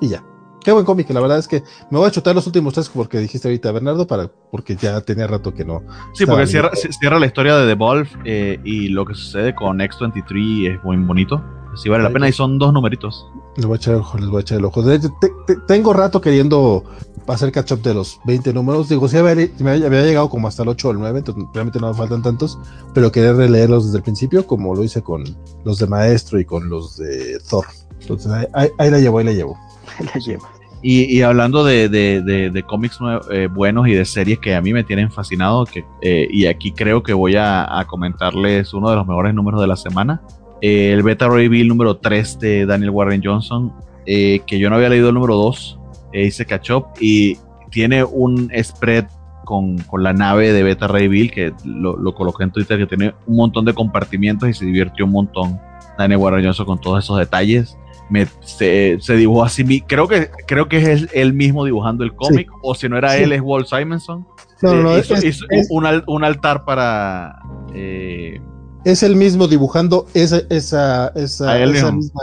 [0.02, 0.24] Y ya.
[0.64, 3.20] Qué buen cómic, la verdad es que me voy a chutar los últimos tres porque
[3.20, 5.84] dijiste ahorita Bernardo, para, porque ya tenía rato que no.
[6.14, 9.80] Sí, porque cierra, cierra, la historia de The Wolf eh, y lo que sucede con
[9.80, 11.42] X23 es muy bonito.
[11.76, 13.26] Sí vale la pena y son dos numeritos.
[13.58, 14.82] Les voy a echar el ojo, les voy a echar el ojo.
[14.82, 16.84] De hecho, te, te, tengo rato queriendo
[17.28, 18.90] hacer catch up de los 20 números.
[18.90, 21.80] Digo, sí había, me había llegado como hasta el 8 o el 9, entonces realmente
[21.80, 22.58] no me faltan tantos,
[22.94, 25.24] pero quería releerlos desde el principio, como lo hice con
[25.64, 27.66] los de Maestro y con los de Thor.
[28.00, 29.58] Entonces ahí, ahí, ahí la llevo, ahí la llevo.
[30.00, 30.48] Ahí la llevo.
[30.84, 32.98] Y, y, hablando de, de, de, de cómics
[33.30, 36.72] eh, buenos y de series que a mí me tienen fascinado, que, eh, y aquí
[36.72, 40.24] creo que voy a, a, comentarles uno de los mejores números de la semana,
[40.62, 43.74] eh, el Beta Ray Bill número 3 de Daniel Warren Johnson,
[44.06, 45.80] eh, que yo no había leído el número 2,
[46.14, 47.38] eh, hice catch up y
[47.72, 49.06] tiene un spread
[49.46, 52.86] con, con, la nave de Beta Ray Bill, que lo, lo, coloqué en Twitter, que
[52.86, 55.60] tiene un montón de compartimientos y se divirtió un montón
[55.98, 57.78] Daniel Warren Johnson con todos esos detalles.
[58.10, 62.50] Me, se, se, dibujó así, creo que, creo que es él mismo dibujando el cómic,
[62.50, 62.58] sí.
[62.62, 63.24] o si no era sí.
[63.24, 64.28] él, es Walt Simonson.
[64.62, 67.40] No, no, no, hizo, es, hizo es, un, un, altar para...
[67.74, 68.40] Eh,
[68.85, 72.22] es el mismo dibujando esa, esa, esa, esa misma...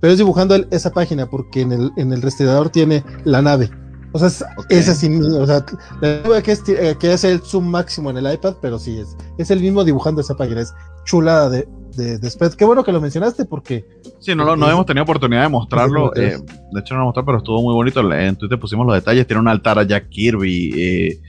[0.00, 3.70] Pero es dibujando el, esa página porque en el, en el rastreador tiene la nave.
[4.12, 4.78] O sea, es, okay.
[4.78, 5.64] es así, o sea,
[6.00, 9.60] que es, que es el zoom máximo en el iPad, pero sí es, es el
[9.60, 10.72] mismo dibujando esa página, es
[11.04, 12.30] chulada de, de, de.
[12.56, 13.86] Qué bueno que lo mencionaste porque.
[14.20, 16.14] Sí, no, no hemos tenido oportunidad de mostrarlo.
[16.16, 16.38] Eh,
[16.72, 18.00] de hecho, no lo mostré, pero estuvo muy bonito.
[18.12, 19.26] En Twitter pusimos los detalles.
[19.26, 20.72] Tiene un altar a Jack Kirby.
[20.76, 21.20] Eh,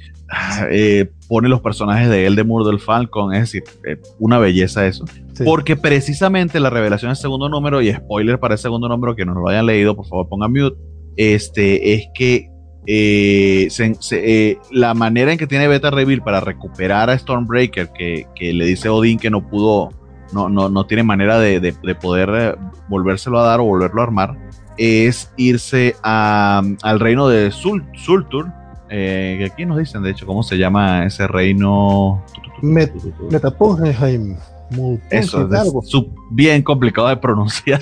[0.71, 3.33] eh, pone los personajes de él de Murdo del Falcon.
[3.33, 5.05] Es decir, eh, una belleza eso.
[5.33, 5.43] Sí.
[5.43, 9.33] Porque precisamente la revelación del segundo número, y spoiler para el segundo número, que no
[9.33, 10.77] lo hayan leído, por favor pongan mute.
[11.15, 12.49] Este es que
[12.91, 17.89] eh, se, se, eh, la manera en que tiene Beta Reveal para recuperar a Stormbreaker,
[17.89, 19.89] que, que, le dice Odín que no pudo,
[20.33, 22.55] no, no, no tiene manera de, de, de, poder eh,
[22.87, 24.37] volvérselo a dar o volverlo a armar,
[24.77, 28.51] es irse a, al reino de Sul, Sultur,
[28.89, 32.23] eh, que aquí nos dicen, de hecho, cómo se llama ese reino.
[32.61, 32.93] Met.
[35.09, 37.81] Eso, es bien complicado de pronunciar.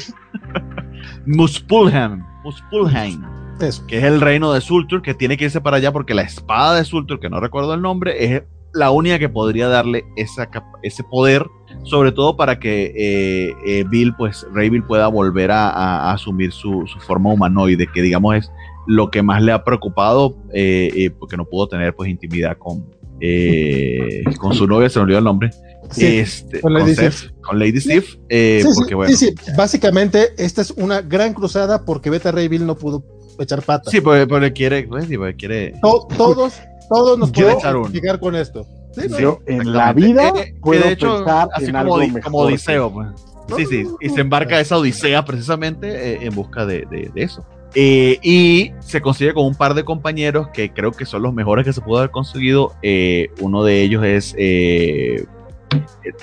[1.25, 2.23] Muspulheim.
[2.43, 3.23] Muspulheim.
[3.59, 3.85] Eso.
[3.87, 6.75] que es el reino de Sultur, que tiene que irse para allá porque la espada
[6.75, 10.47] de Sultur, que no recuerdo el nombre, es la única que podría darle esa,
[10.83, 11.47] ese poder,
[11.83, 16.13] sobre todo para que eh, eh, Bill, pues Ray Bill pueda volver a, a, a
[16.13, 18.51] asumir su, su, forma humanoide, que digamos es
[18.87, 22.85] lo que más le ha preocupado, eh, porque no pudo tener pues intimidad con,
[23.19, 25.51] eh, con su novia, se me olvidó el nombre.
[25.91, 27.33] Sí, este, con, Lady con, Steve.
[27.41, 28.05] con Lady Steve.
[28.29, 32.31] Eh, sí, porque, sí, bueno, sí, sí, Básicamente, esta es una gran cruzada porque Beta
[32.31, 33.03] Ray Bill no pudo
[33.39, 33.91] echar patas.
[33.91, 35.73] Sí, porque, porque quiere, pues, porque quiere.
[35.81, 36.55] To, todos,
[36.89, 38.65] todos nos podemos llegar con esto.
[38.91, 39.19] Sí, ¿no?
[39.19, 42.21] Yo en la vida eh, puedo de hecho, pensar así en como, algo mejor.
[42.21, 43.07] como Odiseo, pues.
[43.55, 47.45] Sí, sí, y se embarca esa odisea precisamente eh, en busca de, de, eso.
[47.79, 51.63] Eh, y se consigue con un par de compañeros que creo que son los mejores
[51.63, 52.73] que se pudo haber conseguido.
[52.81, 55.27] Eh, uno de ellos es el,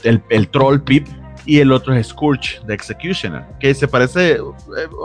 [0.02, 1.06] el, troll Pip
[1.46, 4.38] y el otro es Scourge de Executioner, que se parece,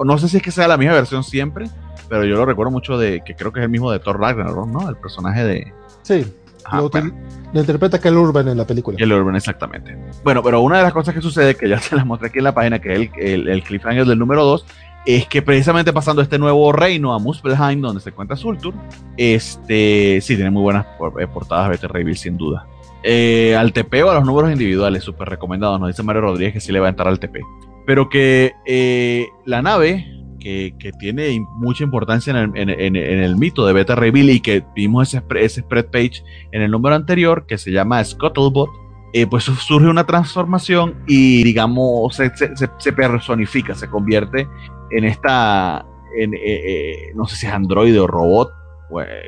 [0.04, 1.70] no sé si es que sea la misma versión siempre,
[2.10, 4.68] pero yo lo recuerdo mucho de que creo que es el mismo de Thor Ragnarok,
[4.68, 4.90] ¿no?
[4.90, 5.74] El personaje de...
[6.02, 6.26] Sí,
[6.72, 8.98] lo, interpreta Kel Urban en la película.
[8.98, 9.98] Kel Urban, exactamente.
[10.24, 12.44] Bueno, pero una de las cosas que sucede, que ya se las mostré aquí en
[12.44, 14.66] la página, que es el, el, cliffhanger del número 2,
[15.06, 18.74] es que precisamente pasando este nuevo reino a Muspelheim, donde se encuentra Sultur,
[19.18, 20.86] este, sí, tiene muy buenas
[21.20, 22.68] eh, portadas Betty Reveal, sin duda.
[23.02, 26.60] Eh, al TP o a los números individuales, súper recomendados, nos dice Mario Rodríguez que
[26.60, 27.40] sí le va a entrar al TP.
[27.86, 30.06] Pero que eh, la nave
[30.40, 35.62] que, tiene mucha importancia en el, mito de Beta Reveal y que vimos ese, ese
[35.62, 38.70] spread page en el número anterior que se llama Scuttlebot,
[39.14, 44.48] eh, pues surge una transformación y digamos se, personifica, se convierte
[44.92, 45.86] en esta,
[46.18, 48.52] en, eh, eh, no sé si es androide o robot,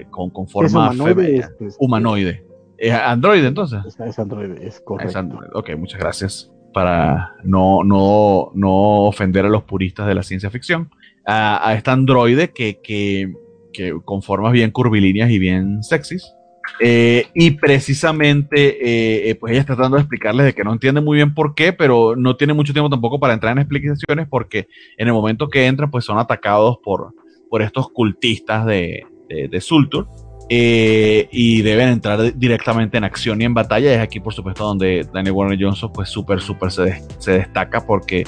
[0.10, 1.48] con, con, forma humanoide.
[1.80, 2.46] humanoide.
[2.78, 3.80] ¿Es androide entonces?
[3.86, 5.10] Es, androide, es correcto.
[5.10, 5.52] Es androide.
[5.54, 10.90] Ok, muchas gracias para no, no, no ofender a los puristas de la ciencia ficción
[11.26, 13.34] a, a este androide que, que,
[13.74, 16.34] que, con formas bien curvilíneas y bien sexys.
[16.80, 21.02] Eh, y precisamente, eh, eh, pues ella está tratando de explicarles de que no entiende
[21.02, 24.68] muy bien por qué, pero no tiene mucho tiempo tampoco para entrar en explicaciones porque
[24.98, 27.14] en el momento que entran, pues son atacados por,
[27.50, 30.08] por estos cultistas de, de, Sultur.
[30.50, 33.94] y deben entrar directamente en acción y en batalla.
[33.94, 38.24] Es aquí, por supuesto, donde Daniel Warner Johnson, pues súper, súper se, destaca porque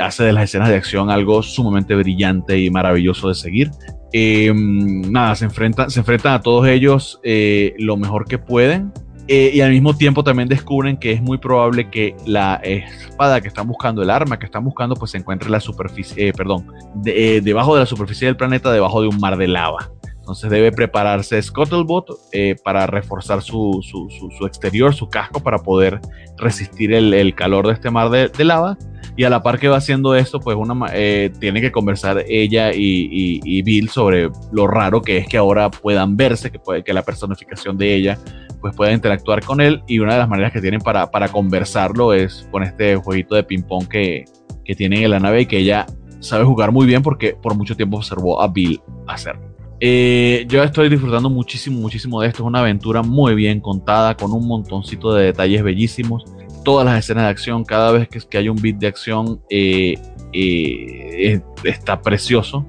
[0.00, 3.70] hace de las escenas de acción algo sumamente brillante y maravilloso de seguir.
[4.18, 8.90] Eh, nada, se enfrentan, se a todos ellos eh, lo mejor que pueden.
[9.28, 13.66] y al mismo tiempo también descubren que es muy probable que la espada que están
[13.68, 17.80] buscando, el arma que están buscando, pues se encuentre en la superficie, perdón, debajo de
[17.80, 19.90] la superficie del planeta, debajo de un mar de lava.
[20.26, 22.18] Entonces debe prepararse Scuttlebot
[22.64, 26.00] para reforzar su, su, exterior, su casco, para poder
[26.36, 28.76] resistir el, calor de este mar de, lava.
[29.16, 30.58] Y a la par que va haciendo esto, pues
[30.92, 36.16] eh, tiene que conversar ella y, Bill sobre lo raro que es que ahora puedan
[36.16, 38.18] verse, que, puede, que la personificación de ella
[38.60, 39.84] pues pueda interactuar con él.
[39.86, 43.44] Y una de las maneras que tienen para, para conversarlo es con este jueguito de
[43.44, 44.24] ping-pong que,
[44.64, 45.86] que tienen en la nave y que ella
[46.18, 49.55] sabe jugar muy bien porque por mucho tiempo observó a Bill hacerlo.
[49.80, 52.42] Eh, yo estoy disfrutando muchísimo, muchísimo de esto.
[52.42, 56.24] Es una aventura muy bien contada, con un montoncito de detalles bellísimos
[56.64, 59.94] todas las escenas de acción, cada vez que, hay un beat de acción, eh,
[60.32, 62.66] eh, está precioso.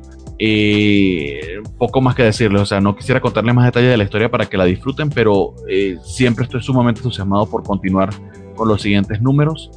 [1.80, 4.46] Poco más que decirles, o sea, no quisiera contarles más detalles de la historia para
[4.46, 5.56] que la disfruten, pero
[6.04, 8.12] siempre estoy sumamente entusiasmado por continuar
[8.58, 9.72] con los siguientes números.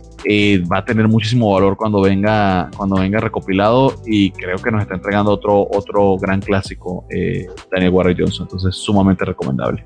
[0.73, 4.94] va a tener muchísimo valor cuando venga, cuando venga recopilado y creo que nos está
[4.94, 7.05] entregando otro, otro gran clásico,
[7.70, 9.84] Daniel Warren Johnson, entonces sumamente recomendable.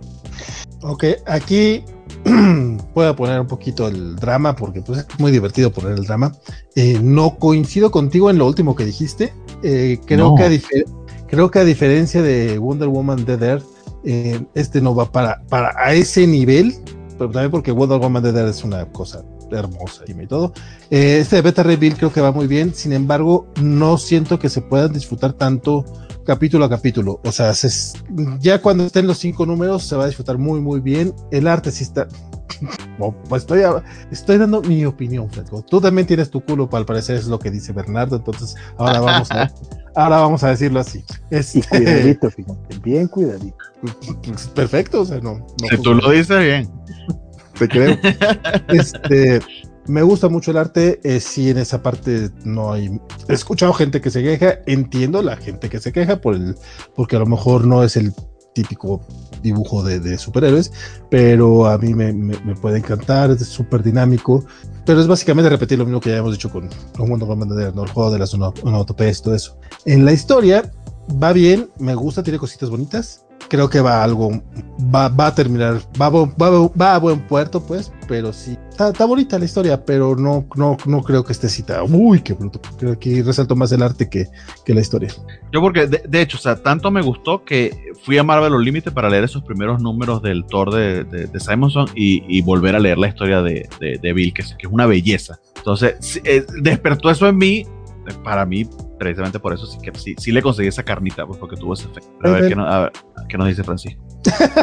[0.87, 1.83] Ok, aquí
[2.95, 6.33] voy a poner un poquito el drama porque pues, es muy divertido poner el drama.
[6.77, 9.33] Eh, no coincido contigo en lo último que dijiste.
[9.63, 10.51] Eh, creo, que a
[11.27, 13.65] creo que a diferencia de Wonder Woman Dead Earth,
[14.05, 16.75] eh, este no va para, para a ese nivel,
[17.17, 20.53] pero también porque Wonder Woman Dead Earth es una cosa hermosa y todo.
[20.91, 24.63] este de Beta Reveal creo que va muy bien, sin embargo, no siento que se
[24.63, 25.85] puedan disfrutar tanto
[26.25, 27.21] capítulo a capítulo.
[27.25, 27.53] O sea,
[28.41, 31.15] ya cuando estén los cinco números se va a disfrutar muy, muy bien.
[31.31, 32.09] El arte sí está.
[33.29, 33.63] pues estoy,
[34.11, 35.63] estoy dando mi opinión, Fredko.
[35.63, 38.17] Tú también tienes tu culo, para al parecer es lo que dice Bernardo.
[38.17, 39.53] Entonces, ahora vamos a,
[39.95, 41.05] ahora vamos a decirlo así.
[41.31, 43.57] Este, cuidadito, fíjate, bien cuidadito.
[44.55, 45.47] Perfecto, o sea, no.
[45.71, 46.71] si tú lo dices bien.
[47.59, 47.97] Te creo.
[48.69, 49.41] Este
[49.87, 52.99] me gusta mucho el arte, eh, sí en esa parte no hay...
[53.29, 56.57] He escuchado gente que se queja, entiendo la gente que se queja por el,
[56.95, 58.13] porque a lo mejor no es el
[58.55, 59.03] típico
[59.43, 60.73] dibujo de, superhéroes,
[61.11, 62.15] pero a mí me,
[62.57, 64.45] puede encantar, es súper dinámico,
[64.87, 67.85] pero es básicamente repetir lo mismo que ya hemos dicho con, con Wonder Woman, ¿no?
[67.85, 69.59] el juego de las onomatopeyas todo eso.
[69.85, 70.71] En la historia
[71.23, 74.43] va bien, me gusta, tiene cositas bonitas, creo que va algo,
[74.95, 79.39] va, va a terminar, va, va, va, a buen puerto, pues, pero sí, está, bonita
[79.39, 81.83] la historia, pero no, no, no creo que esté cita.
[81.85, 82.61] Uy, qué bruto.
[82.79, 84.27] Creo que resalto más el arte que,
[84.65, 85.11] que la historia.
[85.53, 88.93] Yo porque, de, hecho, o sea, tanto me gustó que fui a Marvel los límites
[88.93, 92.99] para leer esos primeros números del Thor de, de, Simonson y, y, volver a leer
[92.99, 95.39] la historia de, de Bill, que es, que es una belleza.
[95.57, 97.67] Entonces, eh, despertó eso en mí,
[98.23, 98.69] para mí
[98.99, 102.11] precisamente por eso sí que sí, le conseguí esa carnita, pues porque tuvo ese efecto.
[102.23, 102.91] a ver, ¿qué, no,
[103.29, 104.03] ¿qué, nos dice Francisco?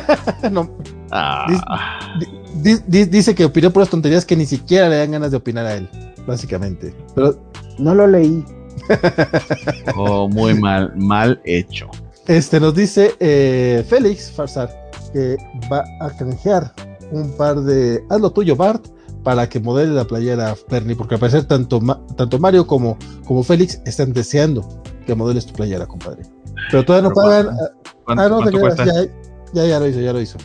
[0.52, 0.78] no.
[1.12, 2.18] Ah.
[2.56, 5.66] Dice, dice, que opinó por las tonterías que ni siquiera le dan ganas de opinar
[5.66, 5.90] a él.
[6.26, 6.94] básicamente.
[7.16, 7.40] Pero
[7.78, 8.44] No lo leí.
[9.96, 11.90] Oh, muy mal, mal hecho.
[12.28, 14.70] este nos dice eh, Félix Farsar
[15.14, 15.38] que
[15.72, 16.74] va a canjear
[17.12, 18.04] un par de.
[18.10, 18.88] Haz lo tuyo, Bart,
[19.24, 23.44] para que modele la playera Bernie, porque al parecer tanto, Ma- tanto Mario como, como
[23.44, 24.68] Félix están deseando
[25.06, 26.24] que modeles tu playera, compadre.
[26.70, 27.58] Pero todavía no Pero pagan.
[28.06, 28.86] ¿Cuánto, Ah, no, te cuesta?
[28.86, 28.94] ya,
[29.54, 30.38] ya, ya lo hizo, ya lo hizo.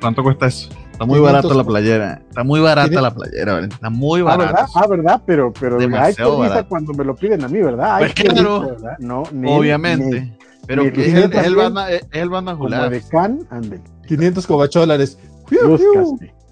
[0.00, 0.68] ¿Cuánto cuesta eso?
[0.92, 2.22] Está muy 500 barato la playera.
[2.28, 3.60] Está muy barata ¿Tiene- la playera.
[3.60, 4.46] Está muy Ah, barata.
[4.52, 4.66] ¿verdad?
[4.74, 5.22] Ah, ¿verdad?
[5.26, 6.68] Pero, pero ay, qué Demasiado risa barato.
[6.68, 7.98] cuando me lo piden a mí, ¿verdad?
[7.98, 8.60] Pues claro.
[8.62, 8.96] risa, ¿verdad?
[8.98, 10.20] No, ni- Obviamente.
[10.22, 13.80] ni- pero ni- que es el, el también, banda, es el de can, ande.
[14.06, 15.18] 500 cobacholares.
[15.46, 15.78] Fiu,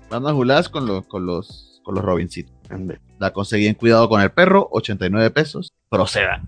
[0.09, 0.15] fiu.
[0.15, 2.55] Búscaste, Banda Julás con los, con los, con los Robincitos.
[3.19, 5.73] La conseguí en Cuidado con el Perro, 89 pesos.
[5.89, 6.47] Procedan.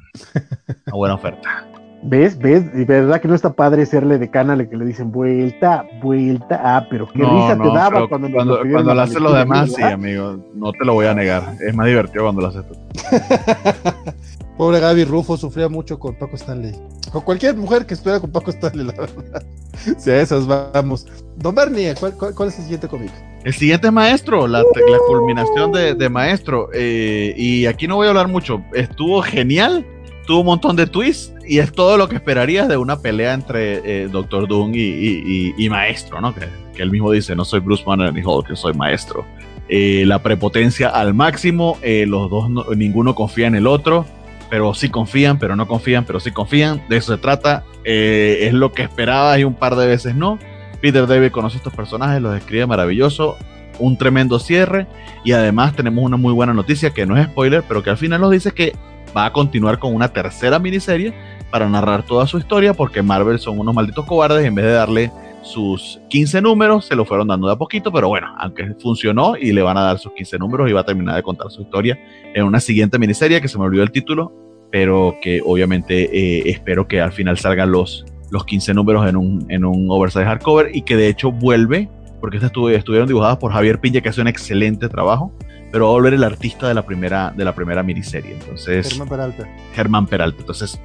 [0.87, 1.67] Una buena oferta.
[2.03, 2.39] ¿Ves?
[2.39, 2.65] ¿Ves?
[2.75, 6.61] Y verdad que no está padre serle de cana le que le dicen vuelta, vuelta.
[6.63, 10.39] Ah, pero qué risa te daba cuando, cuando, cuando lo hacen los demás, sí, amigo.
[10.55, 11.57] No te lo voy a negar.
[11.61, 12.75] Es más divertido cuando lo haces tú.
[14.57, 16.73] Pobre Gaby Rufo sufría mucho con Paco Stanley.
[17.13, 19.43] O cualquier mujer que estuviera con Paco Stanley, la verdad.
[19.97, 21.07] Si a esas vamos.
[21.37, 23.13] Don Bernie, ¿cuál, cuál, cuál es el siguiente cómic?
[23.49, 24.63] El siguiente es Maestro, la,
[25.07, 26.69] culminación de, Maestro.
[26.75, 28.63] eh, y aquí no voy a hablar mucho.
[28.75, 29.87] Estuvo genial,
[30.27, 34.03] tuvo un montón de twists y es todo lo que esperarías de una pelea entre
[34.03, 36.35] eh, Doctor Doom y, Maestro, ¿no?
[36.35, 36.43] Que,
[36.75, 39.25] que él mismo dice, no soy Bruce Banner ni Hulk, soy Maestro.
[39.71, 44.05] Eh, la prepotencia al máximo, eh, los dos, no- ninguno confía en el otro,
[44.51, 46.83] pero sí confían, pero no confían, pero sí confían.
[46.91, 47.65] De eso se trata.
[47.83, 50.39] Es lo que esperabas y un par de veces no.
[50.81, 53.37] Peter David conoce estos personajes, los describe maravilloso,
[53.79, 54.87] un tremendo cierre
[55.25, 58.21] y además tenemos una muy buena noticia que no es spoiler, pero que al final
[58.21, 58.75] nos dice que
[59.17, 61.15] va a continuar con una tercera miniserie
[61.51, 65.13] para narrar toda su historia porque Marvel son unos malditos cobardes en vez de darle
[65.43, 69.53] sus 15 números, se lo fueron dando de a poquito, pero bueno, aunque funcionó y
[69.53, 71.99] le van a dar sus 15 números y va a terminar de contar su historia
[72.35, 74.33] en una siguiente miniserie que se me olvidó el título,
[74.71, 79.47] pero que obviamente eh, espero que al final salgan los, los 15 números en un,
[79.49, 81.89] en un oversize hardcover y que de hecho vuelve,
[82.21, 85.33] porque estas estuve- estuvieron dibujadas por Javier Piña, que hace un excelente trabajo,
[85.73, 88.33] pero va a volver el artista de la primera, de la primera miniserie.
[88.33, 89.49] Entonces, Germán Peralta.
[89.75, 90.41] Germán Peralta.
[90.41, 90.81] Entonces,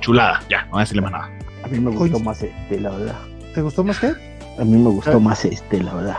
[0.00, 1.30] chulada, ya, no voy a decirle más nada.
[1.64, 3.16] A mí me gustó más este, la verdad.
[3.54, 4.08] ¿Te gustó más que?
[4.08, 5.20] A mí me gustó Ah.
[5.20, 6.16] más este, la verdad.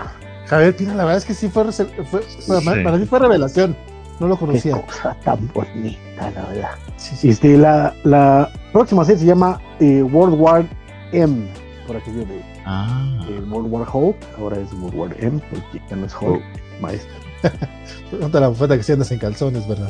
[0.48, 2.52] Javier Pina, la verdad es que sí fue- fue- Sí.
[2.84, 3.76] para mí fue revelación.
[4.20, 4.82] No lo Qué conocía.
[4.82, 6.70] cosa tan bonita, la verdad.
[6.98, 7.30] Sí, sí.
[7.30, 10.66] Este, la, la próxima serie se llama eh, World War
[11.12, 11.48] M,
[11.88, 15.96] por aquello de Ah, eh, World War Hulk, ahora es World War M, porque ya
[15.96, 16.42] no es Hulk,
[16.82, 17.14] maestro.
[18.12, 19.90] Pregunta la bufeta que si andas en calzones, ¿verdad?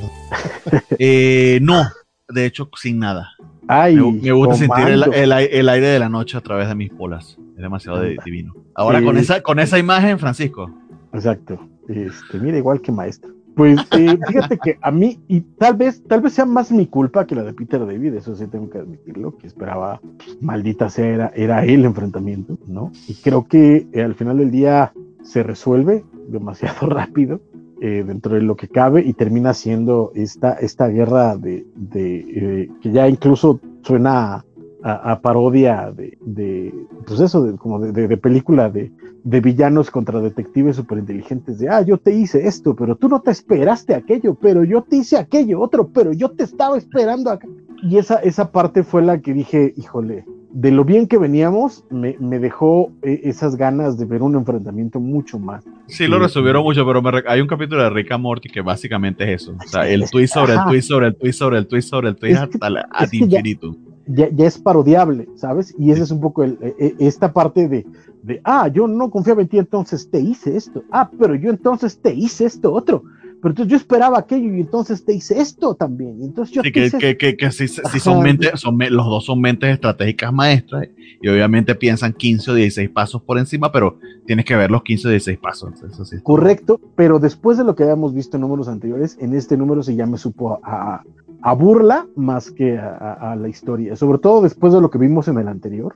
[1.00, 1.84] eh, no,
[2.30, 3.32] de hecho, sin nada.
[3.68, 5.32] Ay, Me, me gusta sentir el,
[5.70, 7.38] aire de la noche a través de mis polas.
[7.56, 8.54] Es demasiado de- divino.
[8.76, 9.06] Ahora, Sí.
[9.06, 10.72] con, esa, con esa imagen, Francisco.
[11.14, 11.60] Exacto.
[11.88, 13.32] Este, mira, igual que maestro.
[13.56, 17.28] Pues eh, fíjate que a mí, y tal vez, tal vez sea más mi culpa
[17.28, 21.08] que la de Peter David, eso sí tengo que admitirlo, que esperaba, pues, maldita sea,
[21.08, 22.92] era, era el enfrentamiento, ¿no?
[23.08, 27.42] Y creo que eh, al final del día se resuelve demasiado rápido
[27.82, 32.92] eh, dentro de lo que cabe y termina siendo esta, esta guerra de, eh, que
[32.92, 34.46] ya incluso suena
[34.82, 36.74] a, parodia de, de,
[37.06, 38.92] pues eso, de, como de película de,
[39.24, 43.32] de villanos contra detectives superinteligentes de, ah, yo te hice esto, pero tú no te
[43.32, 47.48] esperaste aquello, pero yo te hice aquello otro, pero yo te estaba esperando acá.
[47.84, 52.16] Y esa, esa parte fue la que dije, híjole, de lo bien que veníamos, me,
[52.20, 55.64] me dejó eh, esas ganas de ver un enfrentamiento mucho más.
[55.88, 59.24] Sí, lo resumieron mucho, pero me hay un capítulo de Rick and Morty que básicamente
[59.32, 59.56] es eso.
[59.64, 62.16] O sea, el twist sobre el twist sobre el twist sobre el twist sobre el
[62.16, 63.76] que- hasta la- ad ya- infinito.
[64.12, 65.76] Ya, ya es parodiable, ¿sabes?
[65.78, 67.86] Y ese es un poco el, eh, eh, esta parte de,
[68.22, 70.84] de, ah, yo no confiaba en ti, entonces te hice esto.
[70.92, 73.04] Ah, pero yo entonces te hice esto otro.
[73.42, 76.22] Pero entonces yo esperaba aquello y entonces te hice esto también.
[76.22, 79.06] Entonces yo Sí, te que, hice que, que, que sí, sí son mentes, son los
[79.06, 80.90] dos son mentes estratégicas maestras
[81.22, 85.08] y obviamente piensan 15 o 16 pasos por encima, pero tienes que ver los 15
[85.08, 85.72] o 16 pasos.
[86.10, 86.18] Sí.
[86.22, 89.96] Correcto, pero después de lo que habíamos visto en números anteriores, en este número sí
[89.96, 91.04] ya me supo a, a-
[91.42, 94.98] a burla más que a, a- a la historia, sobre todo después de lo que
[94.98, 95.96] vimos en el anterior.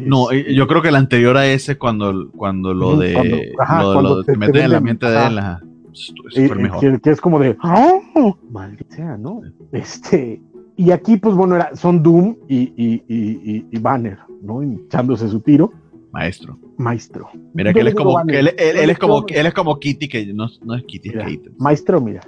[0.00, 3.12] No, Este, eh, yo creo que el anterior a ese, cuando, cuando lo de.
[3.12, 5.38] cuando- ajá, lo de- cuando lo te- te te meten en la mente de él.
[5.38, 5.60] ajá.
[5.92, 7.00] Eso eh, fue el eh, mejor.
[7.00, 7.92] que, es como de, ¡ah!
[8.50, 9.42] maldita sea, ¿no?
[9.70, 10.42] Este,
[10.76, 13.16] y aquí, pues bueno, era, son Doom y, y, y,
[13.56, 14.60] y- y Banner, ¿no?
[14.60, 15.72] Echándose su tiro,
[16.10, 16.58] Maestro.
[16.78, 17.28] maestro.
[17.52, 20.48] Mira que él es como, que él, es como, él es como Kitty, que no,
[20.64, 21.50] no es Kitty, es Kate.
[21.58, 22.22] Maestro, mira.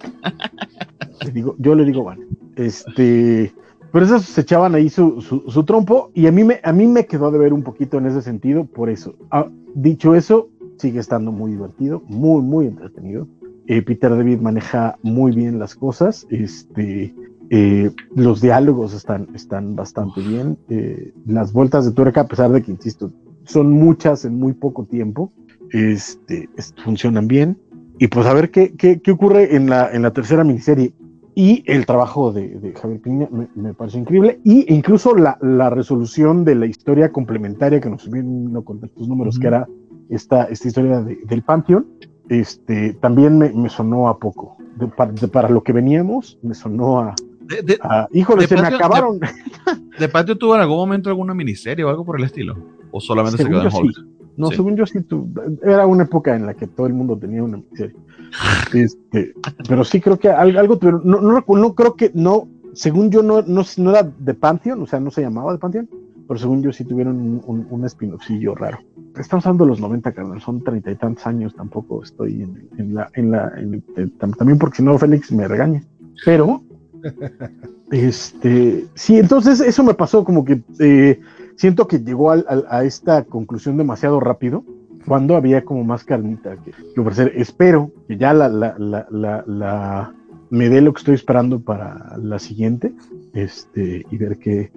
[1.24, 2.26] Le digo, yo le digo, Banner.
[2.56, 3.52] Este,
[3.94, 6.88] pero esos se echaban ahí su, su, su trompo y a mí, me, a mí
[6.88, 9.14] me quedó de ver un poquito en ese sentido, por eso.
[9.30, 10.48] Ah, dicho eso,
[10.78, 13.28] sigue estando muy divertido, muy, muy entretenido.
[13.68, 16.26] Eh, Peter David maneja muy bien las cosas.
[16.28, 17.14] Este,
[17.50, 20.58] eh, los diálogos están, están bastante bien.
[20.70, 23.12] Eh, las vueltas de tuerca, a pesar de que, insisto,
[23.44, 25.30] son muchas en muy poco tiempo,
[25.70, 26.48] este,
[26.82, 27.58] funcionan bien.
[28.00, 30.92] Y pues a ver qué, qué, qué ocurre en la, en la tercera miniserie.
[31.34, 34.40] Y el trabajo de, Javier Piña me, me, pareció increíble.
[34.44, 39.38] Y incluso la, la, resolución de la historia complementaria que nos vino con estos números,
[39.38, 39.66] que era
[40.08, 41.86] esta, esta historia del Pantheon,
[42.28, 44.56] este, también me, me sonó a poco.
[45.32, 47.14] para, lo que veníamos, me sonó a.
[47.40, 47.78] De,
[48.12, 49.20] híjole, se me acabaron.
[49.98, 52.56] De, Patio tuvo en algún momento alguna miniserie o algo por el estilo?
[52.90, 53.96] ¿O solamente se quedó en Hulk?
[54.36, 55.28] No, según yo sí, tu,
[55.62, 57.96] era una época en la que todo el mundo tenía una miniserie.
[58.72, 59.34] Este,
[59.68, 61.02] pero sí creo que algo, tuvieron.
[61.04, 64.86] No, no, no, creo que, no, según yo no, no, no era de Pantheon, o
[64.86, 65.88] sea, no se llamaba de Pantheon,
[66.26, 68.78] pero según yo sí tuvieron un, un, raro.
[69.16, 72.94] Estamos hablando de los 90, carnal, son treinta y tantos años, tampoco estoy en, en
[72.94, 73.52] la, en la,
[73.96, 75.82] eh, también porque si no Félix me regaña.
[76.24, 76.62] Pero,
[77.90, 81.20] este, sí, entonces eso me pasó como que eh,
[81.56, 84.64] siento que llegó a esta conclusión demasiado rápido
[85.06, 87.32] cuando había como más carnita que, ofrecer.
[87.36, 90.14] Espero que ya la, la, la, la,
[90.50, 92.92] me dé lo que estoy esperando para la siguiente,
[93.34, 94.70] este, y ver qué,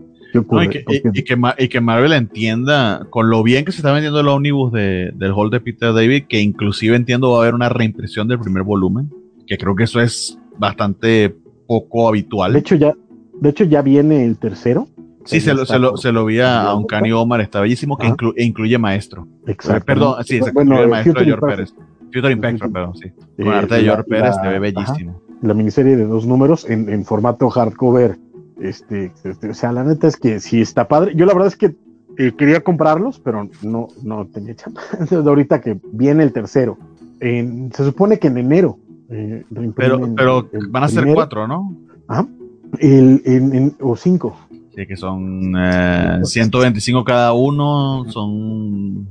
[1.13, 5.31] y, que, Marvel entienda, con lo bien que se está vendiendo el ómnibus de, del
[5.31, 9.09] hall de Peter David, que inclusive entiendo va a haber una reimpresión del primer volumen,
[9.47, 11.33] que creo que eso es bastante
[11.65, 12.53] poco habitual.
[12.53, 12.93] De hecho, ya,
[13.39, 14.87] de hecho, ya viene el tercero.
[15.27, 18.07] Sí, se lo, se, lo, se lo, vi a, un Cani Omar, está bellísimo, que
[18.07, 19.27] e incluye maestro.
[19.45, 19.85] Exacto.
[19.85, 21.73] Perdón, sí, se bueno, incluye maestro de George Pérez.
[22.13, 23.11] Future Impact, perdón, sí.
[23.37, 25.21] Con arte de George Pérez, se ve bellísimo.
[25.41, 28.17] la miniserie de dos números en, en formato hardcover
[28.59, 31.13] este, este, o sea, la neta es que sí está padre.
[31.15, 31.75] Yo la verdad es que
[32.17, 34.81] eh, quería comprarlos, pero no, no tenía chamba.
[35.11, 36.77] Ahorita que viene el tercero,
[37.19, 38.79] se supone que en enero.
[39.09, 41.75] Eh, pero pero van a ser cuatro, ¿no?
[42.07, 42.27] Ajá.
[42.79, 44.37] El, o cinco.
[44.77, 45.55] Sí, que son
[46.23, 49.07] 125 eh, cada uno, son.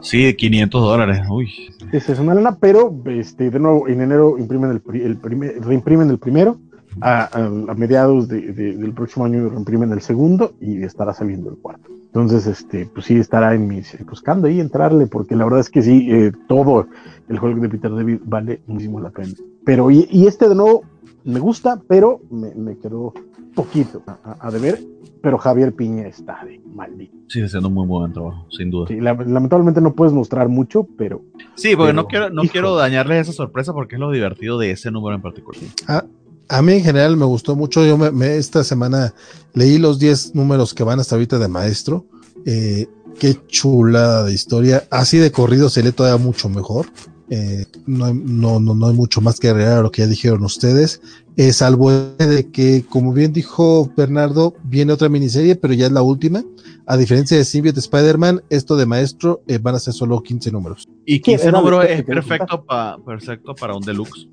[0.00, 1.20] Sí, 500 dólares.
[1.30, 1.52] Uy.
[1.92, 6.16] Es una lana, pero este, de nuevo, en enero imprimen el, el primer, reimprimen el
[6.16, 6.58] primero
[7.02, 11.90] a, mediados del próximo año reimprimen el segundo y estará saliendo el cuarto.
[12.06, 15.82] Entonces, este, pues sí, estará en mis, buscando ahí entrarle, porque la verdad es que
[15.82, 16.86] sí, eh, todo
[17.28, 19.34] el juego de Peter David vale muchísimo la pena.
[19.66, 20.84] Pero, y, este de nuevo,
[21.24, 23.12] me gusta, pero me, quedó
[23.54, 24.02] poquito
[24.40, 24.80] a, deber,
[25.22, 27.16] pero Javier Piña está de maldito.
[27.28, 28.88] Sigue haciendo un muy buen trabajo, sin duda.
[28.88, 31.22] Sí, lamentablemente no puedes mostrar mucho, pero.
[31.54, 34.90] Sí, porque no quiero, no quiero darles esa sorpresa porque es lo divertido de ese
[34.90, 35.62] número en particular.
[35.88, 36.04] Ah,
[36.48, 37.84] a mí en general me gustó mucho.
[37.86, 39.14] Yo me, esta semana
[39.54, 42.06] leí los 10 números que van hasta ahorita de maestro.
[42.44, 42.86] Eh,
[43.18, 44.84] qué chulada de historia.
[44.90, 46.86] Así de corrido se lee todavía mucho mejor.
[47.30, 50.44] Eh, no, no, no, no, hay mucho más que agregar a lo que ya dijeron
[50.44, 51.00] ustedes.
[51.36, 56.02] Eh, salvo de que, como bien dijo Bernardo, viene otra miniserie, pero ya es la
[56.02, 56.44] última.
[56.86, 60.88] A diferencia de Symbiote Spider-Man, esto de Maestro eh, van a ser solo 15 números.
[61.06, 64.28] Y 15 números es perfecto, pa, perfecto para un deluxe.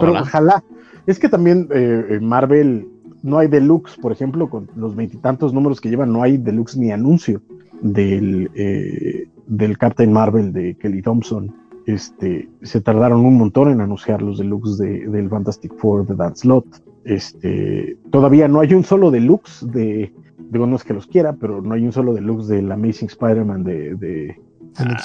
[0.00, 0.64] pero ojalá.
[1.06, 2.86] Es que también eh, Marvel
[3.22, 6.92] no hay deluxe, por ejemplo, con los veintitantos números que llevan, no hay deluxe ni
[6.92, 7.42] anuncio
[7.80, 11.54] del, eh, del Captain Marvel de Kelly Thompson.
[11.88, 16.36] Este, se tardaron un montón en anunciar los deluxe de, del Fantastic Four de Dan
[16.36, 16.66] Slott.
[17.04, 20.12] Este, todavía no hay un solo deluxe de,
[20.50, 23.64] digo, no es que los quiera, pero no hay un solo deluxe del Amazing Spider-Man
[23.64, 24.36] de, de,
[24.76, 25.04] Ah,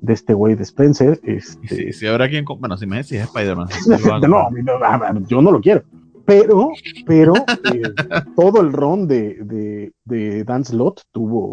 [0.00, 1.20] de este güey de Spencer.
[1.22, 1.92] Este...
[1.92, 2.44] si habrá quien.
[2.44, 3.68] Bueno, si me decís Spider-Man.
[4.28, 5.84] no, yo no lo quiero.
[6.24, 6.70] Pero,
[7.06, 7.82] pero eh,
[8.36, 11.52] todo el ron de, de, de Dan Slott tuvo.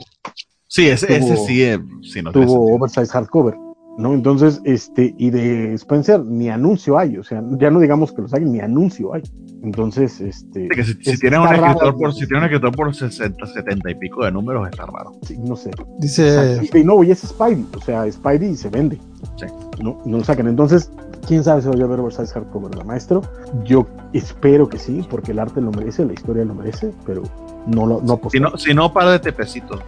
[0.68, 3.56] Sí, ese, ese sí, eh, sí no tuvo oversize hardcover.
[3.98, 4.14] ¿No?
[4.14, 8.34] Entonces, este, y de Spencer ni anuncio hay, o sea, ya no digamos que los
[8.34, 9.24] hay, ni anuncio hay.
[9.64, 10.68] Entonces, este.
[10.84, 14.32] si, tiene un escritor por, si tiene un escritor por 60, 70 y pico de
[14.32, 15.14] números, está raro.
[15.26, 15.72] Sí, no sé.
[16.00, 16.70] Dice.
[16.74, 19.00] Y, no, y es Spidey, o sea, Spidey se vende.
[19.38, 19.46] Sí.
[19.82, 20.48] No, no lo sacan.
[20.48, 20.92] Entonces,
[21.28, 23.22] quién sabe si voy a ver Versailles Hardcover la maestro.
[23.64, 27.24] Yo espero que sí, porque el arte lo merece, la historia lo merece, pero
[27.66, 29.80] no lo no Si no, si no para de tepecito.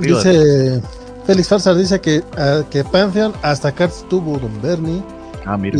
[0.00, 0.82] Dice.
[1.26, 5.02] Félix Farsar dice que, uh, que Pantheon hasta cartas tuvo Don Bernie.
[5.46, 5.78] Ah, mira.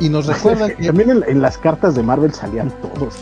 [0.00, 0.86] Y, nos recuerda que.
[0.86, 3.16] También en, las cartas de Marvel salían todos.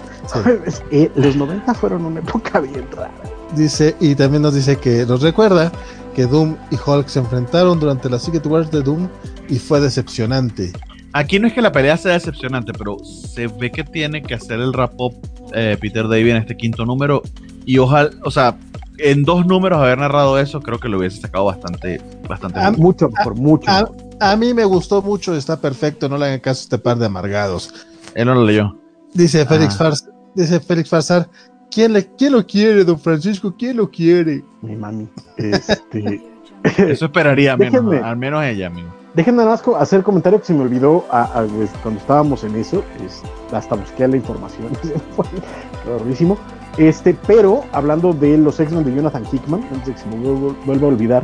[0.91, 3.12] Eh, los 90 fueron una época bien rara.
[3.55, 5.70] Dice, y también nos dice que nos recuerda
[6.15, 9.09] que Doom y Hulk se enfrentaron durante la Secret Wars de Doom
[9.49, 10.73] y fue decepcionante.
[11.12, 14.59] Aquí no es que la pelea sea decepcionante, pero se ve que tiene que hacer
[14.59, 15.15] el rap up
[15.55, 17.23] eh, Peter Davey en este quinto número.
[17.65, 18.57] Y ojalá, o sea,
[18.98, 23.34] en dos números haber narrado eso, creo que lo hubiese sacado bastante, bastante mucho, por
[23.34, 23.70] mucho.
[23.70, 23.89] A,
[24.20, 27.06] A mí me gustó mucho, está perfecto, no le hagan caso a este par de
[27.06, 27.86] amargados.
[28.14, 28.78] Él no lo leyó.
[29.12, 29.84] Dice Félix, Ah.
[29.90, 31.28] Fars- dice Félix Farsar,
[31.70, 33.55] ¿quién, le, ¿quién lo quiere, don Francisco?
[33.58, 34.44] ¿Quién lo quiere?
[34.62, 35.08] Mi mami.
[35.36, 36.23] Este,
[36.78, 38.08] Eso esperaría, al menos, Déjenme.
[38.08, 38.89] al menos ella, amigo.
[39.14, 41.47] Déjenme nada más hacer comentario que se me olvidó a- a-
[41.82, 42.82] cuando estábamos en eso.
[43.05, 44.68] es- hasta busqué la información.
[45.86, 46.36] horrorísimo.
[46.76, 50.16] Este, pero hablando de los X-Men de Jonathan Hickman, antes de que se me
[50.66, 51.22] vuelva, a olvidar,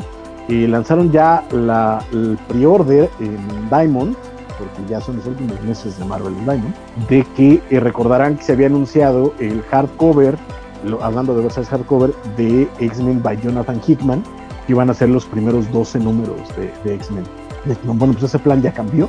[0.48, 3.36] eh, lanzaron ya la, el pre-order en
[3.68, 4.14] Diamond,
[4.58, 6.74] porque ya son los últimos meses de Marvel en Diamond,
[7.08, 10.36] de que eh, recordarán que se había anunciado el hardcover,
[10.84, 14.22] lo- hablando de versiones hardcover, de X-Men by Jonathan Hickman,
[14.66, 17.24] que iban a ser los primeros 12 números de, de X-Men.
[17.84, 19.08] Bueno, pues ese plan ya cambió,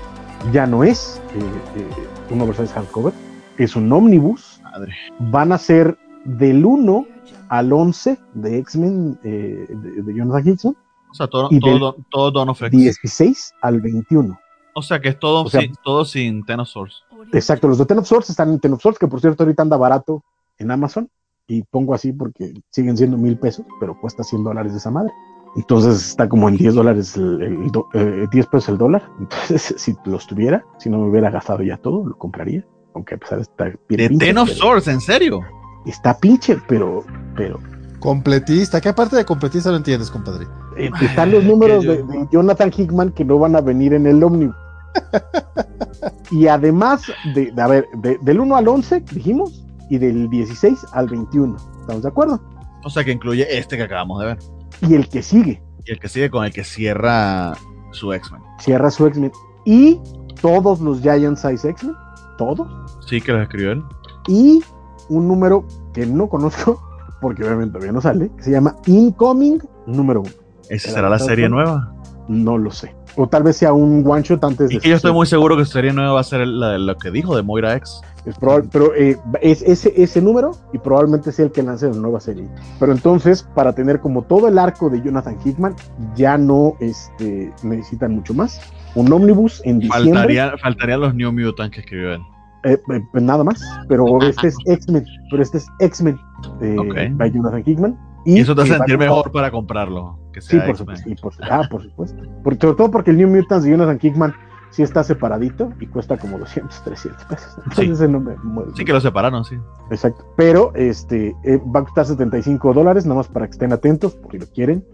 [0.51, 1.39] ya no es eh,
[1.79, 1.87] eh,
[2.33, 3.13] un oversize hardcover,
[3.57, 4.93] es un omnibus, Madre.
[5.19, 7.05] van a ser del 1
[7.49, 10.75] al 11 de X-Men eh, de, de Jonathan Hickman,
[11.09, 12.79] O sea, todo, Y todo, del- Don- todo Dawn of X.
[12.79, 14.39] 16 al 21.
[14.73, 17.03] O sea, que es todo, O sea- sin, todo sin Ten of Swords.
[17.33, 19.61] Exacto, los de Ten of Swords están en Ten of Swords, que por cierto ahorita
[19.63, 20.23] anda barato
[20.57, 21.09] en Amazon,
[21.47, 25.11] y pongo así porque siguen siendo mil pesos, pero cuesta 100 dólares de esa madre.
[25.57, 29.03] Entonces está como en 10 dólares el, el do- eh, 10 pesos el dólar.
[29.19, 32.65] Entonces, si los tuviera, si no me hubiera gastado ya todo, lo compraría.
[32.95, 35.41] Aunque a pesar de estar De Ten of Swords, ¿en serio?
[35.85, 37.03] Está pinche, pero,
[37.35, 37.59] pero
[37.99, 38.81] Completista.
[38.81, 40.47] ¿Qué parte de completista no entiendes, compadre?
[40.77, 44.55] eh, están los números de, Jonathan Hickman que no van a venir en el ómnibus.
[46.31, 47.03] y además,
[47.35, 51.55] de, de- a ver, de- del 1 al 11, dijimos, y del 16 al 21.
[51.81, 52.41] ¿Estamos de acuerdo?
[52.83, 54.39] O sea, que incluye este que acabamos de ver.
[54.87, 57.53] Y el que sigue, Y el que sigue con el que cierra
[57.91, 58.41] su X-Men.
[58.59, 59.31] cierra su X-Men.
[59.65, 59.99] Y
[60.41, 61.95] todos los Giant Size X-Men,
[62.37, 62.67] todos.
[63.07, 63.83] Sí, que los escribió él.
[64.27, 64.63] Y
[65.11, 66.81] un número que no conozco,
[67.21, 70.29] porque obviamente todavía no sale, que se llama Incoming número 1.
[70.69, 71.93] ¿Esa ¿Era será la serie nueva?
[72.27, 72.95] No lo sé.
[73.17, 74.75] O tal vez sea un one shot antes de.
[74.75, 76.79] Y que yo estoy muy seguro que su serie nueva va a ser la de
[76.79, 78.01] lo que dijo de Moira X.
[78.25, 81.95] Es probable, pero eh, es ese, ese número y probablemente sea el que lance la
[81.95, 82.47] nueva serie.
[82.79, 85.75] Pero entonces, para tener como todo el arco de Jonathan Hickman,
[86.15, 88.61] ya no este, necesitan mucho más.
[88.95, 92.21] Un ómnibus en diciembre, Faltaría, faltarían los New Mutants que escribió él.
[92.63, 93.61] Eh, eh, pues nada más.
[93.87, 96.19] Pero este es X-Men, pero este es X-Men
[96.61, 97.17] eh, Ok.
[97.17, 97.99] by Jonathan Hickman.
[98.25, 100.19] Y eso te hace eh, va a sentir mejor para comprarlo.
[100.31, 101.09] Que Sí, sea por supuesto.
[101.09, 102.21] sí, por, ah, por supuesto.
[102.43, 104.33] Por- sobre todo porque el New Mutants de Jonathan Hickman
[104.69, 107.53] sí está separadito y cuesta como 200, 300 pesos.
[107.57, 107.91] Entonces Sí.
[107.91, 108.71] ese no me mueve.
[108.77, 109.55] Sí que lo separaron, sí.
[109.89, 110.23] Exacto.
[110.37, 114.31] Pero este eh, va a costar 75 dólares, nada más para que estén atentos, por
[114.31, 114.85] si lo quieren,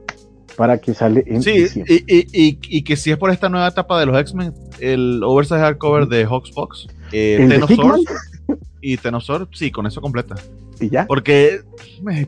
[0.57, 2.03] para que sale en Sí, diciembre.
[2.07, 5.21] y, y, y, y que si es por esta nueva etapa de los X-Men, el
[5.23, 7.37] oversize hardcover de Hawks Fox, eh,
[8.81, 10.35] y Ten of Swords, sí, con eso completa.
[10.79, 11.05] Y ya.
[11.07, 11.61] Porque,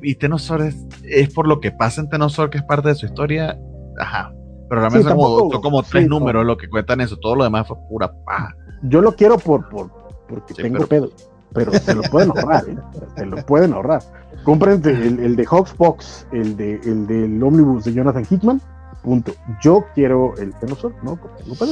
[0.01, 2.57] y Ten of Swords es, es por lo que pasa en Ten of Swords, que
[2.59, 3.57] es parte de su historia,
[3.99, 4.31] ajá.
[4.69, 6.19] Pero realmente Sí, son, como, tampoco- como sí, tres no.
[6.19, 8.55] números lo que cuentan eso, todo lo demás fue pura paja.
[8.83, 9.89] Yo lo quiero por, por
[10.27, 11.11] porque Sí, tengo pero- pedo.
[11.51, 12.75] Pero se lo pueden ahorrar, ¿eh?
[13.17, 14.03] Se lo pueden ahorrar.
[14.43, 18.61] Compren el, el de Hawks Fox, el de el del Omnibus de Jonathan Hickman.
[19.03, 19.33] Punto.
[19.61, 21.17] Yo quiero el Tenosor, ¿no?
[21.47, 21.71] No puedo.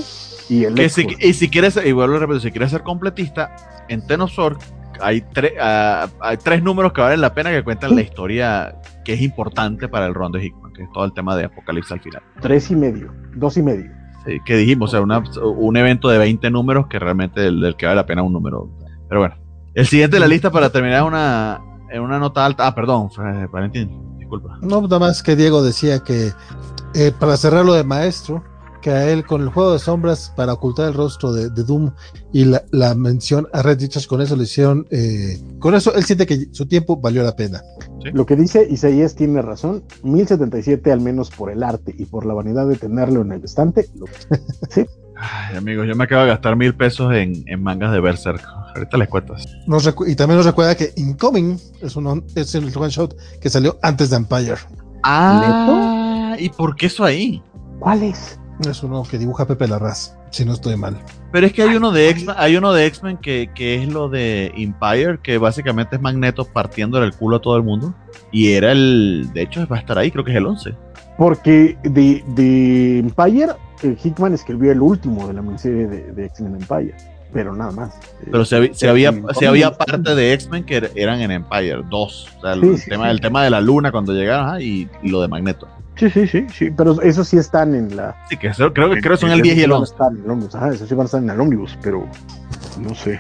[0.50, 3.54] Y el Que si- y si quieres, y vuelvo a repetir, si quieres ser completista,
[3.90, 4.66] en Ten of Swords
[5.02, 9.14] hay, tre- ah, hay tres números que valen la pena que cuentan la historia que
[9.14, 12.00] es importante para el ron de Hickman, que es todo el tema de Apocalipsis al
[12.00, 12.22] final.
[12.42, 13.92] tres y medio, dos y medio.
[14.26, 17.76] Sí, que dijimos, o sea, una- un evento de 20 números que realmente del, del
[17.76, 18.70] que vale la pena un número.
[19.10, 19.36] Pero bueno,
[19.74, 22.68] el siguiente de la lista para terminar es una, en una nota alta.
[22.68, 24.58] Ah, perdón, eh, Valentín, disculpa.
[24.62, 26.32] No, nada más que Diego decía que
[26.96, 28.44] eh, para cerrar lo de maestro,
[28.82, 31.92] que a él con el juego de sombras para ocultar el rostro de, de Doom
[32.32, 36.04] y la, la mención a Red Richards con eso le hicieron, eh, con eso él
[36.04, 37.62] siente que su tiempo valió la pena.
[38.14, 39.84] Lo que dice Isaías tiene razón.
[40.04, 43.88] 1077 al menos por el arte y por la vanidad de tenerlo en el estante.
[43.96, 44.06] Lo-
[45.20, 48.42] Ay, amigos, yo me acabo de gastar mil pesos en, en mangas de Berserk.
[48.78, 49.46] Ahorita les cuentas.
[49.66, 53.78] Nos y también nos recuerda que Incoming es, un es el one shot que salió
[53.82, 54.58] antes de Empire.
[55.04, 57.42] Ah, ¿y por qué eso ahí?
[57.80, 58.40] ¿Cuál es?
[58.70, 60.98] Es uno que dibuja Pepe Larraz, si no estoy mal.
[61.32, 64.10] Pero es que hay uno de X-Men, hay uno de X-Men que, que es lo
[64.10, 67.94] de Empire, que básicamente es Magneto partiendo el culo a todo el mundo.
[68.32, 70.76] Y era el, de hecho va a estar ahí, creo que es el 11.
[71.18, 73.54] Porque de, de Empire,
[74.04, 76.96] Hickman escribió el último de la miniserie de, de X-Men Empire.
[77.34, 77.96] Pero nada más.
[78.22, 81.20] Eh, Pero si, había, si eh, había, si había parte de X-Men que er- eran
[81.22, 82.28] en Empire 2.
[82.38, 83.12] O sea, el, Sí, sí, tema, sí.
[83.12, 85.68] el tema de la luna cuando llegaron y, y lo de Magneto.
[85.98, 86.70] Sí, sí, sí, sí.
[86.76, 88.16] Pero esos sí están en la.
[88.30, 89.94] Sí, que eso- creo, que creo son el esos 10 y el van a 11.
[89.94, 90.56] estar en el ómnibus.
[90.56, 92.08] Ajá, esos sí van a estar en el ómnibus, pero
[92.80, 93.20] no sé.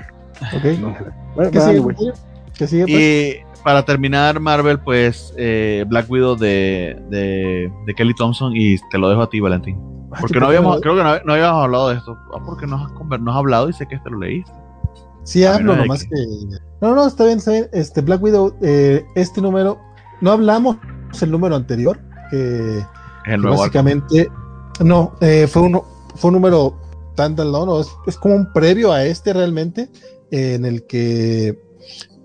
[0.55, 0.63] ¿Ok?
[0.79, 1.05] No sé.
[1.35, 2.13] Bueno, ¿Qué sigue?
[2.57, 2.83] ¿Qué sigue?
[2.85, 2.97] pues?
[3.57, 8.53] Y para terminar, Marvel, pues eh, Black Widow de, de, de Kelly Thompson.
[8.55, 9.77] Y te lo dejo a ti, Valentín.
[10.21, 12.17] Porque no habíamos, creo que no, no, habíamos hablado de esto.
[12.33, 14.51] Ah, porque nos has, nos has hablado y sé que este lo leíste.
[15.23, 16.15] Sí, hablo, nomás que...
[16.79, 17.69] No, no, está bien, está bien.
[17.73, 19.77] Este, Black Widow, eh, este número,
[20.21, 20.77] no hablamos
[21.21, 21.99] el número anterior,
[22.31, 22.83] que,
[23.25, 24.29] el básicamente,
[24.83, 25.83] no, eh, fue, uno,
[26.15, 26.77] fue un número
[27.15, 29.89] tan no, es, es, como un previo a este realmente,
[30.31, 31.59] en el que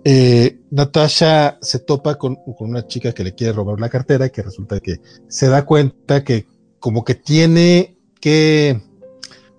[0.04, 4.30] eh, Natasha se topa con, con, una chica que le quiere robar la cartera y
[4.30, 6.46] que resulta que se da cuenta que
[6.82, 8.82] como que tiene que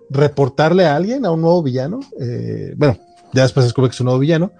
[0.09, 2.01] reportarle a alguien, a un nuevo villano.
[2.19, 2.99] Eh, bueno,
[3.31, 4.51] ya después descubre que es un nuevo villano.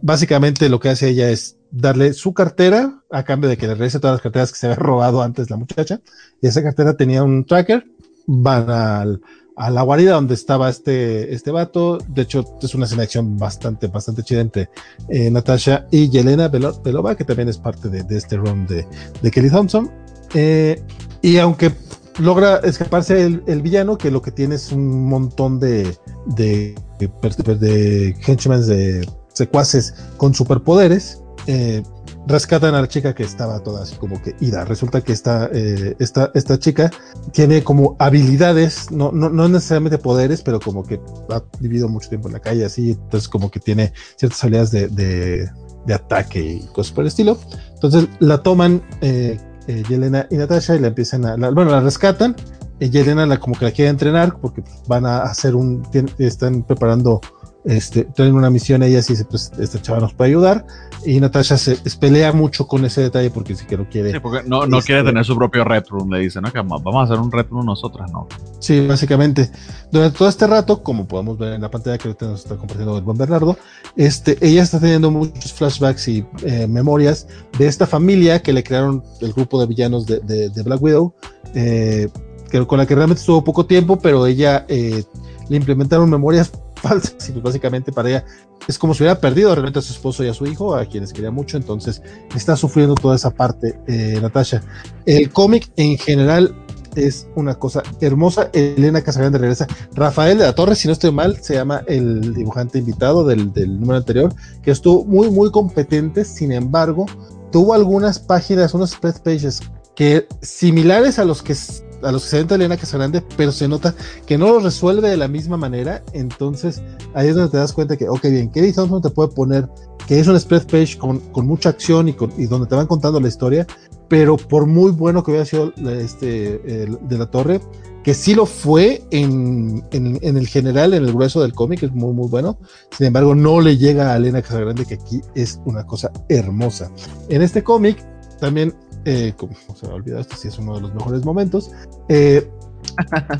[0.00, 3.98] Básicamente lo que hace ella es darle su cartera a cambio de que le regrese
[3.98, 6.00] todas las carteras que se había robado antes la muchacha.
[6.40, 7.84] Y esa cartera tenía un tracker.
[8.28, 9.20] Van al,
[9.56, 11.98] a la guarida donde estaba este, este vato.
[12.06, 14.70] De hecho, es una selección bastante, bastante chida entre
[15.08, 18.86] eh, Natasha y Yelena Belova, que también es parte de, de este run de,
[19.20, 19.90] de, Kelly Thompson.
[20.32, 20.80] Eh,
[21.22, 21.72] y aunque
[22.18, 27.54] logra escaparse el, el, villano, que lo que tiene es un montón de, de, de,
[27.56, 31.82] de henchmen, de secuaces con superpoderes, eh,
[32.26, 34.64] rescatan a la chica que estaba toda así como que ida.
[34.64, 36.90] Resulta que esta, eh, esta, esta chica
[37.32, 42.28] tiene como habilidades, no, no, no, necesariamente poderes, pero como que ha vivido mucho tiempo
[42.28, 45.50] en la calle así, entonces como que tiene ciertas habilidades de, de,
[45.86, 47.38] de ataque y cosas por el estilo.
[47.74, 51.80] Entonces la toman eh, eh, Yelena y Natasha y la empiezan a, la, bueno, la
[51.80, 52.36] rescatan.
[52.80, 55.86] Y Yelena la, como que la quiere entrenar porque van a hacer un,
[56.18, 57.20] están preparando
[57.64, 60.66] este, tienen una misión ellas y dice, pues esta chava nos puede ayudar.
[61.04, 64.12] Y Natasha se, pelea mucho con ese detalle porque sí que no quiere.
[64.12, 66.52] Sí, porque no, no quiere este, tener su propio Red Room, le dice, ¿no?
[66.52, 68.28] Que vamos a hacer un Red Room nosotras, ¿no?
[68.60, 69.50] Sí, básicamente.
[69.90, 72.96] Durante todo este rato, como podemos ver en la pantalla que ahorita nos está compartiendo
[72.96, 73.56] el buen Bernardo,
[73.96, 77.26] este, ella está teniendo muchos flashbacks y eh, memorias
[77.58, 81.14] de esta familia que le crearon el grupo de villanos de, de, de Black Widow,
[81.54, 82.08] eh,
[82.50, 85.02] que, con la que realmente estuvo poco tiempo, pero ella eh,
[85.48, 86.52] le implementaron memorias
[86.82, 88.24] falsas y pues básicamente para ella
[88.68, 91.12] es como si hubiera perdido realmente a su esposo y a su hijo, a quienes
[91.12, 92.02] quería mucho, entonces
[92.34, 94.62] está sufriendo toda esa parte, eh, Natasha.
[95.06, 96.54] El cómic en general
[96.94, 98.50] es una cosa hermosa.
[98.52, 99.66] Elena Casagrande regresa.
[99.94, 103.80] Rafael de la Torre, si no estoy mal, se llama el dibujante invitado del, del
[103.80, 106.24] número anterior, que estuvo muy, muy competente.
[106.24, 107.06] Sin embargo,
[107.50, 109.60] tuvo algunas páginas, unos spread pages
[109.94, 111.54] que similares a los que
[112.02, 113.94] a los que se entra Elena Casagrande, pero se nota
[114.26, 116.02] que no lo resuelve de la misma manera.
[116.12, 116.82] Entonces,
[117.14, 119.68] ahí es donde te das cuenta que, ok, bien, Kelly Thompson te puede poner
[120.06, 122.86] que es un spread page con, con mucha acción y, con, y, donde te van
[122.86, 123.66] contando la historia,
[124.08, 127.60] pero por muy bueno que hubiera sido este, de la torre,
[128.02, 131.92] que sí lo fue en, en, en, el general, en el grueso del cómic, es
[131.92, 132.58] muy, muy bueno.
[132.96, 136.90] Sin embargo, no le llega a Elena Casagrande, que aquí es una cosa hermosa.
[137.28, 138.04] En este cómic,
[138.40, 138.74] también
[139.04, 141.70] eh, como se me ha olvidado, este sí es uno de los mejores momentos.
[142.08, 142.48] Eh,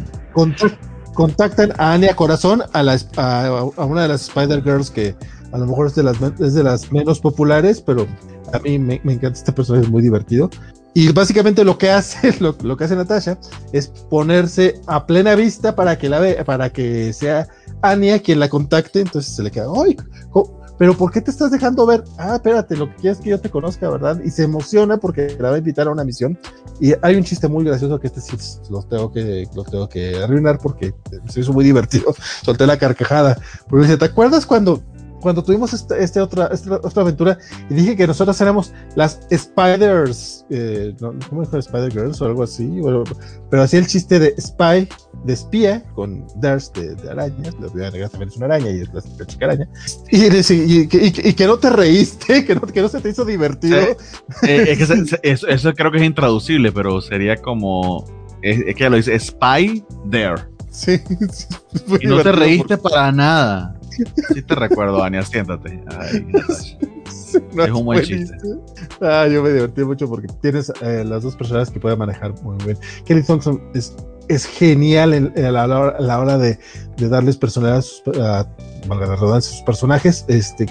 [1.15, 5.15] contactan a Anya Corazón, a, la, a, una de las Spider Girls que
[5.52, 8.07] a lo mejor es de las, es de las menos populares, pero
[8.52, 10.50] a mí me, me encanta este personaje, es muy divertido.
[10.94, 13.39] Y básicamente lo que hace, lo, lo, que hace Natasha
[13.73, 17.49] es ponerse a plena vista para que la ve, para que sea
[17.82, 19.00] Anya quien la contacte.
[19.00, 19.97] Entonces se le queda, ¡ay!
[20.83, 22.02] Pero ¿por qué te estás dejando ver?
[22.19, 24.20] Ah, espérate, lo que quieres es que yo te conozca, ¿verdad?
[24.25, 26.36] Y se emociona porque la va a invitar a una misión.
[26.81, 28.36] Y hay un chiste muy gracioso que este sí
[28.69, 30.93] los tengo que, los tengo que arruinar porque
[31.28, 32.12] se hizo muy divertido.
[32.43, 33.39] Solté la carcajada.
[33.69, 34.83] Porque dice, ¿te acuerdas cuando
[35.23, 37.39] cuando tuvimos este otra, esta otra aventura
[37.70, 41.15] y dije que nosotros éramos las Spiders, eh, ¿no?
[41.28, 42.67] ¿cómo dijo Spider Girls o algo así?
[42.81, 43.05] Bueno,
[43.49, 44.89] pero hacía el chiste de Spy,
[45.25, 48.81] de espía, con Dars de, de arañas, la vida negra también es una araña y
[48.81, 49.68] es la, chica araña,
[50.10, 53.25] y, y, y, y, que no te reíste, que no, que no se te hizo
[53.25, 53.78] divertido.
[54.41, 54.49] Sí.
[54.49, 58.05] Eh, es que se, eso, eso, creo que es intraducible, pero sería como,
[58.42, 60.52] es, es que lo dice Spy There.
[60.73, 61.01] Sí,
[62.01, 63.78] y no te reíste para nada.
[64.35, 65.83] Sí te recuerdo, Ania, siéntate.
[65.99, 66.27] Ay,
[67.55, 68.37] no es un buen chiste.
[69.01, 72.57] Ah, yo me divertí mucho porque tienes eh, las dos personas que pueden manejar muy
[72.65, 72.79] bien.
[73.05, 73.95] Kelly Thompson es,
[74.29, 75.67] es genial en, en la, a
[76.01, 76.59] la, hora de,
[76.97, 80.67] de darles personalidad a sus, a, a sus personajes, este,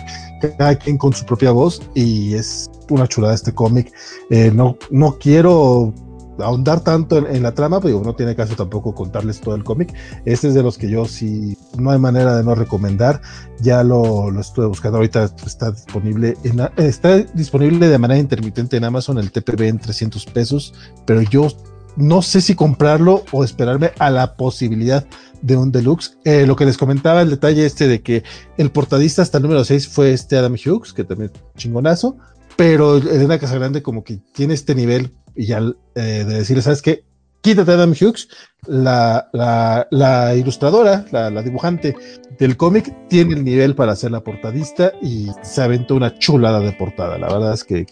[0.58, 3.91] cada quien con su propia voz y es una chulada este cómic.
[4.30, 5.93] Eh, no, no quiero
[6.41, 9.93] ahondar tanto en, en, la trama, pero no tiene caso tampoco contarles todo el cómic.
[10.25, 13.21] Este es de los que yo sí, no hay manera de no recomendar.
[13.59, 18.83] Ya lo, lo estuve buscando, ahorita está disponible, en, está disponible de manera intermitente en
[18.83, 20.73] Amazon, el TPB en 300 pesos,
[21.05, 21.47] pero yo
[21.95, 25.05] no sé si comprarlo o esperarme a la posibilidad
[25.41, 26.17] de un deluxe.
[26.23, 28.23] Eh, lo que les comentaba, el detalle este de que
[28.57, 32.17] el portadista hasta el número 6 fue este Adam Hughes, que también chingonazo,
[32.55, 35.60] pero Elena Casagrande como que tiene este nivel y ya
[35.95, 37.03] eh, de decirle, ¿sabes qué?
[37.42, 38.30] quítate Adam Hughes,
[38.68, 41.95] la, la, la ilustradora, la, la, dibujante
[42.38, 46.72] del cómic, tiene el nivel para ser la portadista y se aventó una chulada de
[46.74, 47.18] portada.
[47.18, 47.85] La verdad es que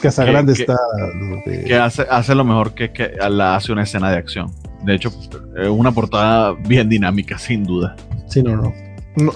[0.00, 0.76] Casa Grande está.
[1.44, 1.64] De...
[1.64, 4.52] Que hace, hace lo mejor que, que la hace una escena de acción.
[4.84, 5.10] De hecho,
[5.56, 7.96] es una portada bien dinámica, sin duda.
[8.26, 8.72] Sí, no, no.
[9.16, 9.32] No,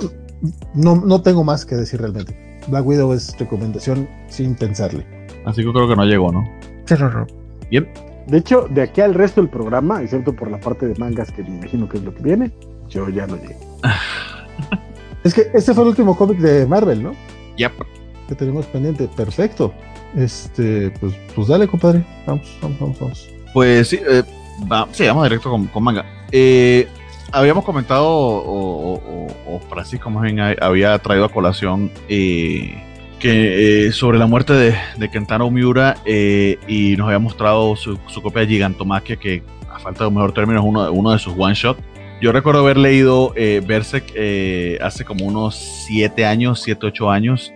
[0.75, 2.61] no, no tengo más que decir realmente.
[2.69, 5.05] Black Widow es recomendación sin pensarle.
[5.45, 6.45] Así que creo que no llegó, ¿no?
[7.71, 7.89] Bien.
[8.27, 11.43] De hecho, de aquí al resto del programa, excepto por la parte de mangas que
[11.43, 12.53] me imagino que es lo que viene,
[12.89, 13.57] yo ya no llegué.
[15.25, 17.13] es que este fue el último cómic de Marvel, ¿no?
[17.57, 17.73] Yep.
[18.29, 19.09] Que tenemos pendiente.
[19.17, 19.73] Perfecto.
[20.17, 22.05] Este, pues, pues dale, compadre.
[22.27, 23.31] Vamos, vamos, vamos, vamos.
[23.53, 24.23] Pues sí, eh,
[24.71, 26.05] va, sí, vamos directo con, con manga.
[26.31, 26.87] Eh,
[27.33, 32.83] habíamos comentado, o, o, o, Francisco más bien había traído a colación eh,
[33.23, 37.97] que eh, sobre la muerte de, de Kentaro Miura eh, y nos había mostrado su,
[38.09, 41.21] su, copia de Gigantomaquia, que a falta de un mejor término es uno, uno de
[41.21, 41.79] sus one shot.
[42.21, 45.55] Yo recuerdo haber leído eh, Berserk eh, hace como unos
[45.87, 47.53] 7 años, 7, 8 años.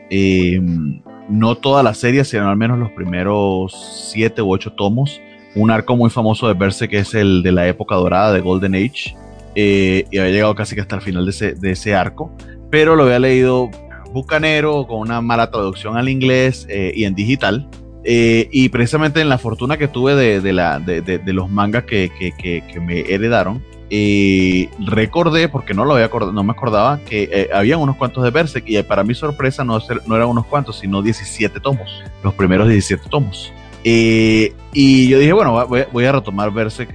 [1.28, 5.20] No toda la serie, sino al menos los primeros 7 u 8 tomos.
[5.56, 8.76] Un arco muy famoso de Berserk que es el de la época dorada de Golden
[8.76, 9.16] Age.
[9.56, 12.30] y había llegado casi que hasta el final de ese, de ese arco.
[12.70, 13.70] Pero lo había leído
[14.12, 17.68] bucanero, con una mala traducción al inglés y en digital.
[18.08, 21.84] Eh, y precisamente en la fortuna que tuve de, de, la, de, de los mangas
[21.84, 27.00] que, que, que, que, me heredaron, eh, recordé, porque no lo había no me acordaba,
[27.00, 30.46] que eh, habían unos cuantos de Berserk y para mi sorpresa no, no eran unos
[30.46, 33.52] cuantos, sino 17 tomos, los primeros 17 tomos.
[33.82, 36.92] Eh, y yo dije, bueno, voy, voy a retomar Berserk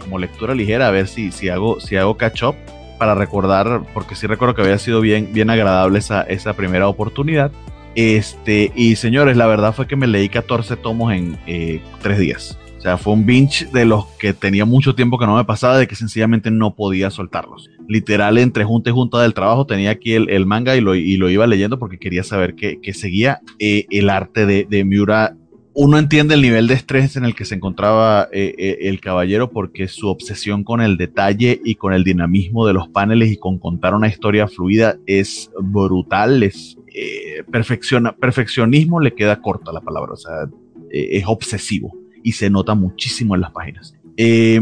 [0.00, 2.56] como lectura ligera, a ver si, si, hago, si hago catch up
[2.98, 7.52] para recordar, porque sí recuerdo que había sido bien, bien agradable esa, esa primera oportunidad.
[7.94, 12.58] Este, y señores, la verdad fue que me leí 14 tomos en eh, tres días.
[12.78, 15.78] O sea, fue un binge de los que tenía mucho tiempo que no me pasaba,
[15.78, 17.70] de que sencillamente no podía soltarlos.
[17.88, 21.30] Literal, entre junta y junta del trabajo, tenía aquí el, manga y lo, y lo,
[21.30, 25.34] iba leyendo porque quería saber que seguía eh, el arte de, de, Miura.
[25.76, 29.50] Uno entiende el nivel de estrés en el que se encontraba eh, eh, el caballero
[29.50, 33.58] porque su obsesión con el detalle y con el dinamismo de los paneles y con
[33.58, 40.12] contar una historia fluida es brutal, es eh, perfecciona, perfeccionismo le queda corta la palabra,
[40.12, 40.48] o sea,
[40.90, 43.96] es obsesivo y se nota muchísimo en las páginas.
[44.16, 44.60] Eh,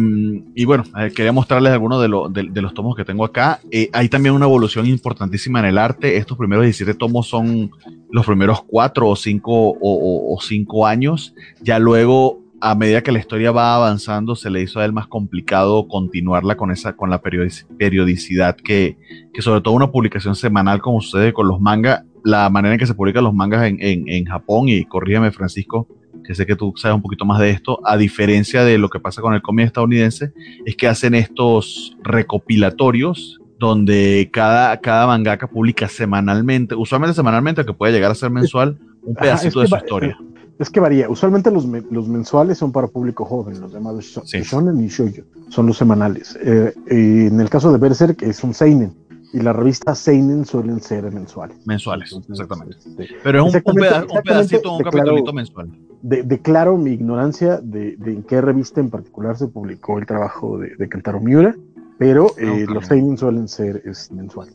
[0.54, 3.60] y bueno, quería mostrarles algunos de, lo, de, los tomos que tengo acá.
[3.70, 6.16] Eh, hay también una evolución importantísima en el arte.
[6.16, 7.70] Estos primeros 17 tomos son
[8.10, 11.34] los primeros 4 o 5 o, o, o 5 años.
[11.60, 15.08] Ya luego a medida que la historia va avanzando, se le hizo a él más
[15.08, 18.96] complicado continuarla con esa, con la periodicidad que,
[19.34, 22.86] que sobre todo una publicación semanal, como sucede con los mangas, la manera en que
[22.86, 25.88] se publican los mangas en, en, en Japón, y corrígeme Francisco,
[26.22, 29.00] que sé que tú sabes un poquito más de esto, a diferencia de lo que
[29.00, 30.32] pasa con el cómic estadounidense,
[30.64, 37.92] es que hacen estos recopilatorios donde cada, cada mangaka publica semanalmente, usualmente semanalmente, que puede
[37.92, 40.18] llegar a ser mensual, un pedacito Ajá, es de su historia.
[40.58, 41.08] Es que varía.
[41.08, 44.42] Usualmente los, me, los, mensuales son para público joven, los llamados sí.
[44.42, 45.22] shonen y shoujo.
[45.48, 46.38] Son los semanales.
[46.40, 48.92] Eh, en el caso de Berserk es un seinen.
[49.32, 51.56] Y las revistas Seinen suelen ser mensuales.
[51.66, 52.76] Mensuales, Entonces, exactamente.
[52.76, 55.70] Este, Pero es un, un, peda un pedacito, un capitulito mensual.
[56.02, 60.58] De, declaro mi ignorancia de, de, en qué revista en particular se publicó el trabajo
[60.58, 61.56] de, de Kentaro Miura,
[61.98, 62.66] pero eh, okay.
[62.66, 64.54] los Seinen suelen ser es, mensuales.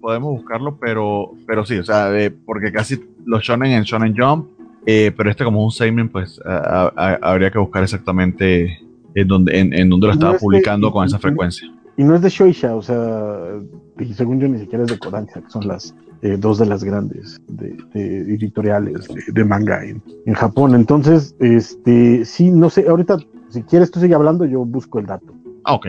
[0.00, 4.48] Podemos buscarlo, pero, pero sí, o sea, eh, porque casi los shonen en Shonen Jump
[4.90, 8.78] eh, pero este como un seinen, pues a, a, habría que buscar exactamente
[9.14, 11.70] en dónde en, en dónde lo estaba no publicando de, con esa frecuencia.
[11.98, 13.60] Y no es de Shoisha, o sea,
[14.14, 17.40] según yo ni siquiera es de Kodansha, que son las eh, dos de las grandes
[17.48, 20.76] de, de editoriales de, manga en, en, Japón.
[20.76, 23.18] Entonces, este, sí, no sé, ahorita,
[23.48, 25.26] si quieres tú sigue hablando, yo busco el dato.
[25.64, 25.88] Ah, ok.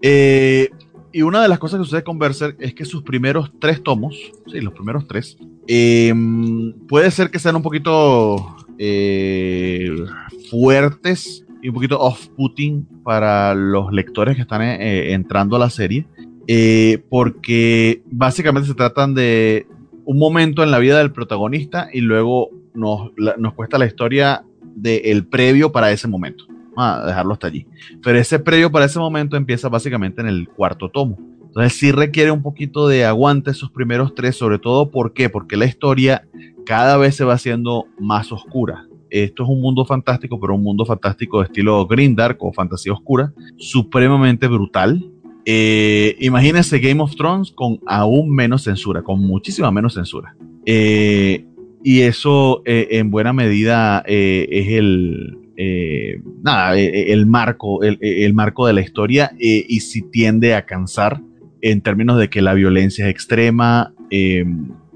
[0.00, 0.70] Eh,
[1.12, 4.16] y una de las cosas que sucede con Berserk es que sus primeros tres tomos,
[4.50, 5.36] sí, los primeros tres,
[5.68, 6.14] eh,
[6.88, 8.56] puede ser que sean un poquito
[10.50, 16.06] fuertes y un poquito off-putting para los lectores que están eh, entrando a la serie,
[16.46, 19.66] eh, porque básicamente se tratan de
[20.04, 25.26] un momento en la vida del protagonista y luego nos, nos cuesta la historia del
[25.26, 26.44] previo para ese momento
[26.76, 27.66] a dejarlo hasta allí.
[28.02, 31.18] Pero ese previo para ese momento empieza básicamente en el cuarto tomo.
[31.46, 35.28] Entonces sí requiere un poquito de aguante esos primeros tres, sobre todo ¿por qué?
[35.28, 36.26] Porque la historia
[36.64, 38.86] cada vez se va haciendo más oscura.
[39.10, 42.92] Esto es un mundo fantástico, pero un mundo fantástico de estilo Green Dark o fantasía
[42.92, 45.04] oscura, supremamente brutal.
[45.44, 50.36] Eh, imagínense Game of Thrones con aún menos censura, con muchísima menos censura.
[50.66, 51.46] Eh,
[51.82, 55.38] y eso eh, en buena medida eh, es el,
[56.42, 61.20] nada, el marco, el, marco de la historia y si tiende a cansar
[61.62, 63.94] en términos de que la violencia es extrema,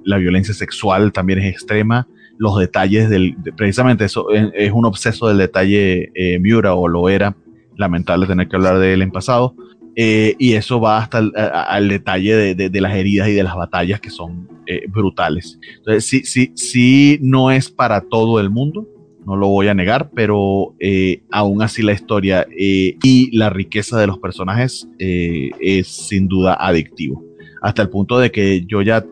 [0.04, 5.38] la violencia sexual también es extrema, los detalles del, precisamente eso es, un obseso del
[5.38, 7.36] detalle Miura o lo era,
[7.76, 9.54] lamentable tener que hablar de él en pasado,
[9.96, 14.00] eh, y eso va hasta el, al detalle de, las heridas y de las batallas
[14.00, 15.58] que son eh, brutales.
[15.78, 18.88] Entonces, sí, sí, sí, no es para todo el mundo,
[19.24, 24.06] no lo voy a negar, pero eh, aún así la historia y la riqueza de
[24.06, 27.22] los personajes es sin duda adictivo.
[27.64, 29.02] Hasta el punto de que yo ya,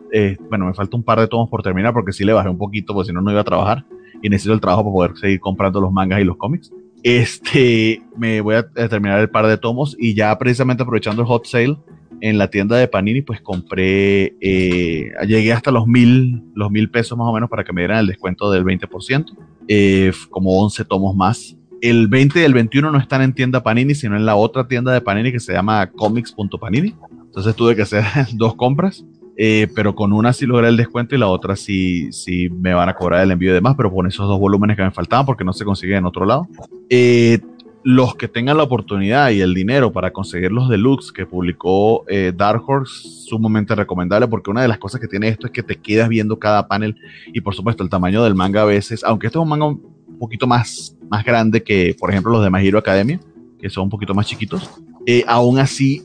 [0.47, 2.93] bueno, me falta un par de tomos por terminar porque sí le bajé un poquito,
[2.93, 3.83] porque si no, no iba a trabajar
[4.21, 6.71] y necesito el trabajo para poder seguir comprando los mangas y los cómics.
[7.01, 11.47] Este, me voy a terminar el par de tomos y ya precisamente aprovechando el hot
[11.47, 11.79] sale
[12.21, 17.17] en la tienda de Panini, pues compré, eh, llegué hasta los mil, los mil pesos
[17.17, 19.35] más o menos para que me dieran el descuento del 20%,
[19.67, 21.57] eh, como 11 tomos más.
[21.81, 24.93] El 20 y el 21 no están en tienda Panini, sino en la otra tienda
[24.93, 26.93] de Panini que se llama comics.panini.
[27.33, 28.03] Entonces tuve que hacer
[28.33, 29.03] dos compras.
[29.35, 32.87] Eh, pero con una sí logré el descuento y la otra sí, sí me van
[32.87, 35.43] a cobrar el envío de más, pero con esos dos volúmenes que me faltaban porque
[35.43, 36.47] no se consiguen en otro lado.
[36.87, 37.39] Eh,
[37.83, 42.31] los que tengan la oportunidad y el dinero para conseguir los deluxe que publicó eh,
[42.35, 45.77] Dark Horse, sumamente recomendable porque una de las cosas que tiene esto es que te
[45.77, 46.95] quedas viendo cada panel
[47.33, 49.81] y por supuesto el tamaño del manga a veces, aunque este es un manga un
[50.19, 53.19] poquito más, más grande que por ejemplo los de My Hero Academia,
[53.59, 54.69] que son un poquito más chiquitos,
[55.05, 56.03] eh, aún así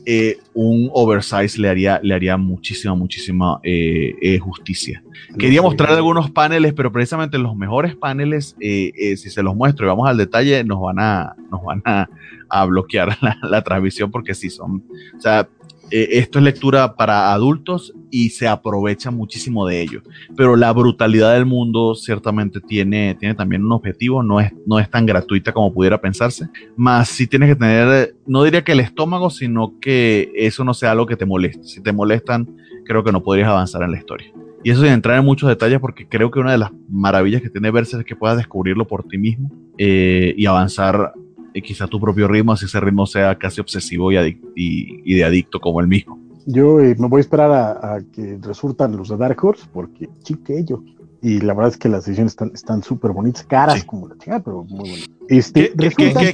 [0.53, 5.01] un un oversize le haría, le haría muchísima, muchísima eh, eh, justicia.
[5.37, 10.09] Quería mostrar algunos paneles, pero precisamente los mejores paneles, si se los muestro y vamos
[10.09, 14.83] al detalle, nos van a, nos van a, bloquear la, la, transmisión porque sí son,
[15.17, 15.47] o sea,
[15.91, 20.01] eh, esto es lectura para adultos y se aprovecha muchísimo de ello.
[20.35, 24.89] Pero la brutalidad del mundo ciertamente tiene, tiene también un objetivo, no es, no es
[24.89, 26.47] tan gratuita como pudiera pensarse.
[26.75, 30.91] Más si tienes que tener, no diría que el estómago, sino que eso no sea
[30.91, 31.63] algo que te moleste.
[31.63, 32.47] Si te molestan,
[32.85, 34.31] creo que no podrías avanzar en la historia.
[34.63, 37.49] Y eso sin entrar en muchos detalles, porque creo que una de las maravillas que
[37.49, 41.13] tiene Verse es que puedas descubrirlo por ti mismo eh, y avanzar
[41.53, 45.59] y quizá tu propio ritmo, así ese ritmo sea casi obsesivo y, y, de adicto
[45.59, 46.19] como el mismo.
[46.45, 50.83] Yo eh, me voy a esperar a, que resultan los de Dark Horse, porque chiquillo.
[51.21, 54.63] Y la verdad es que las ediciones están súper bonitas, caras como la chica, pero
[54.63, 55.18] muy bonitas.
[55.29, 55.71] Este,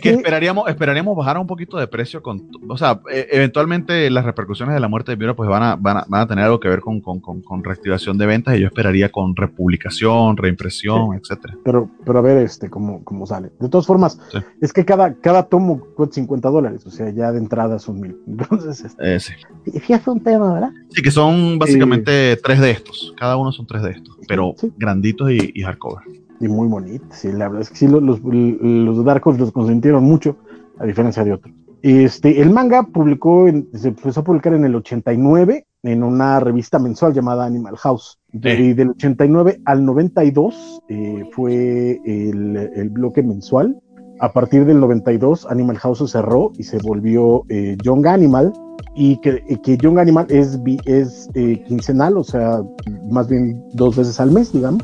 [0.02, 4.74] que, esperaríamos, esperaríamos bajar un poquito de precio con, o sea, e, eventualmente las repercusiones
[4.74, 7.02] de la muerte de Miura pues van a, van a, tener algo que ver con,
[7.02, 11.58] con, con, reactivación de ventas y yo esperaría con republicación, reimpresión, etcétera.
[11.66, 13.52] Pero, pero a ver este cómo, cómo sale.
[13.60, 14.18] De todas formas,
[14.62, 18.16] es que cada, cada tomo cuesta 50 dólares, o sea, ya de entrada son mil.
[18.28, 19.34] Entonces, este, eh, sí.
[19.78, 20.72] Fíjate un tema, ¿verdad?
[20.92, 23.14] Sí, que son básicamente tres de estos.
[23.18, 27.06] Cada uno son tres de estos, pero granditos y, y hardcover y muy bonito.
[27.12, 30.38] Sí, la verdad es que sí, los, los, los Dark Horse los consintieron mucho,
[30.78, 31.54] a diferencia de otros.
[31.82, 37.14] Este, el manga publicó, se empezó a publicar en el 89 en una revista mensual
[37.14, 38.18] llamada Animal House.
[38.34, 43.80] Y del 89 al 92 eh, fue el, el, bloque mensual.
[44.20, 48.52] A partir del 92, Animal House se cerró y se volvió eh, Young Animal.
[48.96, 52.64] Y que, que Young Animal es, es eh, quincenal, o sea,
[53.12, 54.84] más bien dos veces al mes, digamos.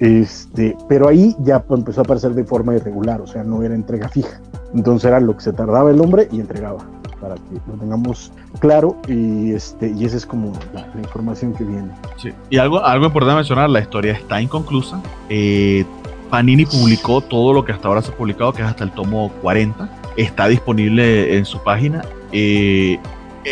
[0.00, 4.08] Este, pero ahí ya empezó a aparecer de forma irregular, o sea, no era entrega
[4.08, 4.40] fija.
[4.74, 6.78] Entonces era lo que se tardaba el hombre y entregaba,
[7.20, 8.96] para que lo tengamos claro.
[9.06, 11.90] Y este, y esa es como la, información que viene.
[12.16, 12.30] Sí.
[12.48, 15.02] Y algo, algo importante mencionar, la historia está inconclusa.
[15.28, 15.84] Eh,
[16.30, 19.30] Panini publicó todo lo que hasta ahora se ha publicado, que es hasta el tomo
[19.42, 19.86] 40.
[20.16, 22.02] Está disponible en su página.
[22.32, 22.98] Eh,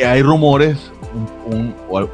[0.07, 0.93] hay rumores,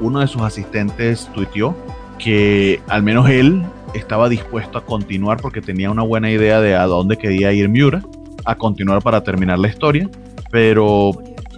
[0.01, 1.75] uno de sus asistentes tuiteó
[2.19, 3.65] que al menos él
[3.95, 8.03] estaba dispuesto a continuar porque tenía una buena idea de a dónde quería ir Miura,
[8.45, 10.09] a continuar para terminar la historia,
[10.51, 11.13] pero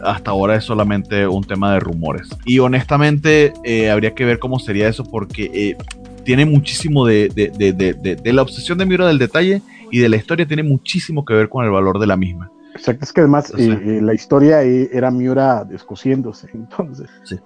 [0.04, 2.28] hasta ahora es solamente un tema de rumores.
[2.44, 5.76] Y honestamente eh, habría que ver cómo sería eso porque eh,
[6.24, 10.62] tiene muchísimo de, de, la obsesión de Miura del detalle y de la historia tiene
[10.62, 12.50] muchísimo que ver con el valor de la misma.
[12.74, 17.36] Exacto, es que además eh, la historia era Miura descosiéndose, entonces sí.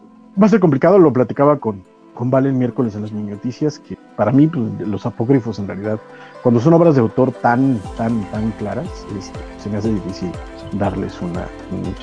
[0.41, 1.85] va a ser complicado, lo platicaba con,
[2.21, 5.99] con Valen miércoles en las noticias, que para mí pues, los apócrifos en realidad,
[6.43, 8.87] cuando son obras de autor tan, tan, tan claras,
[9.19, 10.31] este, se me hace difícil
[10.73, 11.49] darles una,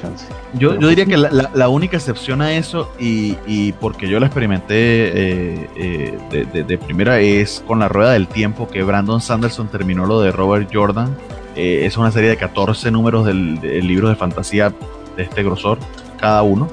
[0.01, 0.25] chance.
[0.55, 4.25] Yo, yo diría que la, la, única excepción a eso, y, y porque yo la
[4.25, 9.67] experimenté eh, eh, de, de, primera, es con la rueda del tiempo que Brandon Sanderson
[9.67, 11.15] terminó lo de Robert Jordan.
[11.55, 14.73] Eh, es una serie de 14 números del, del libro de fantasía
[15.15, 15.77] de este grosor,
[16.19, 16.67] cada uno.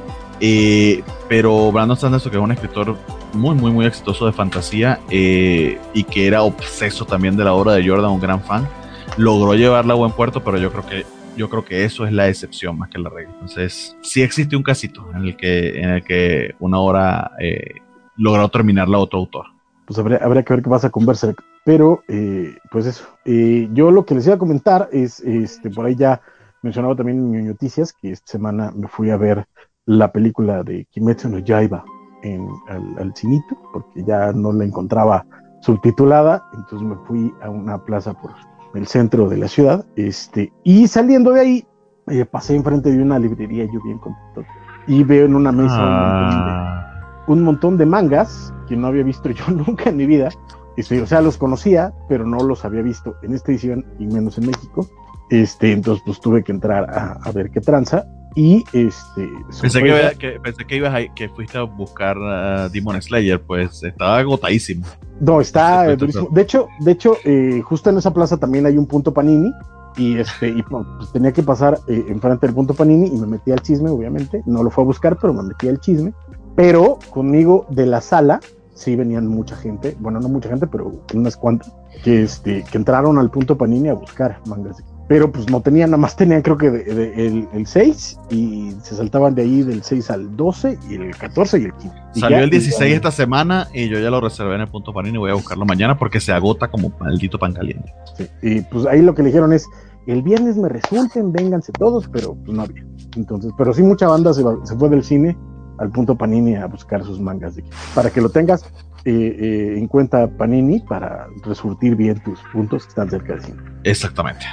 [1.29, 2.97] Pero Brandon Sanderson, que es un escritor
[3.33, 7.73] muy, muy, muy exitoso de fantasía eh, y que era obseso también de la obra
[7.73, 8.69] de Jordan, un gran fan.
[9.17, 11.07] logró llevarla a buen puerto, pero yo creo que
[11.37, 13.33] yo creo que eso es la excepción más que la regla.
[13.35, 17.75] Entonces, sí existe un casito en el que, en el que una obra eh,
[18.17, 19.47] logró terminarla otro autor.
[19.87, 21.43] Pues habría, habría, que ver qué pasa con Berserk.
[21.65, 23.05] Pero, eh, pues eso.
[23.25, 26.21] Eh, yo lo que les iba a comentar es, este, por ahí ya
[26.63, 29.47] mencionaba también en mis noticias que esta semana me fui a ver
[29.87, 31.85] la película de Kimetsu no Yaiba
[32.23, 35.27] en, al, al cinito, porque ya no la encontraba
[35.61, 38.33] subtitulada, entonces me fui a una plaza por
[38.75, 41.67] el centro de la ciudad, este, y saliendo de ahí,
[42.09, 44.43] eh, pasé enfrente de una librería, yo bien contento,
[44.87, 48.89] y veo en una mesa un, montón de, Ah, un montón de mangas que no
[48.89, 50.29] había visto yo nunca en mi vida,
[50.77, 54.37] este, o sea, los conocía, pero no los había visto en esta edición y menos
[54.39, 54.87] en México,
[55.31, 58.05] este, entonces pues tuve que entrar a, a ver qué tranza,
[58.35, 59.29] y este...
[59.61, 63.41] pensé, que, sorpresa- que- pensé que ibas a, que fuiste a buscar a Demon Slayer,
[63.41, 64.87] pues estaba agotadísimo.
[65.21, 66.29] No, está eh, durísimo.
[66.33, 69.53] De hecho, de hecho, eh, justo en esa plaza también hay un punto Panini
[69.97, 73.53] y este y pues, tenía que pasar eh, enfrente del punto Panini y me metí
[73.53, 74.43] al chisme, obviamente.
[74.47, 76.13] No lo fue a buscar, pero me metí al chisme.
[76.57, 78.41] Pero conmigo de la sala
[78.75, 81.73] sí venían mucha gente, bueno, no mucha gente, pero unas cuantas
[82.03, 84.83] que este que entraron al punto Panini a buscar mangas.
[85.07, 88.73] Pero pues no tenían, nada más tenían creo que de- de- el, el 6 y
[88.83, 91.97] se saltaban de ahí del 6 al 12 y el 14 y el 15.
[92.15, 94.63] Y Salió ya- el y ya- 16 esta semana y yo ya lo reservé en
[94.63, 97.93] el punto panini y voy a buscarlo mañana porque se agota como maldito pan caliente.
[98.17, 99.67] Sí, y pues ahí lo que le dijeron es,
[100.07, 102.85] el viernes me resulten, vénganse todos, pero pues no había.
[103.17, 105.37] Entonces, pero sí mucha banda se, va- se fue del cine
[105.79, 107.57] al punto Panini a buscar sus mangas.
[107.57, 108.63] De, para que lo tengas
[109.05, 113.59] eh, eh, en cuenta Panini para resurtir bien tus puntos que están cerca del cine.
[113.83, 114.47] Exactamente.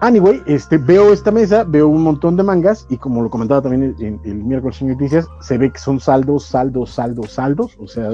[0.00, 3.94] Anyway, este, veo esta mesa, veo un montón de mangas y como lo comentaba también
[3.98, 7.76] el, el- el miércoles en noticias, se ve que son saldos, saldos, saldos, saldos.
[7.80, 8.10] O sea,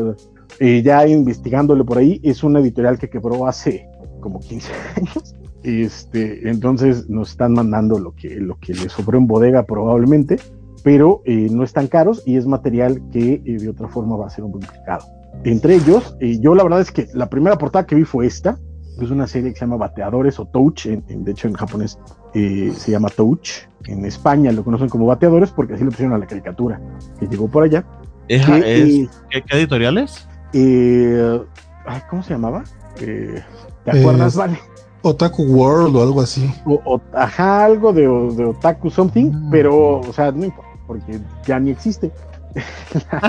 [0.60, 3.86] eh, ya investigándole por ahí, es una editorial que quebró hace
[4.20, 5.34] como 15 años.
[5.62, 10.36] Este, entonces nos están mandando lo que, lo que le sobró en bodega probablemente,
[10.82, 14.30] pero eh, no están caros y es material que eh, de otra forma va a
[14.30, 15.04] ser un complicado.
[15.44, 18.58] Entre ellos, eh, yo la verdad es que la primera portada que vi fue esta,
[19.00, 21.98] es una serie que se llama Bateadores o Touch, en, en- de hecho en japonés
[22.34, 23.50] eh, se llama Touch,
[23.86, 26.80] en España lo conocen como Bateadores porque así le pusieron a la caricatura
[27.18, 27.84] que llegó por allá.
[28.28, 30.28] Es, Que, es- eh, ¿qué, qué editorial es?
[30.52, 31.40] eh,
[31.86, 32.62] ay, ¿Cómo se llamaba?
[33.00, 33.42] Eh,
[33.84, 34.58] ¿Te Eh, acuerdas, Vale?
[35.02, 36.50] Otaku World o algo así.
[36.64, 39.50] O, o- ajá, algo de, de Otaku Something, Mm.
[39.50, 42.10] pero, o sea, no importa, porque ya ni existe.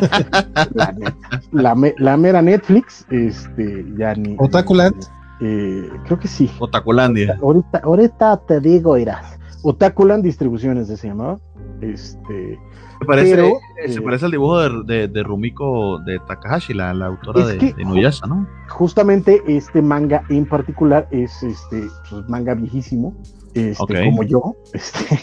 [1.51, 4.35] la, la mera Netflix, este, ya ni.
[4.39, 4.95] Otakuland.
[5.41, 6.49] Eh, creo que sí.
[6.59, 7.37] Otakulandia.
[7.41, 9.37] Ahorita, ahorita te digo, irás.
[9.63, 11.39] Otakuland Distribuciones se llamaba.
[11.81, 12.59] Este,
[12.99, 13.47] Se parece, Pero,
[13.83, 17.47] eh, se eh, parece al dibujo de, de, de Rumiko de Takahashi, la, la autora
[17.47, 17.83] de, de
[18.27, 18.47] ¿no?
[18.69, 23.15] justamente este manga en particular es este pues, manga viejísimo,
[23.53, 24.55] este, como yo.
[24.73, 25.19] Este,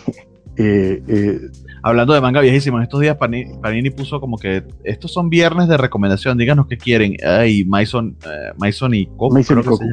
[0.56, 1.40] eh, eh,
[1.82, 5.68] Hablando de manga viejísimo, en estos días Panini, Panini puso como que estos son viernes
[5.68, 7.16] de recomendación, díganos qué quieren.
[7.26, 9.84] Ay, Mason, eh, Mason y Coco, Mason y Coco.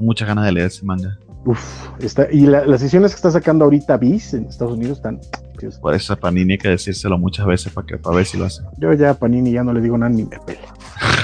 [0.00, 1.16] Muchas ganas de leer ese manga.
[1.44, 1.60] uf,
[2.00, 5.20] está, y la- las sesiones que está sacando ahorita Viz en Estados Unidos están.
[5.60, 8.36] Dios, Por eso a Panini hay que decírselo muchas veces para, que, para ver si
[8.38, 8.62] lo hace.
[8.78, 10.60] Yo ya a Panini ya no le digo nada ni me pela.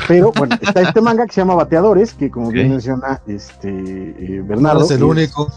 [0.09, 4.39] Pero bueno, está este manga que se llama Bateadores, que como bien menciona este eh,
[4.41, 4.85] No Bernardo.
[4.85, 5.53] es el único.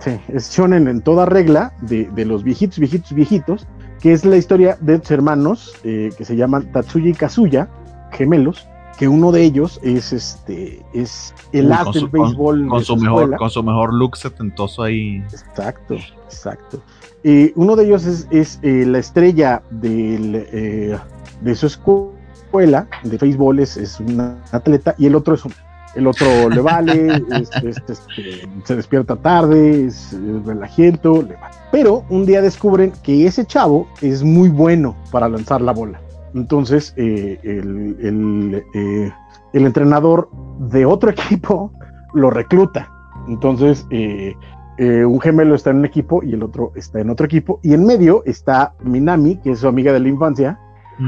[0.00, 3.66] Sí, es shonen en toda regla de, de los viejitos, viejitos, viejitos,
[4.02, 7.68] que es la historia de dos hermanos eh, que se llaman Tatsuya y Kazuya,
[8.10, 8.66] gemelos,
[8.98, 12.96] que uno de ellos es este es el Uy, as del béisbol Con su, su
[12.96, 13.36] mejor, escuela.
[13.38, 15.22] con su mejor look setentoso ahí.
[15.32, 16.82] Exacto, exacto.
[17.22, 20.98] Eh, uno de ellos es, es, eh, la estrella del, eh,
[21.40, 25.52] de su escuela de béisbol, es, es un atleta, y el otro es un,
[25.94, 31.54] el otro le vale, es- es- este, se despierta tarde, es, es relajiento, le vale.
[31.70, 36.00] Pero un día descubren que ese chavo es muy bueno para lanzar la bola.
[36.34, 39.12] Entonces, eh, el, el, eh,
[39.52, 40.28] el entrenador
[40.70, 41.72] de otro equipo
[42.14, 42.90] lo recluta.
[43.28, 44.34] Entonces, eh,
[44.78, 47.60] un gemelo está en un equipo y el otro está en otro equipo.
[47.62, 50.58] Y en medio está Minami, que es su amiga de la infancia,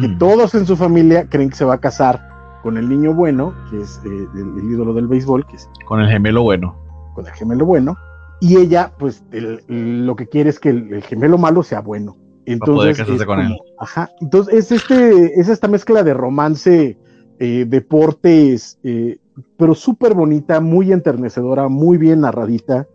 [0.01, 0.19] que Mm.
[0.19, 2.21] todos en su familia creen que se va a casar
[2.65, 6.01] con el niño bueno, que es eh, el, el ídolo del béisbol, que es Con
[6.01, 6.75] el gemelo bueno.
[7.15, 7.95] con el gemelo bueno.
[8.41, 11.81] Y ella, pues, el- el- lo que quiere es que el, el gemelo malo sea
[11.81, 12.17] bueno.
[12.47, 13.57] Entonces, poder es con él.
[13.79, 14.11] Ajá.
[14.21, 16.99] Entonces, es, este, es esta mezcla de romance,
[17.39, 19.19] eh, deportes, eh,
[19.59, 22.87] pero súper bonita, muy enternecedora, muy bien narradita.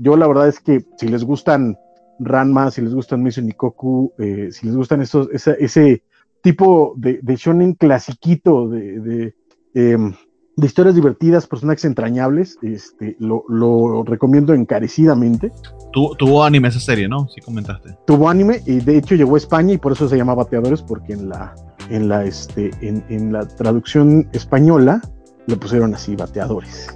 [0.00, 1.76] Yo la verdad es que si les gustan
[2.18, 6.02] Ranma, si les gustan Misu Nikoku, si les gustan esos, esa- ese
[6.42, 9.34] tipo de, de shonen clasiquito de, de,
[9.74, 10.12] em,
[10.56, 15.50] de historias divertidas, personajes entrañables, este, lo, lo recomiendo encarecidamente.
[15.92, 17.28] tuvo anime esa serie, ¿no?
[17.28, 17.96] Sí comentaste.
[18.06, 21.14] Tuvo anime y de hecho llegó a España y por eso se llama Bateadores, porque
[21.14, 21.54] en la,
[21.88, 25.00] en la, este, en, en la traducción española
[25.46, 26.88] le pusieron así, Bateadores.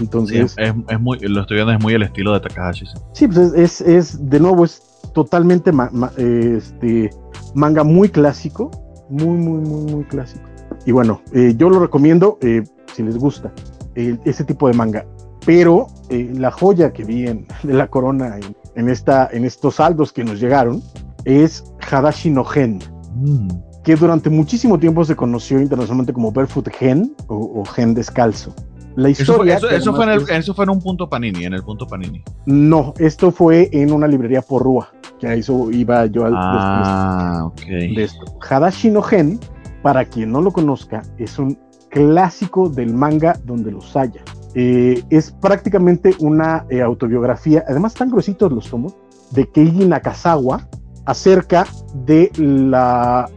[0.00, 2.86] Entonces, es, es, muy, lo estoy viendo, es muy el estilo de Takahashi.
[3.12, 4.82] Sí, pues es, es, de nuevo, es
[5.14, 5.70] totalmente
[6.16, 7.10] este,
[7.54, 8.70] manga muy clásico,
[9.08, 10.44] muy, muy, muy, muy clásico.
[10.86, 13.52] Y bueno, eh, yo lo recomiendo eh, si les gusta
[13.94, 15.06] ese tipo de manga.
[15.46, 18.38] Pero eh, la joya que vi en, de la corona
[18.74, 20.82] en, esta, en estos saldos que nos llegaron
[21.24, 22.80] es Hadashi no Gen,
[23.14, 23.48] mm.
[23.82, 28.54] que durante muchísimo tiempo se conoció internacionalmente como Barefoot Gen o, o Gen Descalzo.
[28.96, 29.56] La historia.
[29.56, 32.22] Eso, fue, en el, eso, fue en un punto Panini, en el punto Panini.
[32.46, 37.42] No, esto fue en una librería por Rúa, que a eso iba yo al ah,
[37.46, 37.60] ok.
[37.66, 38.24] de esto.
[38.48, 39.40] Hadashi no Gen,
[39.82, 41.58] para quien no lo conozca, es un
[41.90, 44.22] clásico del manga donde los haya.
[44.54, 48.94] Eh, es prácticamente una eh, autobiografía, además tan gruesitos los somos,
[49.32, 50.68] de Keiji Nakazawa
[51.06, 51.66] acerca
[52.06, 53.28] de la,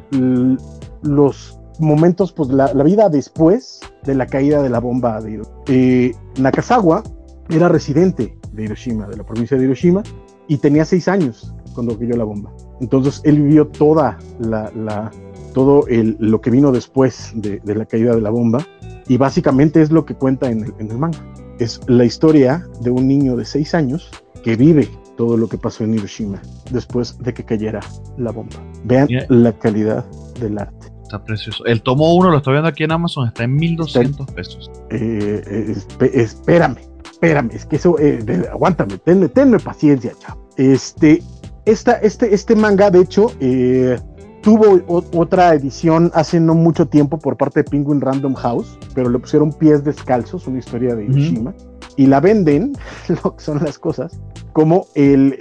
[1.02, 5.64] los momentos, pues la, vida después de la caída de la bomba de Hiroshima.
[5.68, 7.04] Eh, Nakazawa
[7.50, 10.04] era residente de Hiroshima, de la provincia de Hiroshima,
[10.48, 12.52] y tenía seis años cuando cayó la bomba.
[12.82, 15.12] Entonces él vivió toda la,
[15.54, 18.66] todo el, lo que vino después de, la caída de la bomba,
[19.08, 21.20] y básicamente es lo que cuenta en el, en el manga.
[21.60, 24.12] Es la historia de un niño de seis años
[24.44, 26.42] que vive todo lo que pasó en Hiroshima
[26.72, 27.82] después de que cayera
[28.18, 28.56] la bomba.
[28.86, 30.06] Vean la calidad
[30.40, 30.97] del arte.
[31.08, 31.66] Está precioso.
[31.66, 34.70] El tomo 1 lo estoy viendo aquí en Amazon, está en 1200 pesos.
[34.90, 35.76] Eh, eh
[36.14, 36.80] espérame,
[37.10, 38.20] espérame, es que eso, eh,
[38.52, 40.50] aguántame, tenme, tenme, paciencia, chavo.
[40.58, 41.24] Este,
[41.64, 43.98] esta, este, este manga, de hecho, eh,
[44.42, 44.82] tuvo
[45.18, 49.54] otra edición hace no mucho tiempo por parte de Penguin Random House, pero le pusieron
[49.54, 51.54] pies descalzos, una historia de Hiroshima,
[51.96, 52.74] y la venden,
[53.24, 54.20] lo que son las cosas,
[54.52, 55.38] como el,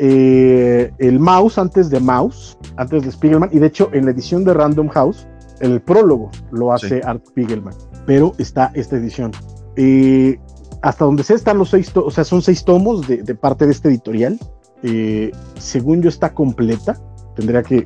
[0.99, 4.55] el mouse antes de mouse, antes de Spiegelman, y de hecho en la edición de
[4.55, 5.27] Random House
[5.60, 7.75] el prólogo lo hace Art Spiegelman,
[8.07, 9.33] pero está esta edición.
[9.76, 10.39] Eh,
[10.83, 13.89] hasta donde sé están los seis, o sea, son seis tomos de, parte de este
[13.89, 14.39] editorial.
[14.83, 16.97] Eh, según yo está completa,
[17.35, 17.85] tendría que,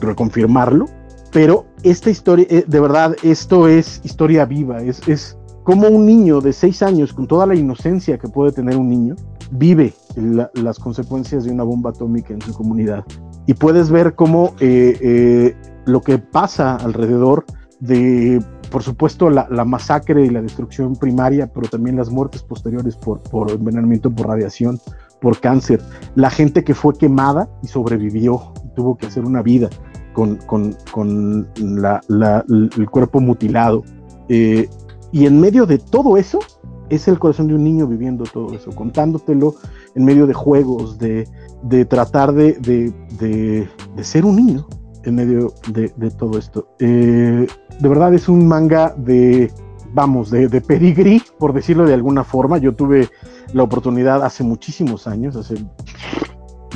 [0.00, 0.86] reconfirmarlo,
[1.32, 6.40] pero esta historia, eh, de verdad, esto es historia viva, es, es como un niño
[6.40, 9.14] de seis años, con toda la inocencia que puede tener un niño,
[9.50, 9.94] vive
[10.54, 13.04] las consecuencias de una bomba atómica en su comunidad.
[13.46, 14.54] Y puedes ver cómo
[15.88, 17.44] lo que pasa alrededor
[17.80, 23.20] de, por supuesto, la, masacre y la destrucción primaria, pero también las muertes posteriores por,
[23.22, 24.78] por envenenamiento por radiación,
[25.20, 25.80] por cáncer,
[26.14, 29.68] la gente que fue quemada y sobrevivió, tuvo que hacer una vida
[30.12, 33.82] con, con, con el cuerpo mutilado.
[34.28, 34.68] Eh,
[35.10, 36.38] y en medio de todo eso,
[36.90, 39.54] es el corazón de un niño viviendo todo eso, contándotelo
[39.94, 41.28] en medio de juegos, de,
[41.62, 42.92] de tratar de, de,
[43.94, 44.66] de, ser un niño,
[45.08, 46.68] en medio de, todo esto.
[46.78, 47.46] Eh,
[47.80, 49.50] de verdad es un manga de,
[49.92, 52.58] vamos, de, de por decirlo de alguna forma.
[52.58, 53.08] Yo tuve
[53.52, 55.56] la oportunidad hace muchísimos años, hace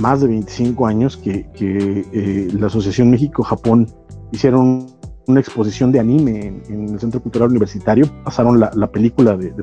[0.00, 3.86] más de 25 años, que, eh, la Asociación México-Japón
[4.32, 4.86] hicieron
[5.26, 9.62] una exposición de anime en, el Centro Cultural Universitario, pasaron la, película de, de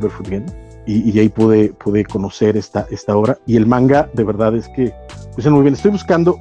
[0.92, 3.38] y, ahí pude, pude conocer esta, esta obra.
[3.46, 4.94] Y el manga, de verdad, es que,
[5.36, 5.76] pues muy bien.
[5.76, 6.40] Estoy buscando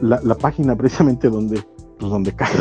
[0.00, 1.62] la, página precisamente donde,
[1.98, 2.54] pues, donde cae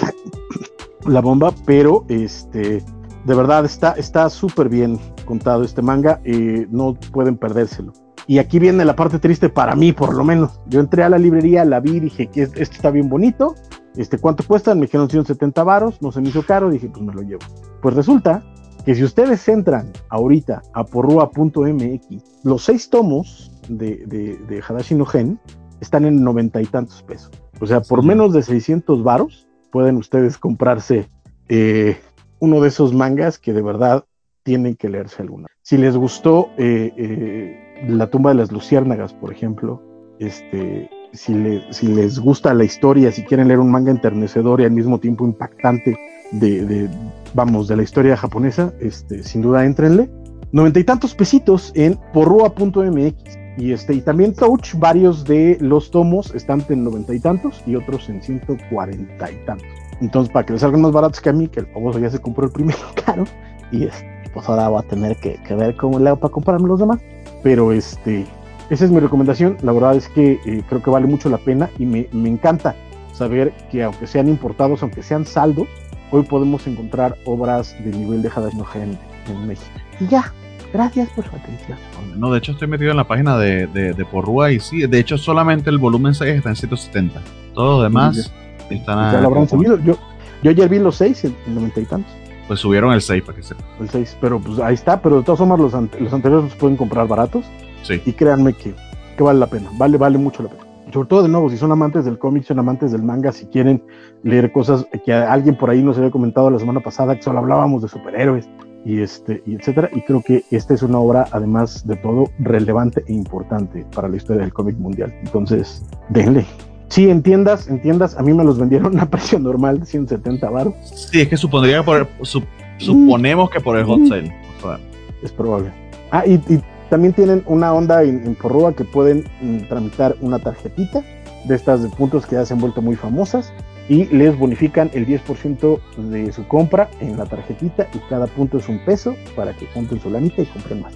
[1.06, 2.84] la, bomba, pero este,
[3.24, 6.22] de verdad está súper bien contado este manga.
[6.24, 7.93] Eh, no pueden perdérselo.
[8.27, 10.59] Y aquí viene la parte triste para mí, por lo menos.
[10.66, 13.53] Yo entré a la librería, la vi, dije que esto está bien bonito.
[13.95, 14.74] Este, ¿Cuánto cuesta?
[14.74, 17.42] Me dijeron 170 varos, no se me hizo caro, dije, pues me lo llevo.
[17.82, 18.43] Pues resulta
[18.85, 25.39] que si ustedes entran ahorita a porrua.mx, los seis tomos de, de, Hadashi no Gen
[25.81, 27.31] están en noventa y tantos pesos.
[27.59, 31.09] O sea, por menos de 600 varos pueden ustedes comprarse
[31.49, 31.97] eh,
[32.39, 34.05] uno de esos mangas que de verdad
[34.43, 35.47] tienen que leerse alguna.
[35.64, 39.81] Si les gustó eh, eh, La tumba de las luciérnagas, por ejemplo,
[40.19, 44.71] este, si, si les gusta la historia, si quieren leer un manga enternecedor y al
[44.71, 45.97] mismo tiempo impactante
[46.31, 46.89] de,
[47.33, 50.09] vamos, de la historia japonesa, este, sin duda entrenle.
[50.51, 53.37] Noventa y tantos pesitos en porrua.mx.
[53.57, 57.75] Y, este, y también Touch, varios de los tomos están en noventa y tantos y
[57.75, 59.67] otros en ciento cuarenta y tantos.
[60.01, 62.19] Entonces, para que les salgan más baratos que a mí, que el famoso ya se
[62.19, 63.23] compró el primero caro,
[63.71, 66.79] y este, pues ahora voy a tener que, ver cómo le hago para comprarme los
[66.79, 66.99] demás.
[67.43, 68.25] Pero este,
[68.69, 69.57] esa es mi recomendación.
[69.61, 72.75] La verdad es que eh, creo que vale mucho la pena y me, me encanta
[73.13, 75.67] saber que aunque sean importados, aunque sean saldos,
[76.11, 79.69] hoy podemos encontrar obras de nivel de Hadashino Gen en México.
[79.99, 80.33] Y ya,
[80.73, 81.77] gracias por su atención.
[82.17, 84.99] No, de hecho estoy metido en la página de, de, de Porrúa y sí, de
[84.99, 87.21] hecho solamente el volumen 6 está en 170.
[87.53, 88.31] Todos los demás
[88.69, 89.77] están Ya lo habrán subido.
[89.79, 89.97] Yo,
[90.43, 92.11] yo ayer vi los 6 en 90 y tantos.
[92.47, 93.63] Pues subieron el 6 para que sepa.
[93.79, 96.55] El 6, pero pues ahí está, pero de todas formas los, ante- los anteriores los
[96.55, 97.43] pueden comprar baratos
[97.85, 98.01] Sí.
[98.05, 98.73] y créanme que,
[99.17, 100.64] que vale la pena, vale, vale mucho la pena.
[100.93, 103.83] Sobre todo de nuevo, si son amantes del cómic, son amantes del manga, si quieren
[104.23, 107.81] leer cosas que alguien por ahí nos había comentado la semana pasada, que solo hablábamos
[107.81, 108.47] de superhéroes
[108.85, 113.03] y este, y etcétera, y creo que esta es una obra, además de todo, relevante
[113.07, 115.14] e importante para la historia del cómic mundial.
[115.23, 116.45] Entonces, denle.
[116.88, 120.49] Sí, en tiendas, en tiendas, a mí me los vendieron a precio normal de 170
[120.51, 120.75] baros.
[121.11, 122.43] Sí, es que supondría por el- su-
[122.77, 124.33] suponemos que por el hot sale.
[124.59, 124.80] O sea,
[125.23, 125.72] Es probable.
[126.11, 130.39] Ah, y, y también tienen una onda en, en Porrúa que pueden mm, tramitar una
[130.39, 131.03] tarjetita
[131.45, 133.51] de estas de puntos que ya se han vuelto muy famosas
[133.88, 138.67] y les bonifican el 10% de su compra en la tarjetita y cada punto es
[138.67, 140.93] un peso para que junten su lanita y compren más.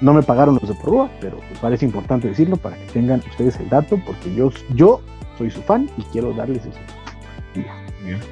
[0.00, 3.58] No me pagaron los de Porrúa, pero me parece importante decirlo para que tengan ustedes
[3.58, 5.00] el dato porque yo, yo
[5.38, 6.78] soy su fan y quiero darles eso.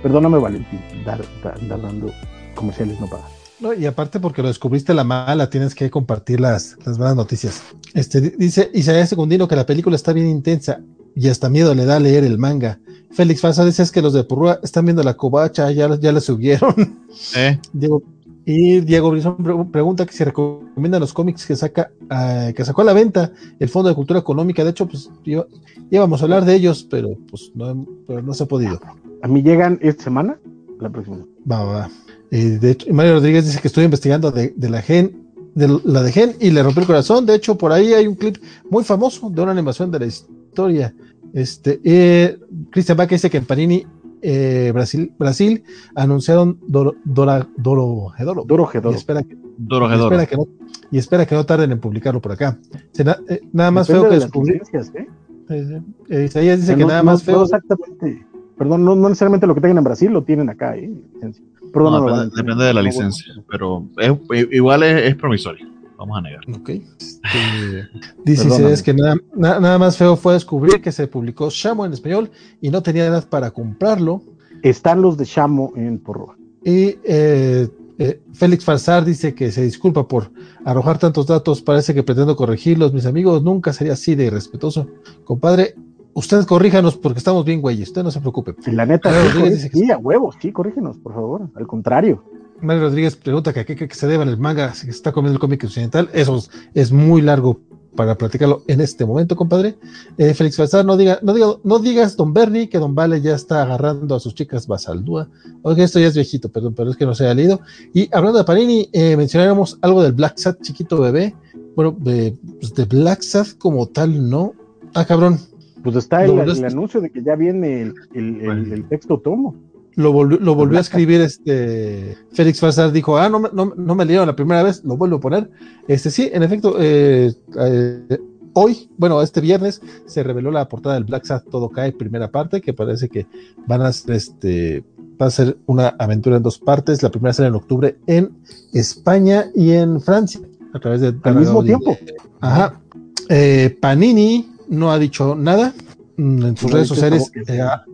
[0.03, 2.09] Perdóname, Valentín, dar, dar- dar dando
[2.55, 3.27] comerciales no pagan.
[3.63, 7.63] No, y aparte porque lo descubriste la mala, tienes que compartir las, las buenas noticias.
[7.95, 10.81] Este di- dice Isaías Segundino que la película está bien intensa
[11.15, 12.81] y hasta miedo le da leer el manga.
[13.13, 16.21] Félix Falsa dice es que los de Purrúa están viendo la covacha, ya, ya la
[16.21, 16.75] subieron.
[17.37, 18.03] eh, Diego,
[18.45, 22.81] y Diego Brizón pre- pregunta que si recomiendan los cómics que saca, ah, que sacó
[22.83, 24.65] a la venta el Fondo de Cultura Económica.
[24.65, 25.47] De hecho, pues iba-
[25.91, 28.81] íbamos a hablar de ellos, pero pues no, pero no se ha podido.
[29.23, 30.37] A mí llegan esta semana,
[30.81, 31.19] la próxima.
[31.51, 31.91] Va, va, va.
[32.31, 36.03] Eh, de hecho, Mario Rodríguez dice que estoy investigando de, de la gen, de la
[36.03, 37.27] de gen y le rompió el corazón.
[37.27, 38.37] De hecho, por ahí hay un clip
[38.71, 40.95] muy famoso de una animación de la historia.
[41.35, 42.39] Este, eh,
[42.71, 43.87] Christian Bach dice que en Panini,
[44.23, 45.63] eh, Brasil, Brasil,
[45.95, 48.45] anunciaron Doro, Dora, Doro, Hedoro.
[48.47, 48.97] Doro Y Gedoro.
[48.97, 50.15] espera, que, Doro y Gedoro.
[50.15, 50.47] espera que no,
[50.91, 52.59] y espera que no tarden en publicarlo por acá.
[52.93, 54.53] Se na- eh, nada más Depende feo que de las descubrí.
[54.59, 55.09] licencias, ¿eh?
[55.51, 57.43] eh, eh, Isaías dice O sea, que no- nada más no feo.
[57.43, 58.27] exactamente.
[58.63, 60.89] Perdón, no, no necesariamente lo que tengan en Brasil lo tienen acá, ¿eh?
[61.15, 61.45] Licencia.
[61.75, 65.67] No, depende, de la No, licencia, pero es- igual es, es promisorio.
[65.99, 66.41] Vamos a negar.
[66.55, 66.71] Ok.
[67.23, 67.89] Este,
[68.25, 68.49] dice.
[68.49, 72.31] Isaías que nada, na- nada más feo fue descubrir que se publicó Shamo en español
[72.61, 74.23] y no tenía edad para comprarlo.
[74.63, 76.37] Están los de Shamo en Porroa.
[76.65, 77.69] Y eh,
[77.99, 80.31] eh, Félix Farsar dice que se disculpa por
[80.65, 81.63] arrojar tantos datos.
[81.63, 82.93] Parece que pretendo corregirlos.
[82.93, 84.89] Mis amigos, nunca sería así de irrespetuoso.
[85.25, 85.75] Compadre,
[86.15, 87.83] usted corríjanos porque estamos bien, güey.
[87.83, 88.55] Usted no se preocupe.
[88.71, 91.49] La neta, Mario sí, Rodríguez corrí- dice que sí, a huevos, sí, corrígenos, por favor.
[91.55, 92.23] Al contrario.
[92.61, 94.91] Mario Rodríguez pregunta que a qué cree que se deba en el manga, si se
[94.91, 96.09] está comiendo el cómic occidental.
[96.13, 97.61] Eso es, es muy largo
[97.97, 99.77] para platicarlo en este momento, compadre.
[100.17, 103.35] Eh, Félix Falsar, no, diga, no, diga, no digas, don Bernie, que don Vale ya
[103.35, 105.29] está agarrando a sus chicas Basaldúa.
[105.63, 107.61] Oye, esto ya es viejito, perdón, pero es que no se ha leído.
[107.93, 111.35] Y hablando de Panini, eh, mencionáramos algo del Black Sat chiquito bebé.
[111.77, 114.55] Bueno, de, pues de Black Sat como tal, no.
[114.95, 115.39] Ah, cabrón,
[115.83, 119.55] Pues está el, anuncio de que ya viene el, el- el- el texto tomo.
[119.95, 123.95] lo volvió, lo volvió a escribir este Félix Farsar dijo, ah, no, me- no, no
[123.95, 125.51] me leyeron la primera vez, lo vuelvo a poner.
[125.89, 128.19] Este sí, en efecto, eh, eh,
[128.55, 132.61] hoy, bueno, este viernes se reveló la portada del Black Sat Todo Cae, primera parte,
[132.61, 133.27] que parece que
[133.67, 134.85] van a ser este
[135.21, 137.03] va a ser una aventura en dos partes.
[137.03, 138.31] La primera será en octubre en
[138.73, 140.41] España y en Francia,
[140.73, 141.97] a través de Al mismo tiempo.
[142.41, 142.81] Ajá.
[143.29, 145.75] Eh, Panini no ha dicho nada.
[146.17, 147.85] Mm, En sus No redes sociales eh, ha,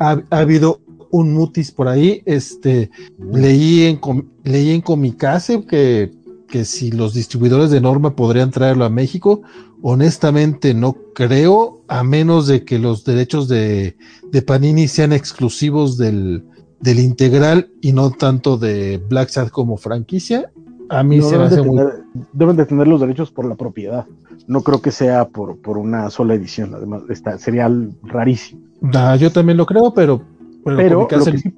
[0.00, 0.80] ha- ha habido
[1.10, 2.22] un mutis por ahí.
[2.26, 2.90] Este,
[3.32, 4.00] leí en,
[4.44, 6.10] leí en Comicase que,
[6.48, 9.42] que si los distribuidores de Norma podrían traerlo a México.
[9.80, 13.96] Honestamente no creo, a menos de que los derechos de,
[14.32, 16.42] de Panini sean exclusivos del,
[16.80, 20.50] del integral y no tanto de Black Sat como franquicia.
[20.88, 21.76] A mí No, se me deben, de hace muy...
[21.78, 21.92] tener,
[22.32, 24.06] deben de tener los derechos por la propiedad.
[24.46, 26.74] No creo que sea por, por una sola edición.
[26.74, 27.70] Además, está, sería
[28.02, 28.62] rarísimo.
[28.94, 30.22] Ah, yo también lo creo, pero,
[30.64, 31.52] pero, Pero lo que sí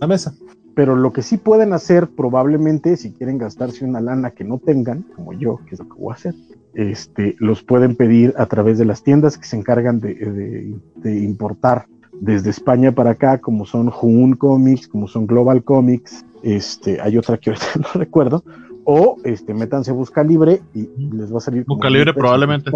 [0.00, 0.34] la mesa.
[0.74, 5.04] Pero lo que sí pueden hacer, probablemente, si quieren gastarse una lana que no tengan,
[5.16, 6.34] como yo, que es lo que voy a hacer,
[6.74, 11.18] este, los pueden pedir a través de las tiendas que se encargan de, de- de
[11.24, 11.86] importar
[12.20, 17.38] desde España para acá, como son Jun Comics, como son Global Comics, este, hay otra
[17.38, 18.44] que ahorita no recuerdo,
[18.90, 21.62] o este, métanse a Busca Libre y les va a salir.
[21.66, 22.70] Busca Libre probablemente.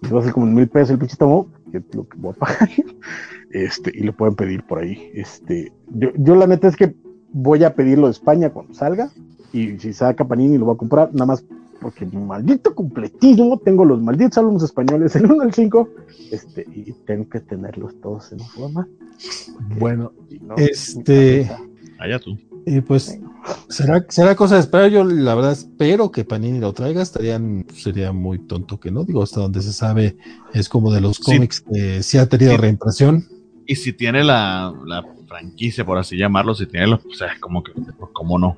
[0.00, 2.16] Les va a salir como en mil pesos el pinche tomo, que es lo que
[2.16, 2.70] voy a pagar.
[3.50, 5.10] Este, y lo pueden pedir por ahí.
[5.12, 6.94] Este, yo, yo la neta es que
[7.34, 9.10] voy a pedirlo de España cuando salga.
[9.52, 11.44] Y si saca Panini lo voy a comprar, nada más
[11.82, 15.88] porque maldito completismo, tengo los malditos álbumes españoles, el 1 al 5,
[16.30, 18.88] este, y tengo que tenerlos todos en forma.
[19.78, 22.38] Bueno, si no, este- mi Allá tú.
[22.64, 23.20] Y pues
[23.68, 24.90] será, será cosa de esperar.
[24.90, 27.02] Yo la verdad espero que Panini lo traiga.
[27.02, 29.04] Estarían, sería muy tonto que no.
[29.04, 30.16] Digo, hasta donde se sabe,
[30.52, 33.26] es como de los cómics que sí ha tenido reimpresión.
[33.66, 37.40] Y si tiene la, la, franquicia, por así llamarlo, si tiene los, o sea, es
[37.40, 38.56] como que, pues, ¿cómo no?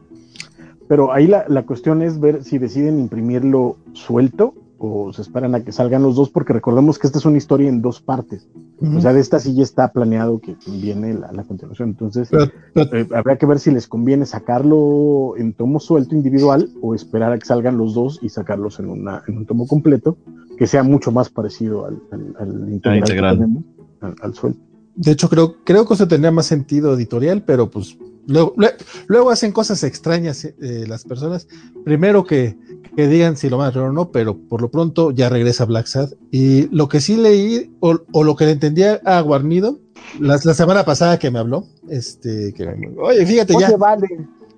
[0.89, 4.55] Pero ahí la, la cuestión es ver si deciden imprimirlo suelto
[4.87, 7.69] o se esperan a que salgan los dos, porque recordemos que esta es una historia
[7.69, 8.49] en dos partes.
[8.81, 11.91] O sea, de esta sí ya está planeado que viene la, la continuación.
[11.91, 16.69] Entonces, Pero- pero- eh, habrá que ver si les conviene sacarlo en tomo suelto individual
[16.83, 20.17] o esperar a que salgan los dos y sacarlos en, una, en un tomo completo,
[20.59, 23.35] que sea mucho más parecido al, al, al integral, que integral.
[23.39, 23.65] tenemos,
[24.01, 24.61] al, al suelto.
[24.97, 27.97] De hecho, creo, creo que eso tendría más sentido editorial, pero pues
[28.27, 28.75] luego, lue-
[29.09, 31.49] luego hacen cosas extrañas eh, las personas.
[31.85, 32.57] Primero que,
[32.97, 35.65] que digan si lo van a traer o no, pero por lo pronto ya regresa
[35.65, 36.11] Black Sad.
[36.31, 39.79] Y lo que sí leí, o, o lo que le entendía a Guarnido,
[40.21, 42.67] la, la semana pasada que me habló, este, que,
[43.03, 44.07] oye, fíjate, ya, Oye, vale.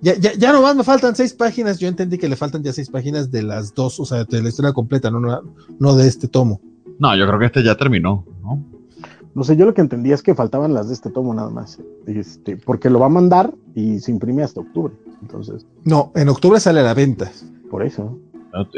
[0.02, 1.78] ya, ya, ya nomás me faltan seis páginas.
[1.78, 4.48] Yo entendí que le faltan ya seis páginas de las dos, o sea, de la
[4.48, 5.40] historia completa, no, no,
[5.78, 6.60] no de este tomo.
[6.98, 8.64] No, yo creo que este ya terminó, ¿no?
[9.34, 11.78] No sé, yo lo que entendía es que faltaban las de este tomo nada más.
[12.06, 14.94] Este, porque lo va a mandar y se imprime hasta octubre.
[15.20, 17.30] Entonces, No, en octubre sale a la venta.
[17.70, 18.18] por eso.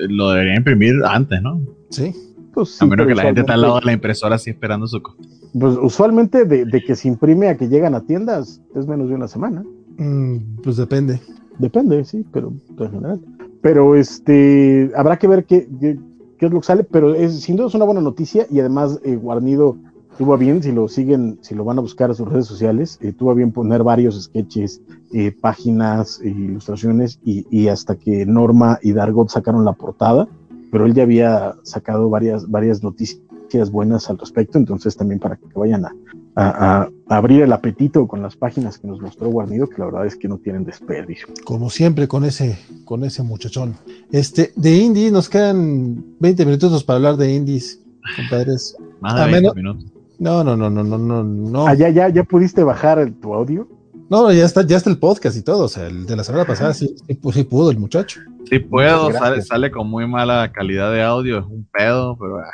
[0.09, 1.61] Lo deberían imprimir antes, ¿no?
[1.91, 2.15] Sí.
[2.53, 4.87] Pues, sí, A menos que la gente está al lado de la impresora así esperando
[4.87, 5.01] su...
[5.03, 5.15] co-
[5.59, 9.15] Pues usualmente de, de que se imprime a que llegan a tiendas es menos de
[9.15, 9.63] una semana.
[9.99, 11.21] Mm, pues depende.
[11.59, 13.21] Depende, sí, pero en general.
[13.63, 15.99] Pero este, habrá que ver qué, qué,
[16.39, 19.01] qué es lo que sale, pero es, sin duda es una buena noticia y además
[19.05, 19.77] eh, Guarnido
[20.19, 22.99] tuvo a bien, si lo siguen, si lo van a buscar a sus redes sociales,
[23.01, 24.83] eh, tuvo a bien poner varios sketches,
[25.15, 30.27] eh, páginas, eh, ilustraciones y, y hasta que Norma y Dargot sacaron la portada,
[30.71, 35.47] pero él ya había sacado varias, varias noticias buenas al respecto, entonces también para que
[35.55, 35.95] vayan a,
[36.35, 40.05] a- a abrir el apetito con las páginas que nos mostró Guarnido, que la verdad
[40.07, 41.29] es que no tienen desperdicio.
[41.45, 43.75] como siempre con ese con ese muchachón.
[44.13, 47.81] Este de indie nos quedan 20 minutos para hablar de indies,
[48.17, 48.77] compadres.
[49.01, 49.93] Más de A 20 menos- minutos.
[50.19, 51.67] No, no, no, no, no, no, no.
[51.67, 53.69] Ah, ya, ya, ya pudiste bajar el- tu audio.
[54.11, 56.47] No, ya está, ya está el podcast y todo, o sea, el de la semana
[56.47, 58.21] pasada sí, sí, pu- sí pudo el muchacho.
[58.49, 62.39] Sí puedo, sale, sale con muy mala calidad de audio, es un pedo, pero...
[62.39, 62.45] ah,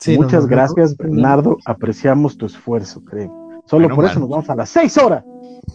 [0.00, 1.58] Sí, Muchas no, no, gracias, no, Bernardo.
[1.64, 3.30] Apreciamos tu esfuerzo, creo.
[3.66, 4.10] Solo Menos por mal.
[4.10, 5.22] eso nos vamos a las seis horas.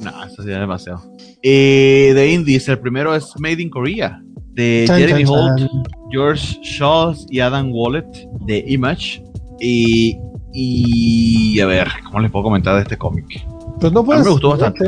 [0.02, 1.02] No, eso sí es demasiado.
[1.42, 5.70] Eh, de indies, el primero es Made in Korea, de Chan, Jeremy chan, Holt, chan.
[6.12, 9.24] George Shaw y Adam Wallet, de Image.
[9.62, 10.20] Y,
[10.60, 13.46] y a ver, ¿cómo les puedo comentar de este cómic?
[13.80, 14.26] Pues no A mí puedes.
[14.26, 14.86] me gustó bastante.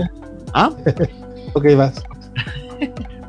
[0.53, 0.71] ¿Ah?
[1.53, 2.03] Ok, vas.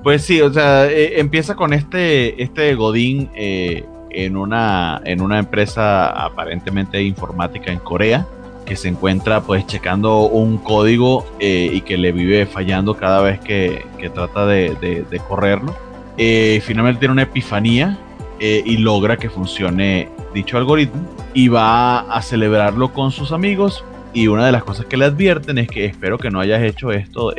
[0.02, 5.39] Pues sí, o sea, eh, empieza con este, este Godín eh, en, una, en una
[5.39, 8.27] empresa aparentemente informática en Corea,
[8.65, 13.41] que se encuentra pues checando un código eh, y que le vive fallando cada vez
[13.41, 15.77] que, que trata de, de- de correrlo.
[16.17, 17.99] Eh, finalmente tiene una epifanía
[18.41, 21.01] eh, y logra que funcione dicho algoritmo
[21.35, 23.85] y va a celebrarlo con sus amigos.
[24.12, 26.91] Y una de las cosas que le advierten es que espero que no hayas hecho
[26.91, 27.33] esto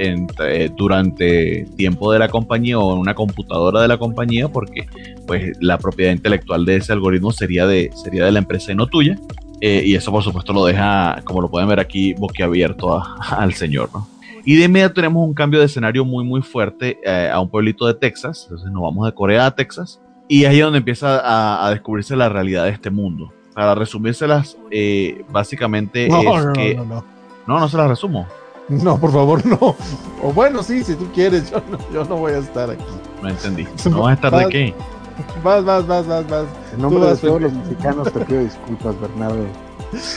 [0.78, 4.88] durante tiempo de la compañía o en una computadora de la compañía porque
[5.28, 8.88] pues la propiedad intelectual de ese algoritmo sería de, sería de la empresa y no
[8.88, 9.18] tuya.
[9.62, 13.90] Eh, y eso por supuesto lo deja, como lo pueden ver aquí, boquiabierto al señor.
[13.94, 14.08] ¿no?
[14.44, 17.86] Y de inmediato tenemos un cambio de escenario muy muy fuerte eh, a un pueblito
[17.86, 18.44] de Texas.
[18.44, 20.01] Entonces nos vamos de Corea a Texas.
[20.34, 23.34] Y ahí es donde empieza a, a descubrirse la realidad de este mundo.
[23.54, 26.76] Para resumírselas, eh, básicamente No, es no, que...
[26.76, 27.06] no, no,
[27.48, 28.26] No, no se las resumo.
[28.70, 28.84] no.
[28.84, 29.76] No, por favor, no.
[30.24, 32.84] O bueno, sí, si tú quieres, yo no, yo no voy a estar aquí.
[33.22, 33.68] No entendí.
[33.90, 34.74] ¿No vas a estar de qué?
[35.44, 36.46] Vas, vas, vas, vas, vas.
[36.74, 39.44] En nombre de vas, todos los mexicanos te pido disculpas, Bernardo.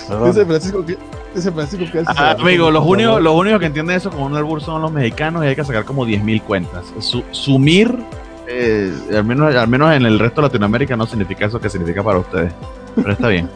[0.09, 0.27] Perdón.
[0.31, 0.97] Dice Francisco que,
[1.35, 4.61] dice Francisco que Ah, amigo, los únicos, los únicos que entienden eso como un albur
[4.63, 6.85] son los mexicanos y hay que sacar como 10.000 cuentas.
[7.01, 7.99] Su- sumir,
[8.47, 12.03] eh, al, menos, al menos en el resto de Latinoamérica, no significa eso que significa
[12.03, 12.53] para ustedes.
[12.97, 13.49] Pero está bien.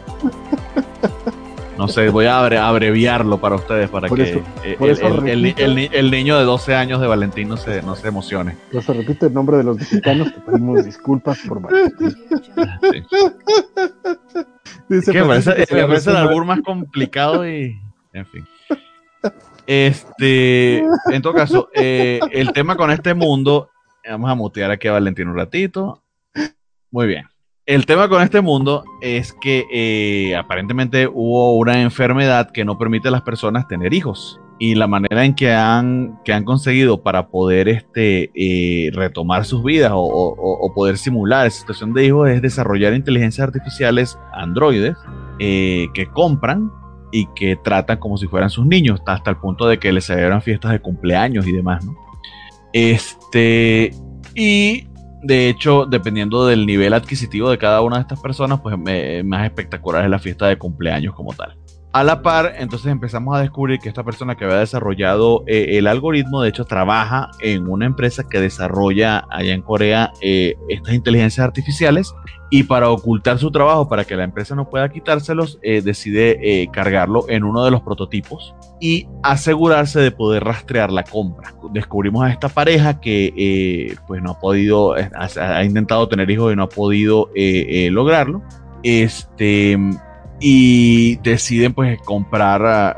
[1.77, 4.93] No sé, voy a abre- abreviarlo para ustedes para Por que eso- eh, por el,
[4.97, 5.63] eso el- el ni- repito.
[5.65, 8.57] el ni- el niño de 12 años de Valentín no se, no se emocione.
[8.73, 13.03] Yo se repito en nombre de los mexicanos, te pedimos disculpas por Sí.
[14.89, 17.79] Dice que me parece, Francisco que me se parece el albur más complicado y.
[18.11, 18.45] En fin.
[19.65, 20.79] Este.
[21.11, 23.69] En todo caso, eh, el tema con este mundo.
[24.07, 26.03] Vamos a mutear aquí a Valentín un ratito.
[26.91, 27.25] Muy bien.
[27.65, 33.09] El tema con este mundo es que eh, aparentemente hubo una enfermedad que no permite
[33.09, 34.41] a las personas tener hijos.
[34.57, 39.63] Y la manera en que han, que han conseguido para poder este, eh, retomar sus
[39.63, 44.97] vidas o, poder simular esa situación de hijos es desarrollar inteligencias artificiales androides
[45.37, 46.71] eh, que compran
[47.11, 50.41] y que tratan como si fueran sus niños, hasta el punto de que les celebran
[50.41, 52.08] fiestas de cumpleaños y demás, ¿no?
[52.73, 53.93] Este,
[54.35, 54.87] y
[55.23, 58.77] de hecho, dependiendo del nivel adquisitivo de cada una de estas personas, pues
[59.25, 61.58] más espectacular es la fiesta de cumpleaños como tal.
[61.91, 65.87] A la par, entonces empezamos a descubrir que esta persona que había desarrollado eh, el
[65.87, 71.43] algoritmo, de hecho, trabaja en una empresa que desarrolla allá en Corea eh, estas inteligencias
[71.43, 72.13] artificiales
[72.51, 77.25] y para ocultar su trabajo, para que la empresa no pueda quitárselos, eh, decide cargarlo
[77.27, 81.55] en uno de los prototipos y asegurarse de poder rastrear la compra.
[81.73, 86.63] Descubrimos a esta pareja que pues no ha podido, ha, intentado tener hijos y no
[86.63, 87.31] ha podido
[87.89, 88.43] lograrlo.
[88.83, 89.77] Este
[90.39, 92.95] y deciden pues comprar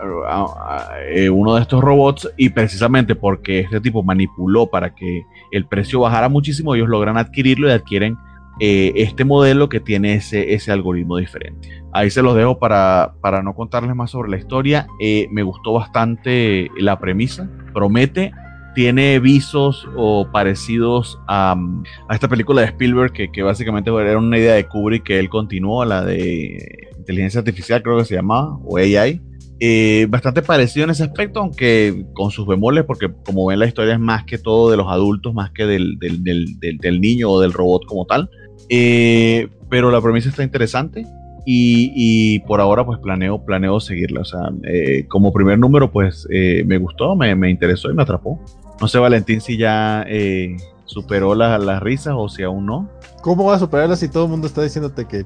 [1.10, 6.02] eh, uno de estos robots y precisamente porque este tipo manipuló para que el precio
[6.02, 8.18] bajara muchísimo, ellos logran adquirirlo y adquieren
[8.60, 11.84] eh, este modelo que tiene ese, ese algoritmo diferente.
[11.94, 14.88] Ahí se los dejo para, para no contarles más sobre la historia.
[15.00, 18.32] Eh, me gustó bastante la premisa, promete
[18.74, 21.56] tiene visos o parecidos a,
[22.08, 25.30] a, esta película de Spielberg que, que, básicamente era una idea de Kubrick que él
[25.30, 29.22] continuó, la de inteligencia artificial creo que se llamaba, o AI.
[29.64, 33.94] Eh, bastante parecido en ese aspecto, aunque con sus bemoles, porque como ven la historia
[33.94, 37.40] es más que todo de los adultos, más que del, del, del, del niño o
[37.40, 38.28] del robot como tal.
[38.70, 41.06] Eh, pero la premisa está interesante
[41.46, 44.22] y, por ahora pues planeo, planeo seguirla.
[44.22, 48.40] O sea, eh, como primer número pues me gustó, me, me, interesó y me atrapó.
[48.82, 50.06] No sé Valentín si ya
[50.86, 52.90] superó las, las risas o si aún no.
[53.22, 55.26] ¿Cómo va a superarlas si todo el mundo está diciéndote que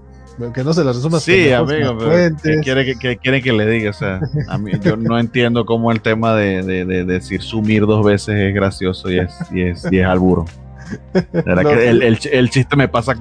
[0.53, 1.23] que no se las resumas.
[1.23, 3.91] Sí, amigo, pero ¿qué quiere que, quiere que le diga?
[3.91, 4.19] O sea,
[4.49, 8.53] a mí, yo no entiendo cómo el tema de, de, decir sumir dos veces es
[8.53, 10.45] gracioso y es, y es, y es alburo.
[11.13, 13.15] que el, el, el, chiste me pasa.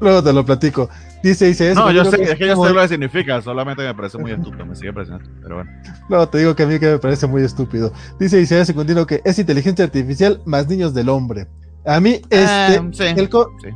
[0.00, 0.88] Luego te lo platico.
[1.22, 1.80] Dice, dice eso.
[1.80, 4.30] No, yo sé, que es que yo sé lo que significa, solamente me parece muy
[4.30, 5.70] estúpido, me sigue pareciendo, pero bueno.
[6.08, 7.92] No, te digo que a mí que me parece muy estúpido.
[8.18, 11.48] Dice Isaías Secundino que es inteligencia artificial más niños del hombre.
[11.86, 12.90] A mí, este, ah,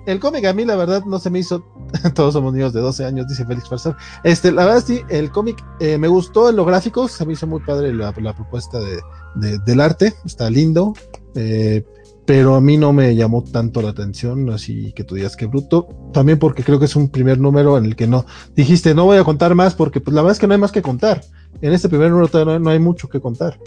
[0.07, 1.65] el, cómic a mí la verdad no se me hizo,
[2.15, 3.97] todos somos niños de 12 años, dice Félix Farsar.
[4.25, 7.47] Este, la verdad sí, el cómic eh, me gustó en lo gráfico, se me hizo
[7.47, 10.93] muy padre la, propuesta de, del arte, está lindo,
[11.37, 11.85] eh,
[12.31, 15.89] pero a mí no me llamó tanto la atención, así que tú digas que bruto.
[16.13, 19.19] También porque creo que es un primer número en el que no, dijiste, no voy
[19.19, 21.23] a contar más porque pues la verdad es que no hay más que contar
[21.61, 23.59] en este primer número todavía no, hay mucho que contar.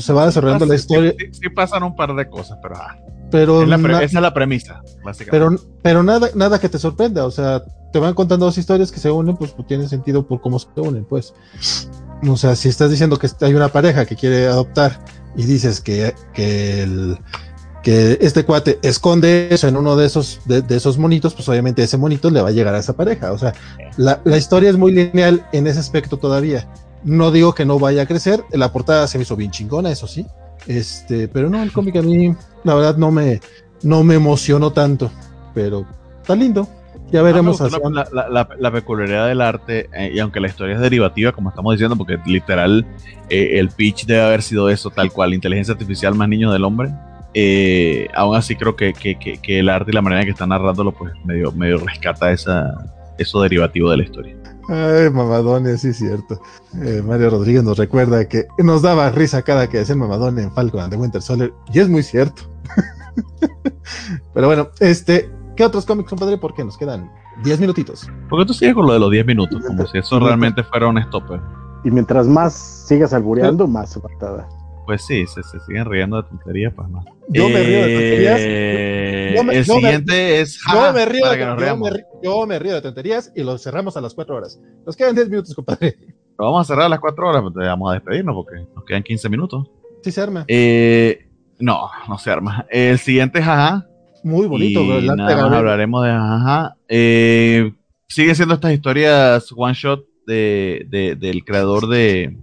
[0.00, 1.14] Se va desarrollando la historia.
[1.30, 2.98] Sí, pasan un par de cosas, pero, ah,
[3.30, 5.30] pero esa es la premisa, básicamente.
[5.30, 8.98] Pero, pero nada, nada que te sorprenda, o sea, te van contando dos historias que
[8.98, 11.34] se unen, pues, pues tiene sentido por cómo se unen, pues.
[12.28, 14.98] O sea, si estás diciendo que hay una pareja que quiere adoptar
[15.36, 17.16] y dices que, que el
[17.82, 21.96] que este cuate esconde eso en uno de esos, de, esos monitos, pues obviamente ese
[21.96, 23.32] monito le va a llegar a esa pareja.
[23.32, 23.54] O sea,
[23.96, 26.68] la, la historia es muy lineal en ese aspecto todavía.
[27.04, 30.06] No digo que no vaya a crecer, la portada se me hizo bien chingona, eso
[30.06, 30.26] sí.
[30.66, 32.34] Este, pero no, el cómic a mí,
[32.64, 33.40] la verdad, no me,
[33.82, 35.10] no me emocionó tanto.
[35.54, 35.86] Pero
[36.20, 36.68] está lindo.
[37.10, 37.58] Ya veremos.
[37.60, 42.18] la, peculiaridad del arte, eh, y aunque la historia es derivativa, como estamos diciendo, porque
[42.26, 42.86] literal
[43.30, 46.90] eh, el pitch debe haber sido eso, tal cual, inteligencia artificial más niño del hombre.
[47.34, 50.92] Eh, aún así creo que, que, el arte y la manera en que está narrándolo,
[50.92, 52.72] pues medio, medio rescata esa,
[53.18, 54.36] eso derivativo de la historia.
[54.68, 56.40] Ay, mamadones, sí es cierto.
[56.82, 60.80] Eh, Mario Rodríguez nos recuerda que nos daba risa cada que decía mamadone en Falcon
[60.80, 62.42] and the Winter Soldier, y es muy cierto.
[64.34, 66.36] Pero bueno, este, ¿qué otros cómics, compadre?
[66.36, 67.10] Porque nos quedan
[67.44, 68.10] 10 minutitos.
[68.28, 71.02] Porque tú sigues con lo de los 10 minutos, como si eso realmente fuera un
[71.02, 71.40] stopper.
[71.84, 74.48] Y mientras más sigas albureando, más faltada.
[74.88, 77.04] Pues sí, se, siguen riendo de tonterías, pues más.
[77.28, 78.40] Yo me río de tonterías.
[78.40, 80.58] Eh, el siguiente es.
[80.72, 84.34] yo, me río de, yo, me, río de tonterías y lo cerramos a las 4
[84.34, 84.58] horas.
[84.86, 85.94] Nos quedan 10 minutos, compadre.
[86.38, 89.02] Lo vamos a cerrar a las 4 horas, pues vamos a despedirnos porque nos quedan
[89.02, 89.70] 15 minutos.
[90.02, 90.46] Sí, se arma.
[90.48, 92.64] Eh, no, no se arma.
[92.70, 93.86] El siguiente es Jaja.
[94.24, 96.76] Muy bonito, y nada más hablaremos de Jaja.
[96.88, 97.74] Eh,
[98.08, 102.38] sigue siendo estas historias one shot de, de, del creador de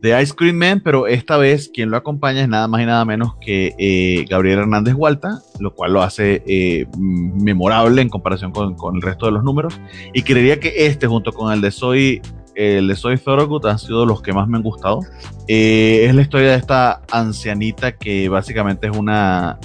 [0.00, 3.04] de Ice Cream Man, pero esta vez quien lo acompaña es nada más y nada
[3.04, 8.96] menos que eh, Gabriel Hernández Hualta, lo cual lo hace eh, memorable en comparación con,
[8.96, 9.80] el resto de los números.
[10.12, 12.22] Y creería que este, junto con el de Soy,
[12.54, 15.00] el Soy Thorogood, han sido los que más me han gustado.
[15.48, 19.58] Eh, es la historia de esta ancianita que básicamente es una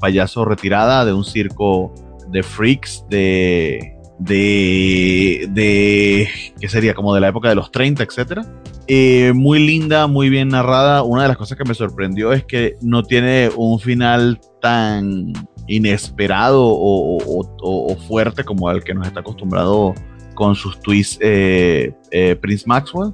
[0.00, 1.92] payaso retirada de un circo
[2.30, 6.28] de freaks de de, de,
[6.60, 6.94] ¿qué sería?
[6.94, 8.44] Como de la época de los 30, etcétera.
[8.90, 11.02] Eh, muy linda, muy bien narrada.
[11.02, 15.34] Una de las cosas que me sorprendió es que no tiene un final tan
[15.66, 19.94] inesperado o, fuerte como el que nos está acostumbrado
[20.34, 23.12] con sus twists eh, eh, Prince Maxwell.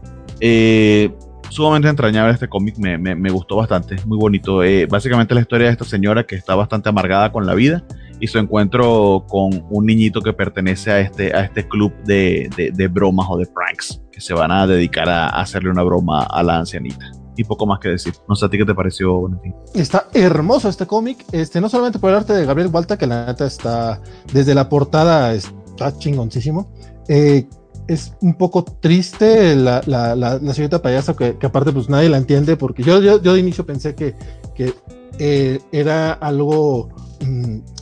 [1.51, 4.61] Sumamente entrañable este cómic, me, me, me, gustó bastante, es muy bonito.
[4.89, 7.85] Básicamente la historia de esta señora que está bastante amargada con la vida
[8.21, 12.89] y su encuentro con un niñito que pertenece a este, a este club de, de
[12.89, 16.59] bromas o de pranks que se van a dedicar a, hacerle una broma a la
[16.59, 18.15] ancianita y poco más que decir.
[18.29, 19.55] No sé a ti qué te pareció, Valentín.
[19.75, 23.27] Está hermoso este cómic, este, no solamente por el arte de Gabriel Walta, que la
[23.27, 24.01] neta está,
[24.33, 26.73] desde la portada está chingoncísimo.
[27.09, 27.49] Eh,
[27.89, 32.19] es un poco triste la, la, la, la señorita payaso, que, aparte pues nadie la
[32.19, 34.15] entiende, porque yo, yo, yo de inicio pensé que,
[34.55, 34.73] que
[35.19, 36.89] eh, era algo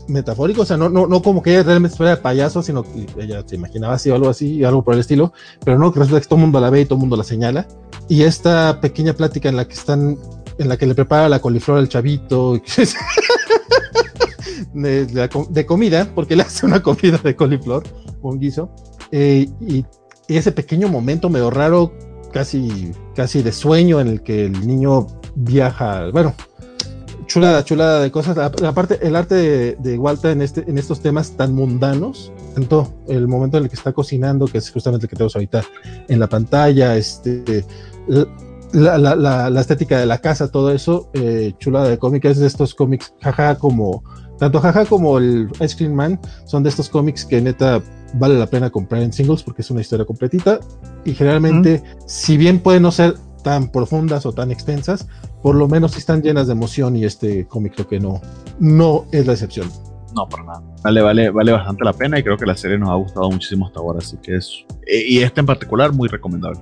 [0.09, 3.43] metafórico, o sea, no, no, no como que ella realmente fuera payaso, sino que ella
[3.47, 5.33] se imaginaba así o algo así, algo por el estilo,
[5.65, 7.25] pero no, que resulta que todo el mundo la ve y todo el mundo la
[7.25, 7.67] señala.
[8.09, 10.19] Y esta pequeña plática en la que están,
[10.59, 12.55] en la que le prepara la coliflor al chavito,
[14.75, 17.85] de, de, de, comida, porque le hace una comida de coliflor,
[18.23, 18.71] un guiso,
[19.11, 19.85] eh, y,
[20.29, 21.93] y, ese pequeño momento medio raro,
[22.33, 26.35] casi, casi de sueño, en el que el niño viaja, bueno,
[27.33, 28.36] chulada, chulada de cosas.
[28.36, 32.31] La, la parte, el arte de, de, Walter en, este, en estos temas tan mundanos,
[32.55, 35.65] tanto el momento en el que está cocinando, que es justamente el que tenemos ahorita
[36.09, 37.65] en la pantalla, este,
[38.75, 42.47] la, la, la, estética de la casa, todo eso, eh, chulada de cómic, es de
[42.47, 44.05] estos cómics, jaja, como,
[44.39, 47.83] tanto jaja como el Ice Cream Man, son de estos cómics que neta
[48.15, 50.61] vale la pena comprar en singles porque es una historia completita
[51.07, 52.02] y generalmente, mm.
[52.05, 55.07] si bien pueden no ser tan profundas o tan extensas,
[55.43, 58.21] por lo menos están llenas de emoción y este cómic creo que no,
[58.61, 59.69] no es la excepción.
[60.15, 60.62] No, para nada.
[60.85, 63.67] Vale, vale, vale bastante la pena y creo que la serie nos ha gustado muchísimo
[63.67, 64.65] hasta ahora, así que es...
[64.87, 66.61] Y este en particular, muy recomendable.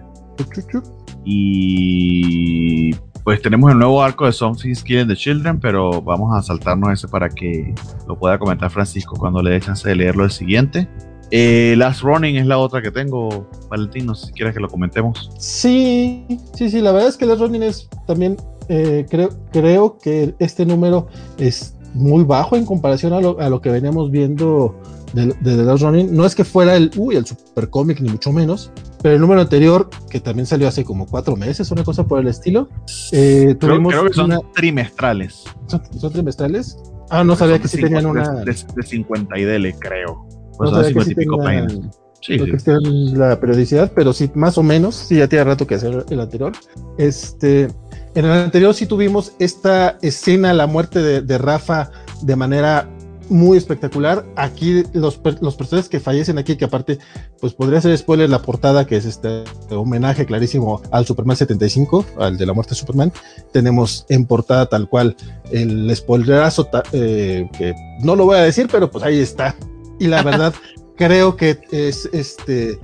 [1.24, 2.94] Y
[3.24, 7.08] pues tenemos el nuevo arco de Something's Killing the Children, pero vamos a saltarnos ese
[7.08, 7.74] para que
[8.08, 10.88] lo pueda comentar Francisco cuando le dé chance de leerlo el siguiente.
[11.30, 14.68] Eh, Last Running es la otra que tengo, Valentín, no sé si quieres que lo
[14.68, 15.30] comentemos.
[15.38, 18.36] Sí, sí, sí, la verdad es que Last Running es también,
[18.72, 21.08] eh, creo, creo que este número
[21.38, 24.80] es muy bajo en comparación a lo, a lo que veníamos viendo
[25.12, 26.14] de, de, The Last Running.
[26.14, 28.70] No es que fuera el, uy, el super cómic, ni mucho menos,
[29.02, 32.28] pero el número anterior, que también salió hace como cuatro meses, una cosa por el
[32.28, 32.68] estilo.
[33.10, 34.40] Eh, creo, creo, que son una...
[34.54, 35.42] trimestrales.
[35.66, 36.78] ¿Son, ¿Son, trimestrales?
[37.10, 38.44] Ah, no sabía que sí tenían una.
[38.44, 40.28] De, de 50 y dele, creo.
[40.56, 43.14] Pues no sí, sí.
[43.16, 46.52] la periodicidad, pero sí, más o menos, sí, ya tiene rato que hacer el anterior.
[46.98, 47.68] Este,
[48.14, 51.90] en el anterior sí tuvimos esta escena, la muerte de, Rafa,
[52.22, 52.88] de manera
[53.28, 54.26] muy espectacular.
[54.36, 56.98] Aquí los, los, personajes que fallecen aquí, que aparte,
[57.40, 62.36] pues podría ser spoiler la portada, que es este homenaje clarísimo al Superman 75, al
[62.36, 63.12] de la muerte de Superman.
[63.52, 65.16] Tenemos en portada tal cual
[65.52, 69.54] el spoilerazo, eh, que no lo voy a decir, pero pues ahí está.
[70.00, 70.52] Y la verdad,
[71.00, 72.78] creo que es, este,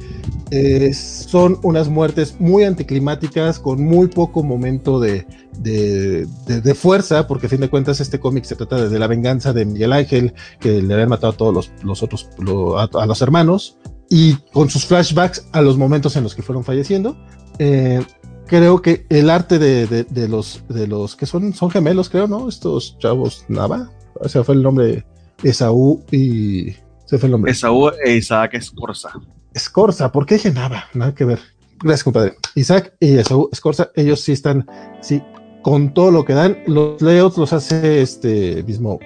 [0.50, 5.26] es, son unas muertes muy anticlimáticas, con muy poco momento de,
[5.58, 8.98] de, de, de fuerza, porque a fin de cuentas este cómic se trata de, de,
[8.98, 12.78] la venganza de Miguel Ángel, que le habían matado a todos los, los otros, lo,
[12.78, 13.76] a, a, los hermanos,
[14.08, 17.18] y con sus flashbacks a los momentos en los que fueron falleciendo.
[17.58, 18.02] Eh,
[18.46, 22.28] creo que el arte de, de, de, los de los que son son gemelos creo
[22.28, 25.04] no estos chavos Nava o sea fue el nombre
[25.42, 26.76] Esaú y
[27.07, 27.52] se fue el nombre.
[27.52, 29.10] Esaú e Isaac Escorza.
[29.55, 30.85] Escorza ¿por qué dije Nava?
[30.94, 31.41] nada que ver.
[31.78, 32.35] Gracias compadre.
[32.55, 34.67] Isaac y Esaú Escorza ellos sí están
[35.01, 35.23] sí
[35.62, 39.01] con todo lo que dan los layouts los hace este mismo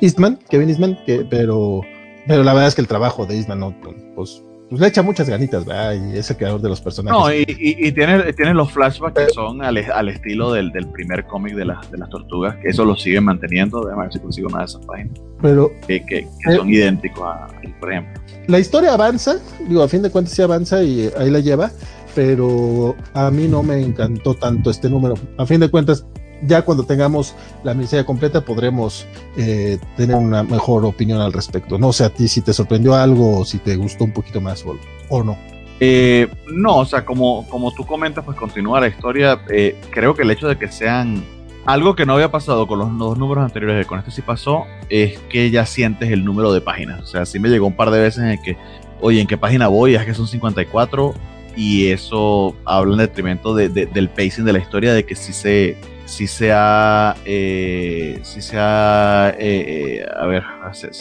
[0.00, 1.80] Eastman Kevin Eastman que, pero
[2.26, 3.74] pero la verdad es que el trabajo de Eastman no
[4.14, 5.94] pues pues le echa muchas ganitas, ¿verdad?
[5.94, 7.18] Y es el creador de los personajes.
[7.18, 10.86] No, y, y, y tiene, tiene, los flashbacks que son al, al estilo del, del
[10.88, 13.82] primer cómic de, la, de, las tortugas, que eso lo siguen manteniendo.
[13.82, 15.20] Déjame ver si consigo una de esas páginas.
[15.42, 18.22] Pero, que, que, que eh, son idénticos a, por ejemplo.
[18.46, 19.36] La historia avanza,
[19.68, 21.70] digo, a fin de cuentas sí avanza y ahí la lleva,
[22.14, 25.14] pero a mí no me encantó tanto este número.
[25.36, 26.06] A fin de cuentas,
[26.42, 29.06] ya cuando tengamos la miniserie completa podremos
[29.36, 31.78] eh, tener una mejor opinión al respecto.
[31.78, 34.64] No sé a ti si te sorprendió algo o si te gustó un poquito más
[34.64, 34.76] o,
[35.08, 35.36] o no.
[35.80, 39.40] Eh, no, o sea, como, como tú comentas, pues continúa la historia.
[39.50, 41.24] Eh, creo que el hecho de que sean
[41.66, 45.18] algo que no había pasado con los dos números anteriores, con este sí pasó, es
[45.30, 47.02] que ya sientes el número de páginas.
[47.02, 48.56] O sea, sí me llegó un par de veces en que,
[49.00, 49.94] oye, ¿en qué página voy?
[49.94, 51.14] Es que son 54
[51.56, 55.32] y eso habla en detrimento de, de, del pacing de la historia, de que sí
[55.32, 60.42] se si se ha, eh, si se ha, eh, eh, a ver,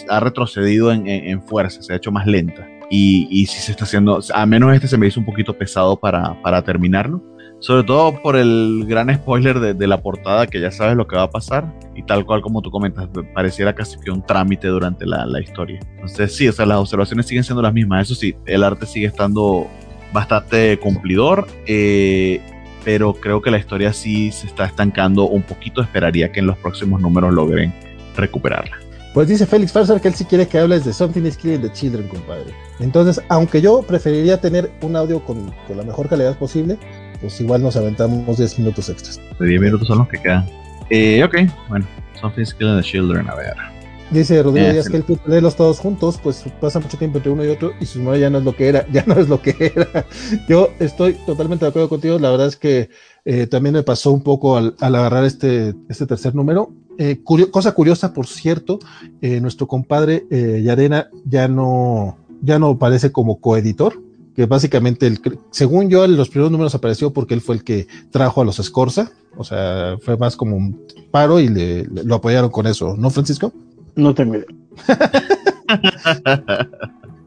[0.10, 2.68] ha retrocedido en, en, en, fuerza, se ha hecho más lenta.
[2.90, 6.00] Y, y si se está haciendo, a menos este se me hizo un poquito pesado
[6.00, 7.22] para, para terminarlo.
[7.60, 11.16] Sobre todo por el gran spoiler de, de, la portada, que ya sabes lo que
[11.16, 11.74] va a pasar.
[11.96, 15.80] Y tal cual como tú comentas, pareciera casi que un trámite durante la, la historia.
[15.94, 18.08] Entonces, sí, o sea, las observaciones siguen siendo las mismas.
[18.08, 19.68] Eso sí, el arte sigue estando
[20.12, 21.48] bastante cumplidor.
[21.66, 22.42] Eh,
[22.84, 25.82] pero creo que la historia sí se está estancando un poquito.
[25.82, 27.74] Esperaría que en los próximos números logren
[28.16, 28.78] recuperarla.
[29.14, 31.72] Pues dice Félix Farser que él sí quiere que hables de Something is Killing the
[31.72, 32.52] Children, compadre.
[32.80, 36.80] Entonces, aunque yo preferiría tener un audio con, con la mejor calidad posible,
[37.22, 39.22] pues igual nos aventamos 10 minutos extras.
[39.40, 40.50] De 10 minutos son los que quedan.
[40.90, 41.36] Eh, ok,
[41.70, 41.86] bueno,
[42.20, 43.73] Something is Killing the Children, a ver.
[44.14, 47.48] Dice Rodrigo Díaz que él leerlos todos juntos, pues pasa mucho tiempo entre uno y
[47.48, 49.74] otro y su memoria ya no es lo que era, ya no es lo que
[49.76, 50.06] era.
[50.48, 52.90] Yo estoy totalmente de acuerdo contigo, la verdad es que
[53.26, 56.72] eh, también me pasó un poco al, al agarrar este, este tercer número.
[57.00, 58.78] Eh, curio cosa curiosa, por cierto,
[59.22, 64.00] eh, nuestro compadre Yarena ya no, ya no aparece como coeditor,
[64.36, 65.20] que básicamente, el,
[65.50, 68.60] según yo, en los primeros números apareció porque él fue el que trajo a los
[68.60, 72.96] Escorza, o sea, fue más como un paro y le, le, lo apoyaron con eso,
[72.96, 73.52] ¿no, Francisco?
[73.96, 74.46] No tengo idea.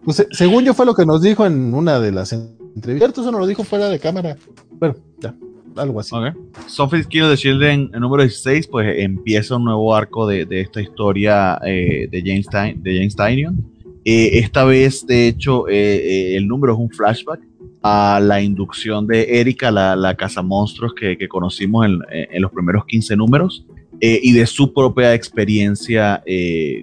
[0.05, 3.41] pues según yo fue lo que nos dijo en una de las entrevistas, eso nos
[3.41, 4.37] lo dijo fuera de cámara.
[4.73, 5.35] Bueno, ya,
[5.77, 6.15] algo así.
[6.15, 6.33] Okay.
[6.67, 10.81] Sophie Kill the Children, el número 16, pues empieza un nuevo arco de, de esta
[10.81, 12.83] historia eh, de James, Tynion.
[12.83, 13.77] De James Tynion.
[14.09, 17.41] Eh, esta vez, de hecho, eh, eh, el número es un flashback
[17.83, 22.53] a la inducción de Erika, la, la casa monstruos que, que conocimos en, en, los
[22.53, 23.67] primeros 15 números,
[24.01, 26.23] y de su propia experiencia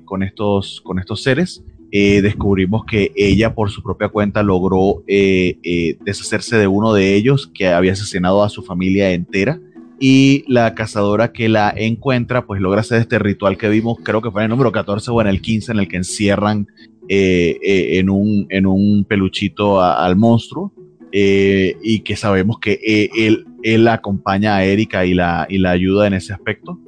[0.05, 1.63] con, estos, con estos seres.
[1.91, 7.93] descubrimos que ella por su propia cuenta logró deshacerse de uno de ellos que había
[7.93, 9.59] asesinado a su familia entera
[9.99, 14.31] y la cazadora que la encuentra pues logra hacer este ritual que vimos creo que
[14.31, 16.67] fue en el número 14 o en el 15 en el que encierran
[17.09, 20.73] eh, eh, en, un, en un peluchito a, al monstruo
[21.11, 26.07] eh, y que sabemos que él, él acompaña a Erika y la, y la ayuda
[26.07, 26.79] en ese aspecto.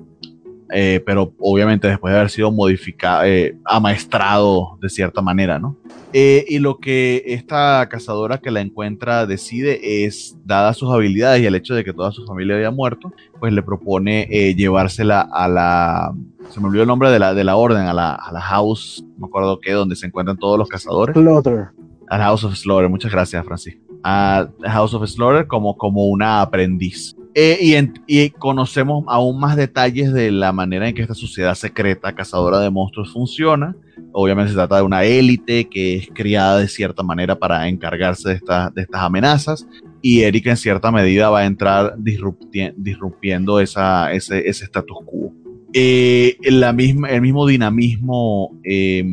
[0.71, 5.77] Eh, pero obviamente después de haber sido modificado, eh, amaestrado de cierta manera, ¿no?
[6.11, 11.45] Eh, y lo que esta cazadora que la encuentra decide es, dadas sus habilidades y
[11.45, 16.13] el hecho de que toda su familia había muerto, pues le propone llevársela a la,
[16.49, 19.03] se me olvidó el nombre de la, de la orden, a la, a la house,
[19.13, 21.15] no me acuerdo qué, donde se encuentran todos los cazadores.
[21.15, 21.69] Slaughter.
[22.07, 23.81] A la House of Slaughter, muchas gracias, Francisco.
[24.03, 27.15] A House of Slaughter como, como una aprendiz.
[27.37, 32.61] Eh, y, conocemos aún más detalles de la manera en que esta sociedad secreta cazadora
[32.61, 33.75] de monstruos funciona.
[34.13, 38.35] Obviamente se trata de una élite que es criada de cierta manera para encargarse de,
[38.35, 39.67] esta, de estas amenazas.
[40.01, 45.33] Y Erika en cierta medida va a entrar disrupti disrumpiendo esa, ese, ese status quo.
[45.77, 49.03] Eh, la misma, el mismo dinamismo eh,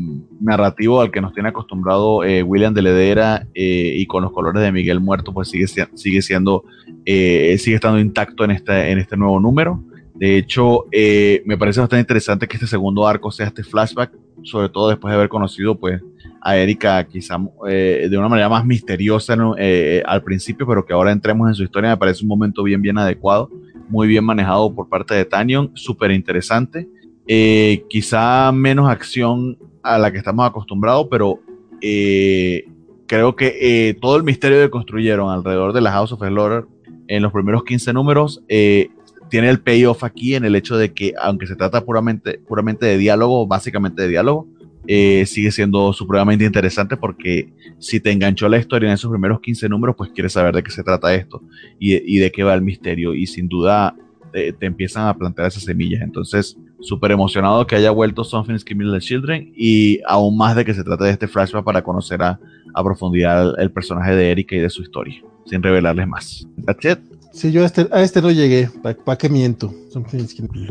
[0.41, 4.63] narrativo al que nos tiene acostumbrado eh, William de Ledera eh, y con los colores
[4.63, 6.63] de Miguel Muerto, pues sigue, sigue siendo,
[7.05, 9.83] eh, sigue estando intacto en este, en este nuevo número.
[10.15, 14.13] De hecho, me parece bastante interesante que este segundo arco sea este flashback,
[14.45, 16.01] sobre todo después de haber conocido pues
[16.41, 21.55] a Erika quizá de una manera más misteriosa al principio, pero que ahora entremos en
[21.55, 23.51] su historia, me parece un momento bien, bien adecuado
[23.93, 26.89] muy bien manejado por parte de Tanyon, súper interesante.
[27.29, 31.41] Eh, quizá menos acción a la que estamos acostumbrados, pero
[31.83, 32.65] eh,
[33.07, 36.65] creo que eh, todo el misterio que construyeron alrededor de la House of Slaughter
[37.07, 38.89] en los primeros 15 números eh,
[39.29, 42.97] tiene el payoff aquí en el hecho de que, aunque se trata puramente, puramente de
[42.97, 44.49] diálogo, básicamente de diálogo,
[44.87, 49.69] eh, sigue siendo supremamente interesante porque si te enganchó la historia en esos primeros 15
[49.69, 51.43] números, pues quieres saber de qué se trata esto
[51.79, 53.95] y, de qué va el misterio y sin duda
[54.33, 56.01] te empiezan a plantear esas semillas.
[56.01, 60.75] Entonces, súper emocionado que haya vuelto Something's Killing the Children y aún más de que
[60.75, 62.39] se trate de este flashback para conocer a,
[62.75, 66.47] a profundidad el, personaje de Erika y de su historia, sin revelarles más.
[66.67, 66.99] That's it.
[67.33, 69.73] Sí, yo a este, este no llegué, ¿para pa qué miento?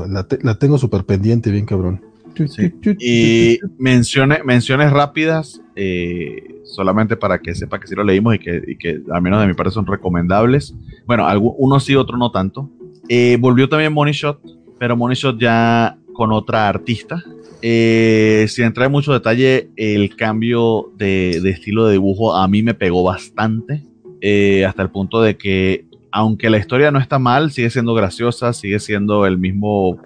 [0.07, 2.01] La, la tengo súper pendiente, bien cabrón.
[2.47, 2.73] Sí.
[2.99, 8.61] Y menciones, menciones rápidas, eh, solamente para que sepa que sí lo leímos y que,
[8.67, 10.75] y que al menos de mi parte son recomendables.
[11.05, 11.27] Bueno,
[11.57, 12.69] uno sí, otro no tanto.
[13.09, 14.39] Eh, volvió también Money Shot,
[14.79, 17.23] pero Money Shot ya con otra artista.
[17.61, 22.63] Eh, sin entrar en mucho detalle, el cambio de, de, estilo de dibujo a mí
[22.63, 23.83] me pegó bastante,
[24.19, 28.53] eh, hasta el punto de que, aunque la historia no está mal, sigue siendo graciosa,
[28.53, 29.99] sigue siendo el mismo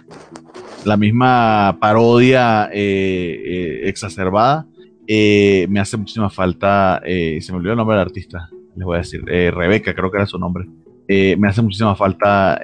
[0.86, 4.68] la misma parodia eh, eh, exacerbada,
[5.08, 9.00] eh, me hace muchísima falta, se me olvidó el nombre del artista, les voy a
[9.00, 10.66] decir, Rebeca creo que era su nombre,
[11.08, 12.60] me hace muchísima falta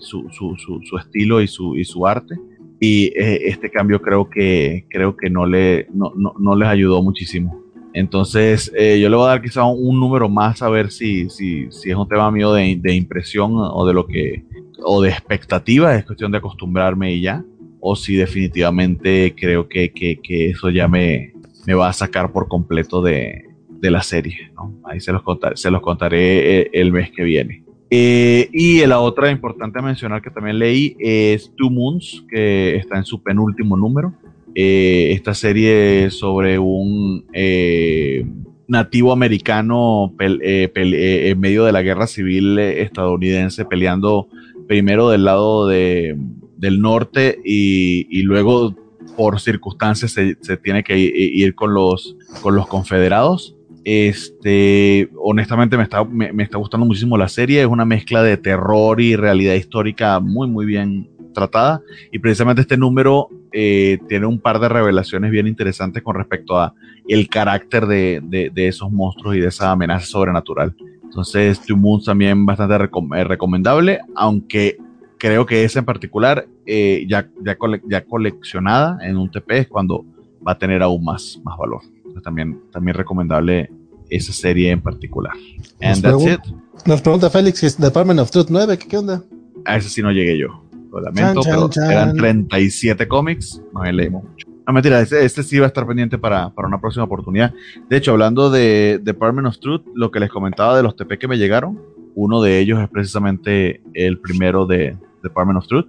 [0.00, 2.34] su, su, su, su, estilo y su, y su arte.
[2.78, 7.66] Y este cambio creo que, creo que no, le, no, no, no les ayudó muchísimo.
[7.96, 11.30] Entonces, eh, yo le voy a dar quizá un, un, número más a ver si,
[11.30, 14.44] si, si es un tema mío de, de, impresión o de lo que,
[14.84, 17.42] o de expectativa, es cuestión de acostumbrarme y ya
[17.88, 21.32] o si definitivamente creo que, que, eso ya me,
[21.66, 24.50] me, va a sacar por completo de, de la serie.
[24.56, 24.74] ¿no?
[24.84, 27.62] Ahí se los, contaré, se los contaré el mes que viene.
[27.88, 32.96] Eh, y la otra importante a mencionar que también leí es Two Moons, que está
[32.96, 34.14] en su penúltimo número.
[34.56, 38.26] Eh, esta serie sobre un eh,
[38.66, 44.28] nativo americano en medio de la guerra civil estadounidense peleando
[44.66, 46.16] primero del lado de,
[46.56, 48.74] del norte y, luego
[49.16, 53.56] por circunstancias se, tiene que ir con los, con los confederados
[53.88, 57.60] este, honestamente me está, me, está gustando muchísimo la serie.
[57.60, 61.82] Es una mezcla de terror y realidad histórica muy, muy bien tratada.
[62.10, 66.74] Y precisamente este número eh, tiene un par de revelaciones bien interesantes con respecto a
[67.06, 70.74] el carácter de, de, esos monstruos y de esa amenaza sobrenatural.
[71.04, 74.78] Entonces, Two Moons también bastante eh, recomendable, aunque
[75.18, 77.56] creo que esa en particular, eh, ya, ya,
[77.88, 80.04] ya, coleccionada en un TP, es cuando
[80.46, 81.82] va a tener aún más, más valor
[82.20, 83.70] también, también recomendable
[84.10, 85.32] esa serie en particular.
[85.80, 86.40] And that's it.
[86.86, 89.22] Nos pregunta Félix si es Department of Truth 9, ¿qué, onda?
[89.64, 90.62] A ese sí no llegué yo.
[90.92, 94.46] Lo lamento, pero eran 37 cómics, no leímos mucho.
[94.66, 97.52] No, mentira, este, este, sí va a estar pendiente para, para, una próxima oportunidad.
[97.88, 101.28] De hecho, hablando de Department of Truth, lo que les comentaba de los TP que
[101.28, 101.80] me llegaron,
[102.16, 105.86] uno de ellos es precisamente el primero de Department of Truth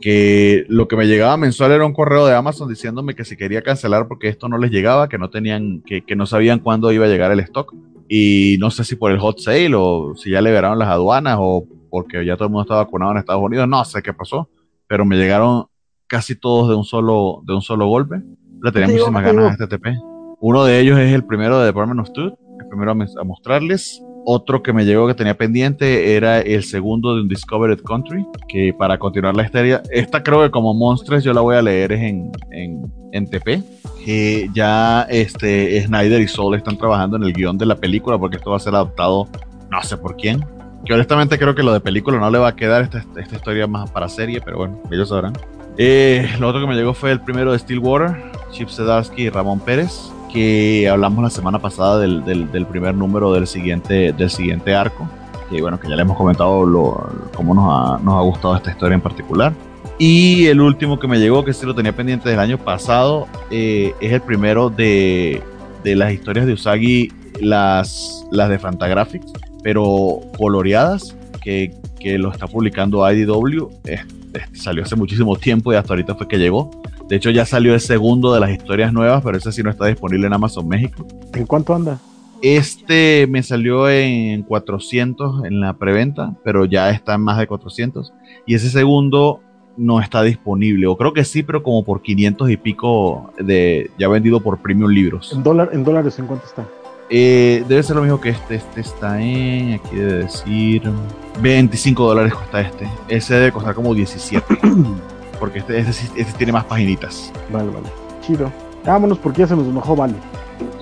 [0.00, 3.62] que lo que me llegaba mensual era un correo de Amazon diciéndome que si quería
[3.62, 7.08] cancelar porque esto no les llegaba, que no tenían, que, no sabían cuándo iba a
[7.08, 7.74] llegar el stock.
[8.08, 11.66] Y no sé si por el hot sale o si ya liberaron las aduanas o
[11.88, 14.48] porque ya todo el mundo está vacunado en Estados Unidos, no sé qué pasó,
[14.86, 15.66] pero me llegaron
[16.06, 18.20] casi todos de un solo, de un solo golpe.
[18.62, 19.96] Le tenía muchísimas ganas a este TP.
[20.40, 24.02] Uno de ellos es el primero de Department of Truth, el primero a mostrarles.
[24.24, 28.72] Otro que me llegó que tenía pendiente era el segundo de un Discovered Country, que
[28.76, 32.30] para continuar la historia, esta creo que como Monstres yo la voy a leer en,
[32.50, 33.62] en, en TP.
[34.04, 38.36] que ya este, Snyder y Soul están trabajando en el guion de la película porque
[38.36, 39.28] esto va a ser adaptado
[39.70, 40.44] no sé por quién.
[40.84, 43.66] Que honestamente creo que lo de película no le va a quedar esta, esta historia
[43.66, 45.32] más para serie, pero bueno, ellos sabrán.
[45.78, 48.16] Eh, lo otro que me llegó fue el primero de Stillwater,
[48.50, 53.46] Chip Sedarsky y Ramón Pérez que hablamos la semana pasada del, del, primer número del
[53.46, 55.08] siguiente, del siguiente arco.
[55.50, 58.70] Que bueno, que ya le hemos comentado lo, cómo nos ha, nos ha gustado esta
[58.70, 59.52] historia en particular.
[59.98, 63.94] Y el último que me llegó, que sí lo tenía pendiente del año pasado, eh,
[64.00, 65.42] es el primero de,
[65.84, 72.46] de, las historias de Usagi, las, las de Fantagraphics, pero coloreadas, que, que lo está
[72.46, 73.68] publicando IDW.
[74.52, 76.70] Salió hace muchísimo tiempo y hasta ahorita fue que llegó.
[77.08, 79.86] De hecho, ya salió el segundo de las historias nuevas, pero ese sí no está
[79.86, 81.06] disponible en Amazon México.
[81.34, 81.98] ¿En cuánto anda?
[82.42, 88.12] Este me salió en 400 en la preventa, pero ya está en más de 400.
[88.46, 89.40] Y ese segundo
[89.76, 94.08] no está disponible, o creo que sí, pero como por 500 y pico de ya
[94.08, 95.32] vendido por Premium Libros.
[95.32, 96.66] ¿En, dólar, en dólares en cuánto está?
[97.14, 98.54] Eh, debe ser lo mismo que este.
[98.54, 100.90] Este está en, aquí debe decir,
[101.42, 102.90] 25 dólares cuesta este.
[103.08, 104.58] Ese debe costar como 17.
[105.38, 107.30] porque este, este, este, tiene más paginitas.
[107.52, 107.86] Vale, vale.
[108.22, 108.50] Chido.
[108.86, 110.14] Vámonos porque ya se nos enojó Vale.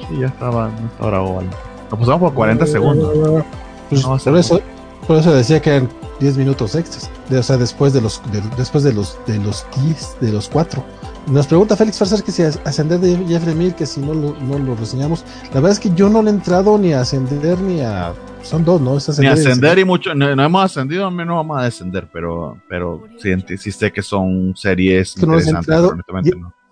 [0.09, 1.49] Sí, ya estaba, no está bravo Vale.
[1.91, 3.45] Nos pasamos por 40 segundos.
[3.89, 4.61] Pues, por, eso,
[5.09, 5.89] por eso decía que eran
[6.21, 7.11] 10 minutos extras.
[7.29, 8.23] o sea, después de los
[8.57, 10.85] después de los de los 10, de los 4.
[11.31, 14.59] Nos pregunta Félix Farser que si ascender de Jeffrey Mir, que si no lo, no
[14.59, 15.25] lo reseñamos.
[15.49, 18.65] La verdad es que yo no le he entrado ni a ascender ni a son
[18.65, 18.99] dos, ¿no?
[19.19, 23.31] Ni ascender y mucho, no, hemos ascendido, al menos vamos a descender, pero, pero sí,
[23.59, 25.77] sí sé que son series interesantes,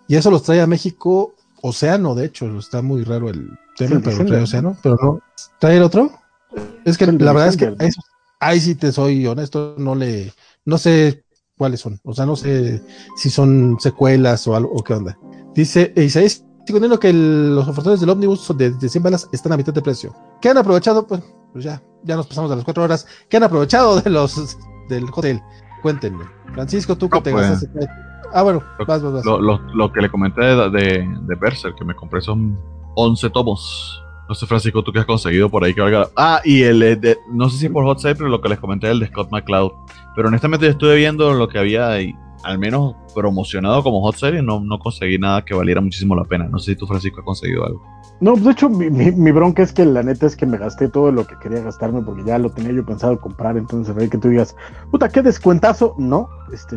[0.08, 4.24] y, eso los trae a México Océano, de hecho, está muy raro el tema, pero
[4.24, 5.20] trae Océano, pero no.
[5.58, 6.10] ¿Trae el otro?
[6.84, 7.76] Es que la verdad es que
[8.40, 10.32] ahí sí te soy honesto, no le,
[10.64, 11.22] no sé
[11.58, 12.82] cuáles son, o sea, no sé
[13.16, 15.18] si son secuelas o algo, o qué onda.
[15.54, 19.72] Dice Isaías lo que los ofertores del ómnibus de, de 100 balas están a mitad
[19.72, 20.14] de precio.
[20.40, 21.06] ¿Qué han aprovechado?
[21.06, 21.22] Pues
[21.52, 23.06] pues ya, ya nos pasamos de las cuatro horas.
[23.28, 25.42] ¿Qué han aprovechado de los del hotel?
[25.82, 26.24] Cuéntenme.
[26.52, 27.88] Francisco, tú que te pues, gastaste.
[28.32, 29.24] Ah, bueno, vas, vas, vas.
[29.24, 32.58] Lo, que le comenté de, de, de Berser, que me compré son
[32.96, 34.02] 11 tomos.
[34.28, 36.10] No sé, Francisco, tú que has conseguido por ahí que valga.
[36.15, 38.90] Ah, y el de, no sé si por Hot Sale, pero lo que les comenté
[38.90, 39.73] el de Scott McCloud.
[40.15, 44.40] Pero honestamente yo estuve viendo lo que había ahí, al menos promocionado como Hot Sale
[44.40, 46.44] y no, no conseguí nada que valiera muchísimo la pena.
[46.44, 47.82] No sé si tú, Francisco, has conseguido algo.
[48.20, 51.10] No, de hecho, mi, mi, bronca es que la neta es que me gasté todo
[51.10, 53.57] lo que quería gastarme porque ya lo tenía yo pensado comprar.
[53.57, 54.55] Entonces, ve que tú digas,
[54.90, 55.94] puta, qué descuentazo.
[55.98, 56.76] No, este,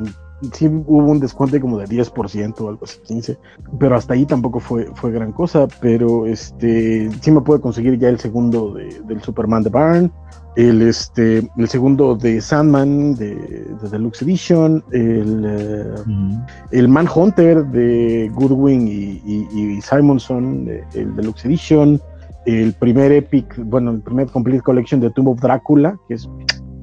[0.54, 3.38] sí hubo un descuento como de 10% o algo así, 15%,
[3.80, 5.68] pero hasta ahí tampoco fue, fue gran cosa.
[5.80, 10.12] Pero este, sí me pude conseguir ya el segundo de, del Superman de Barn
[10.56, 18.30] el, este, el segundo de Sandman de, de Deluxe Edition, el, uh, el Manhunter de
[18.34, 22.02] Goodwin y, y, Simonson, el Deluxe Edition,
[22.46, 26.30] el primer Epic, bueno, el primer Complete Collection de Tomb of Drácula, que es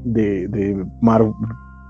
[0.04, 1.34] de, de Mark,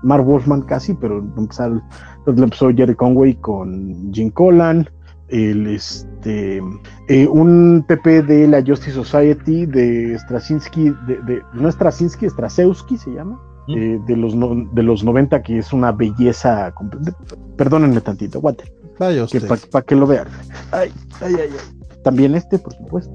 [0.03, 1.81] Mark Wolfman casi, pero empezaron,
[2.19, 4.89] entonces empezó Jerry Conway con Jim Collan,
[5.27, 6.61] el, este,
[7.07, 13.11] eh, un PP de la Justice Society de Straczynski, de, de, no Straczynski, Strasewski se
[13.11, 16.73] llama, eh, de, los no- de los 90, que es una belleza.
[17.57, 18.73] Perdónenme tantito, guate,
[19.71, 20.27] para que lo vean.
[20.71, 21.75] Ay, ay, ay, ay.
[22.03, 23.13] También este, por supuesto.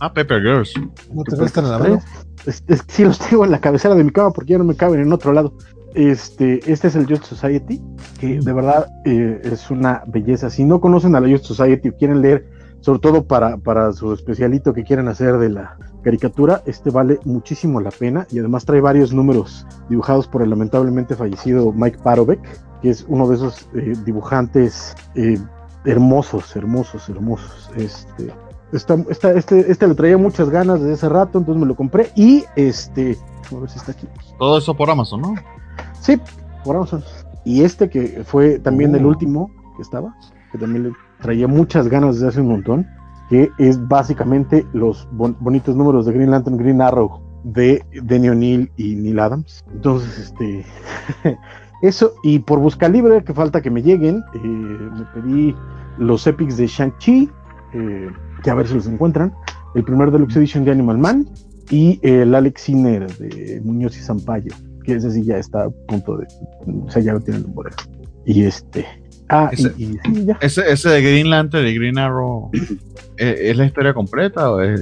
[0.00, 0.72] Ah, Pepper Girls.
[1.12, 2.00] ¿No te restan en la mano?
[2.46, 5.00] Es, sí los tengo en la cabecera de mi cama porque ya no me caben
[5.00, 5.52] en otro lado.
[5.94, 7.82] Este, este es el Just Society,
[8.20, 10.50] que de verdad eh, es una belleza.
[10.50, 12.46] Si no conocen a la Just Society o quieren leer,
[12.80, 17.80] sobre todo para, para su especialito que quieren hacer de la caricatura, este vale muchísimo
[17.80, 22.40] la pena y además trae varios números dibujados por el lamentablemente fallecido Mike Parovek,
[22.82, 25.38] que es uno de esos eh, dibujantes eh,
[25.84, 27.70] hermosos, hermosos, hermosos.
[27.76, 28.32] Este,
[28.72, 32.10] esta, esta- este, este le traía muchas ganas desde hace rato, entonces me lo compré
[32.14, 33.16] y este,
[33.54, 34.06] a ver si está aquí.
[34.38, 35.34] Todo eso por Amazon, ¿no?
[36.00, 36.18] Sí,
[36.64, 37.02] por Amazon.
[37.44, 39.08] Y este que fue también el Oh.
[39.08, 40.14] último que estaba,
[40.52, 42.86] que también le traía muchas ganas desde hace un montón,
[43.30, 48.70] que es básicamente los bon- bonitos números de Green Lantern, Green Arrow de Denny O'Neill
[48.76, 49.64] y Neil Adams.
[49.72, 50.64] Entonces, este,
[51.82, 55.54] eso, y por busca libre, que falta que me lleguen, eh, me pedí
[55.98, 57.30] los epics de Shang-Chi,
[57.74, 58.08] eh,
[58.42, 59.32] que a ver si los encuentran,
[59.74, 61.26] el primer Deluxe Edition de Animal Man
[61.70, 64.52] y el Alex Sinner de Muñoz y Zampayo
[64.88, 66.26] que ese sí ya está a punto de,
[66.86, 67.76] o sea, ya lo tienen en bodega.
[68.24, 68.86] Y este,
[69.28, 70.38] ah, Ese- y, y sí, ya.
[70.40, 72.50] Ese, ese de Green Lantern y Green Arrow,
[73.18, 74.80] ¿es, es la historia completa o es,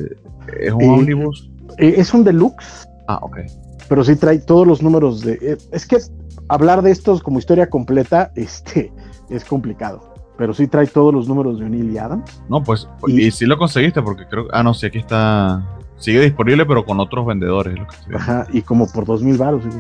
[0.61, 1.51] es un Eh, omnibus?
[1.79, 3.39] Eh, es un deluxe, Ah, ok.
[3.89, 5.99] pero sí trae todos los números de, eh, es que
[6.49, 8.93] hablar de estos como historia completa, este,
[9.29, 10.15] es complicado.
[10.39, 12.43] Pero sí trae todos los números de O'Neill y Adams.
[12.51, 15.65] No, pues, Y- y, si lo conseguiste porque creo, ah, no, sí, aquí está,
[15.97, 18.17] sigue disponible pero con otros vendedores, es lo que.
[18.17, 19.65] Ajá, y como por dos mil baros.
[19.65, 19.71] ¿sí?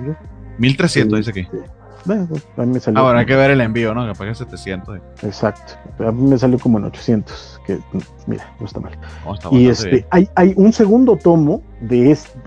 [0.59, 1.41] 1300 dice aquí.
[1.41, 1.63] Este,
[2.05, 4.07] bueno, pues, a mí me salió Ah, bueno, hay que ver el envío, ¿no?
[4.07, 4.97] Que pague 700.
[4.97, 5.01] eh.
[5.23, 5.75] Exacto.
[6.07, 7.79] A mí me salió como en 800, que
[8.29, 8.97] mira, no está mal.
[9.27, 10.07] Oh, está Y este, bien.
[10.11, 12.39] hay, hay un segundo tomo de este,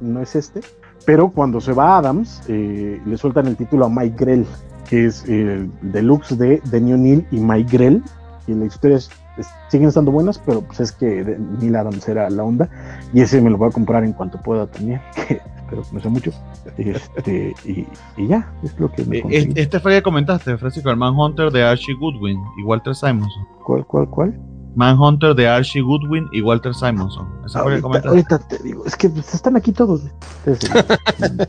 [0.00, 0.60] no es este,
[1.04, 4.46] pero cuando se va Adams, eh, le sueltan el título a Mike Grell,
[4.88, 8.02] que es el deluxe de Denny O'Neill y Mike Grell,
[8.46, 12.28] y la historia es- es- siguen estando buenas, pero pues es que Neil Adams era
[12.30, 12.68] la onda,
[13.12, 16.00] y ese me lo voy a comprar en cuanto pueda también, que espero que no
[16.00, 16.30] sea mucho,
[16.76, 19.52] este, y, y ya, es lo que me conseguí.
[19.56, 23.46] Este, fue el que comentaste, Francisco, el Manhunter de Archie Goodwin y Walter Simonson.
[23.64, 24.40] ¿Cuál, cuál, cuál?
[24.76, 27.28] Manhunter de Archie Goodwin y Walter Simonson.
[27.46, 30.02] Ese fue el que Ahorita, ahorita te digo, es que pues, están aquí todos.
[30.44, 30.68] Entonces,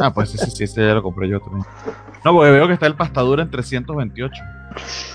[0.00, 1.64] Ah, pues sí, sí, sí, este ya lo compré yo también.
[2.24, 4.42] No, porque veo que está el pastadura en 328.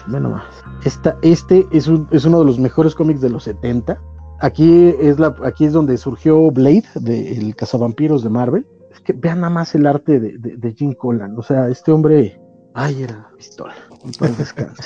[0.08, 0.44] Ve nomás.
[0.84, 4.00] Esta, este es, un- es uno de los mejores cómics de los 70.
[4.40, 8.68] Aquí es, la, aquí es donde surgió Blade, de El Cazavampiros de Marvel.
[8.92, 11.38] Es que vean nada más el arte de, de, de Jim Collan.
[11.38, 12.40] O sea, este hombre.
[12.74, 13.74] Ay, era pistola.
[14.04, 14.84] Entonces descanse.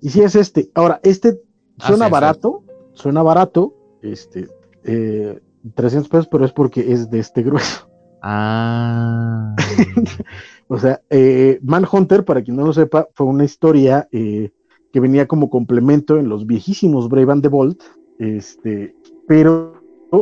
[0.00, 0.70] y si es este.
[0.74, 1.40] Ahora, este
[1.78, 2.62] Ah, suena sí, barato.
[2.92, 3.74] Suena barato.
[4.02, 4.48] Este.
[4.84, 5.40] eh,
[5.74, 7.88] 300 pesos, pero es porque es de este grueso.
[8.22, 9.54] Ah.
[10.68, 14.50] O sea, eh, Manhunter, para quien no lo sepa, fue una historia eh,
[14.92, 17.76] que venía como complemento en los viejísimos Brave and the Bold,
[18.18, 18.94] este,
[19.28, 19.74] pero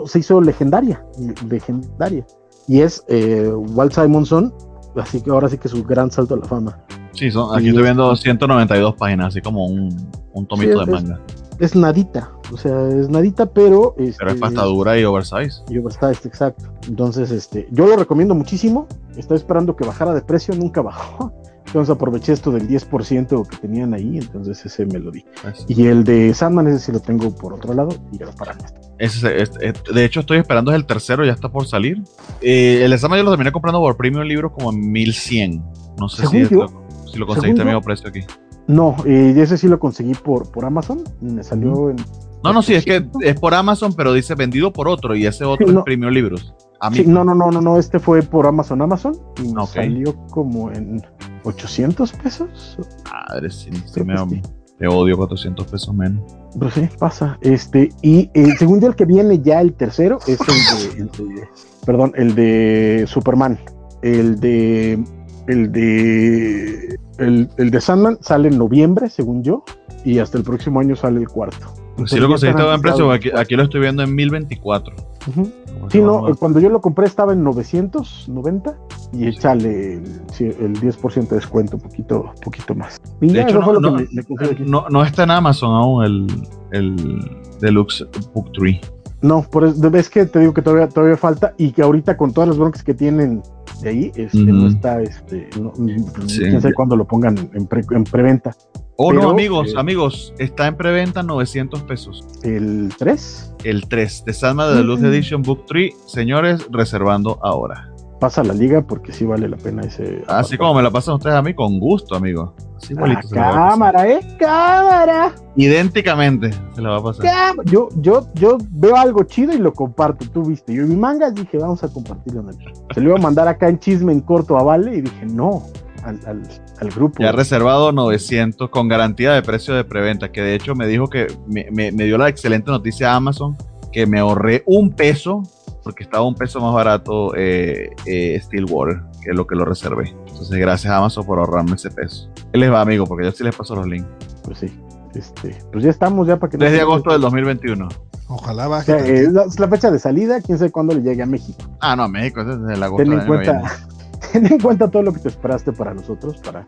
[0.06, 1.05] se hizo legendaria,
[1.48, 2.26] legendaria.
[2.66, 4.52] Y es eh, Walt Simonson,
[4.97, 6.84] así que ahora sí que su gran salto a la fama.
[7.12, 9.89] Sí, son, aquí Y estoy es- viendo 192 páginas, así como un,
[10.32, 11.20] un tomito Sí, de manga.
[11.28, 11.43] Es
[11.76, 13.94] nadita, o sea, es nadita, pero...
[13.97, 15.62] Pero este, es pastadura y oversize.
[15.68, 16.65] Y oversized, exacto.
[16.89, 18.86] Entonces, este, yo lo recomiendo muchísimo.
[19.16, 21.33] Estaba esperando que bajara de precio, nunca bajó.
[21.66, 25.24] Entonces aproveché esto del 10% que tenían ahí, entonces ese me lo di.
[25.42, 28.33] Pues, Y el de Sandman, ese sí lo tengo por otro lado, y ya lo
[28.33, 28.58] paran.
[28.99, 32.00] ese- es- es- de hecho, estoy esperando es el tercero, ya está por salir.
[32.42, 35.65] Eh, el examen yo lo terminé comprando por premium libros como en 1100.
[35.99, 38.20] No sé si, es yo- lo- si lo conseguiste a según yo- mismo precio aquí.
[38.67, 41.97] No, eh, ese sí lo conseguí por, por Amazon, y me salió en...
[42.43, 45.44] No, no, sí, es que es por Amazon, pero dice vendido por otro y ese
[45.44, 45.78] otro no.
[45.81, 46.55] es premium libros.
[46.81, 49.67] A mí, Sí, no, no, no, no, no, este fue por Amazon, Amazon, y me
[49.67, 51.02] salió como en
[51.44, 52.78] 800 pesos.
[53.10, 54.43] Madre, sí, sí me, sí.
[54.78, 56.23] te odio 400 pesos menos.
[56.59, 57.39] Pues sí, pasa.
[57.41, 61.10] Este, y eh, según yo, el que viene ya el tercero es el de, el
[61.34, 61.49] de-
[61.86, 63.59] perdón, el de Superman.
[64.02, 65.02] El de,
[65.47, 69.64] el de, el, el de Sandman sale en noviembre, según yo,
[70.05, 71.66] y hasta el próximo año sale el cuarto.
[71.97, 74.97] Pues Entonces lo conseguiste a buen precio, aquí, aquí lo estoy viendo en 1024.
[75.28, 75.50] Ujú.
[75.90, 78.74] Sí, no, eh, cuando yo lo compré estaba en 990
[79.12, 80.02] y échale el,
[80.40, 83.00] el 10% de descuento, poquito, poquito más.
[83.20, 84.62] Y De ya, hecho, eso no, no- que me, me conseguí aquí.
[84.66, 86.26] no, no está en Amazon aún el,
[86.73, 88.81] el Deluxe Book 3.
[89.24, 92.34] No, por eso, ves que te digo que todavía, todavía falta y que ahorita con
[92.34, 93.42] todas las broncas que tienen
[93.80, 98.54] de ahí, este, no está, este, no, quién sabe cuándo lo pongan en, en preventa.
[98.96, 102.22] Oh, no, amigos, eh, amigos, está en preventa 900 pesos.
[102.42, 103.54] ¿El 3?
[103.64, 105.94] El 3, de Salma de Luz Edition Book 3.
[106.06, 107.93] Señores, reservando ahora.
[108.20, 110.23] Pasa la liga porque sí vale la pena ese.
[110.26, 112.55] Así como me la pasan ustedes a mí, con gusto, amigo.
[112.76, 114.20] Así ah, cámara, ¿eh?
[114.39, 115.34] Cámara.
[115.57, 117.55] Idénticamente se la va a pasar.
[117.65, 120.25] Yo, yo, yo veo algo chido y lo comparto.
[120.31, 120.73] Tú viste.
[120.75, 122.57] Yo en mi manga dije, vamos a compartirlo en el.
[122.94, 125.65] Se lo iba a mandar acá en chisme en corto a Vale y dije, no
[126.05, 127.23] al, grupo.
[127.23, 131.09] Ya ha reservado 900 con garantía de precio de preventa, que de hecho me dijo
[131.09, 133.57] que me, dio la excelente noticia a Amazon
[133.93, 135.43] que me ahorré un peso
[135.84, 140.16] porque estaba un peso más barato eh, eh, Stillwater, que es lo que lo reservé.
[140.26, 142.28] Entonces, gracias a Amazon por ahorrarme ese peso.
[142.52, 144.08] Él les va, amigo, porque yo sí les paso los links.
[144.42, 144.72] Pues sí.
[145.14, 146.56] Este, pues ya estamos ya para que...
[146.56, 147.88] Desde agosto del 2021.
[148.28, 149.22] Ojalá baje.
[149.22, 151.62] es, la, fecha de salida, quién sabe cuándo le llegue a México.
[151.80, 153.04] Ah, no, a México es desde el agosto.
[153.04, 153.62] Ten en cuenta,
[154.32, 156.64] ten en cuenta todo lo que te esperaste para nosotros, para,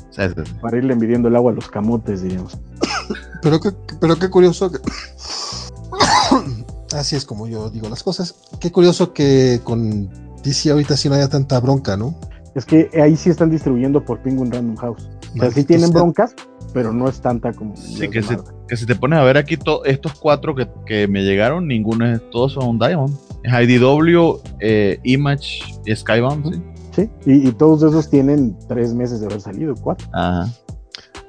[0.60, 2.58] para irle midiendo el agua a los camotes, diríamos.
[3.42, 3.70] Pero qué,
[4.00, 4.78] pero qué curioso que...
[6.96, 8.34] Así es como yo digo las cosas.
[8.60, 10.08] Qué curioso que con
[10.42, 12.14] DC ahorita sí no haya tanta bronca, ¿no?
[12.54, 15.10] Es que ahí sí están distribuyendo por Penguin Random House.
[15.34, 16.34] O sea, sí tienen broncas,
[16.72, 17.76] pero no es tanta como.
[17.76, 18.34] Sí, que si,
[18.66, 22.30] que si te pones a ver aquí estos cuatro que, que, me llegaron, ninguno es,
[22.30, 23.14] todos son Diamond.
[23.42, 26.62] Es IDW, eh, Image y Skybound, ¿sí?
[26.92, 30.08] Sí, y, todos esos tienen tres meses de haber salido, cuatro.
[30.14, 30.50] Ajá.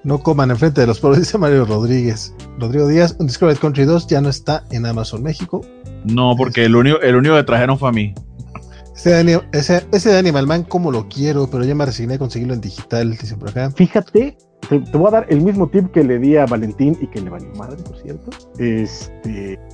[0.04, 2.34] No coman enfrente de los pobres, dice Mario Rodríguez.
[2.60, 5.62] Rodrigo Díaz, Undiscovered Country 2 ya no está en Amazon México.
[6.06, 8.14] No, porque el único, el único que trajeron fue a mí.
[8.96, 12.56] Ese, ese, ese de Animal Man, como lo quiero, pero ya me resigné a conseguirlo
[12.56, 13.70] en digital, dice por acá.
[13.72, 14.36] Fíjate,
[14.70, 17.30] te, voy a dar el mismo tip que le di a Valentín y que le
[17.30, 18.32] valió madre, por cierto.
[18.60, 19.60] Este.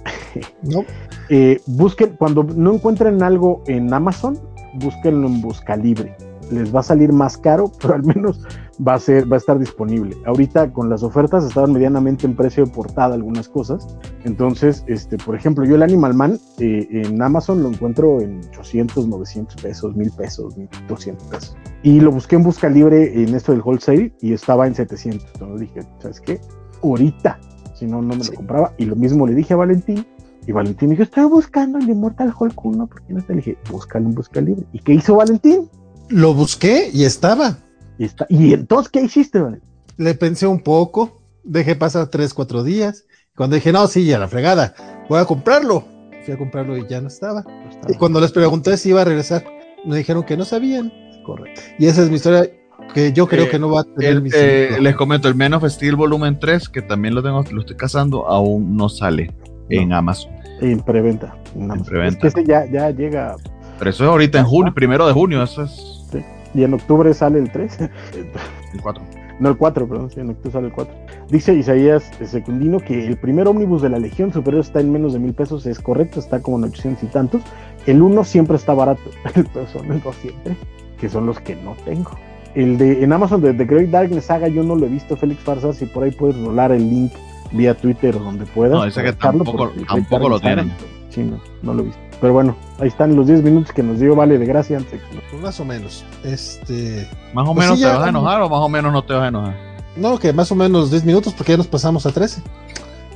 [0.64, 0.84] No.
[1.30, 4.40] Eh, busquen, cuando no encuentren algo en Amazon,
[4.74, 6.18] búsquenlo en Busca Libre.
[6.50, 8.40] Les va a salir más caro, pero al menos
[8.86, 10.16] va a, ser, va a estar disponible.
[10.26, 13.98] Ahorita con las ofertas estaban medianamente en precio de portada algunas cosas.
[14.24, 19.08] Entonces, este, por ejemplo, yo el Animal Man eh, en Amazon lo encuentro en 800,
[19.08, 21.58] 900 pesos, 1000 pesos, 1200 pesos.
[21.84, 25.28] Y lo busqué en Busca Libre en esto del wholesale y estaba en 700.
[25.34, 26.42] Entonces dije, ¿sabes qué?
[26.82, 27.40] Ahorita,
[27.76, 28.74] si no, no me lo compraba.
[28.78, 30.06] Y lo mismo le dije a Valentín
[30.46, 33.34] y Valentín dijo, estoy buscando el Immortal Hulk 1, ¿por qué no te?
[33.34, 34.66] Le dije, búscalo en Busca Libre.
[34.74, 35.70] ¿Y qué hizo Valentín?
[36.10, 37.58] Lo busqué y estaba.
[37.98, 39.42] Y, está, ¿Y entonces qué hiciste?
[39.98, 43.06] Le pensé un poco, dejé pasar tres, cuatro días.
[43.36, 44.76] Cuando dije, no, sí, ya la fregada,
[45.10, 45.86] voy a comprarlo.
[46.24, 47.44] Fui a comprarlo y ya no estaba.
[47.90, 49.44] Y cuando les pregunté si iba a regresar,
[49.86, 50.92] me dijeron que no sabían.
[51.26, 51.62] Correcto.
[51.80, 52.50] Y esa es mi historia
[52.94, 55.54] que yo creo eh, que no va a tener el, eh, Les comento, el Men
[55.54, 59.34] of Steel volumen 3, que también lo tengo, lo estoy cazando, aún no sale
[59.70, 60.32] en Amazon.
[60.62, 61.36] En preventa.
[61.56, 62.28] En, preventa.
[62.28, 63.36] Es que ya, ya llega.
[63.80, 66.03] Pero eso es ahorita en junio, primero de junio, eso es.
[66.54, 67.80] Y en octubre sale el 3.
[67.82, 69.04] El 4.
[69.40, 70.96] No, el 4, perdón, sí, en octubre sale el 4.
[71.30, 75.20] Dice Isaías Secundino que el primer ómnibus de la Legión Superior está en menos de
[75.20, 77.42] mil pesos, es correcto, está como en 800 y tantos.
[77.86, 79.02] El 1 siempre está barato,
[79.36, 80.56] el 2 siempre,
[81.00, 82.12] que son los que no tengo.
[82.56, 85.42] El de en Amazon de The Great Darkness Saga yo no lo he visto, Félix
[85.42, 87.12] Farsas, si por ahí puedes rolar el link
[87.52, 88.74] vía Twitter o donde puedas.
[88.78, 90.72] No, dice que tampoco, tampoco lo tienen.
[91.10, 92.13] Sí, no, no lo he visto.
[92.24, 95.02] Pero bueno, ahí están los 10 minutos que nos dio Vale de Gracia antes.
[95.30, 96.06] Pues más o menos.
[96.24, 97.06] Este.
[97.34, 99.24] Más o pues menos te vas a enojar o más o menos no te vas
[99.24, 99.56] a enojar.
[99.98, 102.42] No, que más o menos 10 minutos porque ya nos pasamos a 13.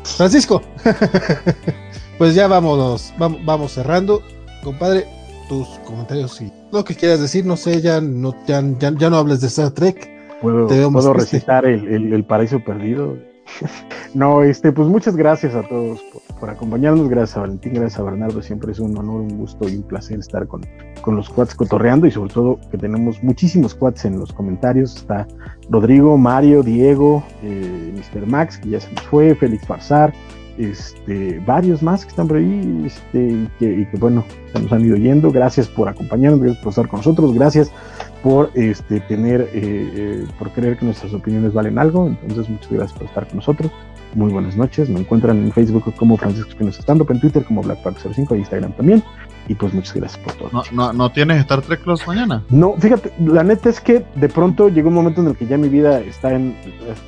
[0.04, 0.62] Francisco.
[2.18, 4.22] pues ya vámonos, vamos, vamos cerrando.
[4.62, 5.06] Compadre,
[5.48, 9.40] tus comentarios y lo que quieras decir, no sé, ya no, ya, ya, no hables
[9.40, 10.38] de Star Trek.
[10.42, 13.16] Puedo, ¿puedo recitar el, el, el paraíso perdido
[14.14, 16.04] no, este, pues muchas gracias a todos
[16.40, 19.76] por, acompañarnos, gracias a Valentín, gracias a Bernardo, siempre es un honor, un gusto y
[19.76, 20.62] un placer estar con,
[21.02, 25.28] con los quads cotorreando y sobre todo que tenemos muchísimos quads en los comentarios, está
[25.70, 28.28] Rodrigo, Mario, Diego, eh, Mr.
[28.28, 30.14] Max, que ya se nos fue, Félix Farsar,
[30.58, 34.98] este, varios más que están por ahí este, y, que, bueno, se nos han ido
[34.98, 35.32] yendo.
[35.32, 37.72] Gracias por acompañarnos, gracias por estar con nosotros, gracias
[38.24, 42.08] por este, tener, eh, eh, por creer que nuestras opiniones valen algo.
[42.08, 43.72] Entonces, muchas gracias por estar con nosotros.
[44.16, 44.90] Muy buenas noches.
[44.90, 49.04] Me encuentran en Facebook como Francisco Espinosa Standup, en Twitter como BlackPark05 y Instagram también.
[49.48, 50.50] Y pues muchas gracias por todo.
[50.52, 52.44] ¿No, no, ¿No tienes Star Trek Plus mañana?
[52.50, 55.58] No, fíjate, la neta es que de pronto llegó un momento en el que ya
[55.58, 56.56] mi vida está en.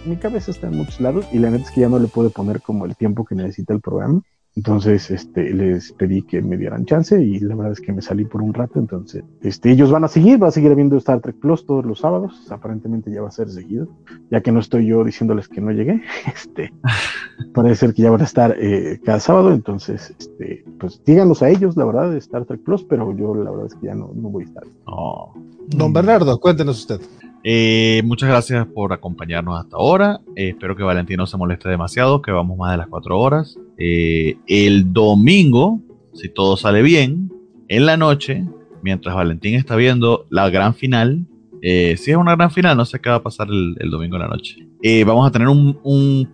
[0.06, 2.30] Mi cabeza está en muchos lados y la neta es que ya no le puedo
[2.30, 4.22] poner como el tiempo que necesita el programa.
[4.60, 8.26] Entonces, este, les pedí que me dieran chance y la verdad es que me salí
[8.26, 8.78] por un rato.
[8.78, 12.00] Entonces, este, ellos van a seguir, va a seguir habiendo Star Trek Plus todos los
[12.00, 12.46] sábados.
[12.52, 13.88] Aparentemente ya va a ser seguido,
[14.30, 16.02] ya que no estoy yo diciéndoles que no llegué.
[16.36, 16.74] Este,
[17.54, 19.54] parece ser que ya van a estar eh, cada sábado.
[19.54, 23.52] Entonces, este, pues díganos a ellos, la verdad, de Star Trek Plus, pero yo la
[23.52, 24.64] verdad es que ya no, no voy a estar.
[24.88, 25.34] Oh.
[25.68, 27.00] Don Bernardo, cuéntenos usted.
[27.43, 30.19] Eh, muchas gracias por acompañarnos hasta ahora.
[30.35, 33.58] Eh, espero que Valentín no se moleste demasiado, que vamos más de las cuatro horas.
[33.77, 35.80] Eh, el domingo,
[36.14, 37.32] si todo sale bien,
[37.69, 38.45] en la noche,
[38.82, 41.26] mientras Valentín está viendo la gran final,
[41.61, 44.30] si es una gran final, no sé qué va a pasar el, domingo en la
[44.30, 44.66] noche.
[45.06, 46.30] vamos a tener un,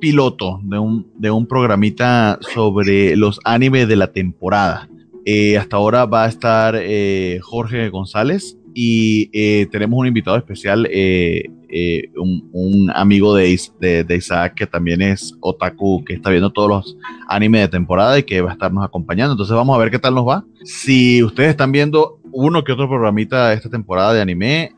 [0.00, 4.88] piloto de un, de un programita sobre los animes de la temporada.
[5.58, 6.74] hasta ahora va a estar
[7.40, 14.54] Jorge González, y eh, tenemos un invitado especial, eh, eh, un, amigo de, de, Isaac
[14.54, 16.96] que también es otaku, que está viendo todos los
[17.28, 19.32] animes de temporada y que va a estarnos acompañando.
[19.32, 20.44] Entonces vamos a ver qué tal nos va.
[20.64, 24.72] Si ustedes están viendo uno que otro programita de esta temporada de anime,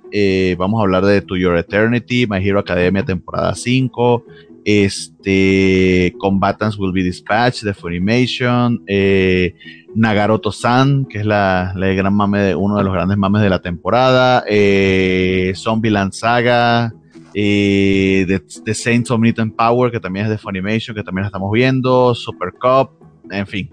[0.57, 4.25] vamos a hablar de To Your Eternity, My Hero Academia temporada 5,
[4.65, 9.55] este, Combatants Will Be Dispatched de Funimation, eh,
[9.95, 14.43] Nagaroto-san, que es la, gran mame de, uno de los grandes mames de la temporada,
[14.49, 16.95] eh, Zombieland Saga,
[17.35, 18.27] eh,
[18.65, 22.15] The, Saints of Newton Power, que también es de Funimation, que también la estamos viendo,
[22.15, 22.91] Super Cup,
[23.31, 23.69] en fin,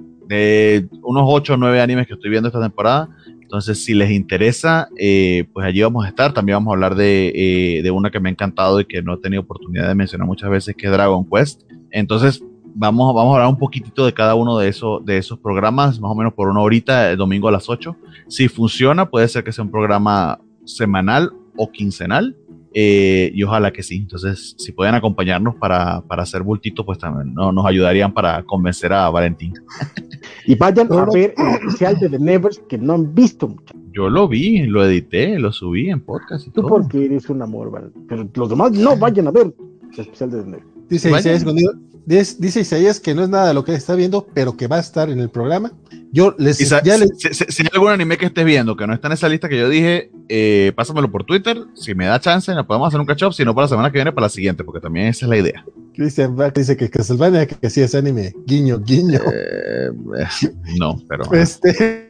[1.03, 3.09] unos 8 o 9 animes que estoy viendo esta temporada.
[3.51, 6.31] Entonces, si les interesa, eh, pues allí vamos a estar.
[6.31, 9.17] También vamos a hablar de, de, una que me ha encantado y que no he
[9.17, 11.63] tenido oportunidad de mencionar muchas veces, que es Dragon Quest.
[11.91, 12.41] Entonces,
[12.73, 16.11] vamos, vamos a hablar un poquitito de cada uno de, esos de esos programas, más
[16.11, 17.93] o menos por una horita, el domingo a las 8.
[18.29, 22.37] Si funciona, puede ser que sea un programa semanal o quincenal.
[22.73, 23.97] Eh, y ojalá que sí.
[23.97, 27.51] Entonces, si pueden acompañarnos para, para hacer bultito, pues también ¿no?
[27.51, 29.53] nos ayudarían para convencer a Valentín.
[30.45, 33.79] Y vayan a ver el especial de The Nevers que no han visto, muchachos.
[33.93, 37.69] Yo lo vi, lo edité, lo subí en podcast y Tú porque eres un amor,
[37.69, 37.87] ¿vale?
[38.07, 39.53] Pero los demás no vayan a ver
[39.93, 40.80] el especial de The Nevers.
[40.91, 41.09] Dice
[42.05, 44.79] Dice, Isaías que no es nada de lo que está viendo, pero que va a
[44.79, 45.71] estar en el programa.
[46.11, 47.09] Yo les, ya les...
[47.17, 49.69] Si, hay algún anime que estés viendo que no está en esa lista que yo
[49.69, 51.57] dije, eh, pásamelo por Twitter.
[51.75, 53.33] Si me da chance, nos podemos hacer un catch up.
[53.33, 55.37] Si no, para la semana que viene, para la siguiente, porque también esa es la
[55.37, 55.65] idea.
[55.93, 58.33] Cristian dice que Castlevania, que, sí es anime.
[58.45, 59.21] Guiño, guiño.
[59.33, 59.89] Eh,
[60.79, 61.31] no, pero.
[61.33, 62.09] Este,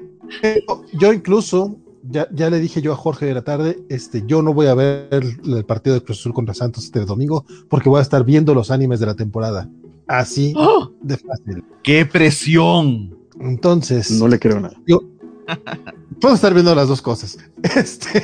[0.93, 1.77] yo incluso
[2.11, 4.75] ya, ya, le dije yo a Jorge de la tarde, este, yo no voy a
[4.75, 8.53] ver el, partido de Cruz Azul contra Santos este domingo porque voy a estar viendo
[8.53, 9.69] los animes de la temporada.
[10.07, 10.91] Así ¡Oh!
[11.01, 11.64] de fácil.
[11.83, 13.15] ¡Qué presión!
[13.40, 14.11] Entonces.
[14.11, 14.75] No le creo nada.
[14.85, 15.01] Yo
[16.19, 17.38] puedo estar viendo las dos cosas.
[17.75, 18.23] Este,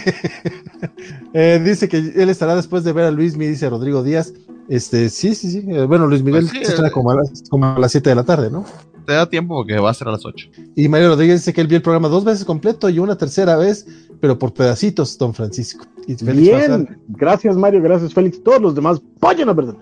[1.33, 4.33] eh, dice que él estará después de ver a Luis, me dice Rodrigo Díaz.
[4.67, 5.63] Este, sí, sí, sí.
[5.67, 8.23] Eh, bueno, Luis Miguel pues estará como, a las, como a las 7 de la
[8.23, 8.65] tarde, ¿no?
[9.07, 10.49] Te da tiempo porque va a ser a las 8.
[10.75, 13.55] Y Mario Rodríguez dice que él vio el programa dos veces completo y una tercera
[13.55, 13.87] vez,
[14.19, 15.85] pero por pedacitos, don Francisco.
[16.07, 18.43] Bien, gracias Mario, gracias Félix.
[18.43, 19.75] Todos los demás, vayan a ver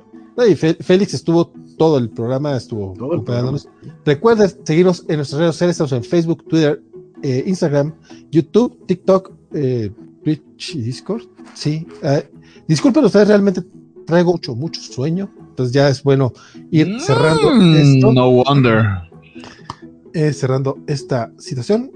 [0.79, 3.67] Félix estuvo todo el programa, estuvo acompañándonos.
[4.05, 6.83] Recuerden seguirnos en nuestras redes sociales, estamos en Facebook, Twitter,
[7.23, 7.95] eh, Instagram,
[8.31, 9.91] YouTube, TikTok, eh,
[10.23, 11.23] Twitch y Discord.
[11.55, 12.29] Sí, eh,
[12.67, 13.63] disculpen ustedes, realmente
[14.05, 16.31] traigo mucho, mucho sueño, entonces ya es bueno
[16.69, 18.13] ir cerrando mm, esto.
[18.13, 18.85] No wonder.
[20.33, 21.91] Cerrando esta situación.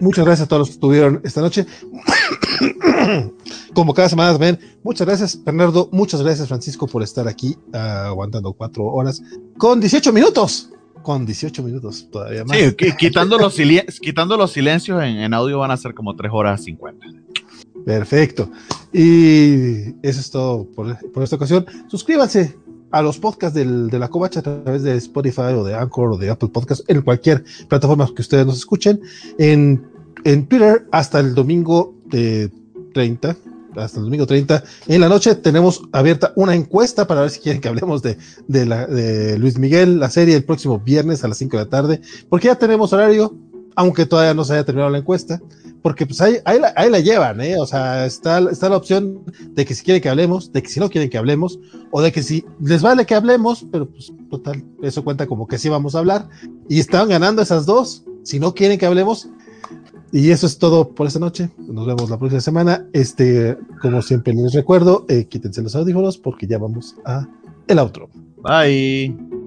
[0.00, 1.66] muchas gracias a todos los que estuvieron esta noche.
[3.74, 8.84] Como cada semana ven, muchas gracias Bernardo, muchas gracias Francisco por estar aquí aguantando cuatro
[8.84, 9.22] horas
[9.56, 10.70] con 18 minutos.
[11.02, 12.56] Con 18 minutos todavía más.
[12.56, 13.56] Sí, quitando, los
[14.00, 17.06] quitando los silencios en, audio van a ser como 3 horas 50.
[17.84, 18.50] Perfecto.
[18.92, 21.66] Y eso es todo por, esta ocasión.
[21.88, 22.56] Suscríbanse
[22.92, 26.30] a los podcasts de la Covacha a través de Spotify o de Anchor o de
[26.30, 29.00] Apple Podcasts, en cualquier plataforma que ustedes nos escuchen.
[29.38, 29.84] En,
[30.24, 32.50] en Twitter hasta el domingo de
[32.92, 33.36] 30,
[33.76, 37.60] hasta el domingo 30, en la noche tenemos abierta una encuesta para ver si quieren
[37.60, 41.38] que hablemos de, de, la, de Luis Miguel, la serie el próximo viernes a las
[41.38, 43.34] 5 de la tarde, porque ya tenemos horario,
[43.74, 45.40] aunque todavía no se haya terminado la encuesta,
[45.82, 47.56] porque pues ahí, ahí, la, ahí la llevan, ¿eh?
[47.58, 49.20] O sea, está, está la opción
[49.50, 51.58] de que si quieren que hablemos, de que si no quieren que hablemos,
[51.90, 55.58] o de que si les vale que hablemos, pero pues total, eso cuenta como que
[55.58, 56.28] sí vamos a hablar,
[56.68, 58.04] y están ganando esas dos.
[58.22, 59.28] Si no quieren que hablemos,
[60.12, 61.50] y eso es todo por esta noche.
[61.58, 62.86] Nos vemos la próxima semana.
[62.92, 67.26] Este, como siempre les recuerdo, eh, quítense los audífonos porque ya vamos a
[67.66, 68.10] el outro.
[68.42, 69.41] Bye.